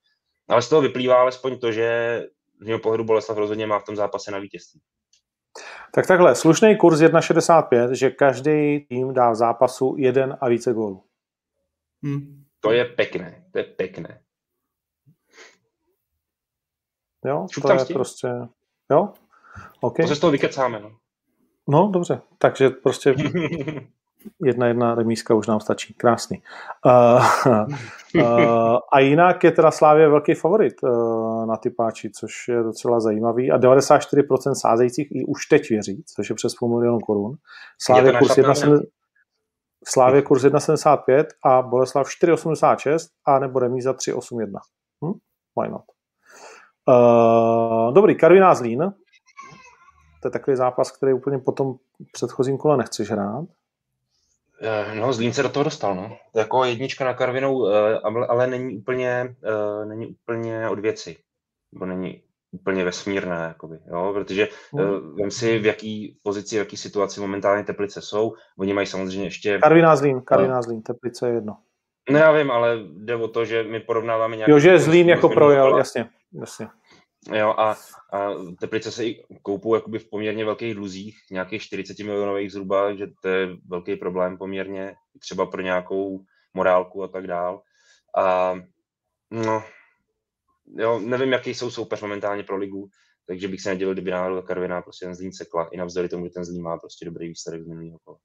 Ale 0.49 0.61
z 0.61 0.69
toho 0.69 0.81
vyplývá 0.81 1.15
alespoň 1.15 1.59
to, 1.59 1.71
že 1.71 2.21
z 2.61 2.65
mého 2.65 2.79
pohledu 2.79 3.03
Boleslav 3.03 3.37
rozhodně 3.37 3.67
má 3.67 3.79
v 3.79 3.85
tom 3.85 3.95
zápase 3.95 4.31
na 4.31 4.39
vítězství. 4.39 4.81
Tak 5.93 6.07
takhle, 6.07 6.35
slušný 6.35 6.77
kurz 6.77 6.99
1,65, 6.99 7.91
že 7.91 8.09
každý 8.09 8.79
tým 8.89 9.13
dá 9.13 9.31
v 9.31 9.35
zápasu 9.35 9.95
jeden 9.97 10.37
a 10.41 10.49
více 10.49 10.73
gólů. 10.73 11.03
Hmm. 12.03 12.43
To 12.59 12.71
je 12.71 12.85
pěkné, 12.85 13.45
to 13.51 13.57
je 13.57 13.63
pěkné. 13.63 14.21
Jo, 17.26 17.47
Šup 17.51 17.63
to 17.63 17.72
je 17.72 17.86
tím. 17.86 17.93
prostě, 17.93 18.28
jo, 18.91 19.09
OK. 19.82 19.97
To 19.97 20.07
se 20.07 20.15
z 20.15 20.19
toho 20.19 20.32
vykecáme, 20.32 20.80
no. 20.80 20.91
No, 21.69 21.89
dobře, 21.93 22.22
takže 22.38 22.69
prostě 22.69 23.15
jedna 24.45 24.67
jedna 24.67 24.95
remíska 24.95 25.34
už 25.34 25.47
nám 25.47 25.59
stačí. 25.59 25.93
Krásný. 25.93 26.43
Uh, 26.86 27.24
uh, 28.15 28.78
a 28.93 28.99
jinak 28.99 29.43
je 29.43 29.51
teda 29.51 29.72
Slávě 29.72 30.09
velký 30.09 30.34
favorit 30.34 30.74
uh, 30.84 31.45
na 31.45 31.57
ty 31.57 31.69
páči, 31.69 32.11
což 32.11 32.47
je 32.47 32.63
docela 32.63 32.99
zajímavý. 32.99 33.51
A 33.51 33.57
94% 33.57 34.53
sázejících 34.53 35.07
i 35.11 35.26
už 35.26 35.45
teď 35.45 35.69
věří, 35.69 36.03
což 36.15 36.30
je 36.30 36.36
přes 36.36 36.55
půl 36.55 36.69
milionu 36.69 36.99
korun. 36.99 37.36
Slávě 37.82 38.13
kurz 38.19 38.38
1, 38.38 38.53
Slávě 39.88 40.22
kurz 40.22 40.43
1,75 40.43 41.26
a 41.45 41.61
Boleslav 41.61 42.07
4,86 42.07 42.97
a 43.26 43.39
nebo 43.39 43.59
remíza 43.59 43.93
3,81. 43.93 44.59
Hm? 45.05 45.13
Why 45.59 45.69
not? 45.69 45.82
Uh, 46.88 47.93
dobrý, 47.93 48.15
Karviná 48.15 48.55
Zlín. 48.55 48.93
To 50.21 50.27
je 50.27 50.32
takový 50.32 50.57
zápas, 50.57 50.91
který 50.91 51.13
úplně 51.13 51.38
po 51.38 51.51
tom 51.51 51.75
předchozím 52.11 52.57
kole 52.57 52.77
nechceš 52.77 53.11
hrát. 53.11 53.45
Eh, 54.61 54.95
no, 54.95 55.13
Zlín 55.13 55.34
se 55.34 55.43
do 55.43 55.49
toho 55.49 55.63
dostal, 55.63 55.95
no. 55.95 56.17
Jako 56.36 56.63
jednička 56.63 57.05
na 57.05 57.13
Karvinou, 57.13 57.67
eh, 57.67 57.99
ale 58.29 58.47
není 58.47 58.77
úplně, 58.77 59.36
není 59.86 60.07
úplně 60.07 60.69
od 60.69 60.79
věci. 60.79 61.17
Nebo 61.71 61.86
není 61.86 62.21
úplně 62.51 62.84
vesmírné, 62.84 63.36
jakoby, 63.47 63.79
jo? 63.88 64.11
protože 64.13 64.47
hmm. 64.73 65.15
vem 65.15 65.32
si, 65.32 65.59
v 65.59 65.65
jaký 65.65 66.19
pozici, 66.23 66.55
v 66.55 66.59
jaký 66.59 66.77
situaci 66.77 67.21
momentálně 67.21 67.63
Teplice 67.63 68.01
jsou. 68.01 68.34
Oni 68.57 68.73
mají 68.73 68.88
samozřejmě 68.88 69.25
ještě... 69.25 69.59
Karviná 69.59 69.95
Zlín, 69.95 70.21
Karviná 70.21 70.61
Zlín, 70.61 70.82
Teplice 70.82 71.27
je 71.27 71.34
jedno. 71.34 71.57
No 72.12 72.20
já 72.20 72.32
vím, 72.32 72.51
ale 72.51 72.80
jde 72.84 73.16
o 73.16 73.28
to, 73.28 73.45
že 73.45 73.64
my 73.64 73.80
porovnáváme 73.80 74.36
nějaký... 74.36 74.51
Jo, 74.51 74.59
že 74.59 74.70
je 74.70 74.80
Zlín 74.80 75.09
jako 75.09 75.30
projel, 75.30 75.78
jasně, 75.78 76.09
jasně. 76.34 76.68
Jo, 77.34 77.49
a, 77.57 77.76
a 78.14 78.30
Teplice 78.59 78.91
se 78.91 79.05
i 79.05 79.24
koupou 79.41 79.76
jakoby 79.76 79.99
v 79.99 80.09
poměrně 80.09 80.45
velkých 80.45 80.76
dluzích, 80.76 81.18
nějakých 81.32 81.62
40 81.62 81.99
milionových 81.99 82.51
zhruba, 82.51 82.93
že 82.93 83.07
to 83.22 83.28
je 83.28 83.49
velký 83.68 83.95
problém 83.95 84.38
poměrně, 84.38 84.95
třeba 85.20 85.45
pro 85.45 85.62
nějakou 85.62 86.20
morálku 86.53 87.03
a 87.03 87.07
tak 87.07 87.28
dál. 87.28 87.62
A 88.18 88.55
no, 89.32 89.64
jo, 90.76 90.99
nevím, 90.99 91.32
jaký 91.32 91.53
jsou 91.53 91.72
soupeř 91.72 92.01
momentálně 92.01 92.43
pro 92.43 92.57
ligu, 92.57 92.89
takže 93.28 93.47
bych 93.47 93.62
se 93.62 93.70
nedělil, 93.70 93.93
kdyby 93.93 94.12
náhodou 94.12 94.41
Karviná 94.41 94.82
prostě 94.82 95.05
ten 95.05 95.16
Zlín 95.16 95.34
sekla, 95.34 95.70
i 95.72 95.78
navzdory 95.78 96.09
tomu, 96.09 96.26
že 96.26 96.32
ten 96.32 96.45
Zlín 96.45 96.64
má 96.64 96.78
prostě 96.78 97.05
dobrý 97.05 97.28
výsledek 97.28 97.64
z 97.64 97.68
minulého 97.68 97.99
kola. 98.03 98.18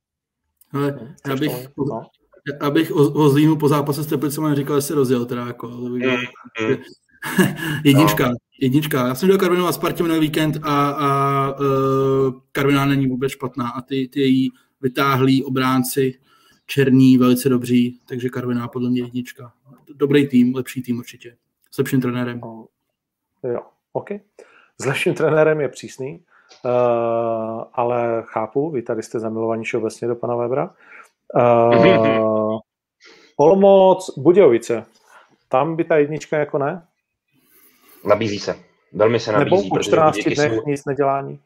Ale 0.72 1.16
já 1.28 1.37
bych, 1.37 1.53
no? 1.78 2.07
Abych 2.61 2.92
o, 2.92 3.12
o 3.12 3.28
Zlínu 3.28 3.57
po 3.57 3.68
zápase 3.68 4.05
s 4.05 4.07
Teplicemi 4.07 4.55
říkal, 4.55 4.76
že 4.76 4.82
se 4.82 4.94
rozjel 4.94 5.26
teda 5.26 5.47
jako. 5.47 5.68
Mm, 5.68 5.94
mm. 5.97 6.76
jednička, 7.84 8.28
no. 8.28 8.34
jednička. 8.61 9.07
Já 9.07 9.14
jsem 9.14 9.26
dělal 9.26 9.40
Karvinou 9.40 9.66
a 9.66 9.72
Spartě 9.72 10.03
minulý 10.03 10.20
víkend 10.20 10.59
a, 10.62 10.90
a 10.90 11.61
uh, 11.61 12.34
Karviná 12.53 12.86
není 12.86 13.07
vůbec 13.07 13.32
špatná 13.32 13.68
a 13.68 13.82
ty, 13.82 14.09
ty 14.09 14.20
její 14.20 14.51
vytáhlí 14.80 15.44
obránci 15.44 16.18
černí, 16.66 17.18
velice 17.18 17.49
dobří, 17.49 18.01
takže 18.09 18.28
Karviná 18.28 18.68
podle 18.68 18.90
mě 18.90 19.01
jednička. 19.03 19.53
Dobrý 19.94 20.28
tým, 20.28 20.55
lepší 20.55 20.82
tým 20.82 20.99
určitě. 20.99 21.36
S 21.70 21.78
lepším 21.78 22.01
trenérem. 22.01 22.40
Jo, 23.42 23.61
OK. 23.92 24.11
S 24.80 24.84
lepším 24.86 25.14
trenérem 25.14 25.61
je 25.61 25.68
přísný, 25.68 26.24
uh, 26.64 26.70
ale 27.72 28.22
chápu, 28.26 28.70
vy 28.70 28.82
tady 28.82 29.03
jste 29.03 29.20
zamilovaní 29.20 29.64
všeobecně 29.64 30.09
do 30.09 30.16
pana 30.16 30.36
Webra. 30.36 30.74
Uh, 31.34 32.58
Olomouc, 33.36 34.18
Budějovice. 34.18 34.84
Tam 35.48 35.76
by 35.76 35.84
ta 35.84 35.96
jednička 35.96 36.38
jako 36.38 36.58
ne? 36.58 36.86
Nabízí 38.04 38.38
se. 38.38 38.58
Velmi 38.92 39.20
se 39.20 39.32
nabízí. 39.32 39.56
Nebo 39.64 39.76
po 39.76 39.82
14 39.82 40.16
dnech 40.16 40.52
jsou... 40.52 40.62
nic 40.66 40.84
nedělání. 40.84 41.40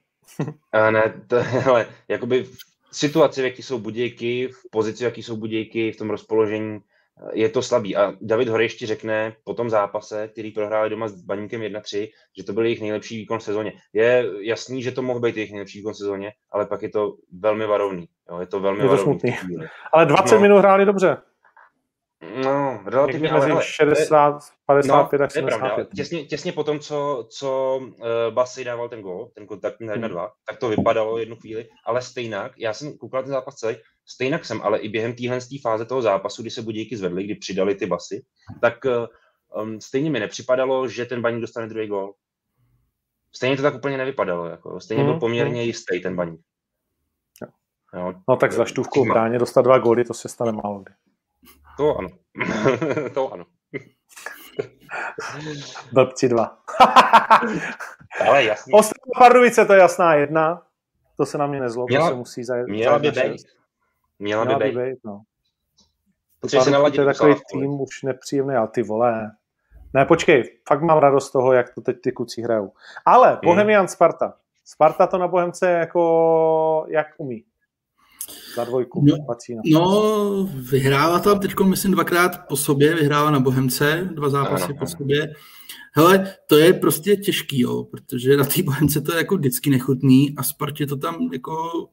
A 0.73 0.91
ne, 0.91 1.15
to, 1.27 1.37
ale 1.71 1.87
jakoby 2.09 2.43
v 2.43 2.57
situaci, 2.93 3.43
v 3.43 3.45
jaký 3.45 3.63
jsou 3.63 3.79
budějky, 3.79 4.49
v 4.49 4.71
pozici, 4.71 5.05
v 5.05 5.07
jaký 5.07 5.23
jsou 5.23 5.37
budějky, 5.37 5.93
v 5.93 5.97
tom 5.97 6.11
rozpoložení, 6.11 6.81
je 7.33 7.49
to 7.49 7.63
slabý. 7.63 7.97
A 7.97 8.15
David 8.21 8.49
Horejšti 8.49 8.87
řekne 8.87 9.37
po 9.45 9.55
tom 9.55 9.71
zápase, 9.71 10.29
který 10.29 10.51
prohráli 10.51 10.91
doma 10.91 11.09
s 11.09 11.23
Baníkem 11.23 11.61
1-3, 11.61 12.11
že 12.37 12.45
to 12.45 12.53
byl 12.53 12.65
jejich 12.65 12.81
nejlepší 12.81 13.17
výkon 13.17 13.39
v 13.39 13.43
sezóně. 13.43 13.73
Je 13.93 14.25
jasný, 14.41 14.83
že 14.83 14.93
to 14.93 15.03
mohl 15.03 15.21
být 15.21 15.37
jejich 15.37 15.51
nejlepší 15.51 15.79
výkon 15.79 15.93
v 15.93 15.97
sezóně, 15.97 16.33
ale 16.51 16.67
pak 16.67 16.83
je 16.83 16.89
to 16.89 17.17
velmi 17.33 17.67
varovný. 17.67 18.09
Jo, 18.31 18.41
je 18.41 18.47
to 18.47 18.61
velmi 18.61 18.83
je 18.83 18.89
to. 18.89 18.99
Smutný. 18.99 19.37
Ale 19.93 20.07
20 20.07 20.35
no. 20.35 20.41
minut 20.41 20.59
hráli 20.59 20.85
dobře. 20.85 21.17
No, 22.45 22.81
relativně, 22.87 23.31
ale 23.31 23.47
hele, 23.47 23.63
60, 23.65 24.39
55, 24.67 25.19
no, 25.19 25.31
75. 25.31 25.89
Těsně, 25.97 26.25
těsně 26.25 26.53
po 26.53 26.65
tom, 26.65 26.79
co, 26.79 27.29
co 27.31 27.81
uh, 27.83 27.97
Basy 28.31 28.65
dával 28.65 28.89
ten 28.89 29.03
gol, 29.03 29.31
ten 29.35 29.47
kontaktní 29.47 29.87
na 29.87 29.95
1-2, 29.95 29.99
hmm. 29.99 30.29
tak 30.49 30.59
to 30.59 30.69
vypadalo 30.69 31.19
jednu 31.19 31.37
chvíli, 31.37 31.69
ale 31.87 32.03
stejnak, 32.03 32.53
já 32.59 32.73
jsem 32.73 32.99
koukal 32.99 33.23
ten 33.23 33.33
zápas 33.33 33.55
celý, 33.55 33.77
stejnak 34.07 34.45
jsem, 34.45 34.63
ale 34.63 34.79
i 34.79 34.89
během 34.89 35.13
téhle 35.13 35.39
fáze 35.63 35.85
toho 35.85 36.03
zápasu, 36.03 36.43
kdy 36.43 36.51
se 36.51 36.63
budíky 36.63 36.97
zvedly, 36.97 37.25
kdy 37.25 37.35
přidali 37.35 37.75
ty 37.75 37.87
basy, 37.87 38.23
tak 38.61 38.79
um, 39.63 39.81
stejně 39.81 40.11
mi 40.11 40.21
nepřipadalo, 40.21 40.89
že 40.89 41.05
ten 41.05 41.23
baník 41.23 41.41
dostane 41.41 41.67
druhý 41.67 41.87
gol. 41.87 42.13
Stejně 43.37 43.57
to 43.57 43.63
tak 43.63 43.75
úplně 43.75 43.99
nevypadalo, 43.99 44.47
jako. 44.47 44.81
stejně 44.81 45.05
byl 45.05 45.13
hmm, 45.13 45.21
poměrně 45.21 45.61
hmm. 45.61 45.67
jistý 45.67 46.01
ten 46.01 46.17
baník. 46.17 46.41
Jo. 47.95 48.15
No 48.29 48.37
tak 48.37 48.53
za 48.53 48.65
štůvkou 48.65 49.05
bráně 49.05 49.39
dostat 49.39 49.63
dva 49.63 49.79
góly, 49.79 50.05
to 50.05 50.15
se 50.15 50.29
stane 50.29 50.53
málo 50.53 50.79
kdy. 50.79 50.93
To 51.77 51.99
ano. 51.99 52.09
to 53.15 53.33
ano. 53.33 53.45
Blbci 55.93 56.29
dva. 56.29 56.59
Ale 58.29 58.45
jasně. 58.45 58.73
Ostrava 58.73 59.19
Pardubice, 59.19 59.65
to 59.65 59.73
je 59.73 59.79
jasná 59.79 60.15
jedna. 60.15 60.63
To 61.17 61.27
se 61.27 61.39
na 61.39 61.47
mě 61.47 61.61
nezlo, 61.61 61.87
Měla- 61.89 62.07
to 62.07 62.11
se 62.11 62.17
musí 62.19 62.45
zajet. 62.45 62.69
Měla 62.69 62.99
by 62.99 63.11
být. 63.11 63.43
Měla 64.19 64.45
by 64.45 64.55
Měla 64.55 64.59
by 64.59 64.71
být. 64.91 64.99
no. 65.05 65.23
Potřebuje 66.41 66.65
se 66.65 66.71
naladit 66.71 66.97
to 66.97 67.03
je 67.03 67.07
takový 67.15 67.35
tým 67.53 67.81
už 67.81 68.03
nepříjemný, 68.03 68.55
ale 68.55 68.69
ty 68.69 68.83
vole. 68.83 69.31
Ne, 69.95 70.05
počkej, 70.05 70.59
fakt 70.69 70.83
mám 70.83 70.99
radost 70.99 71.27
z 71.27 71.33
toho, 71.33 71.53
jak 71.53 71.75
to 71.75 71.81
teď 71.81 71.97
ty 72.03 72.13
kluci 72.13 72.43
hrajou. 72.43 72.73
Ale 73.07 73.39
Bohemian 73.45 73.89
Sparta. 73.89 74.35
Sparta 74.65 75.07
to 75.07 75.19
na 75.19 75.29
Bohemce 75.29 75.71
jako 75.71 76.85
jak 76.89 77.07
umí. 77.19 77.45
Za 78.57 78.65
dvojku. 78.65 79.05
No. 79.05 79.17
No, 79.73 80.49
vyhrála 80.53 81.19
tam 81.19 81.41
teď, 81.41 81.55
myslím, 81.65 81.93
dvakrát 81.93 82.49
po 82.49 82.57
sobě, 82.57 82.95
vyhrála 82.95 83.31
na 83.31 83.41
Bohemce, 83.41 84.09
dva 84.13 84.29
zápasy 84.29 84.65
Ano, 84.65 84.75
po 84.75 84.81
ano. 84.81 84.91
sobě. 84.99 85.35
Hele, 85.93 86.35
to 86.47 86.57
je 86.59 86.73
prostě 86.73 87.17
těžký, 87.17 87.61
jo, 87.61 87.85
protože 87.85 88.37
na 88.37 88.45
té 88.45 88.63
Bohemce 88.63 89.01
to 89.01 89.13
je 89.13 89.19
jako 89.19 89.37
vždycky 89.37 89.71
nechutný 89.71 90.35
a 90.37 90.43
Spartě 90.43 90.87
to 90.87 90.97
tam 90.97 91.29
jako 91.33 91.89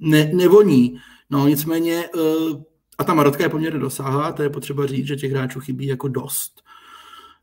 ne, 0.00 0.30
nevoní. 0.34 0.96
No, 1.30 1.48
nicméně, 1.48 2.04
eh, 2.16 2.62
a 2.98 3.04
ta 3.04 3.14
Marotka 3.14 3.42
je 3.42 3.48
poměrně 3.48 3.78
dosáhlá, 3.80 4.32
to 4.32 4.42
je 4.42 4.50
potřeba 4.50 4.86
říct, 4.86 5.06
že 5.06 5.16
těch 5.16 5.32
hráčů 5.32 5.60
chybí 5.60 5.86
jako 5.86 6.08
dost. 6.08 6.62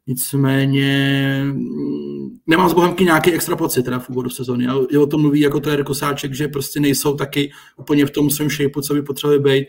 Nicméně 0.07 1.41
mm, 1.43 2.37
nemám 2.47 2.69
z 2.69 2.73
Bohemky 2.73 3.03
nějaký 3.03 3.31
extra 3.31 3.55
pocit 3.55 3.83
teda 3.83 3.99
v 3.99 4.09
úvodu 4.09 4.29
sezóny. 4.29 4.67
Ale 4.67 4.87
je 4.91 4.99
o 4.99 5.07
tom 5.07 5.21
mluví 5.21 5.39
jako 5.39 5.59
to 5.59 5.83
Kosáček, 5.85 6.33
že 6.33 6.47
prostě 6.47 6.79
nejsou 6.79 7.15
taky 7.15 7.51
úplně 7.77 8.05
v 8.05 8.11
tom 8.11 8.29
svém 8.29 8.49
shapeu, 8.49 8.81
co 8.81 8.93
by 8.93 9.01
potřebovali 9.01 9.39
být. 9.39 9.67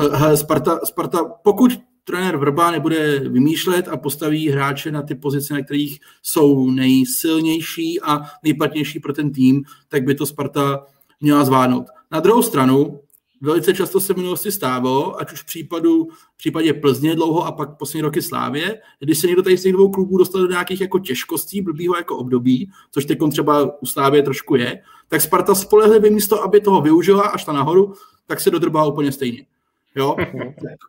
Eh, 0.00 0.36
Sparta, 0.36 0.80
Sparta, 0.84 1.24
pokud 1.24 1.72
trenér 2.04 2.36
Vrba 2.36 2.70
nebude 2.70 3.18
vymýšlet 3.18 3.88
a 3.88 3.96
postaví 3.96 4.48
hráče 4.48 4.92
na 4.92 5.02
ty 5.02 5.14
pozice, 5.14 5.54
na 5.54 5.62
kterých 5.62 6.00
jsou 6.22 6.70
nejsilnější 6.70 8.00
a 8.00 8.20
nejplatnější 8.42 9.00
pro 9.00 9.12
ten 9.12 9.32
tým, 9.32 9.62
tak 9.88 10.04
by 10.04 10.14
to 10.14 10.26
Sparta 10.26 10.86
měla 11.20 11.44
zvládnout. 11.44 11.86
Na 12.10 12.20
druhou 12.20 12.42
stranu, 12.42 13.00
velice 13.40 13.74
často 13.74 14.00
se 14.00 14.14
v 14.14 14.16
minulosti 14.16 14.52
stávalo, 14.52 15.20
ať 15.20 15.32
už 15.32 15.42
v, 15.42 15.46
případu, 15.46 16.08
v 16.34 16.36
případě 16.36 16.74
Plzně 16.74 17.14
dlouho 17.14 17.46
a 17.46 17.52
pak 17.52 17.78
poslední 17.78 18.02
roky 18.02 18.22
Slávě, 18.22 18.80
když 18.98 19.18
se 19.18 19.26
někdo 19.26 19.42
tady 19.42 19.56
z 19.56 19.62
těch 19.62 19.72
dvou 19.72 19.90
klubů 19.90 20.18
dostal 20.18 20.40
do 20.40 20.48
nějakých 20.48 20.80
jako 20.80 20.98
těžkostí, 20.98 21.62
blbýho 21.62 21.96
jako 21.96 22.16
období, 22.16 22.70
což 22.90 23.04
teď 23.04 23.18
třeba 23.30 23.82
u 23.82 23.86
Slávě 23.86 24.22
trošku 24.22 24.56
je, 24.56 24.82
tak 25.08 25.20
Sparta 25.20 25.54
spolehlivě 25.54 26.10
místo, 26.10 26.42
aby 26.42 26.60
toho 26.60 26.80
využila 26.80 27.22
a 27.22 27.38
šla 27.38 27.54
nahoru, 27.54 27.94
tak 28.26 28.40
se 28.40 28.50
dodrbá 28.50 28.86
úplně 28.86 29.12
stejně. 29.12 29.46
Jo? 29.94 30.16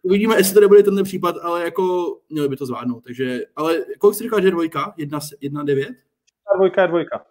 Uvidíme, 0.04 0.38
jestli 0.38 0.54
to 0.54 0.60
nebude 0.60 0.84
tenhle 0.84 1.04
případ, 1.04 1.36
ale 1.42 1.64
jako 1.64 2.18
měli 2.30 2.50
by 2.50 2.56
to 2.56 2.66
zvládnout. 2.66 3.04
Takže, 3.04 3.40
ale 3.56 3.86
kolik 4.00 4.18
jsi 4.18 4.24
říkal, 4.24 4.42
že 4.42 4.52
dvojka? 4.52 4.94
Jedna, 4.98 5.20
jedna 5.42 5.64
devět? 5.64 5.96
Ta 6.52 6.58
dvojka 6.58 6.82
je 6.82 6.88
dvojka. 6.88 7.26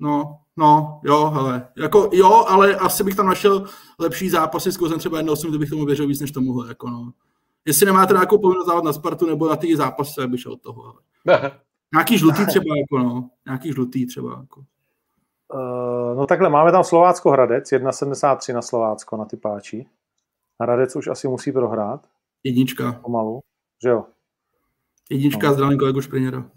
No, 0.00 0.38
no, 0.56 1.00
jo, 1.04 1.30
hele. 1.30 1.68
Jako, 1.76 2.10
jo, 2.12 2.44
ale 2.48 2.76
asi 2.76 3.04
bych 3.04 3.16
tam 3.16 3.26
našel 3.26 3.66
lepší 3.98 4.30
zápasy 4.30 4.72
s 4.72 4.76
Kozem 4.76 4.98
třeba 4.98 5.20
1-8, 5.20 5.52
to 5.52 5.58
bych 5.58 5.70
tomu 5.70 5.84
věřil 5.84 6.06
víc 6.06 6.20
než 6.20 6.30
tomuhle, 6.30 6.68
jako 6.68 6.90
no. 6.90 7.12
Jestli 7.64 7.86
nemáte 7.86 8.14
nějakou 8.14 8.38
povinnost 8.38 8.66
dávat 8.66 8.84
na 8.84 8.92
Spartu 8.92 9.26
nebo 9.26 9.48
na 9.48 9.56
ty 9.56 9.76
zápasy, 9.76 10.14
tak 10.16 10.30
bych 10.30 10.40
šel 10.40 10.52
od 10.52 10.62
toho. 10.62 10.84
Ale. 10.84 11.50
Nějaký 11.94 12.18
žlutý 12.18 12.46
třeba, 12.46 12.76
jako 12.76 12.98
no. 12.98 13.30
Nějaký 13.46 13.72
žlutý 13.72 14.06
třeba, 14.06 14.30
jako. 14.40 14.64
Uh, 15.54 16.16
no 16.16 16.26
takhle, 16.26 16.48
máme 16.48 16.72
tam 16.72 16.84
Slovácko 16.84 17.30
Hradec, 17.30 17.72
1,73 17.72 18.54
na 18.54 18.62
Slovácko, 18.62 19.16
na 19.16 19.24
ty 19.24 19.36
páči. 19.36 19.86
Hradec 20.60 20.96
už 20.96 21.06
asi 21.08 21.28
musí 21.28 21.52
prohrát, 21.52 22.06
Jednička. 22.44 22.92
pomalu, 22.92 23.40
že 23.82 23.88
jo? 23.88 24.04
Jednička, 25.10 25.46
No. 25.48 25.54
zdravím 25.54 25.78
kolegu 25.78 26.00
Špriněra. 26.00 26.50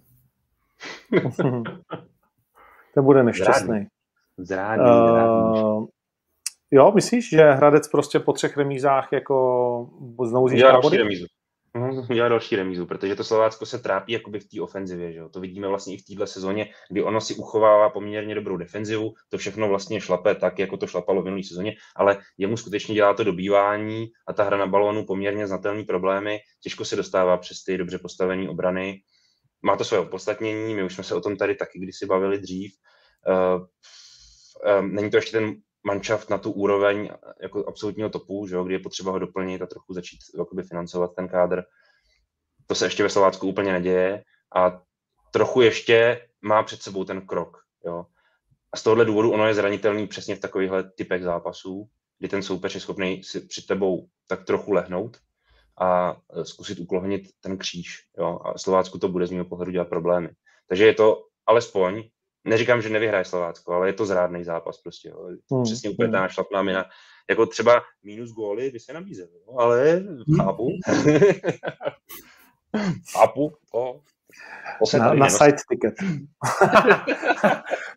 Ten 2.93 3.03
bude 3.03 3.23
nešťastný. 3.23 3.87
Zrádný, 4.37 4.85
zrádný. 4.85 5.63
Uh, 5.63 5.85
jo, 6.71 6.91
myslíš, 6.95 7.29
že 7.29 7.51
Hradec 7.51 7.87
prostě 7.87 8.19
po 8.19 8.33
třech 8.33 8.57
remízách 8.57 9.07
jako 9.13 9.89
znovu 10.25 10.45
Udělá 10.45 10.57
získá 10.57 10.71
další 10.71 10.85
body? 10.85 10.97
remízu. 10.97 11.25
Mhm, 11.73 12.05
Udělá 12.11 12.29
další 12.29 12.55
remízu, 12.55 12.85
protože 12.85 13.15
to 13.15 13.23
Slovácko 13.23 13.65
se 13.65 13.79
trápí 13.79 14.11
jakoby 14.13 14.39
v 14.39 14.47
té 14.47 14.61
ofenzivě. 14.61 15.13
Že 15.13 15.19
jo? 15.19 15.29
To 15.29 15.39
vidíme 15.39 15.67
vlastně 15.67 15.93
i 15.93 15.97
v 15.97 16.05
téhle 16.05 16.27
sezóně, 16.27 16.69
kdy 16.91 17.03
ono 17.03 17.21
si 17.21 17.35
uchovává 17.35 17.89
poměrně 17.89 18.35
dobrou 18.35 18.57
defenzivu, 18.57 19.13
to 19.29 19.37
všechno 19.37 19.67
vlastně 19.67 20.01
šlape 20.01 20.35
tak, 20.35 20.59
jako 20.59 20.77
to 20.77 20.87
šlapalo 20.87 21.21
v 21.21 21.25
minulé 21.25 21.43
sezóně, 21.43 21.75
ale 21.95 22.17
jemu 22.37 22.57
skutečně 22.57 22.95
dělá 22.95 23.13
to 23.13 23.23
dobývání 23.23 24.07
a 24.27 24.33
ta 24.33 24.43
hra 24.43 24.57
na 24.57 24.67
balónu 24.67 25.05
poměrně 25.05 25.47
znatelný 25.47 25.83
problémy, 25.83 26.39
těžko 26.63 26.85
se 26.85 26.95
dostává 26.95 27.37
přes 27.37 27.63
ty 27.63 27.77
dobře 27.77 27.97
postavené 27.97 28.49
obrany. 28.49 29.01
Má 29.61 29.75
to 29.75 29.83
své 29.83 29.99
opodstatnění, 29.99 30.75
my 30.75 30.83
už 30.83 30.95
jsme 30.95 31.03
se 31.03 31.15
o 31.15 31.21
tom 31.21 31.37
tady 31.37 31.55
taky 31.55 31.79
kdysi 31.79 32.05
bavili 32.05 32.39
dřív. 32.39 32.73
Uh, 33.27 33.65
um, 34.79 34.95
není 34.95 35.11
to 35.11 35.17
ještě 35.17 35.31
ten 35.31 35.55
manšaft 35.83 36.29
na 36.29 36.37
tu 36.37 36.51
úroveň 36.51 37.09
jako 37.41 37.65
absolutního 37.67 38.09
topu, 38.09 38.47
že 38.47 38.55
jo, 38.55 38.63
kdy 38.63 38.73
je 38.73 38.79
potřeba 38.79 39.11
ho 39.11 39.19
doplnit 39.19 39.61
a 39.61 39.65
trochu 39.65 39.93
začít 39.93 40.19
jakoby, 40.37 40.63
financovat 40.63 41.15
ten 41.15 41.27
kádr. 41.27 41.63
To 42.67 42.75
se 42.75 42.85
ještě 42.85 43.03
ve 43.03 43.09
Slovácku 43.09 43.47
úplně 43.47 43.73
neděje 43.73 44.23
a 44.55 44.81
trochu 45.31 45.61
ještě 45.61 46.27
má 46.41 46.63
před 46.63 46.81
sebou 46.81 47.03
ten 47.03 47.27
krok. 47.27 47.57
Jo. 47.85 48.05
A 48.71 48.77
z 48.77 48.83
tohohle 48.83 49.05
důvodu 49.05 49.31
ono 49.31 49.47
je 49.47 49.53
zranitelný 49.53 50.07
přesně 50.07 50.35
v 50.35 50.39
takovýchhle 50.39 50.91
typech 50.91 51.23
zápasů, 51.23 51.89
kdy 52.19 52.29
ten 52.29 52.43
soupeř 52.43 52.75
je 52.75 52.81
schopný 52.81 53.23
si 53.23 53.41
před 53.41 53.67
tebou 53.67 54.07
tak 54.27 54.45
trochu 54.45 54.71
lehnout 54.71 55.17
a 55.79 56.17
e, 56.33 56.45
zkusit 56.45 56.79
uklohnit 56.79 57.21
ten 57.41 57.57
kříž. 57.57 57.97
Jo. 58.17 58.39
A 58.45 58.57
Slovácku 58.57 58.99
to 58.99 59.07
bude 59.07 59.27
z 59.27 59.31
mého 59.31 59.45
pohledu 59.45 59.71
dělat 59.71 59.89
problémy. 59.89 60.29
Takže 60.69 60.85
je 60.85 60.93
to 60.93 61.23
alespoň, 61.47 62.03
neříkám, 62.45 62.81
že 62.81 62.89
nevyhraje 62.89 63.25
Slovácko, 63.25 63.73
ale 63.73 63.89
je 63.89 63.93
to 63.93 64.05
zrádný 64.05 64.43
zápas 64.43 64.77
prostě. 64.77 65.09
Jo. 65.09 65.29
Hmm, 65.51 65.63
Přesně 65.63 65.89
úplně 65.89 66.05
hmm. 66.05 66.13
ta 66.13 66.21
našlapná 66.21 66.61
mina. 66.61 66.85
Jako 67.29 67.45
třeba 67.45 67.81
minus 68.03 68.31
góly 68.31 68.71
by 68.71 68.79
se 68.79 68.93
nabízely, 68.93 69.29
jo, 69.47 69.57
ale 69.57 70.03
chápu. 70.37 70.67
chápu. 73.11 73.53
To, 73.71 74.01
Na, 74.97 75.13
na 75.13 75.29
side 75.29 75.57
ticket. 75.69 75.93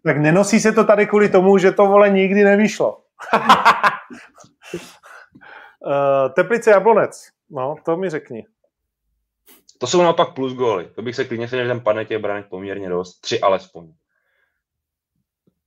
tak 0.05 0.19
nenosí 0.19 0.61
se 0.61 0.73
to 0.73 0.85
tady 0.85 1.07
kvůli 1.07 1.29
tomu, 1.29 1.59
že 1.59 1.73
to 1.73 1.87
vole 1.87 2.11
nikdy 2.11 2.45
nevyšlo. 2.45 2.99
uh, 5.87 6.29
Teplice 6.35 6.71
Jablonec. 6.71 7.29
No, 7.53 7.77
to 7.85 7.97
mi 7.97 8.11
řekni. 8.11 8.47
To 9.79 9.87
jsou 9.87 10.03
naopak 10.03 10.35
plus 10.35 10.55
góly. 10.55 10.91
To 10.95 11.03
bych 11.03 11.17
se 11.17 11.25
klidně 11.25 11.49
si, 11.49 11.57
že 11.57 11.69
tam 11.69 11.81
padne 11.81 12.05
těch 12.05 12.19
branek 12.19 12.49
poměrně 12.49 12.89
dost. 12.89 13.21
Tři 13.21 13.41
alespoň. 13.41 13.93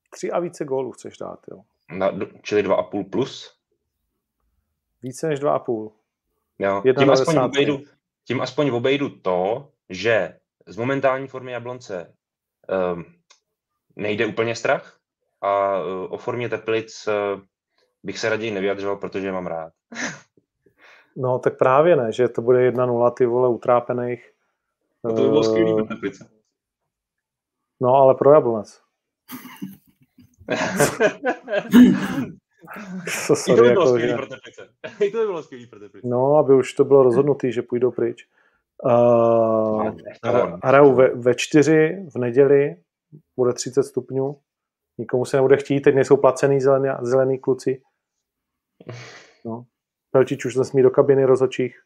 Tři 0.10 0.32
a 0.32 0.40
více 0.40 0.66
gólů 0.66 0.91
chceš 0.91 1.18
dát, 1.18 1.40
jo. 1.52 1.62
Na, 1.91 2.12
čili 2.41 2.64
dva 2.64 2.76
a 2.76 2.84
půl 2.84 3.03
plus. 3.03 3.57
Více 5.02 5.28
než 5.28 5.40
dva 5.40 5.56
a 5.56 5.60
půl. 5.60 5.91
Jo. 6.60 6.82
Jedna 6.86 7.03
Tím, 7.03 7.12
aspoň 7.12 7.38
obejdu, 7.38 7.82
tím 8.24 8.41
aspoň 8.41 8.70
obejdu 8.70 9.10
to, 9.10 9.72
že 9.90 10.40
z 10.68 10.78
momentální 10.78 11.28
formy 11.28 11.52
Jablonce 11.52 12.14
um, 12.94 13.06
nejde 13.95 14.26
úplně 14.26 14.56
strach 14.56 14.99
a 15.41 15.80
uh, 15.80 16.14
o 16.14 16.18
formě 16.18 16.49
Teplic 16.49 17.07
uh, 17.07 17.41
bych 18.03 18.20
se 18.20 18.30
raději 18.30 18.52
nevyjadřoval, 18.52 18.98
protože 18.98 19.28
je 19.28 19.32
mám 19.32 19.48
rád. 19.48 19.74
No, 21.16 21.40
tak 21.40 21.58
právě 21.58 21.96
ne, 21.96 22.12
že 22.12 22.28
to 22.28 22.42
bude 22.42 22.72
1-0, 22.72 23.14
ty 23.14 23.26
vole, 23.26 23.50
utrápených. 23.50 24.32
No 25.04 25.16
to 25.16 25.22
by 25.22 25.28
bylo 25.28 25.44
skvělý 25.44 25.72
Eh, 25.72 25.76
pro 25.76 25.86
Teplice. 25.86 26.30
No, 27.82 27.96
ale 27.96 28.16
pro 28.16 28.34
Jablonec. 28.34 28.82
To 33.28 33.34
I 33.34 33.36
to 33.36 33.36
sorry, 33.36 33.62
by 33.62 33.70
bylo 33.70 33.70
jako, 33.70 33.88
skvělý 33.88 34.10
že... 34.10 34.16
pro 34.16 34.28
Teplice. 34.28 34.70
I 35.06 35.12
to 35.12 35.18
by 35.18 35.26
bylo 35.26 35.44
skvělý 35.44 35.68
pro 35.68 35.80
Teplice. 35.80 36.08
No, 36.08 36.38
aby 36.38 36.54
už 36.54 36.74
to 36.74 36.84
bylo 36.84 37.04
rozhodnutý, 37.04 37.52
že 37.52 37.62
půjdou 37.62 37.92
pryč. 37.92 38.28
Uh, 38.84 39.96
hrajou 40.64 40.96
ve, 40.96 41.10
ve 41.10 41.36
čtyři 41.36 42.06
v 42.16 42.20
neděli, 42.20 42.76
bude 43.38 43.54
30 43.54 43.84
stupňů, 43.84 44.36
nikomu 44.98 45.26
se 45.26 45.38
nebude 45.38 45.58
chtít, 45.58 45.82
teď 45.82 45.96
nejsou 45.96 46.18
placený 46.18 46.62
zelený, 46.62 46.90
zelený 47.02 47.40
kluci. 47.40 47.82
Pelčič 50.16 50.46
už 50.46 50.56
nesmí 50.56 50.82
do 50.82 50.90
kabiny 50.90 51.26
rozhodčích. 51.26 51.80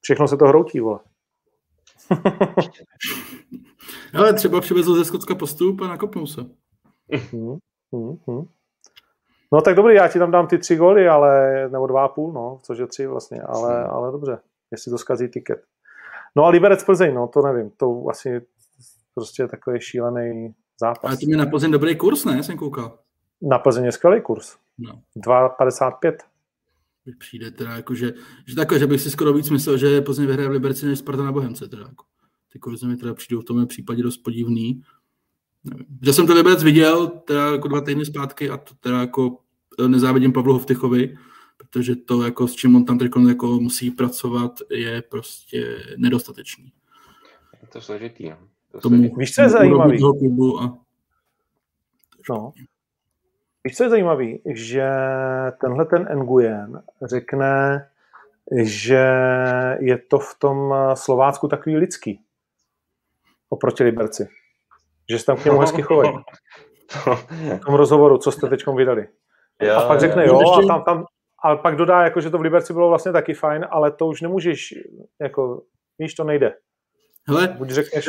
Všechno 0.00 0.28
se 0.28 0.36
to 0.36 0.46
hroutí, 0.46 0.80
vole. 0.80 0.98
Ale 4.14 4.34
třeba 4.34 4.60
přivezl 4.60 4.94
ze 4.94 5.04
Skotska 5.04 5.34
postup 5.34 5.80
a 5.80 5.88
nakopnul 5.88 6.26
se. 6.26 6.40
Hmm, 7.12 7.56
hmm, 7.92 8.16
hmm. 8.28 8.44
No 9.52 9.60
tak 9.60 9.74
dobrý, 9.76 9.94
já 9.94 10.08
ti 10.08 10.18
tam 10.18 10.30
dám 10.30 10.46
ty 10.46 10.58
tři 10.58 10.76
góly, 10.76 11.08
ale, 11.08 11.68
nebo 11.68 11.86
dva 11.86 12.04
a 12.04 12.08
půl, 12.08 12.32
no, 12.32 12.58
což 12.62 12.78
je 12.78 12.86
tři 12.86 13.06
vlastně, 13.06 13.42
ale, 13.42 13.84
ale 13.84 14.12
dobře, 14.12 14.38
jestli 14.70 14.90
to 14.90 14.98
zkazí 14.98 15.28
tiket. 15.28 15.64
No 16.36 16.44
a 16.44 16.48
Liberec 16.48 16.84
Plzeň, 16.84 17.14
no 17.14 17.28
to 17.28 17.42
nevím, 17.42 17.70
to 17.70 18.04
asi 18.10 18.46
prostě 19.14 19.48
takový 19.48 19.80
šílený 19.80 20.54
zápas. 20.80 21.04
Ale 21.04 21.16
to 21.16 21.26
mi 21.26 21.36
na 21.36 21.46
Plzeň 21.46 21.70
dobrý 21.70 21.96
kurz, 21.96 22.24
ne? 22.24 22.42
Jsem 22.42 22.56
koukal. 22.56 22.98
Na 23.42 23.58
Plzeň 23.58 23.84
je 23.84 23.92
skvělý 23.92 24.22
kurz. 24.22 24.56
No. 24.78 25.02
2,55. 25.16 26.29
Mi 27.06 27.12
Přijde 27.18 27.50
teda 27.50 27.76
jako, 27.76 27.94
že, 27.94 28.12
že 28.46 28.56
takhle, 28.56 28.78
že 28.78 28.86
bych 28.86 29.00
si 29.00 29.10
skoro 29.10 29.32
víc 29.32 29.50
myslel, 29.50 29.78
že 29.78 30.00
Plzeň 30.00 30.26
vyhraje 30.26 30.48
v 30.48 30.52
Liberci 30.52 30.86
než 30.86 30.98
Sparta 30.98 31.24
na 31.24 31.32
Bohemce. 31.32 31.68
Teda 31.68 31.82
jako. 31.82 32.04
Ty 32.52 32.58
kurzy 32.58 32.86
mi 32.86 32.96
teda 32.96 33.14
přijdou 33.14 33.40
v 33.40 33.44
tom 33.44 33.66
případě 33.66 34.02
dost 34.02 34.16
podivný. 34.16 34.82
nevím. 35.64 35.86
Že 36.02 36.12
jsem 36.12 36.26
to 36.26 36.34
Liberec 36.34 36.62
viděl 36.62 37.06
teda 37.06 37.52
jako 37.52 37.68
dva 37.68 37.80
týdny 37.80 38.04
zpátky 38.04 38.50
a 38.50 38.56
to 38.56 38.74
teda 38.74 39.00
jako 39.00 39.38
nezávidím 39.86 40.32
Pavlu 40.32 40.52
Hovtychovi, 40.52 41.18
protože 41.56 41.96
to, 41.96 42.22
jako, 42.22 42.48
s 42.48 42.54
čím 42.54 42.76
on 42.76 42.84
tam 42.84 42.98
teď 42.98 43.10
jako 43.28 43.60
musí 43.60 43.90
pracovat, 43.90 44.58
je 44.70 45.02
prostě 45.02 45.84
nedostatečný. 45.96 46.72
Je 47.62 47.68
to 47.68 47.80
složitý. 47.80 48.28
No. 48.30 48.36
To 48.72 48.80
Tomu, 48.80 49.16
Víš, 49.16 49.32
co 49.32 49.42
je 49.42 49.48
zajímavý? 49.48 49.98
A... 50.60 50.78
No. 52.30 52.52
Víš, 53.64 53.76
co 53.76 53.84
je 53.84 53.90
zajímavý? 53.90 54.42
Že 54.46 54.90
tenhle 55.60 55.84
ten 55.84 56.08
Nguyen 56.18 56.82
řekne, 57.02 57.86
že 58.62 59.06
je 59.80 59.98
to 59.98 60.18
v 60.18 60.34
tom 60.38 60.74
Slovácku 60.94 61.48
takový 61.48 61.76
lidský 61.76 62.20
oproti 63.48 63.84
Liberci. 63.84 64.28
Že 65.10 65.18
se 65.18 65.26
tam 65.26 65.36
k 65.36 65.44
němu 65.44 65.58
hezky 65.58 65.82
chovají. 65.82 66.12
V 67.56 67.64
tom 67.66 67.74
rozhovoru, 67.74 68.18
co 68.18 68.32
jste 68.32 68.48
teď 68.48 68.66
vydali. 68.76 69.08
Jo, 69.62 69.74
a 69.74 69.88
pak 69.88 70.00
řekne 70.00 70.26
jo, 70.26 70.40
a 70.40 70.66
tam, 70.66 70.84
tam, 70.84 71.04
a 71.44 71.56
pak 71.56 71.76
dodá, 71.76 72.02
jako, 72.02 72.20
že 72.20 72.30
to 72.30 72.38
v 72.38 72.40
Liberci 72.40 72.72
bylo 72.72 72.88
vlastně 72.88 73.12
taky 73.12 73.34
fajn, 73.34 73.66
ale 73.70 73.92
to 73.92 74.06
už 74.06 74.20
nemůžeš, 74.20 74.74
jako, 75.20 75.62
víš, 75.98 76.14
to 76.14 76.24
nejde. 76.24 76.54
Hele, 77.28 77.48
Buď 77.48 77.70
řekneš... 77.70 78.08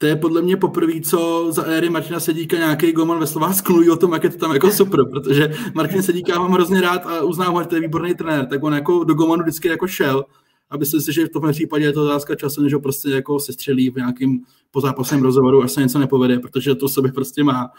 To 0.00 0.06
je 0.06 0.16
podle 0.16 0.42
mě 0.42 0.56
poprvé, 0.56 0.92
co 1.00 1.46
za 1.52 1.62
éry 1.62 1.90
Martina 1.90 2.20
Sedíka 2.20 2.56
nějaký 2.56 2.92
goman 2.92 3.20
ve 3.20 3.26
Slovácku 3.26 3.72
mluví 3.72 3.90
o 3.90 3.96
tom, 3.96 4.12
jak 4.12 4.24
je 4.24 4.30
to 4.30 4.38
tam 4.38 4.52
jako 4.52 4.70
super, 4.70 5.00
protože 5.10 5.54
Martin 5.74 6.02
Sedíka 6.02 6.38
mám 6.38 6.52
hrozně 6.52 6.80
rád 6.80 7.06
a 7.06 7.22
uznám 7.22 7.54
ho, 7.54 7.62
že 7.62 7.68
to 7.68 7.74
je 7.74 7.80
výborný 7.80 8.14
trenér, 8.14 8.46
tak 8.46 8.62
on 8.62 8.74
jako 8.74 9.04
do 9.04 9.14
gomanu 9.14 9.42
vždycky 9.42 9.68
jako 9.68 9.86
šel 9.86 10.24
a 10.70 10.76
myslím 10.76 11.00
si, 11.00 11.12
že 11.12 11.26
v 11.26 11.28
tom 11.28 11.52
případě 11.52 11.84
je 11.84 11.92
to 11.92 12.04
otázka 12.04 12.34
času, 12.34 12.62
než 12.62 12.74
ho 12.74 12.80
prostě 12.80 13.10
jako 13.10 13.40
se 13.40 13.52
střelí 13.52 13.90
v 13.90 13.96
nějakým 13.96 14.44
pozápasném 14.70 15.22
rozhovoru, 15.22 15.62
až 15.62 15.72
se 15.72 15.80
něco 15.80 15.98
nepovede, 15.98 16.38
protože 16.38 16.74
to 16.74 16.88
sobě 16.88 17.12
prostě 17.12 17.44
má 17.44 17.70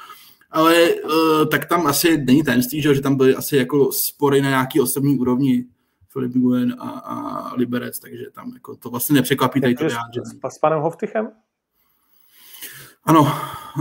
ale 0.52 0.94
uh, 0.94 1.46
tak 1.46 1.66
tam 1.66 1.88
asi 1.88 2.18
není 2.18 2.44
tajemství, 2.44 2.82
že, 2.82 2.96
že 2.96 3.02
tam 3.02 3.16
byly 3.16 3.36
asi 3.36 3.58
jako 3.58 3.92
spory 3.92 4.42
na 4.42 4.50
nějaký 4.50 4.82
osobní 4.82 5.18
úrovni 5.18 5.66
Filip 6.10 6.32
Guen 6.32 6.76
a, 6.80 6.90
a 6.90 7.56
Liberec, 7.56 8.00
takže 8.00 8.26
tam 8.34 8.54
jako 8.54 8.76
to 8.76 8.90
vlastně 8.90 9.14
nepřekvapí 9.14 9.62
tady 9.62 9.76
to 9.76 9.86
vyjádření. 9.86 10.26
S, 10.26 10.56
s 10.56 10.60
panem 10.60 10.80
Hoftychem? 10.80 11.32
Ano, 13.04 13.28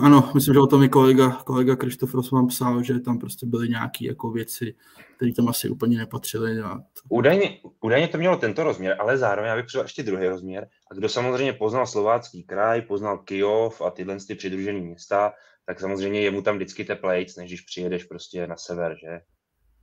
ano, 0.03 0.31
myslím, 0.35 0.55
že 0.55 0.61
o 0.61 0.67
tom 0.67 0.83
i 0.83 0.89
kolega, 0.89 1.31
kolega 1.31 1.77
Krištof 1.77 2.15
Rosman 2.15 2.47
psal, 2.47 2.83
že 2.83 3.01
tam 3.01 3.19
prostě 3.19 3.47
byly 3.47 3.69
nějaké 3.69 4.07
jako 4.07 4.31
věci, 4.31 4.75
které 5.17 5.33
tam 5.33 5.49
asi 5.49 5.69
úplně 5.69 5.99
nepatřily. 5.99 6.61
A 6.61 6.75
to... 6.75 7.01
údajně, 7.09 7.61
údajně 7.81 8.09
to 8.09 8.19
mělo 8.19 8.37
tento 8.37 8.65
rozměr, 8.65 8.97
ale 9.01 9.19
zároveň 9.19 9.57
bych 9.57 9.67
přidal 9.67 9.85
ještě 9.85 10.03
druhý 10.03 10.29
rozměr. 10.29 10.69
A 10.91 10.95
kdo 10.95 11.09
samozřejmě 11.09 11.53
poznal 11.53 11.87
slovácký 11.87 12.43
kraj, 12.43 12.83
poznal 12.83 13.19
Kijov 13.19 13.83
a 13.83 13.91
tyhle 13.91 14.17
ty 14.27 14.35
přidružené 14.35 14.81
města, 14.81 15.33
tak 15.67 15.81
samozřejmě 15.81 16.21
je 16.21 16.31
mu 16.31 16.43
tam 16.43 16.57
vždycky 16.57 16.85
teplejc, 16.85 17.37
než 17.37 17.51
když 17.51 17.61
přijedeš 17.61 18.05
prostě 18.05 18.47
na 18.47 18.57
sever, 18.57 18.97
že? 19.01 19.21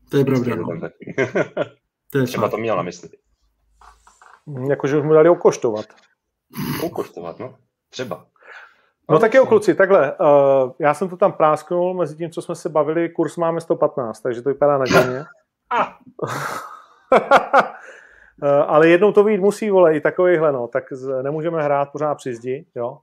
To 0.10 0.18
je 0.18 0.26
pravda. 0.26 0.56
No. 0.56 0.90
to 2.10 2.18
je 2.18 2.26
Třeba 2.26 2.50
to 2.50 2.58
měl 2.58 2.78
na 2.78 2.84
mysli. 2.84 3.10
Jakože 4.70 4.98
už 4.98 5.04
mu 5.04 5.14
dali 5.14 5.30
okoštovat. 5.30 5.86
Okoštovat, 6.84 7.40
no. 7.40 7.58
Třeba. 7.90 8.26
No 9.10 9.20
tak 9.20 9.34
jo, 9.34 9.46
kluci, 9.46 9.76
takhle. 9.76 10.16
Uh, 10.18 10.72
já 10.80 10.94
jsem 10.94 11.10
to 11.10 11.18
tam 11.18 11.34
prásknul, 11.34 11.94
mezi 11.94 12.16
tím, 12.16 12.32
co 12.32 12.42
jsme 12.42 12.56
se 12.56 12.70
bavili, 12.70 13.10
kurz 13.10 13.38
máme 13.38 13.62
115, 13.62 14.22
takže 14.22 14.42
to 14.42 14.50
vypadá 14.50 14.78
na 14.78 14.86
ganě. 14.86 15.20
uh, 18.44 18.50
ale 18.68 18.88
jednou 18.88 19.12
to 19.12 19.24
být 19.24 19.40
musí, 19.40 19.70
vole, 19.70 19.96
i 19.96 20.02
takovýhle, 20.02 20.52
no, 20.52 20.68
tak 20.68 20.84
z, 20.94 21.24
nemůžeme 21.24 21.64
hrát 21.64 21.92
pořád 21.92 22.16
při 22.16 22.36
zdi, 22.36 22.66
jo. 22.76 22.98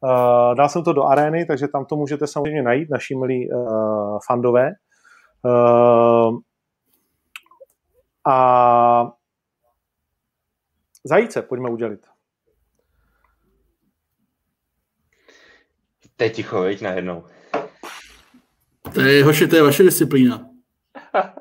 Uh, 0.00 0.54
dal 0.54 0.68
jsem 0.68 0.84
to 0.84 0.92
do 0.92 1.04
arény, 1.04 1.46
takže 1.46 1.68
tam 1.68 1.84
to 1.84 1.96
můžete 1.96 2.26
samozřejmě 2.26 2.62
najít, 2.62 2.90
naši 2.90 3.16
milí 3.16 3.50
uh, 3.52 4.18
fandové. 4.26 4.72
Uh, 5.42 6.38
a 8.26 9.12
zajíce 11.04 11.42
pojďme 11.42 11.70
udělit. 11.70 12.13
To 16.16 16.24
je 16.24 16.30
ticho, 16.30 16.60
veď, 16.60 16.80
najednou. 16.82 17.24
To 18.94 19.00
je, 19.00 19.24
hoši, 19.24 19.46
to 19.48 19.56
je 19.56 19.62
vaše 19.62 19.82
disciplína. 19.82 20.46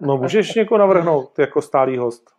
No 0.01 0.17
můžeš 0.17 0.55
někoho 0.55 0.77
navrhnout 0.77 1.39
jako 1.39 1.61
stálý 1.61 1.97
host. 1.97 2.29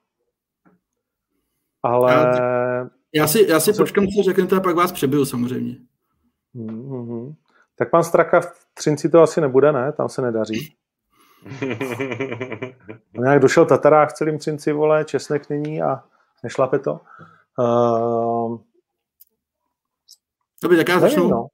Ale... 1.82 2.12
Já, 2.12 2.88
já 3.14 3.26
si, 3.26 3.46
já 3.48 3.60
si 3.60 3.72
počkám, 3.72 4.06
co 4.06 4.22
řeknete 4.22 4.56
a 4.56 4.60
pak 4.60 4.76
vás 4.76 4.92
přebyl 4.92 5.26
samozřejmě. 5.26 5.76
Mm-hmm. 6.54 7.34
Tak 7.78 7.90
pan 7.90 8.04
Straka 8.04 8.40
v 8.40 8.66
Třinci 8.74 9.08
to 9.08 9.22
asi 9.22 9.40
nebude, 9.40 9.72
ne? 9.72 9.92
Tam 9.92 10.08
se 10.08 10.22
nedaří. 10.22 10.74
No 13.14 13.22
nějak 13.22 13.42
došel 13.42 13.66
Tatarák 13.66 14.10
v 14.10 14.12
celým 14.12 14.38
Třinci, 14.38 14.72
vole, 14.72 15.04
Česnek 15.04 15.50
není 15.50 15.82
a 15.82 16.02
nešlape 16.42 16.78
to. 16.78 17.00
Uh... 17.58 18.58
Dobře, 20.62 20.76
tak 20.76 20.88
já 20.88 21.00
začnu. 21.00 21.28
No. 21.28 21.46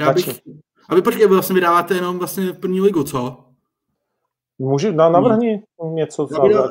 Já 0.00 0.12
bych, 0.12 0.40
a 0.88 0.94
vy 0.94 1.02
počkej, 1.02 1.26
vlastně 1.26 1.54
vydáváte 1.54 1.94
jenom 1.94 2.18
vlastně 2.18 2.52
první 2.52 2.80
ligu, 2.80 3.04
co? 3.04 3.44
Můžu, 4.58 4.92
na, 4.92 5.08
navrhni 5.08 5.62
hmm. 5.82 5.94
něco. 5.94 6.28
Já 6.32 6.40
bych 6.40 6.54
dal 6.54 6.68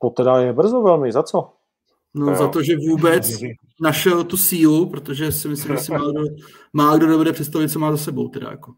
To 0.00 0.10
teda 0.10 0.38
je 0.38 0.52
brzo 0.52 0.82
velmi, 0.82 1.12
za 1.12 1.22
co? 1.22 1.52
No, 2.14 2.34
za 2.34 2.48
to, 2.48 2.62
že 2.62 2.76
vůbec 2.76 3.40
našel 3.80 4.24
tu 4.24 4.36
sílu, 4.36 4.90
protože 4.90 5.32
si 5.32 5.48
myslím, 5.48 5.76
že 5.76 5.82
si 5.82 5.92
má 5.92 5.98
kdo, 5.98 6.20
má 6.72 6.96
kdo 6.96 7.06
dovede 7.06 7.32
představit, 7.32 7.68
co 7.68 7.78
má 7.78 7.90
za 7.90 7.96
sebou. 7.96 8.28
Teda, 8.28 8.50
jako. 8.50 8.74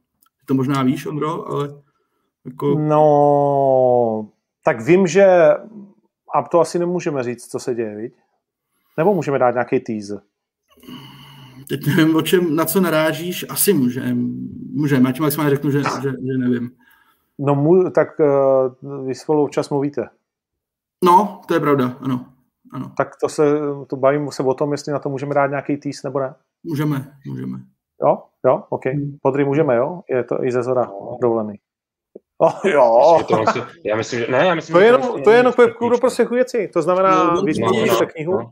To 0.47 0.55
možná 0.55 0.82
víš, 0.82 1.06
Ondro, 1.06 1.48
ale 1.48 1.82
jako... 2.44 2.74
No, 2.78 4.31
tak 4.65 4.81
vím, 4.81 5.06
že 5.06 5.24
a 6.35 6.43
to 6.51 6.60
asi 6.60 6.78
nemůžeme 6.78 7.23
říct, 7.23 7.47
co 7.47 7.59
se 7.59 7.74
děje, 7.74 7.97
viď? 7.97 8.12
Nebo 8.97 9.15
můžeme 9.15 9.39
dát 9.39 9.51
nějaký 9.51 9.81
teaser? 9.81 10.20
Teď 11.69 11.87
nevím, 11.87 12.17
o 12.17 12.23
čem, 12.23 12.57
na 12.57 12.65
co 12.65 12.81
narážíš, 12.81 13.47
asi 13.49 13.73
můžeme. 13.73 14.15
Můžeme, 14.73 15.09
já 15.09 15.13
ti 15.13 15.21
maximálně 15.21 15.51
řeknu, 15.51 15.71
že, 15.71 15.79
že, 15.79 16.11
že 16.11 16.39
nevím. 16.39 16.71
No, 17.39 17.55
můj, 17.55 17.91
tak 17.91 18.09
uh, 18.21 19.07
vy 19.07 19.15
spolu 19.15 19.45
občas 19.45 19.71
mluvíte. 19.71 20.09
No, 21.05 21.41
to 21.49 21.55
je 21.55 21.61
pravda, 21.61 21.97
ano. 22.01 22.27
ano. 22.73 22.93
Tak 22.97 23.09
to 23.21 23.29
se, 23.29 23.43
to 23.87 23.97
bavím 23.97 24.31
se 24.31 24.43
o 24.43 24.55
tom, 24.55 24.73
jestli 24.73 24.93
na 24.93 24.99
to 24.99 25.09
můžeme 25.09 25.35
dát 25.35 25.47
nějaký 25.47 25.77
týs 25.77 26.03
nebo 26.03 26.21
ne. 26.21 26.35
Můžeme, 26.65 27.13
můžeme. 27.27 27.59
Jo, 28.03 28.23
jo, 28.47 28.63
OK. 28.69 28.87
Hmm. 28.87 29.19
Podry 29.23 29.45
můžeme, 29.45 29.77
jo? 29.77 30.01
Je 30.11 30.25
to 30.25 30.45
i 30.45 30.53
ze 30.53 30.63
zora 30.63 30.85
no. 30.85 31.19
dovolený. 31.23 31.55
Oh, 32.41 32.61
jo. 32.65 33.19
já 33.85 33.97
myslím, 33.97 34.21
že, 34.21 34.27
ne, 34.33 34.47
já 34.47 34.55
myslím, 34.55 34.75
to 34.75 34.81
je 34.81 34.87
jenom, 34.87 35.03
to, 35.03 35.21
to 35.21 35.31
je 35.31 35.37
jenom 35.37 35.53
pro 35.79 35.99
prospěchu 35.99 36.35
věci. 36.35 36.71
To 36.73 36.83
znamená, 36.83 37.35
no, 37.35 37.43
vy 37.43 37.53
no, 37.61 37.69
no, 37.87 38.07
knihu. 38.07 38.33
No. 38.33 38.51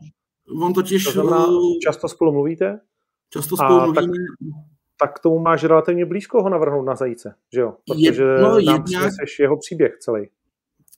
On 0.61 0.73
totiž... 0.73 1.03
To 1.03 1.11
znamená, 1.11 1.47
často 1.83 2.07
spolu 2.07 2.31
mluvíte? 2.31 2.79
Často 3.29 3.57
spolu 3.57 3.79
mluvíme. 3.79 4.01
Tak, 4.01 4.05
tak 4.99 5.19
tomu 5.19 5.39
máš 5.39 5.63
relativně 5.63 6.05
blízko 6.05 6.43
ho 6.43 6.49
navrhnout 6.49 6.85
na 6.85 6.95
zajíce, 6.95 7.35
že 7.53 7.61
jo? 7.61 7.73
Protože 7.87 8.23
je, 8.23 8.41
no, 8.41 8.49
nám 8.61 8.83
jednak, 8.89 9.13
jeho 9.39 9.57
příběh 9.57 9.97
celý. 9.99 10.27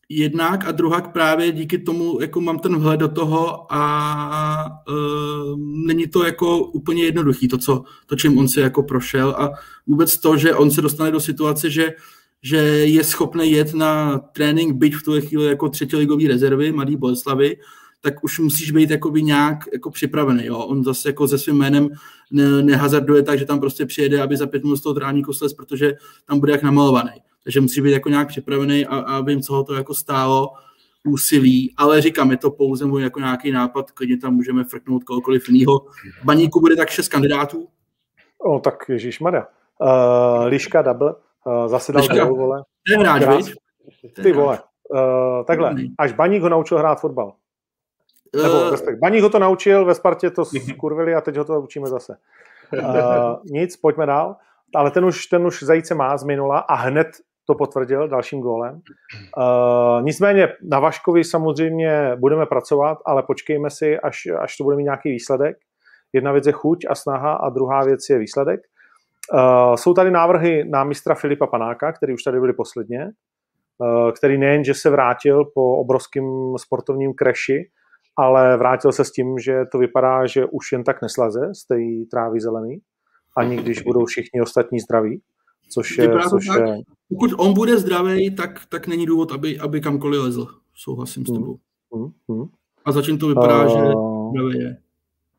Jednak 0.09 0.67
a 0.67 0.71
druhak 0.71 1.13
právě 1.13 1.51
díky 1.51 1.77
tomu, 1.77 2.21
jako 2.21 2.41
mám 2.41 2.59
ten 2.59 2.75
vhled 2.79 2.99
do 2.99 3.07
toho 3.07 3.73
a 3.73 4.83
uh, 4.89 5.59
není 5.85 6.07
to 6.07 6.25
jako 6.25 6.57
úplně 6.57 7.03
jednoduchý, 7.03 7.47
to, 7.47 7.57
co, 7.57 7.83
to, 8.05 8.15
čím 8.15 8.37
on 8.37 8.47
si 8.47 8.59
jako 8.59 8.83
prošel 8.83 9.29
a 9.29 9.51
vůbec 9.87 10.17
to, 10.17 10.37
že 10.37 10.55
on 10.55 10.71
se 10.71 10.81
dostane 10.81 11.11
do 11.11 11.19
situace, 11.19 11.69
že 11.69 11.93
že 12.41 12.57
je 12.87 13.03
schopný 13.03 13.51
jet 13.51 13.73
na 13.73 14.19
trénink, 14.19 14.75
byť 14.75 14.95
v 14.95 15.03
tuhle 15.03 15.21
chvíli 15.21 15.45
jako 15.45 15.69
třetiligový 15.69 16.27
rezervy 16.27 16.71
Mladý 16.71 16.95
Boleslavy, 16.95 17.57
tak 18.01 18.23
už 18.23 18.39
musíš 18.39 18.71
být 18.71 18.89
jakoby 18.89 19.23
nějak 19.23 19.57
jako 19.73 19.91
připravený. 19.91 20.45
Jo? 20.45 20.57
On 20.57 20.83
zase 20.83 21.09
jako 21.09 21.27
se 21.27 21.37
svým 21.37 21.57
jménem 21.57 21.89
ne, 22.31 22.63
nehazarduje 22.63 23.23
tak, 23.23 23.39
že 23.39 23.45
tam 23.45 23.59
prostě 23.59 23.85
přijede, 23.85 24.21
aby 24.21 24.37
za 24.37 24.47
pět 24.47 24.63
minut 24.63 24.75
z 24.75 24.81
toho 24.81 24.93
trávníku 24.93 25.33
slez, 25.33 25.53
protože 25.53 25.93
tam 26.25 26.39
bude 26.39 26.51
jak 26.51 26.63
namalovaný. 26.63 27.11
Takže 27.43 27.61
musí 27.61 27.81
být 27.81 27.91
jako 27.91 28.09
nějak 28.09 28.27
připravený 28.27 28.85
a, 28.85 28.97
a 28.97 29.21
vím, 29.21 29.41
co 29.41 29.53
ho 29.53 29.63
to 29.63 29.73
jako 29.73 29.93
stálo 29.93 30.49
úsilí, 31.07 31.73
ale 31.77 32.01
říkám, 32.01 32.31
je 32.31 32.37
to 32.37 32.51
pouze 32.51 32.85
můj 32.85 33.03
jako 33.03 33.19
nějaký 33.19 33.51
nápad, 33.51 33.91
klidně 33.91 34.17
tam 34.17 34.33
můžeme 34.33 34.63
frknout 34.63 35.03
kohokoliv 35.03 35.49
jiného. 35.49 35.79
V 36.21 36.25
baníku 36.25 36.59
bude 36.59 36.75
tak 36.75 36.89
šest 36.89 37.07
kandidátů. 37.07 37.67
O, 38.37 38.59
tak 38.59 38.89
Ježíš 38.89 39.19
Maria. 39.19 39.47
Uh, 39.81 40.45
Liška 40.45 40.81
double, 40.81 41.15
uh, 41.45 41.67
zase 41.67 41.91
dal 41.91 42.07
gol, 42.07 42.37
vole. 42.37 42.63
Je 42.89 42.97
hráč, 42.97 43.51
Ty 44.23 44.31
vole. 44.31 44.59
Uh, 44.89 45.45
takhle, 45.45 45.75
až 45.97 46.13
Baník 46.13 46.41
ho 46.41 46.49
naučil 46.49 46.77
hrát 46.77 47.01
fotbal. 47.01 47.33
Nebo 48.35 48.61
uh, 48.61 48.71
respekt. 48.71 48.99
Baník 48.99 49.23
ho 49.23 49.29
to 49.29 49.39
naučil, 49.39 49.85
ve 49.85 49.95
Spartě 49.95 50.29
to 50.29 50.45
skurvili 50.45 51.15
a 51.15 51.21
teď 51.21 51.35
ho 51.35 51.43
to 51.43 51.61
učíme 51.61 51.87
zase. 51.87 52.17
Uh, 52.73 52.83
nic, 53.51 53.77
pojďme 53.77 54.05
dál. 54.05 54.35
Ale 54.75 54.91
ten 54.91 55.05
už, 55.05 55.25
ten 55.25 55.45
už 55.45 55.63
zajíce 55.63 55.95
má 55.95 56.17
z 56.17 56.23
minula 56.23 56.59
a 56.59 56.75
hned 56.75 57.07
to 57.49 57.55
potvrdil 57.55 58.07
dalším 58.07 58.41
gólem. 58.41 58.81
Uh, 59.37 60.03
nicméně 60.03 60.47
na 60.63 60.79
Vaškovi 60.79 61.23
samozřejmě 61.23 62.15
budeme 62.19 62.45
pracovat, 62.45 62.97
ale 63.05 63.23
počkejme 63.23 63.69
si, 63.69 63.99
až, 63.99 64.27
až 64.39 64.57
to 64.57 64.63
bude 64.63 64.77
mít 64.77 64.83
nějaký 64.83 65.11
výsledek. 65.11 65.57
Jedna 66.13 66.31
věc 66.31 66.47
je 66.47 66.53
chuť 66.53 66.85
a 66.89 66.95
snaha 66.95 67.33
a 67.33 67.49
druhá 67.49 67.83
věc 67.83 68.09
je 68.09 68.17
výsledek. 68.17 68.59
Uh, 69.33 69.75
jsou 69.75 69.93
tady 69.93 70.11
návrhy 70.11 70.63
na 70.69 70.83
mistra 70.83 71.15
Filipa 71.15 71.47
Panáka, 71.47 71.91
který 71.91 72.13
už 72.13 72.23
tady 72.23 72.39
byli 72.39 72.53
posledně, 72.53 73.09
uh, 73.77 74.11
který 74.11 74.37
nejen, 74.37 74.63
že 74.63 74.73
se 74.73 74.89
vrátil 74.89 75.45
po 75.45 75.77
obrovském 75.77 76.53
sportovním 76.57 77.13
kreši, 77.13 77.69
ale 78.19 78.57
vrátil 78.57 78.91
se 78.91 79.05
s 79.05 79.11
tím, 79.11 79.39
že 79.39 79.65
to 79.71 79.77
vypadá, 79.77 80.25
že 80.25 80.45
už 80.45 80.71
jen 80.71 80.83
tak 80.83 81.01
neslaze 81.01 81.39
z 81.53 81.65
té 81.67 81.75
trávy 82.11 82.39
zelený, 82.39 82.81
ani 83.37 83.57
když 83.57 83.81
budou 83.81 84.05
všichni 84.05 84.41
ostatní 84.41 84.79
zdraví, 84.79 85.21
což 85.69 85.97
je... 85.97 86.09
Což 86.29 86.47
tak, 86.47 86.67
je... 86.67 86.75
Pokud 87.09 87.31
on 87.37 87.53
bude 87.53 87.77
zdravý, 87.77 88.35
tak, 88.35 88.61
tak 88.69 88.87
není 88.87 89.05
důvod, 89.05 89.31
aby, 89.31 89.59
aby 89.59 89.81
kamkoliv 89.81 90.21
lezl. 90.21 90.47
Souhlasím 90.75 91.25
s 91.25 91.29
hmm. 91.29 91.39
tebou. 91.39 91.57
Hmm. 91.95 92.11
Hmm. 92.29 92.47
A 92.85 92.91
začím 92.91 93.17
to 93.17 93.27
vypadá, 93.27 93.65
uh... 93.65 93.67
že 93.67 93.79
zdravý 94.29 94.59
je. 94.59 94.77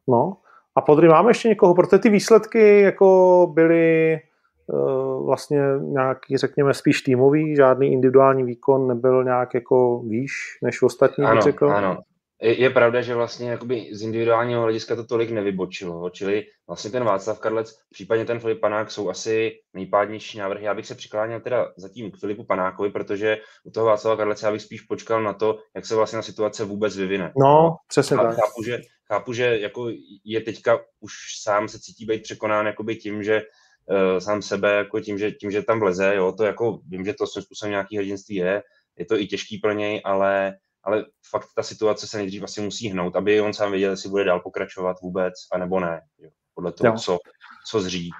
No, 0.09 0.37
a 0.75 0.81
podry 0.81 1.09
máme 1.09 1.31
ještě 1.31 1.49
někoho, 1.49 1.75
protože 1.75 1.99
ty 1.99 2.09
výsledky 2.09 2.81
jako 2.81 3.51
byly 3.55 4.19
uh, 4.67 5.27
vlastně 5.27 5.61
nějaký, 5.81 6.37
řekněme, 6.37 6.75
spíš 6.75 7.03
týmový, 7.03 7.57
žádný 7.57 7.93
individuální 7.93 8.45
výkon 8.45 8.87
nebyl 8.87 9.25
nějak 9.25 9.55
jako 9.55 10.03
výš 10.07 10.33
než 10.63 10.83
ostatní, 10.83 11.25
ano, 11.25 11.41
řekl. 11.41 11.71
Ano, 11.71 11.99
je, 12.43 12.61
je 12.61 12.71
pravda, 12.71 13.03
že 13.03 13.15
vlastně 13.15 13.51
jakoby 13.51 13.89
z 13.93 14.03
individuálního 14.03 14.63
hlediska 14.63 14.97
to 14.97 15.05
tolik 15.05 15.31
nevybočilo, 15.31 16.11
čili 16.11 16.47
vlastně 16.67 16.91
ten 16.91 17.05
Václav 17.05 17.41
Karlec, 17.41 17.79
případně 17.91 18.25
ten 18.25 18.41
Filip 18.41 18.61
Panák 18.61 18.91
jsou 18.91 19.11
asi 19.11 19.53
nejpádnější 19.75 20.39
návrhy. 20.39 20.65
Já 20.65 20.75
bych 20.75 20.87
se 20.87 20.95
přikláněl 20.95 21.41
teda 21.41 21.73
zatím 21.77 22.11
k 22.11 22.17
Filipu 22.17 22.45
Panákovi, 22.45 22.91
protože 22.91 23.39
u 23.65 23.71
toho 23.71 23.87
Václava 23.87 24.17
Karlece 24.17 24.47
já 24.47 24.53
bych 24.53 24.63
spíš 24.63 24.81
počkal 24.81 25.23
na 25.23 25.33
to, 25.33 25.59
jak 25.75 25.87
se 25.87 25.97
vlastně 25.97 26.17
na 26.17 26.23
situace 26.23 26.65
vůbec 26.65 26.97
vyvine. 26.97 27.33
No, 27.37 27.77
přesně 27.89 28.17
tak. 28.17 28.37
Chápu, 28.37 28.63
že, 28.65 28.79
chápu, 29.09 29.33
že 29.33 29.59
jako 29.59 29.91
je 30.25 30.41
teďka 30.41 30.81
už 31.01 31.13
sám 31.43 31.69
se 31.69 31.81
cítí 31.81 32.07
být 32.07 32.23
překonán 32.23 32.67
jakoby 32.67 32.97
tím, 32.97 33.23
že 33.23 33.43
uh, 33.87 34.19
sám 34.19 34.43
sebe, 34.43 34.75
jako 34.75 35.01
tím, 35.01 35.19
že, 35.19 35.31
tím, 35.31 35.51
že 35.51 35.63
tam 35.63 35.81
vleze, 35.81 36.15
jo, 36.15 36.33
to 36.33 36.45
jako 36.45 36.81
vím, 36.89 37.05
že 37.05 37.15
to 37.15 37.27
svým 37.27 37.43
způsobem 37.43 37.71
nějaký 37.71 37.97
hrdinství 37.97 38.35
je, 38.35 38.63
je 38.97 39.07
to 39.07 39.21
i 39.21 39.27
těžký 39.27 39.59
pro 39.59 39.73
něj, 39.73 40.01
ale 40.05 40.57
ale 40.83 41.05
fakt 41.31 41.47
ta 41.57 41.63
situace 41.63 42.07
se 42.07 42.19
nejdřív 42.19 42.43
asi 42.43 42.61
musí 42.61 42.89
hnout, 42.89 43.17
aby 43.17 43.41
on 43.41 43.53
sám 43.53 43.71
věděl, 43.71 43.91
jestli 43.91 44.11
bude 44.11 44.25
dál 44.25 44.41
pokračovat 44.41 44.97
vůbec, 45.03 45.35
anebo 45.53 45.81
ne, 45.81 46.01
jo, 46.19 46.31
podle 46.55 46.73
toho, 46.73 46.99
co, 46.99 47.19
co 47.67 47.81
zří. 47.81 48.11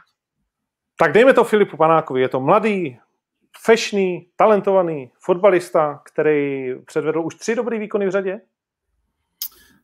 Tak 0.99 1.13
dejme 1.13 1.35
to 1.35 1.45
Filipu 1.45 1.77
Panákovi. 1.77 2.21
Je 2.21 2.29
to 2.29 2.41
mladý, 2.41 2.99
fešný, 3.65 4.31
talentovaný 4.37 5.13
fotbalista, 5.21 6.03
který 6.05 6.75
předvedl 6.85 7.23
už 7.23 7.35
tři 7.35 7.55
dobrý 7.55 7.79
výkony 7.79 8.07
v 8.07 8.11
řadě? 8.11 8.41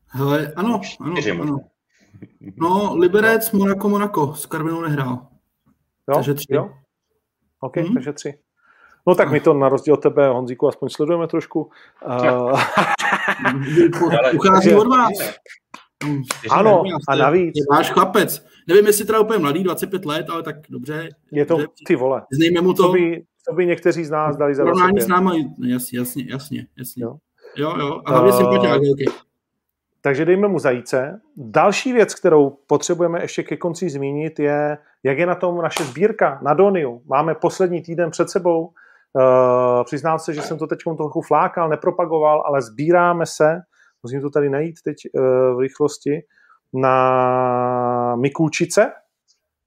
Hele, 0.06 0.52
ano, 0.56 0.80
ano, 1.00 1.16
ano. 1.42 1.58
No, 2.56 2.96
Liberec, 2.96 3.52
Monaco, 3.52 3.88
Monaco. 3.88 4.34
S 4.34 4.46
Karvinou 4.46 4.80
nehrál. 4.80 5.28
Jo, 6.08 6.14
takže 6.14 6.34
tři. 6.34 6.46
Jo? 6.50 6.74
OK, 7.60 7.76
hmm? 7.76 7.94
takže 7.94 8.12
tři. 8.12 8.38
No 9.06 9.14
tak 9.14 9.30
my 9.30 9.40
to 9.40 9.54
na 9.54 9.68
rozdíl 9.68 9.94
od 9.94 10.02
tebe, 10.02 10.28
Honzíku, 10.28 10.68
aspoň 10.68 10.88
sledujeme 10.88 11.26
trošku. 11.26 11.70
Uh... 12.06 12.60
Uchází 14.34 14.74
od 14.74 14.86
vás. 14.86 15.12
Ano, 16.50 16.82
a 17.08 17.16
navíc. 17.16 17.52
Je 17.56 17.64
váš 17.70 17.90
chlapec. 17.90 18.46
Nevím, 18.68 18.86
jestli 18.86 19.04
teda 19.04 19.20
úplně 19.20 19.38
mladý, 19.38 19.62
25 19.62 20.04
let, 20.04 20.26
ale 20.30 20.42
tak 20.42 20.56
dobře. 20.70 21.08
Je 21.32 21.46
to, 21.46 21.54
dobře. 21.56 21.84
ty 21.86 21.96
vole. 21.96 22.22
Znejme 22.32 22.60
mu 22.60 22.74
to. 22.74 22.82
Co 22.82 22.92
by, 22.92 23.22
co 23.48 23.54
by 23.54 23.66
někteří 23.66 24.04
z 24.04 24.10
nás 24.10 24.36
dali 24.36 24.54
za 24.54 24.64
25. 24.64 25.02
s 25.02 25.06
náma, 25.06 25.34
jasně, 25.66 25.98
jasně, 25.98 26.24
jasně. 26.28 26.66
jasně. 26.78 27.04
Jo. 27.04 27.16
jo, 27.56 27.74
jo, 27.78 28.02
a 28.04 28.10
hlavně 28.10 28.32
uh... 28.32 28.36
sympatiák, 28.36 28.80
okay. 28.92 29.06
Takže 30.00 30.24
dejme 30.24 30.48
mu 30.48 30.58
zajíce. 30.58 31.20
Další 31.36 31.92
věc, 31.92 32.14
kterou 32.14 32.58
potřebujeme 32.66 33.22
ještě 33.22 33.42
ke 33.42 33.56
konci 33.56 33.90
zmínit, 33.90 34.38
je, 34.38 34.78
jak 35.02 35.18
je 35.18 35.26
na 35.26 35.34
tom 35.34 35.62
naše 35.62 35.84
sbírka 35.84 36.38
na 36.42 36.54
Doniu. 36.54 37.02
Máme 37.06 37.34
poslední 37.34 37.82
týden 37.82 38.10
před 38.10 38.30
sebou. 38.30 38.70
Uh, 39.14 39.84
přiznám 39.84 40.18
se, 40.18 40.34
že 40.34 40.42
jsem 40.42 40.58
to 40.58 40.66
teď 40.66 40.78
trochu 40.96 41.22
flákal, 41.22 41.68
nepropagoval, 41.68 42.42
ale 42.46 42.62
sbíráme 42.62 43.26
se, 43.26 43.60
musím 44.02 44.20
to 44.20 44.30
tady 44.30 44.50
najít 44.50 44.76
teď 44.84 44.96
uh, 45.14 45.22
v 45.56 45.60
rychlosti, 45.60 46.22
na 46.74 48.16
Mikulčice. 48.16 48.92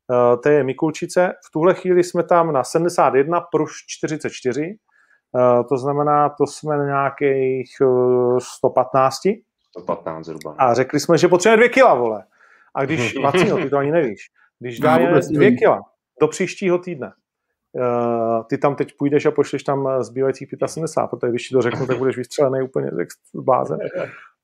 Uh, 0.09 0.41
to 0.41 0.49
je 0.49 0.63
Mikulčice. 0.63 1.33
V 1.47 1.51
tuhle 1.51 1.73
chvíli 1.73 2.03
jsme 2.03 2.23
tam 2.23 2.53
na 2.53 2.63
71 2.63 3.41
plus 3.41 3.71
44. 3.87 4.77
Uh, 5.31 5.67
to 5.69 5.77
znamená, 5.77 6.29
to 6.29 6.47
jsme 6.47 6.77
na 6.77 6.85
nějakých 6.85 7.69
uh, 7.81 8.37
115. 8.39 9.15
115 9.77 10.25
zhruba. 10.25 10.55
A 10.57 10.73
řekli 10.73 10.99
jsme, 10.99 11.17
že 11.17 11.27
potřebujeme 11.27 11.57
dvě 11.57 11.69
kila, 11.69 11.93
vole. 11.93 12.23
A 12.75 12.85
když, 12.85 13.17
Vacino, 13.23 13.57
ty 13.57 13.69
to 13.69 13.77
ani 13.77 13.91
nevíš, 13.91 14.31
když 14.59 14.79
dá 14.79 14.97
no, 14.97 15.19
dvě 15.31 15.51
kila 15.51 15.81
do 16.21 16.27
příštího 16.27 16.77
týdne, 16.77 17.11
ty 18.49 18.57
tam 18.57 18.75
teď 18.75 18.93
půjdeš 18.97 19.25
a 19.25 19.31
pošleš 19.31 19.63
tam 19.63 19.87
eh, 19.87 20.03
zbývajících 20.03 20.49
75, 20.65 21.19
protože 21.19 21.29
když 21.29 21.47
ti 21.47 21.53
to 21.53 21.61
řeknu, 21.61 21.87
tak 21.87 21.97
budeš 21.97 22.17
vystřelený 22.17 22.61
úplně 22.61 22.91
z 23.35 23.41
bláze. 23.41 23.77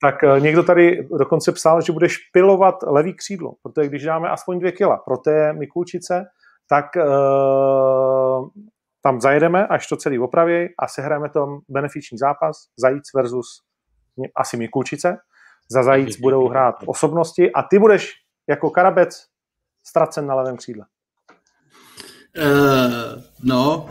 Tak 0.01 0.15
uh, 0.23 0.39
někdo 0.39 0.63
tady 0.63 1.07
dokonce 1.17 1.51
psal, 1.51 1.81
že 1.81 1.93
budeš 1.93 2.17
pilovat 2.17 2.75
levý 2.83 3.13
křídlo, 3.13 3.53
protože 3.63 3.87
když 3.87 4.03
dáme 4.03 4.29
aspoň 4.29 4.59
dvě 4.59 4.71
kila 4.71 4.97
pro 4.97 5.17
té 5.17 5.53
Mikulčice, 5.53 6.25
tak 6.69 6.85
uh, 6.95 8.47
tam 9.03 9.21
zajedeme, 9.21 9.67
až 9.67 9.87
to 9.87 9.97
celý 9.97 10.19
opraví 10.19 10.67
a 10.79 10.87
sehráme 10.87 11.29
tam 11.29 11.59
benefiční 11.69 12.17
zápas 12.17 12.57
Zajíc 12.79 13.03
versus 13.15 13.47
asi 14.35 14.57
Mikulčice. 14.57 15.17
Za 15.71 15.83
Zajíc 15.83 16.19
budou 16.19 16.47
hrát 16.47 16.75
osobnosti 16.85 17.51
a 17.51 17.63
ty 17.63 17.79
budeš 17.79 18.13
jako 18.49 18.69
Karabec 18.69 19.25
ztracen 19.87 20.27
na 20.27 20.35
levém 20.35 20.57
křídle. 20.57 20.85
Uh, 22.37 23.21
no, 23.43 23.87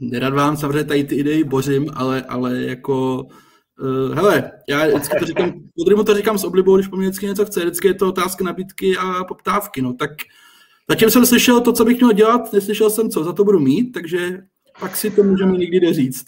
nerad 0.00 0.34
vám 0.34 0.56
samozřejmě 0.56 0.84
tady 0.84 1.04
ty 1.04 1.14
idei 1.14 1.44
bořím, 1.44 1.90
ale, 1.94 2.22
ale 2.22 2.62
jako 2.62 3.26
Uh, 3.80 4.14
hele, 4.14 4.50
já 4.68 4.86
vždycky 4.86 5.18
to 5.18 5.24
říkám, 5.24 5.52
podrymu 5.76 6.04
to 6.04 6.14
říkám 6.14 6.38
s 6.38 6.44
oblibou, 6.44 6.76
když 6.76 6.88
po 6.88 6.96
mě 6.96 7.08
vždycky 7.08 7.26
něco 7.26 7.44
chce, 7.44 7.60
vždycky 7.60 7.88
je 7.88 7.94
to 7.94 8.08
otázka 8.08 8.44
nabídky 8.44 8.96
a 8.96 9.24
poptávky, 9.24 9.82
no, 9.82 9.94
tak 9.94 10.10
zatím 10.88 11.10
jsem 11.10 11.26
slyšel 11.26 11.60
to, 11.60 11.72
co 11.72 11.84
bych 11.84 11.96
měl 11.96 12.12
dělat, 12.12 12.52
neslyšel 12.52 12.90
jsem, 12.90 13.10
co 13.10 13.24
za 13.24 13.32
to 13.32 13.44
budu 13.44 13.60
mít, 13.60 13.92
takže 13.92 14.42
pak 14.80 14.96
si 14.96 15.10
to 15.10 15.22
můžeme 15.22 15.58
někdy 15.58 15.92
říct. 15.92 16.24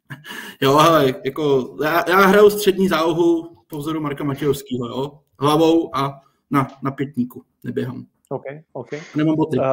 jo, 0.60 0.76
hele, 0.76 1.14
jako, 1.24 1.76
já, 1.84 2.04
já 2.08 2.26
hraju 2.26 2.50
střední 2.50 2.88
zálohu 2.88 3.56
po 3.66 3.78
vzoru 3.78 4.00
Marka 4.00 4.24
Matějovského, 4.24 4.88
jo, 4.88 5.18
hlavou 5.38 5.96
a 5.96 6.20
na, 6.50 6.68
na 6.82 6.90
pětníku, 6.90 7.44
neběhám. 7.64 8.06
OK, 8.32 8.44
OK. 8.72 8.88
Nemám 9.16 9.36
boty. 9.36 9.58
Uh, 9.58 9.64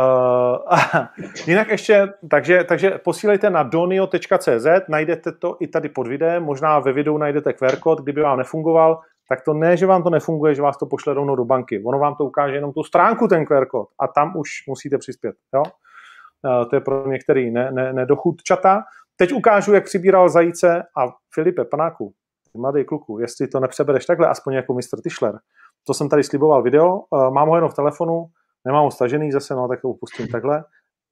jinak 1.48 1.68
ještě, 1.68 2.14
takže, 2.30 2.64
takže 2.64 2.92
posílejte 3.04 3.50
na 3.50 3.64
donio.cz, 3.64 4.68
najdete 4.90 5.32
to 5.32 5.58
i 5.60 5.68
tady 5.68 5.90
pod 5.90 6.08
videem, 6.08 6.44
možná 6.44 6.80
ve 6.80 6.94
videu 6.94 7.18
najdete 7.18 7.54
QR 7.54 7.76
kód, 7.76 8.02
kdyby 8.02 8.22
vám 8.22 8.38
nefungoval, 8.38 9.00
tak 9.30 9.42
to 9.42 9.54
ne, 9.54 9.78
že 9.78 9.86
vám 9.86 10.04
to 10.04 10.10
nefunguje, 10.10 10.56
že 10.56 10.62
vás 10.62 10.78
to 10.78 10.86
pošle 10.86 11.14
rovnou 11.14 11.36
do 11.36 11.46
banky. 11.46 11.84
Ono 11.86 12.00
vám 12.00 12.16
to 12.16 12.26
ukáže 12.26 12.56
jenom 12.56 12.74
tu 12.74 12.84
stránku, 12.84 13.28
ten 13.28 13.46
QR 13.46 13.66
kód, 13.66 13.88
a 14.00 14.08
tam 14.08 14.38
už 14.38 14.50
musíte 14.68 14.98
přispět. 14.98 15.36
Jo? 15.54 15.64
Uh, 15.64 16.70
to 16.70 16.76
je 16.76 16.80
pro 16.80 17.08
některý 17.08 17.52
ne, 17.52 17.72
ne, 17.72 17.94
nedochudčata. 17.94 18.84
Teď 19.16 19.34
ukážu, 19.34 19.74
jak 19.74 19.84
přibíral 19.84 20.30
zajíce 20.30 20.84
a 20.98 21.08
Filipe 21.34 21.66
Panáku, 21.66 22.14
mladý 22.58 22.86
kluku, 22.86 23.20
jestli 23.20 23.48
to 23.48 23.60
nepřebereš 23.60 24.06
takhle, 24.06 24.28
aspoň 24.28 24.54
jako 24.54 24.74
Mr. 24.74 25.02
Tischler. 25.04 25.40
To 25.88 25.94
jsem 25.94 26.10
tady 26.10 26.24
sliboval 26.24 26.64
video, 26.64 26.98
uh, 26.98 27.34
mám 27.34 27.48
ho 27.48 27.56
jenom 27.56 27.70
v 27.70 27.74
telefonu, 27.74 28.26
Nemám 28.66 28.84
ho 28.84 28.92
stažený 28.92 29.32
zase, 29.32 29.56
no 29.56 29.68
tak 29.68 29.84
ho 29.84 29.94
pustím 29.94 30.28
takhle. 30.28 30.64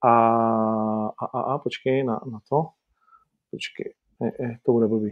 A, 0.03 0.11
a, 1.22 1.26
a, 1.38 1.40
a 1.53 1.57
počkej 1.57 2.03
na, 2.03 2.14
na 2.32 2.40
to. 2.49 2.57
Počkej, 3.52 3.94
je, 4.22 4.32
je, 4.44 4.57
to 4.65 4.72
bude 4.72 4.88
blbý. 4.88 5.11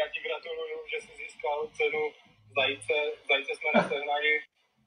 Já 0.00 0.06
ti 0.12 0.20
gratuluju, 0.26 0.78
že 0.90 0.96
jsi 1.00 1.12
získal 1.22 1.58
cenu 1.78 2.02
zajíce. 2.58 2.94
Zajíce 3.30 3.52
jsme 3.54 3.70
nesehnali, 3.74 4.30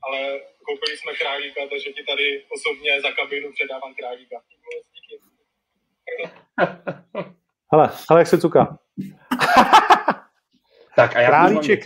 ale 0.06 0.40
koupili 0.66 0.98
jsme 0.98 1.14
králíka, 1.14 1.62
takže 1.70 1.90
ti 1.96 2.04
tady 2.12 2.46
osobně 2.56 3.02
za 3.02 3.12
kabinu 3.12 3.52
předávám 3.52 3.94
králíka. 4.00 4.38
Díky. 4.94 5.14
Hele, 7.72 7.90
hele, 8.10 8.22
jak 8.22 8.28
se 8.28 8.38
cuká. 8.38 8.80
tak 10.96 11.16
a 11.16 11.22
já 11.22 11.28
králíček, 11.28 11.80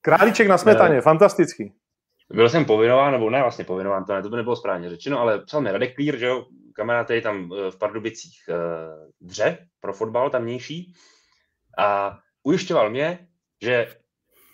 králíček 0.00 0.48
na 0.48 0.58
smetaně, 0.58 0.94
ne. 0.94 1.00
fantastický 1.00 1.72
byl 2.32 2.48
jsem 2.48 2.64
povinován, 2.64 3.12
nebo 3.12 3.30
ne 3.30 3.40
vlastně 3.40 3.64
povinován, 3.64 4.04
to, 4.04 4.14
ne, 4.14 4.22
to 4.22 4.28
by 4.28 4.36
nebylo 4.36 4.56
správně 4.56 4.90
řečeno, 4.90 5.20
ale 5.20 5.38
psal 5.38 5.60
mi 5.60 5.72
Radek 5.72 5.94
Klír, 5.94 6.18
že 6.18 6.26
jo, 6.26 6.46
kamarád 6.74 7.10
je 7.10 7.22
tam 7.22 7.52
eh, 7.52 7.70
v 7.70 7.78
Pardubicích 7.78 8.48
uh, 8.48 9.28
dře 9.28 9.68
pro 9.80 9.92
fotbal 9.92 10.30
tamnější 10.30 10.94
a 11.78 12.18
ujišťoval 12.42 12.90
mě, 12.90 13.28
že 13.62 13.96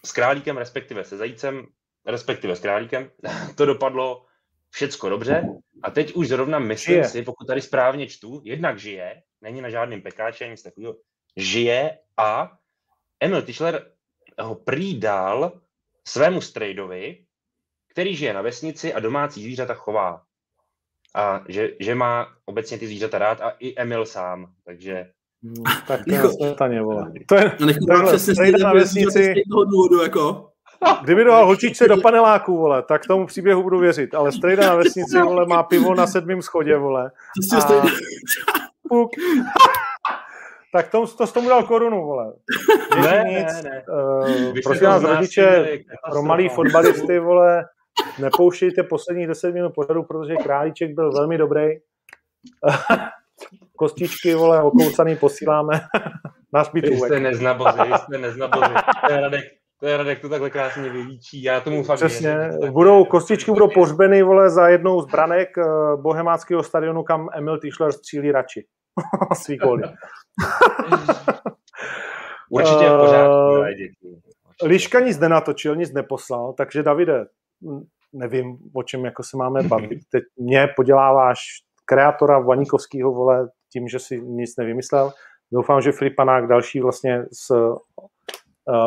s 0.06 0.12
králíkem, 0.12 0.56
respektive 0.56 1.04
se 1.04 1.16
zajícem, 1.16 1.66
respektive 2.06 2.56
s 2.56 2.60
králíkem, 2.60 3.10
to 3.56 3.66
dopadlo 3.66 4.26
všecko 4.70 5.08
dobře 5.08 5.44
a 5.82 5.90
teď 5.90 6.14
už 6.14 6.28
zrovna 6.28 6.58
myslím 6.58 6.94
žije. 6.94 7.08
si, 7.08 7.22
pokud 7.22 7.46
tady 7.46 7.60
správně 7.62 8.06
čtu, 8.06 8.40
jednak 8.44 8.78
žije, 8.78 9.22
není 9.40 9.60
na 9.60 9.70
žádným 9.70 10.02
pekáči, 10.02 10.48
nic 10.48 10.62
takového, 10.62 10.96
žije 11.36 11.98
a 12.16 12.52
Emil 13.20 13.42
Tischler 13.42 13.92
ho 14.38 14.54
prý 14.54 15.00
dal 15.00 15.60
svému 16.08 16.40
strejdovi 16.40 17.24
který 17.90 18.16
žije 18.16 18.32
na 18.32 18.42
vesnici 18.42 18.94
a 18.94 19.00
domácí 19.00 19.42
zvířata 19.42 19.74
chová. 19.74 20.22
A 21.14 21.44
že, 21.48 21.70
že 21.80 21.94
má 21.94 22.26
obecně 22.44 22.78
ty 22.78 22.86
zvířata 22.86 23.18
rád 23.18 23.40
a 23.40 23.50
i 23.58 23.74
Emil 23.76 24.06
sám, 24.06 24.46
takže... 24.64 25.06
Tak 25.86 26.00
to 26.04 26.14
je 26.14 26.28
smětaně, 26.28 26.82
vole. 26.82 27.12
To 27.26 27.34
je, 27.34 27.50
to 27.50 27.92
je 27.92 28.06
přesně 28.06 28.52
na 28.62 28.72
vesnici. 28.72 29.34
toho 29.50 29.64
důvodu, 29.64 30.02
jako. 30.02 30.50
Kdyby 31.02 31.24
dal 31.24 31.46
holčičce 31.46 31.88
do 31.88 31.96
paneláku, 31.96 32.56
vole, 32.56 32.82
tak 32.82 33.06
tomu 33.06 33.26
příběhu 33.26 33.62
budu 33.62 33.78
věřit. 33.78 34.14
Ale 34.14 34.32
strejda 34.32 34.66
na 34.66 34.74
vesnici, 34.74 35.18
vole, 35.18 35.46
má 35.46 35.62
pivo 35.62 35.94
na 35.94 36.06
sedmém 36.06 36.42
schodě, 36.42 36.76
vole. 36.76 37.10
A... 37.56 37.82
Puk. 38.88 39.10
tak 40.72 40.88
to, 40.88 41.06
to 41.06 41.26
s 41.26 41.32
tomu 41.32 41.48
dal 41.48 41.62
korunu, 41.62 42.04
vole. 42.04 42.32
Ne, 43.02 43.24
nic. 43.28 43.62
ne, 43.64 43.70
ne. 43.70 43.82
Uh, 43.88 44.54
prosím 44.64 44.86
vás, 44.86 45.02
rodiče, 45.02 45.78
pro 46.10 46.22
malý 46.22 46.48
fotbalisty, 46.48 47.18
vole, 47.18 47.64
nepouštějte 48.18 48.82
posledních 48.82 49.26
10 49.26 49.54
minut 49.54 49.74
pořadu, 49.74 50.02
protože 50.02 50.36
Králíček 50.36 50.94
byl 50.94 51.12
velmi 51.12 51.38
dobrý. 51.38 51.66
Kostičky, 53.76 54.34
vole, 54.34 54.62
okousaný 54.62 55.16
posíláme 55.16 55.80
na 56.52 56.64
zbytůvek. 56.64 57.00
Vy 57.00 57.06
jste 57.06 57.20
neznabozi, 57.20 57.78
vy 57.78 57.98
jste 57.98 58.18
neznabozi. 58.18 58.74
To 59.06 59.12
je 59.12 59.20
Radek, 59.20 59.44
to 59.80 59.86
je 59.86 59.96
Radek 59.96 60.20
to 60.20 60.28
takhle 60.28 60.50
krásně 60.50 60.90
vylíčí, 60.90 61.42
já 61.42 61.60
tomu 61.60 61.82
fakt 61.82 61.96
Přesně, 61.96 62.34
věřím, 62.34 62.72
budou, 62.72 63.04
kostičky 63.04 63.50
budou 63.50 63.68
pohřbeny, 63.68 64.22
vole, 64.22 64.50
za 64.50 64.68
jednou 64.68 65.00
z 65.02 65.06
branek 65.06 65.48
uh, 65.56 66.02
bohemáckého 66.02 66.62
stadionu, 66.62 67.02
kam 67.02 67.28
Emil 67.34 67.58
Tischler 67.58 67.92
střílí 67.92 68.32
radši. 68.32 68.66
Svý 69.42 69.56
góly. 69.56 69.82
Určitě 72.50 72.84
v 72.90 72.98
pořádku, 72.98 73.34
uh, 73.34 73.66
Liška 74.62 75.00
nic 75.00 75.18
nenatočil, 75.18 75.76
nic 75.76 75.92
neposlal, 75.92 76.52
takže 76.52 76.82
Davide, 76.82 77.26
nevím, 78.12 78.58
o 78.74 78.82
čem 78.82 79.04
jako 79.04 79.22
se 79.22 79.36
máme 79.36 79.62
bavit. 79.62 79.98
Teď 80.12 80.24
mě 80.36 80.68
poděláváš 80.76 81.38
kreatora 81.84 82.38
Vaníkovského, 82.38 83.12
vole, 83.12 83.48
tím, 83.72 83.88
že 83.88 83.98
si 83.98 84.20
nic 84.20 84.56
nevymyslel. 84.56 85.12
Doufám, 85.52 85.80
že 85.80 85.92
Filipanák 85.92 86.46
další 86.46 86.80
vlastně 86.80 87.24
z, 87.32 87.50
uh, 87.50 87.76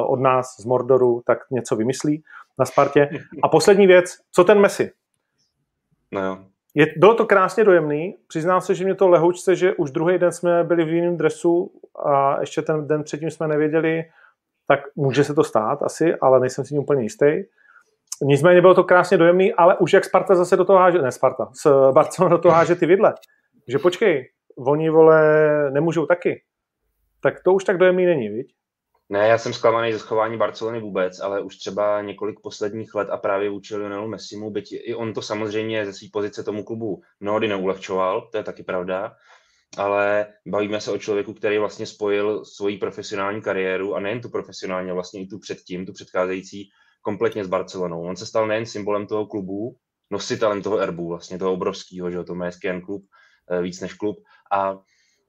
od 0.07 0.19
nás 0.19 0.55
z 0.59 0.65
Mordoru 0.65 1.21
tak 1.25 1.37
něco 1.51 1.75
vymyslí 1.75 2.23
na 2.59 2.65
Spartě. 2.65 3.09
A 3.43 3.47
poslední 3.47 3.87
věc, 3.87 4.17
co 4.31 4.43
ten 4.43 4.59
Messi? 4.59 4.91
No 6.11 6.25
jo. 6.25 6.37
Je, 6.75 6.85
bylo 6.97 7.15
to 7.15 7.25
krásně 7.25 7.63
dojemný. 7.63 8.15
Přiznám 8.27 8.61
se, 8.61 8.75
že 8.75 8.83
mě 8.85 8.95
to 8.95 9.09
lehoučce, 9.09 9.55
že 9.55 9.73
už 9.73 9.91
druhý 9.91 10.17
den 10.17 10.31
jsme 10.31 10.63
byli 10.63 10.85
v 10.85 10.89
jiném 10.89 11.17
dresu 11.17 11.71
a 12.05 12.39
ještě 12.39 12.61
ten 12.61 12.87
den 12.87 13.03
předtím 13.03 13.31
jsme 13.31 13.47
nevěděli, 13.47 14.03
tak 14.67 14.79
může 14.95 15.23
se 15.23 15.33
to 15.33 15.43
stát 15.43 15.83
asi, 15.83 16.15
ale 16.15 16.39
nejsem 16.39 16.65
si 16.65 16.69
tím 16.69 16.79
úplně 16.79 17.03
jistý. 17.03 17.43
Nicméně 18.23 18.61
bylo 18.61 18.73
to 18.73 18.83
krásně 18.83 19.17
dojemný, 19.17 19.53
ale 19.53 19.77
už 19.77 19.93
jak 19.93 20.05
Sparta 20.05 20.35
zase 20.35 20.57
do 20.57 20.65
toho 20.65 20.79
háže, 20.79 21.01
ne 21.01 21.11
Sparta, 21.11 21.49
s 21.61 21.91
Barcelona 21.91 22.35
do 22.35 22.41
toho 22.41 22.55
háže 22.55 22.75
ty 22.75 22.85
vidle, 22.85 23.13
že 23.67 23.79
počkej, 23.79 24.31
oni 24.57 24.89
vole 24.89 25.21
nemůžou 25.71 26.05
taky, 26.05 26.41
tak 27.21 27.43
to 27.43 27.53
už 27.53 27.63
tak 27.63 27.77
dojemný 27.77 28.05
není, 28.05 28.29
viď? 28.29 28.53
Ne, 29.09 29.27
já 29.27 29.37
jsem 29.37 29.53
zklamaný 29.53 29.93
ze 29.93 29.99
schování 29.99 30.37
Barcelony 30.37 30.79
vůbec, 30.79 31.19
ale 31.19 31.41
už 31.41 31.57
třeba 31.57 32.01
několik 32.01 32.39
posledních 32.43 32.95
let 32.95 33.09
a 33.09 33.17
právě 33.17 33.49
vůči 33.49 33.75
Lionelu 33.75 34.07
Messimu, 34.07 34.51
byť 34.51 34.69
i 34.71 34.95
on 34.95 35.13
to 35.13 35.21
samozřejmě 35.21 35.85
ze 35.85 35.93
své 35.93 36.07
pozice 36.13 36.43
tomu 36.43 36.63
klubu 36.63 37.01
mnohdy 37.19 37.47
neulehčoval, 37.47 38.29
to 38.31 38.37
je 38.37 38.43
taky 38.43 38.63
pravda, 38.63 39.15
ale 39.77 40.27
bavíme 40.47 40.81
se 40.81 40.91
o 40.91 40.97
člověku, 40.97 41.33
který 41.33 41.57
vlastně 41.57 41.85
spojil 41.85 42.45
svoji 42.45 42.77
profesionální 42.77 43.41
kariéru 43.41 43.95
a 43.95 43.99
nejen 43.99 44.21
tu 44.21 44.29
profesionální, 44.29 44.91
vlastně 44.91 45.21
i 45.21 45.27
tu 45.27 45.39
předtím, 45.39 45.85
tu 45.85 45.93
předcházející 45.93 46.69
kompletně 47.03 47.45
s 47.45 47.47
Barcelonou. 47.47 48.01
On 48.01 48.15
se 48.15 48.25
stal 48.25 48.47
nejen 48.47 48.65
symbolem 48.65 49.07
toho 49.07 49.25
klubu, 49.25 49.75
nositelem 50.11 50.61
toho 50.61 50.79
erbu, 50.79 51.07
vlastně 51.07 51.39
toho 51.39 51.53
obrovského, 51.53 52.11
že 52.11 52.23
to 52.23 52.35
MSKN 52.35 52.81
klub, 52.85 53.05
eh, 53.51 53.61
víc 53.61 53.81
než 53.81 53.93
klub. 53.93 54.17
A 54.51 54.77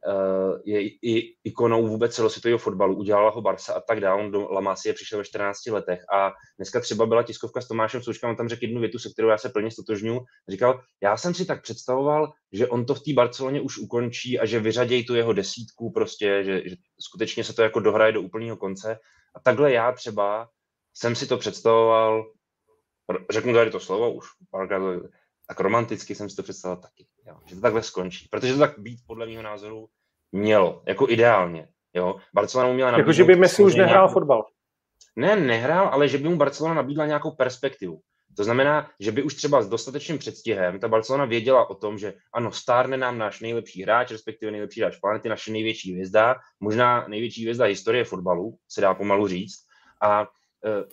eh, 0.09 0.61
je 0.65 0.81
i 0.89 1.37
ikonou 1.45 1.87
vůbec 1.87 2.15
celosvětového 2.15 2.59
fotbalu, 2.59 2.97
udělala 2.97 3.31
ho 3.31 3.41
Barca 3.41 3.75
a 3.75 3.81
tak 3.81 4.01
dále, 4.01 4.31
do 4.31 4.49
La 4.51 4.61
Masie 4.61 4.93
přišel 4.93 5.19
ve 5.19 5.25
14 5.25 5.71
letech. 5.71 6.01
A 6.13 6.33
dneska 6.59 6.81
třeba 6.81 7.07
byla 7.07 7.23
tiskovka 7.23 7.61
s 7.61 7.69
Tomášem 7.69 8.03
Součkem, 8.03 8.31
on 8.31 8.37
tam 8.37 8.49
řekl 8.49 8.65
jednu 8.65 8.81
větu, 8.81 8.99
se 8.99 9.11
kterou 9.11 9.29
já 9.29 9.39
se 9.39 9.49
plně 9.49 9.71
stotožňuji, 9.71 10.21
říkal, 10.49 10.81
já 11.03 11.17
jsem 11.17 11.35
si 11.35 11.45
tak 11.45 11.63
představoval, 11.63 12.33
že 12.53 12.69
on 12.69 12.87
to 12.87 12.95
v 12.95 13.03
té 13.03 13.13
Barceloně 13.13 13.61
už 13.61 13.79
ukončí 13.79 14.39
a 14.39 14.47
že 14.47 14.61
vyřadějí 14.61 15.07
tu 15.07 15.15
jeho 15.15 15.33
desítku 15.33 15.93
prostě, 15.93 16.45
že, 16.45 16.69
že 16.69 16.77
skutečně 17.01 17.45
se 17.45 17.55
to 17.55 17.63
jako 17.63 17.81
dohraje 17.81 18.13
do 18.13 18.23
úplného 18.23 18.57
konce. 18.57 18.99
A 19.35 19.41
takhle 19.41 19.73
já 19.73 19.93
třeba 19.93 20.49
jsem 20.95 21.17
si 21.17 21.27
to 21.27 21.39
představoval, 21.39 22.25
řeknu 23.31 23.55
tady 23.55 23.71
to 23.71 23.81
slovo 23.81 24.13
už, 24.13 24.27
tak 25.49 25.61
romanticky 25.61 26.15
jsem 26.15 26.31
si 26.31 26.37
to 26.37 26.43
představoval 26.43 26.83
taky, 26.83 27.07
jo, 27.27 27.37
že 27.47 27.55
to 27.55 27.61
takhle 27.61 27.83
skončí, 27.83 28.29
protože 28.31 28.53
to 28.53 28.59
tak 28.59 28.79
být 28.79 28.99
podle 29.07 29.27
mého 29.27 29.43
názoru 29.43 29.89
mělo, 30.33 30.83
jako 30.87 31.09
ideálně. 31.09 31.69
Jo. 31.95 32.17
Barcelona 32.35 32.69
mu 32.69 32.75
měla 32.75 32.99
Jako, 32.99 33.13
že 33.13 33.25
by 33.25 33.37
Messi 33.37 33.63
už 33.63 33.75
nehrál 33.75 33.95
nějakou... 33.95 34.13
fotbal. 34.13 34.47
Ne, 35.17 35.37
nehrál, 35.37 35.89
ale 35.89 36.09
že 36.09 36.19
by 36.19 36.29
mu 36.29 36.37
Barcelona 36.37 36.75
nabídla 36.75 37.07
nějakou 37.07 37.31
perspektivu. 37.31 38.01
To 38.37 38.45
znamená, 38.45 38.91
že 39.01 39.13
by 39.13 39.23
už 39.23 39.35
třeba 39.35 39.63
s 39.63 39.69
dostatečným 39.69 40.19
předstihem 40.19 40.79
ta 40.79 40.89
Barcelona 40.89 41.25
věděla 41.25 41.71
o 41.71 41.75
tom, 41.75 41.99
že 41.99 42.15
ano, 42.35 42.53
stárne 42.53 42.97
nám 42.97 43.19
náš 43.19 43.41
nejlepší 43.41 43.83
hráč, 43.83 44.11
respektive 44.11 44.53
nejlepší 44.53 44.81
hráč 44.81 44.97
planety, 44.97 45.29
naše 45.29 45.53
největší 45.53 45.93
hvězda, 45.93 46.37
možná 46.61 47.09
největší 47.09 47.43
hvězda 47.43 47.65
historie 47.65 48.05
fotbalu, 48.05 48.55
se 48.69 48.81
dá 48.81 48.95
pomalu 48.95 49.29
říct. 49.29 49.59
A 50.03 50.27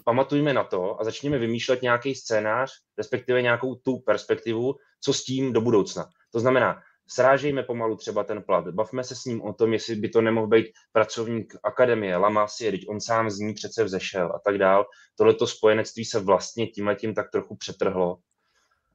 pamatujme 0.06 0.54
na 0.54 0.64
to 0.64 1.02
a 1.02 1.04
začněme 1.04 1.38
vymýšlet 1.38 1.82
nějaký 1.82 2.16
scénář, 2.16 2.72
respektive 2.98 3.42
nějakou 3.42 3.76
tu 3.76 4.00
perspektivu, 4.00 4.76
co 5.04 5.14
s 5.14 5.24
tím 5.24 5.54
do 5.54 5.62
budoucna. 5.62 6.06
To 6.32 6.40
znamená, 6.40 6.80
srážejme 7.08 7.64
pomalu 7.64 7.96
třeba 7.96 8.24
ten 8.24 8.44
plat, 8.44 8.68
bavme 8.68 9.04
se 9.04 9.16
s 9.16 9.26
ním 9.26 9.42
o 9.42 9.54
tom, 9.54 9.74
jestli 9.74 9.96
by 9.96 10.10
to 10.10 10.22
nemohl 10.22 10.48
být 10.48 10.66
pracovník 10.92 11.56
akademie, 11.64 12.18
Lamasie, 12.18 12.72
teď 12.72 12.82
on 12.90 13.02
sám 13.02 13.30
z 13.30 13.40
ní 13.40 13.54
přece 13.54 13.84
vzešel 13.84 14.32
a 14.36 14.40
tak 14.46 14.58
dál. 14.58 14.86
Tohleto 15.16 15.48
spojenectví 15.48 16.06
se 16.06 16.20
vlastně 16.20 16.68
tímhletím 16.68 17.14
tak 17.14 17.32
trochu 17.32 17.56
přetrhlo. 17.56 18.18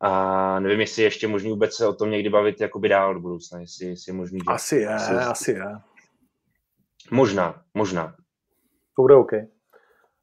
A 0.00 0.60
nevím, 0.60 0.80
jestli 0.80 1.02
ještě 1.02 1.28
možný 1.28 1.50
vůbec 1.50 1.74
se 1.74 1.86
o 1.86 1.94
tom 1.94 2.10
někdy 2.10 2.28
bavit 2.28 2.60
jakoby 2.60 2.88
dál 2.88 3.14
do 3.14 3.20
budoucna, 3.20 3.60
jestli, 3.60 3.86
jestli 3.86 4.10
je 4.10 4.14
možný. 4.14 4.38
Že 4.38 4.44
asi 4.46 4.76
je, 4.76 4.88
asi 4.88 5.50
je. 5.50 5.64
Možná, 7.10 7.62
možná. 7.74 8.16
To 8.96 9.02
bude 9.02 9.14
OK. 9.14 9.32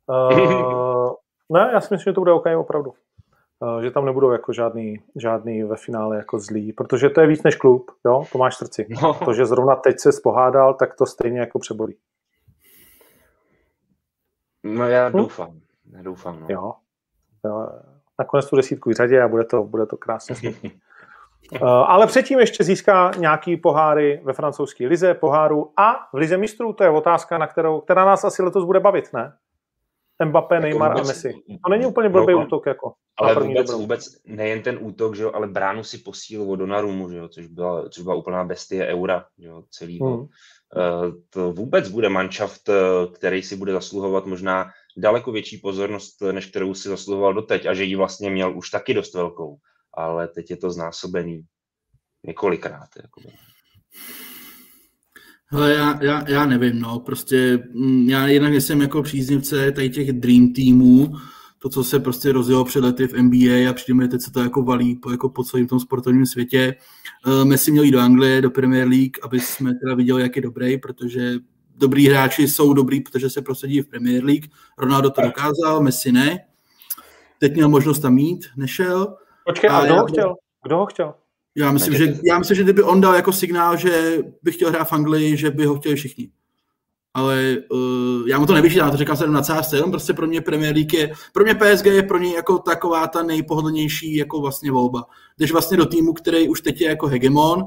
Uh, 0.07 1.11
ne, 1.49 1.69
já 1.73 1.81
si 1.81 1.93
myslím, 1.93 2.11
že 2.11 2.15
to 2.15 2.21
bude 2.21 2.31
OK 2.31 2.45
opravdu. 2.57 2.93
Uh, 3.59 3.81
že 3.81 3.91
tam 3.91 4.05
nebudou 4.05 4.31
jako 4.31 4.53
žádný, 4.53 4.99
žádný 5.15 5.63
ve 5.63 5.75
finále 5.77 6.17
jako 6.17 6.39
zlý, 6.39 6.73
protože 6.73 7.09
to 7.09 7.21
je 7.21 7.27
víc 7.27 7.43
než 7.43 7.55
klub, 7.55 7.91
jo, 8.05 8.23
to 8.31 8.37
máš 8.37 8.55
srdci. 8.55 8.87
No. 9.01 9.13
To, 9.13 9.33
že 9.33 9.45
zrovna 9.45 9.75
teď 9.75 9.99
se 9.99 10.11
spohádal, 10.11 10.73
tak 10.73 10.95
to 10.95 11.05
stejně 11.05 11.39
jako 11.39 11.59
přebolí. 11.59 11.97
No 14.63 14.87
já 14.87 15.09
hm? 15.09 15.11
doufám, 15.11 15.59
já 15.91 16.01
doufám, 16.01 16.39
no. 16.39 16.47
Jo. 16.49 16.73
jo. 17.45 17.69
Nakonec 18.19 18.49
tu 18.49 18.55
desítku 18.55 18.89
vyřadě 18.89 19.21
a 19.21 19.27
bude 19.27 19.43
to, 19.43 19.63
bude 19.63 19.85
to 19.85 19.97
krásně 19.97 20.35
smutný. 20.35 20.71
Uh, 21.51 21.67
ale 21.67 22.07
předtím 22.07 22.39
ještě 22.39 22.63
získá 22.63 23.11
nějaký 23.17 23.57
poháry 23.57 24.21
ve 24.23 24.33
francouzské 24.33 24.87
lize, 24.87 25.13
poháru 25.13 25.73
a 25.77 26.09
v 26.13 26.17
lize 26.17 26.37
mistrů, 26.37 26.73
to 26.73 26.83
je 26.83 26.89
otázka, 26.89 27.37
na 27.37 27.47
kterou, 27.47 27.81
která 27.81 28.05
nás 28.05 28.23
asi 28.23 28.43
letos 28.43 28.65
bude 28.65 28.79
bavit, 28.79 29.13
ne? 29.13 29.33
Mbappé, 30.25 30.55
jako 30.55 30.67
Neymar 30.67 30.91
vůbec, 30.91 31.05
a 31.05 31.07
Messi. 31.07 31.33
To 31.65 31.69
není 31.69 31.85
úplně 31.85 32.09
blbý 32.09 32.33
no, 32.33 32.45
útok. 32.45 32.65
Jako, 32.65 32.93
ale 33.17 33.33
vůbec, 33.35 33.67
dobrou. 33.67 33.79
vůbec 33.79 34.07
nejen 34.25 34.61
ten 34.61 34.77
útok, 34.81 35.15
že 35.15 35.23
jo, 35.23 35.31
ale 35.33 35.47
bránu 35.47 35.83
si 35.83 35.97
posílil 35.97 36.51
od 36.51 36.55
Donarumu, 36.55 37.09
že 37.09 37.17
jo, 37.17 37.27
což, 37.27 37.47
byla, 37.47 37.89
což 37.89 38.03
byla 38.03 38.15
úplná 38.15 38.43
bestie 38.43 38.87
eura, 38.87 39.25
že 39.39 39.47
jo, 39.47 39.63
celý. 39.71 39.99
Hmm. 39.99 40.13
Uh, 40.13 40.27
to 41.29 41.53
vůbec 41.53 41.89
bude 41.89 42.09
manšaft, 42.09 42.69
eh, 42.69 42.73
který 43.13 43.43
si 43.43 43.55
bude 43.55 43.73
zasluhovat 43.73 44.25
možná 44.25 44.71
daleko 44.97 45.31
větší 45.31 45.57
pozornost, 45.57 46.21
než 46.31 46.45
kterou 46.45 46.73
si 46.73 46.89
zasluhoval 46.89 47.33
doteď 47.33 47.65
a 47.65 47.73
že 47.73 47.83
ji 47.83 47.95
vlastně 47.95 48.29
měl 48.29 48.57
už 48.57 48.69
taky 48.69 48.93
dost 48.93 49.13
velkou. 49.13 49.57
Ale 49.93 50.27
teď 50.27 50.51
je 50.51 50.57
to 50.57 50.71
znásobený 50.71 51.41
několikrát. 52.25 52.87
Jako. 53.01 53.21
Hele, 55.53 55.73
já, 55.73 55.99
já, 56.01 56.29
já 56.29 56.45
nevím, 56.45 56.79
no, 56.79 56.99
prostě 56.99 57.63
mm, 57.73 58.09
já 58.09 58.27
jednak 58.27 58.53
jsem 58.53 58.81
jako 58.81 59.03
příznivce 59.03 59.71
tady 59.71 59.89
těch 59.89 60.13
Dream 60.13 60.53
Teamů, 60.53 61.13
to, 61.59 61.69
co 61.69 61.83
se 61.83 61.99
prostě 61.99 62.31
rozjelo 62.31 62.65
před 62.65 62.83
lety 62.83 63.07
v 63.07 63.13
NBA 63.13 63.69
a 63.69 63.73
přijde 63.73 64.07
teď 64.07 64.21
se 64.21 64.31
to 64.31 64.39
jako 64.39 64.63
valí 64.63 64.95
po, 64.95 65.11
jako 65.11 65.29
po 65.29 65.43
celém 65.43 65.67
tom 65.67 65.79
sportovním 65.79 66.25
světě. 66.25 66.75
Uh, 67.27 67.45
Messi 67.45 67.71
měl 67.71 67.83
jít 67.83 67.91
do 67.91 67.99
Anglie, 67.99 68.41
do 68.41 68.51
Premier 68.51 68.87
League, 68.87 69.17
aby 69.23 69.39
jsme 69.39 69.73
teda 69.73 69.95
viděli, 69.95 70.21
jak 70.21 70.35
je 70.35 70.41
dobrý, 70.41 70.77
protože 70.77 71.33
dobrý 71.75 72.07
hráči 72.07 72.47
jsou 72.47 72.73
dobrý, 72.73 73.01
protože 73.01 73.29
se 73.29 73.41
prosadí 73.41 73.81
v 73.81 73.87
Premier 73.87 74.25
League. 74.25 74.45
Ronaldo 74.77 75.09
to 75.09 75.21
dokázal, 75.21 75.81
Messi 75.81 76.11
ne. 76.11 76.39
Teď 77.39 77.53
měl 77.53 77.69
možnost 77.69 77.99
tam 77.99 78.13
mít, 78.13 78.45
nešel. 78.55 79.15
Počkej, 79.45 79.69
a, 79.69 79.77
a 79.77 79.85
kdo 79.85 79.95
ho 79.95 80.05
chtěl? 80.05 80.35
Kdo 80.63 80.77
ho 80.77 80.85
chtěl? 80.85 81.13
Já 81.55 81.71
myslím, 81.71 81.93
že, 81.93 82.15
já 82.23 82.39
myslím, 82.39 82.55
že 82.57 82.63
kdyby 82.63 82.83
on 82.83 83.01
dal 83.01 83.15
jako 83.15 83.31
signál, 83.31 83.77
že 83.77 84.17
by 84.43 84.51
chtěl 84.51 84.69
hrát 84.69 84.83
v 84.83 84.93
Anglii, 84.93 85.37
že 85.37 85.51
by 85.51 85.65
ho 85.65 85.75
chtěli 85.75 85.95
všichni. 85.95 86.29
ale 87.13 87.57
uh, 87.71 88.27
já 88.27 88.39
mu 88.39 88.45
to 88.45 88.53
nevyčítám, 88.53 88.91
to 88.91 88.97
říkám 88.97 89.17
se 89.17 89.27
na 89.27 89.41
cásce, 89.41 89.75
jenom 89.75 89.91
prostě 89.91 90.13
pro 90.13 90.27
mě 90.27 90.41
Premier 90.41 90.75
League 90.75 90.93
je, 90.93 91.11
pro 91.33 91.43
mě 91.43 91.55
PSG 91.55 91.85
je 91.85 92.03
pro 92.03 92.17
něj 92.17 92.33
jako 92.33 92.57
taková 92.57 93.07
ta 93.07 93.23
nejpohodlnější 93.23 94.15
jako 94.15 94.41
vlastně 94.41 94.71
volba. 94.71 95.05
Jdeš 95.37 95.51
vlastně 95.51 95.77
do 95.77 95.85
týmu, 95.85 96.13
který 96.13 96.49
už 96.49 96.61
teď 96.61 96.81
je 96.81 96.89
jako 96.89 97.07
hegemon 97.07 97.63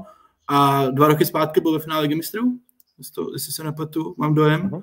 a 0.47 0.85
dva 0.87 1.07
roky 1.07 1.25
zpátky 1.25 1.61
byl 1.61 1.73
ve 1.73 1.79
finále 1.79 2.01
Ligy 2.01 2.15
mistrů, 2.15 2.43
jestli 3.33 3.53
se 3.53 3.63
nepletu, 3.63 4.15
mám 4.17 4.33
dojem. 4.33 4.69
Uh-huh 4.69 4.81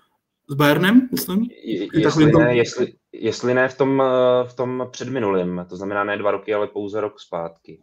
s 0.48 0.54
Bayernem, 0.54 1.08
myslím? 1.12 1.48
Jestli 1.94 2.32
ne, 2.32 2.56
jestli, 2.56 2.92
jestli 3.12 3.54
ne 3.54 3.68
v 3.68 3.76
tom, 3.76 4.02
eh, 4.02 4.48
v 4.48 4.54
tom 4.54 4.88
předminulém, 4.90 5.66
to 5.68 5.76
znamená 5.76 6.04
ne 6.04 6.16
dva 6.16 6.30
roky, 6.30 6.54
ale 6.54 6.66
pouze 6.66 7.00
rok 7.00 7.20
zpátky, 7.20 7.82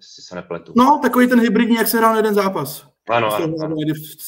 jestli 0.00 0.22
se 0.22 0.34
nepletu. 0.34 0.72
No, 0.76 0.98
takový 1.02 1.26
ten 1.26 1.40
hybridní, 1.40 1.76
jak 1.76 1.88
se 1.88 1.98
hrál 1.98 2.10
na 2.10 2.16
jeden 2.16 2.34
zápas. 2.34 2.90
Ano, 3.08 3.34
ano, 3.34 3.54
ano, 3.64 3.76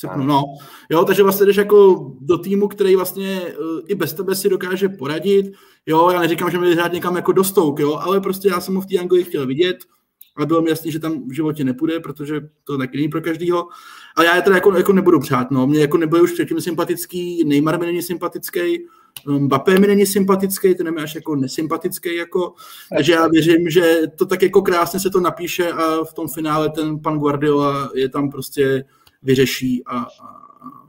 ano. 0.08 0.24
No. 0.24 0.42
Jo, 0.90 1.04
takže 1.04 1.22
vlastně 1.22 1.46
jdeš 1.46 1.56
jako 1.56 2.10
do 2.20 2.38
týmu, 2.38 2.68
který 2.68 2.96
vlastně 2.96 3.40
uh, 3.40 3.80
i 3.86 3.94
bez 3.94 4.12
tebe 4.12 4.34
si 4.34 4.48
dokáže 4.48 4.88
poradit. 4.88 5.46
Jo, 5.86 6.10
já 6.10 6.20
neříkám, 6.20 6.50
že 6.50 6.58
měli 6.58 6.74
hrát 6.74 6.92
někam 6.92 7.16
jako 7.16 7.32
do 7.32 7.44
stouk, 7.44 7.80
jo, 7.80 7.94
ale 7.94 8.20
prostě 8.20 8.48
já 8.48 8.60
jsem 8.60 8.74
ho 8.74 8.80
v 8.80 8.86
té 8.86 8.98
Anglii 8.98 9.24
chtěl 9.24 9.46
vidět 9.46 9.76
ale 10.36 10.46
bylo 10.46 10.62
mi 10.62 10.70
jasný, 10.70 10.92
že 10.92 10.98
tam 10.98 11.28
v 11.28 11.32
životě 11.32 11.64
nepůjde, 11.64 12.00
protože 12.00 12.40
to 12.64 12.78
taky 12.78 12.96
není 12.96 13.08
pro 13.08 13.20
každýho. 13.20 13.68
A 14.16 14.22
já 14.22 14.36
je 14.36 14.42
teda 14.42 14.56
jako, 14.56 14.76
jako 14.76 14.92
nebudu 14.92 15.20
přát, 15.20 15.50
no. 15.50 15.66
Mě 15.66 15.80
jako 15.80 15.96
nebyl 15.96 16.22
už 16.22 16.32
předtím 16.32 16.60
sympatický, 16.60 17.44
Neymar 17.44 17.80
mi 17.80 17.86
není 17.86 18.02
sympatický, 18.02 18.86
Mbappé 19.26 19.78
mi 19.78 19.86
není 19.86 20.06
sympatický, 20.06 20.74
ten 20.74 20.86
je 20.86 21.02
až 21.02 21.14
jako 21.14 21.36
nesympatický, 21.36 22.16
jako, 22.16 22.54
takže 22.96 23.12
já 23.12 23.28
věřím, 23.28 23.70
že 23.70 24.02
to 24.18 24.26
tak 24.26 24.42
jako 24.42 24.62
krásně 24.62 25.00
se 25.00 25.10
to 25.10 25.20
napíše 25.20 25.72
a 25.72 26.04
v 26.04 26.14
tom 26.14 26.28
finále 26.28 26.70
ten 26.70 27.00
pan 27.00 27.18
Guardiola 27.18 27.90
je 27.94 28.08
tam 28.08 28.30
prostě 28.30 28.84
vyřeší 29.22 29.82
a, 29.86 29.98
a 29.98 30.06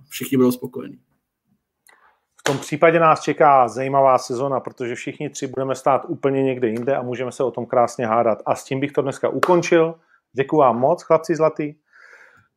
všichni 0.09 0.37
budou 0.37 0.51
spokojení. 0.51 0.99
V 2.39 2.43
tom 2.43 2.57
případě 2.57 2.99
nás 2.99 3.21
čeká 3.21 3.67
zajímavá 3.67 4.17
sezona, 4.17 4.59
protože 4.59 4.95
všichni 4.95 5.29
tři 5.29 5.47
budeme 5.47 5.75
stát 5.75 6.05
úplně 6.07 6.43
někde 6.43 6.67
jinde 6.67 6.95
a 6.95 7.01
můžeme 7.01 7.31
se 7.31 7.43
o 7.43 7.51
tom 7.51 7.65
krásně 7.65 8.05
hádat. 8.05 8.41
A 8.45 8.55
s 8.55 8.63
tím 8.63 8.79
bych 8.79 8.91
to 8.91 9.01
dneska 9.01 9.29
ukončil. 9.29 9.95
Děkuji 10.33 10.57
vám 10.57 10.79
moc, 10.79 11.03
chlapci 11.03 11.35
zlatý. 11.35 11.73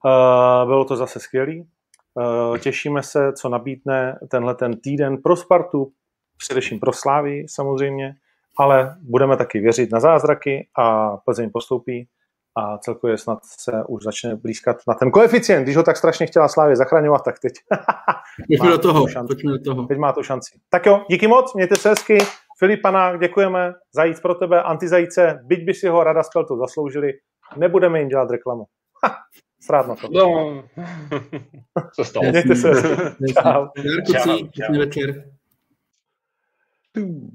Uh, 0.05 0.67
bylo 0.67 0.85
to 0.85 0.97
zase 0.97 1.21
skvělý. 1.21 1.69
Uh, 2.17 2.59
těšíme 2.59 3.03
se, 3.03 3.33
co 3.33 3.49
nabídne 3.49 4.19
tenhle 4.31 4.55
ten 4.55 4.81
týden 4.81 5.23
pro 5.23 5.37
Spartu, 5.37 5.93
především 6.39 6.81
pro 6.81 6.93
Slávy 6.93 7.47
samozřejmě, 7.49 8.15
ale 8.59 8.97
budeme 9.03 9.37
taky 9.37 9.61
věřit 9.61 9.93
na 9.93 10.01
zázraky 10.01 10.69
a 10.79 11.17
Plzeň 11.17 11.51
postoupí 11.53 12.09
a 12.57 12.79
celkově 12.79 13.19
snad 13.19 13.39
se 13.45 13.73
už 13.89 14.05
začne 14.05 14.37
blízkat 14.37 14.77
na 14.89 14.95
ten 14.95 15.11
koeficient. 15.11 15.63
Když 15.63 15.77
ho 15.77 15.83
tak 15.83 15.97
strašně 15.97 16.27
chtěla 16.27 16.49
Slávě 16.49 16.77
zachraňovat, 16.77 17.25
tak 17.25 17.39
teď 17.39 17.53
pojďme 18.49 18.71
do 18.71 18.79
toho, 18.79 19.07
pojďme 19.27 19.53
do 19.53 19.59
toho. 19.59 19.87
Teď 19.87 19.99
má 19.99 20.13
to 20.13 20.23
šanci. 20.23 20.59
Tak 20.71 20.87
jo, 20.87 21.05
díky 21.11 21.29
moc, 21.29 21.55
mějte 21.55 21.77
se 21.77 21.89
hezky. 21.89 22.19
Filipana, 22.59 23.17
děkujeme. 23.17 23.73
Zajíc 23.95 24.21
pro 24.21 24.35
tebe, 24.35 24.63
antizajíce, 24.63 25.41
byť 25.45 25.65
by 25.65 25.75
si 25.75 25.89
ho 25.89 26.05
Rada 26.05 26.23
to 26.49 26.57
zasloužili, 26.57 27.13
nebudeme 27.57 27.99
jim 27.99 28.09
dělat 28.09 28.31
reklamu. 28.31 28.65
Srát 29.67 29.87
na 29.87 29.95
to. 29.95 30.09
No, 30.11 30.65
co 31.95 32.05
stalo? 32.05 32.31
Mějte 32.31 32.55
se 32.57 32.69
hezky. 32.69 33.35
Čau. 33.43 33.67
Čau. 34.13 34.89
Čau. 34.89 35.13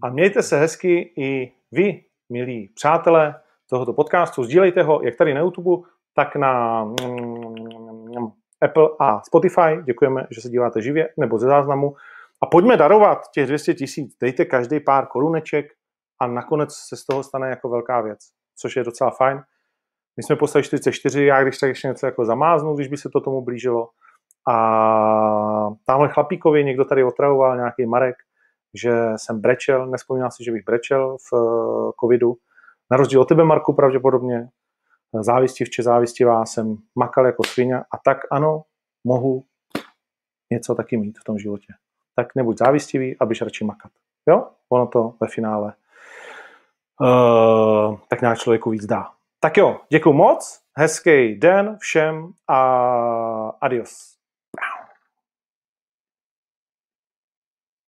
A 0.03 0.09
mějte 0.09 0.43
se 0.43 0.59
hezky 0.59 1.13
i 1.17 1.51
vy, 1.71 2.03
milí 2.29 2.67
přátelé, 2.75 3.35
tohoto 3.69 3.93
podcastu. 3.93 4.43
Sdílejte 4.43 4.83
ho 4.83 5.01
jak 5.03 5.15
tady 5.15 5.33
na 5.33 5.39
YouTube, 5.39 5.87
tak 6.15 6.35
na 6.35 6.83
mm, 6.83 8.31
Apple 8.61 8.89
a 8.99 9.21
Spotify. 9.21 9.83
Děkujeme, 9.83 10.27
že 10.31 10.41
se 10.41 10.49
díváte 10.49 10.81
živě 10.81 11.09
nebo 11.17 11.37
ze 11.37 11.47
záznamu. 11.47 11.95
A 12.41 12.45
pojďme 12.45 12.77
darovat 12.77 13.31
těch 13.33 13.47
200 13.47 13.73
tisíc. 13.73 14.17
Dejte 14.21 14.45
každý 14.45 14.79
pár 14.79 15.05
koruneček 15.05 15.65
a 16.19 16.27
nakonec 16.27 16.73
se 16.73 16.97
z 16.97 17.05
toho 17.05 17.23
stane 17.23 17.49
jako 17.49 17.69
velká 17.69 18.01
věc, 18.01 18.19
což 18.55 18.75
je 18.75 18.83
docela 18.83 19.11
fajn. 19.11 19.41
My 20.17 20.23
jsme 20.23 20.35
poslali 20.35 20.63
44, 20.63 21.25
já 21.25 21.43
když 21.43 21.57
tak 21.57 21.67
ještě 21.67 21.87
něco 21.87 22.05
jako 22.05 22.25
zamáznu, 22.25 22.75
když 22.75 22.87
by 22.87 22.97
se 22.97 23.09
to 23.09 23.21
tomu 23.21 23.41
blížilo. 23.41 23.89
A 24.49 24.55
tamhle 25.85 26.09
chlapíkovi 26.09 26.63
někdo 26.63 26.85
tady 26.85 27.03
otravoval, 27.03 27.55
nějaký 27.55 27.85
Marek, 27.85 28.15
že 28.81 28.91
jsem 29.15 29.41
brečel, 29.41 29.87
nespomínal 29.87 30.31
si, 30.31 30.43
že 30.43 30.51
bych 30.51 30.65
brečel 30.65 31.17
v 31.17 31.35
eh, 31.35 31.91
covidu, 31.99 32.35
na 32.91 32.97
rozdíl 32.97 33.21
od 33.21 33.27
tebe, 33.27 33.43
Marku, 33.43 33.73
pravděpodobně 33.73 34.49
závistivče, 35.19 35.83
závistivá 35.83 36.45
jsem 36.45 36.77
makal 36.95 37.25
jako 37.25 37.43
svině 37.43 37.77
a 37.77 37.97
tak 38.05 38.17
ano, 38.31 38.63
mohu 39.03 39.43
něco 40.51 40.75
taky 40.75 40.97
mít 40.97 41.19
v 41.19 41.23
tom 41.23 41.37
životě. 41.37 41.73
Tak 42.15 42.35
nebuď 42.35 42.57
závistivý 42.57 43.19
a 43.19 43.25
běž 43.25 43.41
radši 43.41 43.63
makat. 43.63 43.91
Jo? 44.29 44.47
Ono 44.69 44.87
to 44.87 45.13
ve 45.21 45.27
finále 45.27 45.73
uh, 47.01 47.97
tak 48.09 48.21
nějak 48.21 48.37
člověku 48.37 48.69
víc 48.69 48.85
dá. 48.85 49.09
Tak 49.43 49.57
jo, 49.57 49.79
děkuji 49.89 50.13
moc, 50.13 50.59
hezký 50.77 51.35
den 51.35 51.77
všem 51.79 52.31
a 52.47 52.57
adios. 53.61 54.20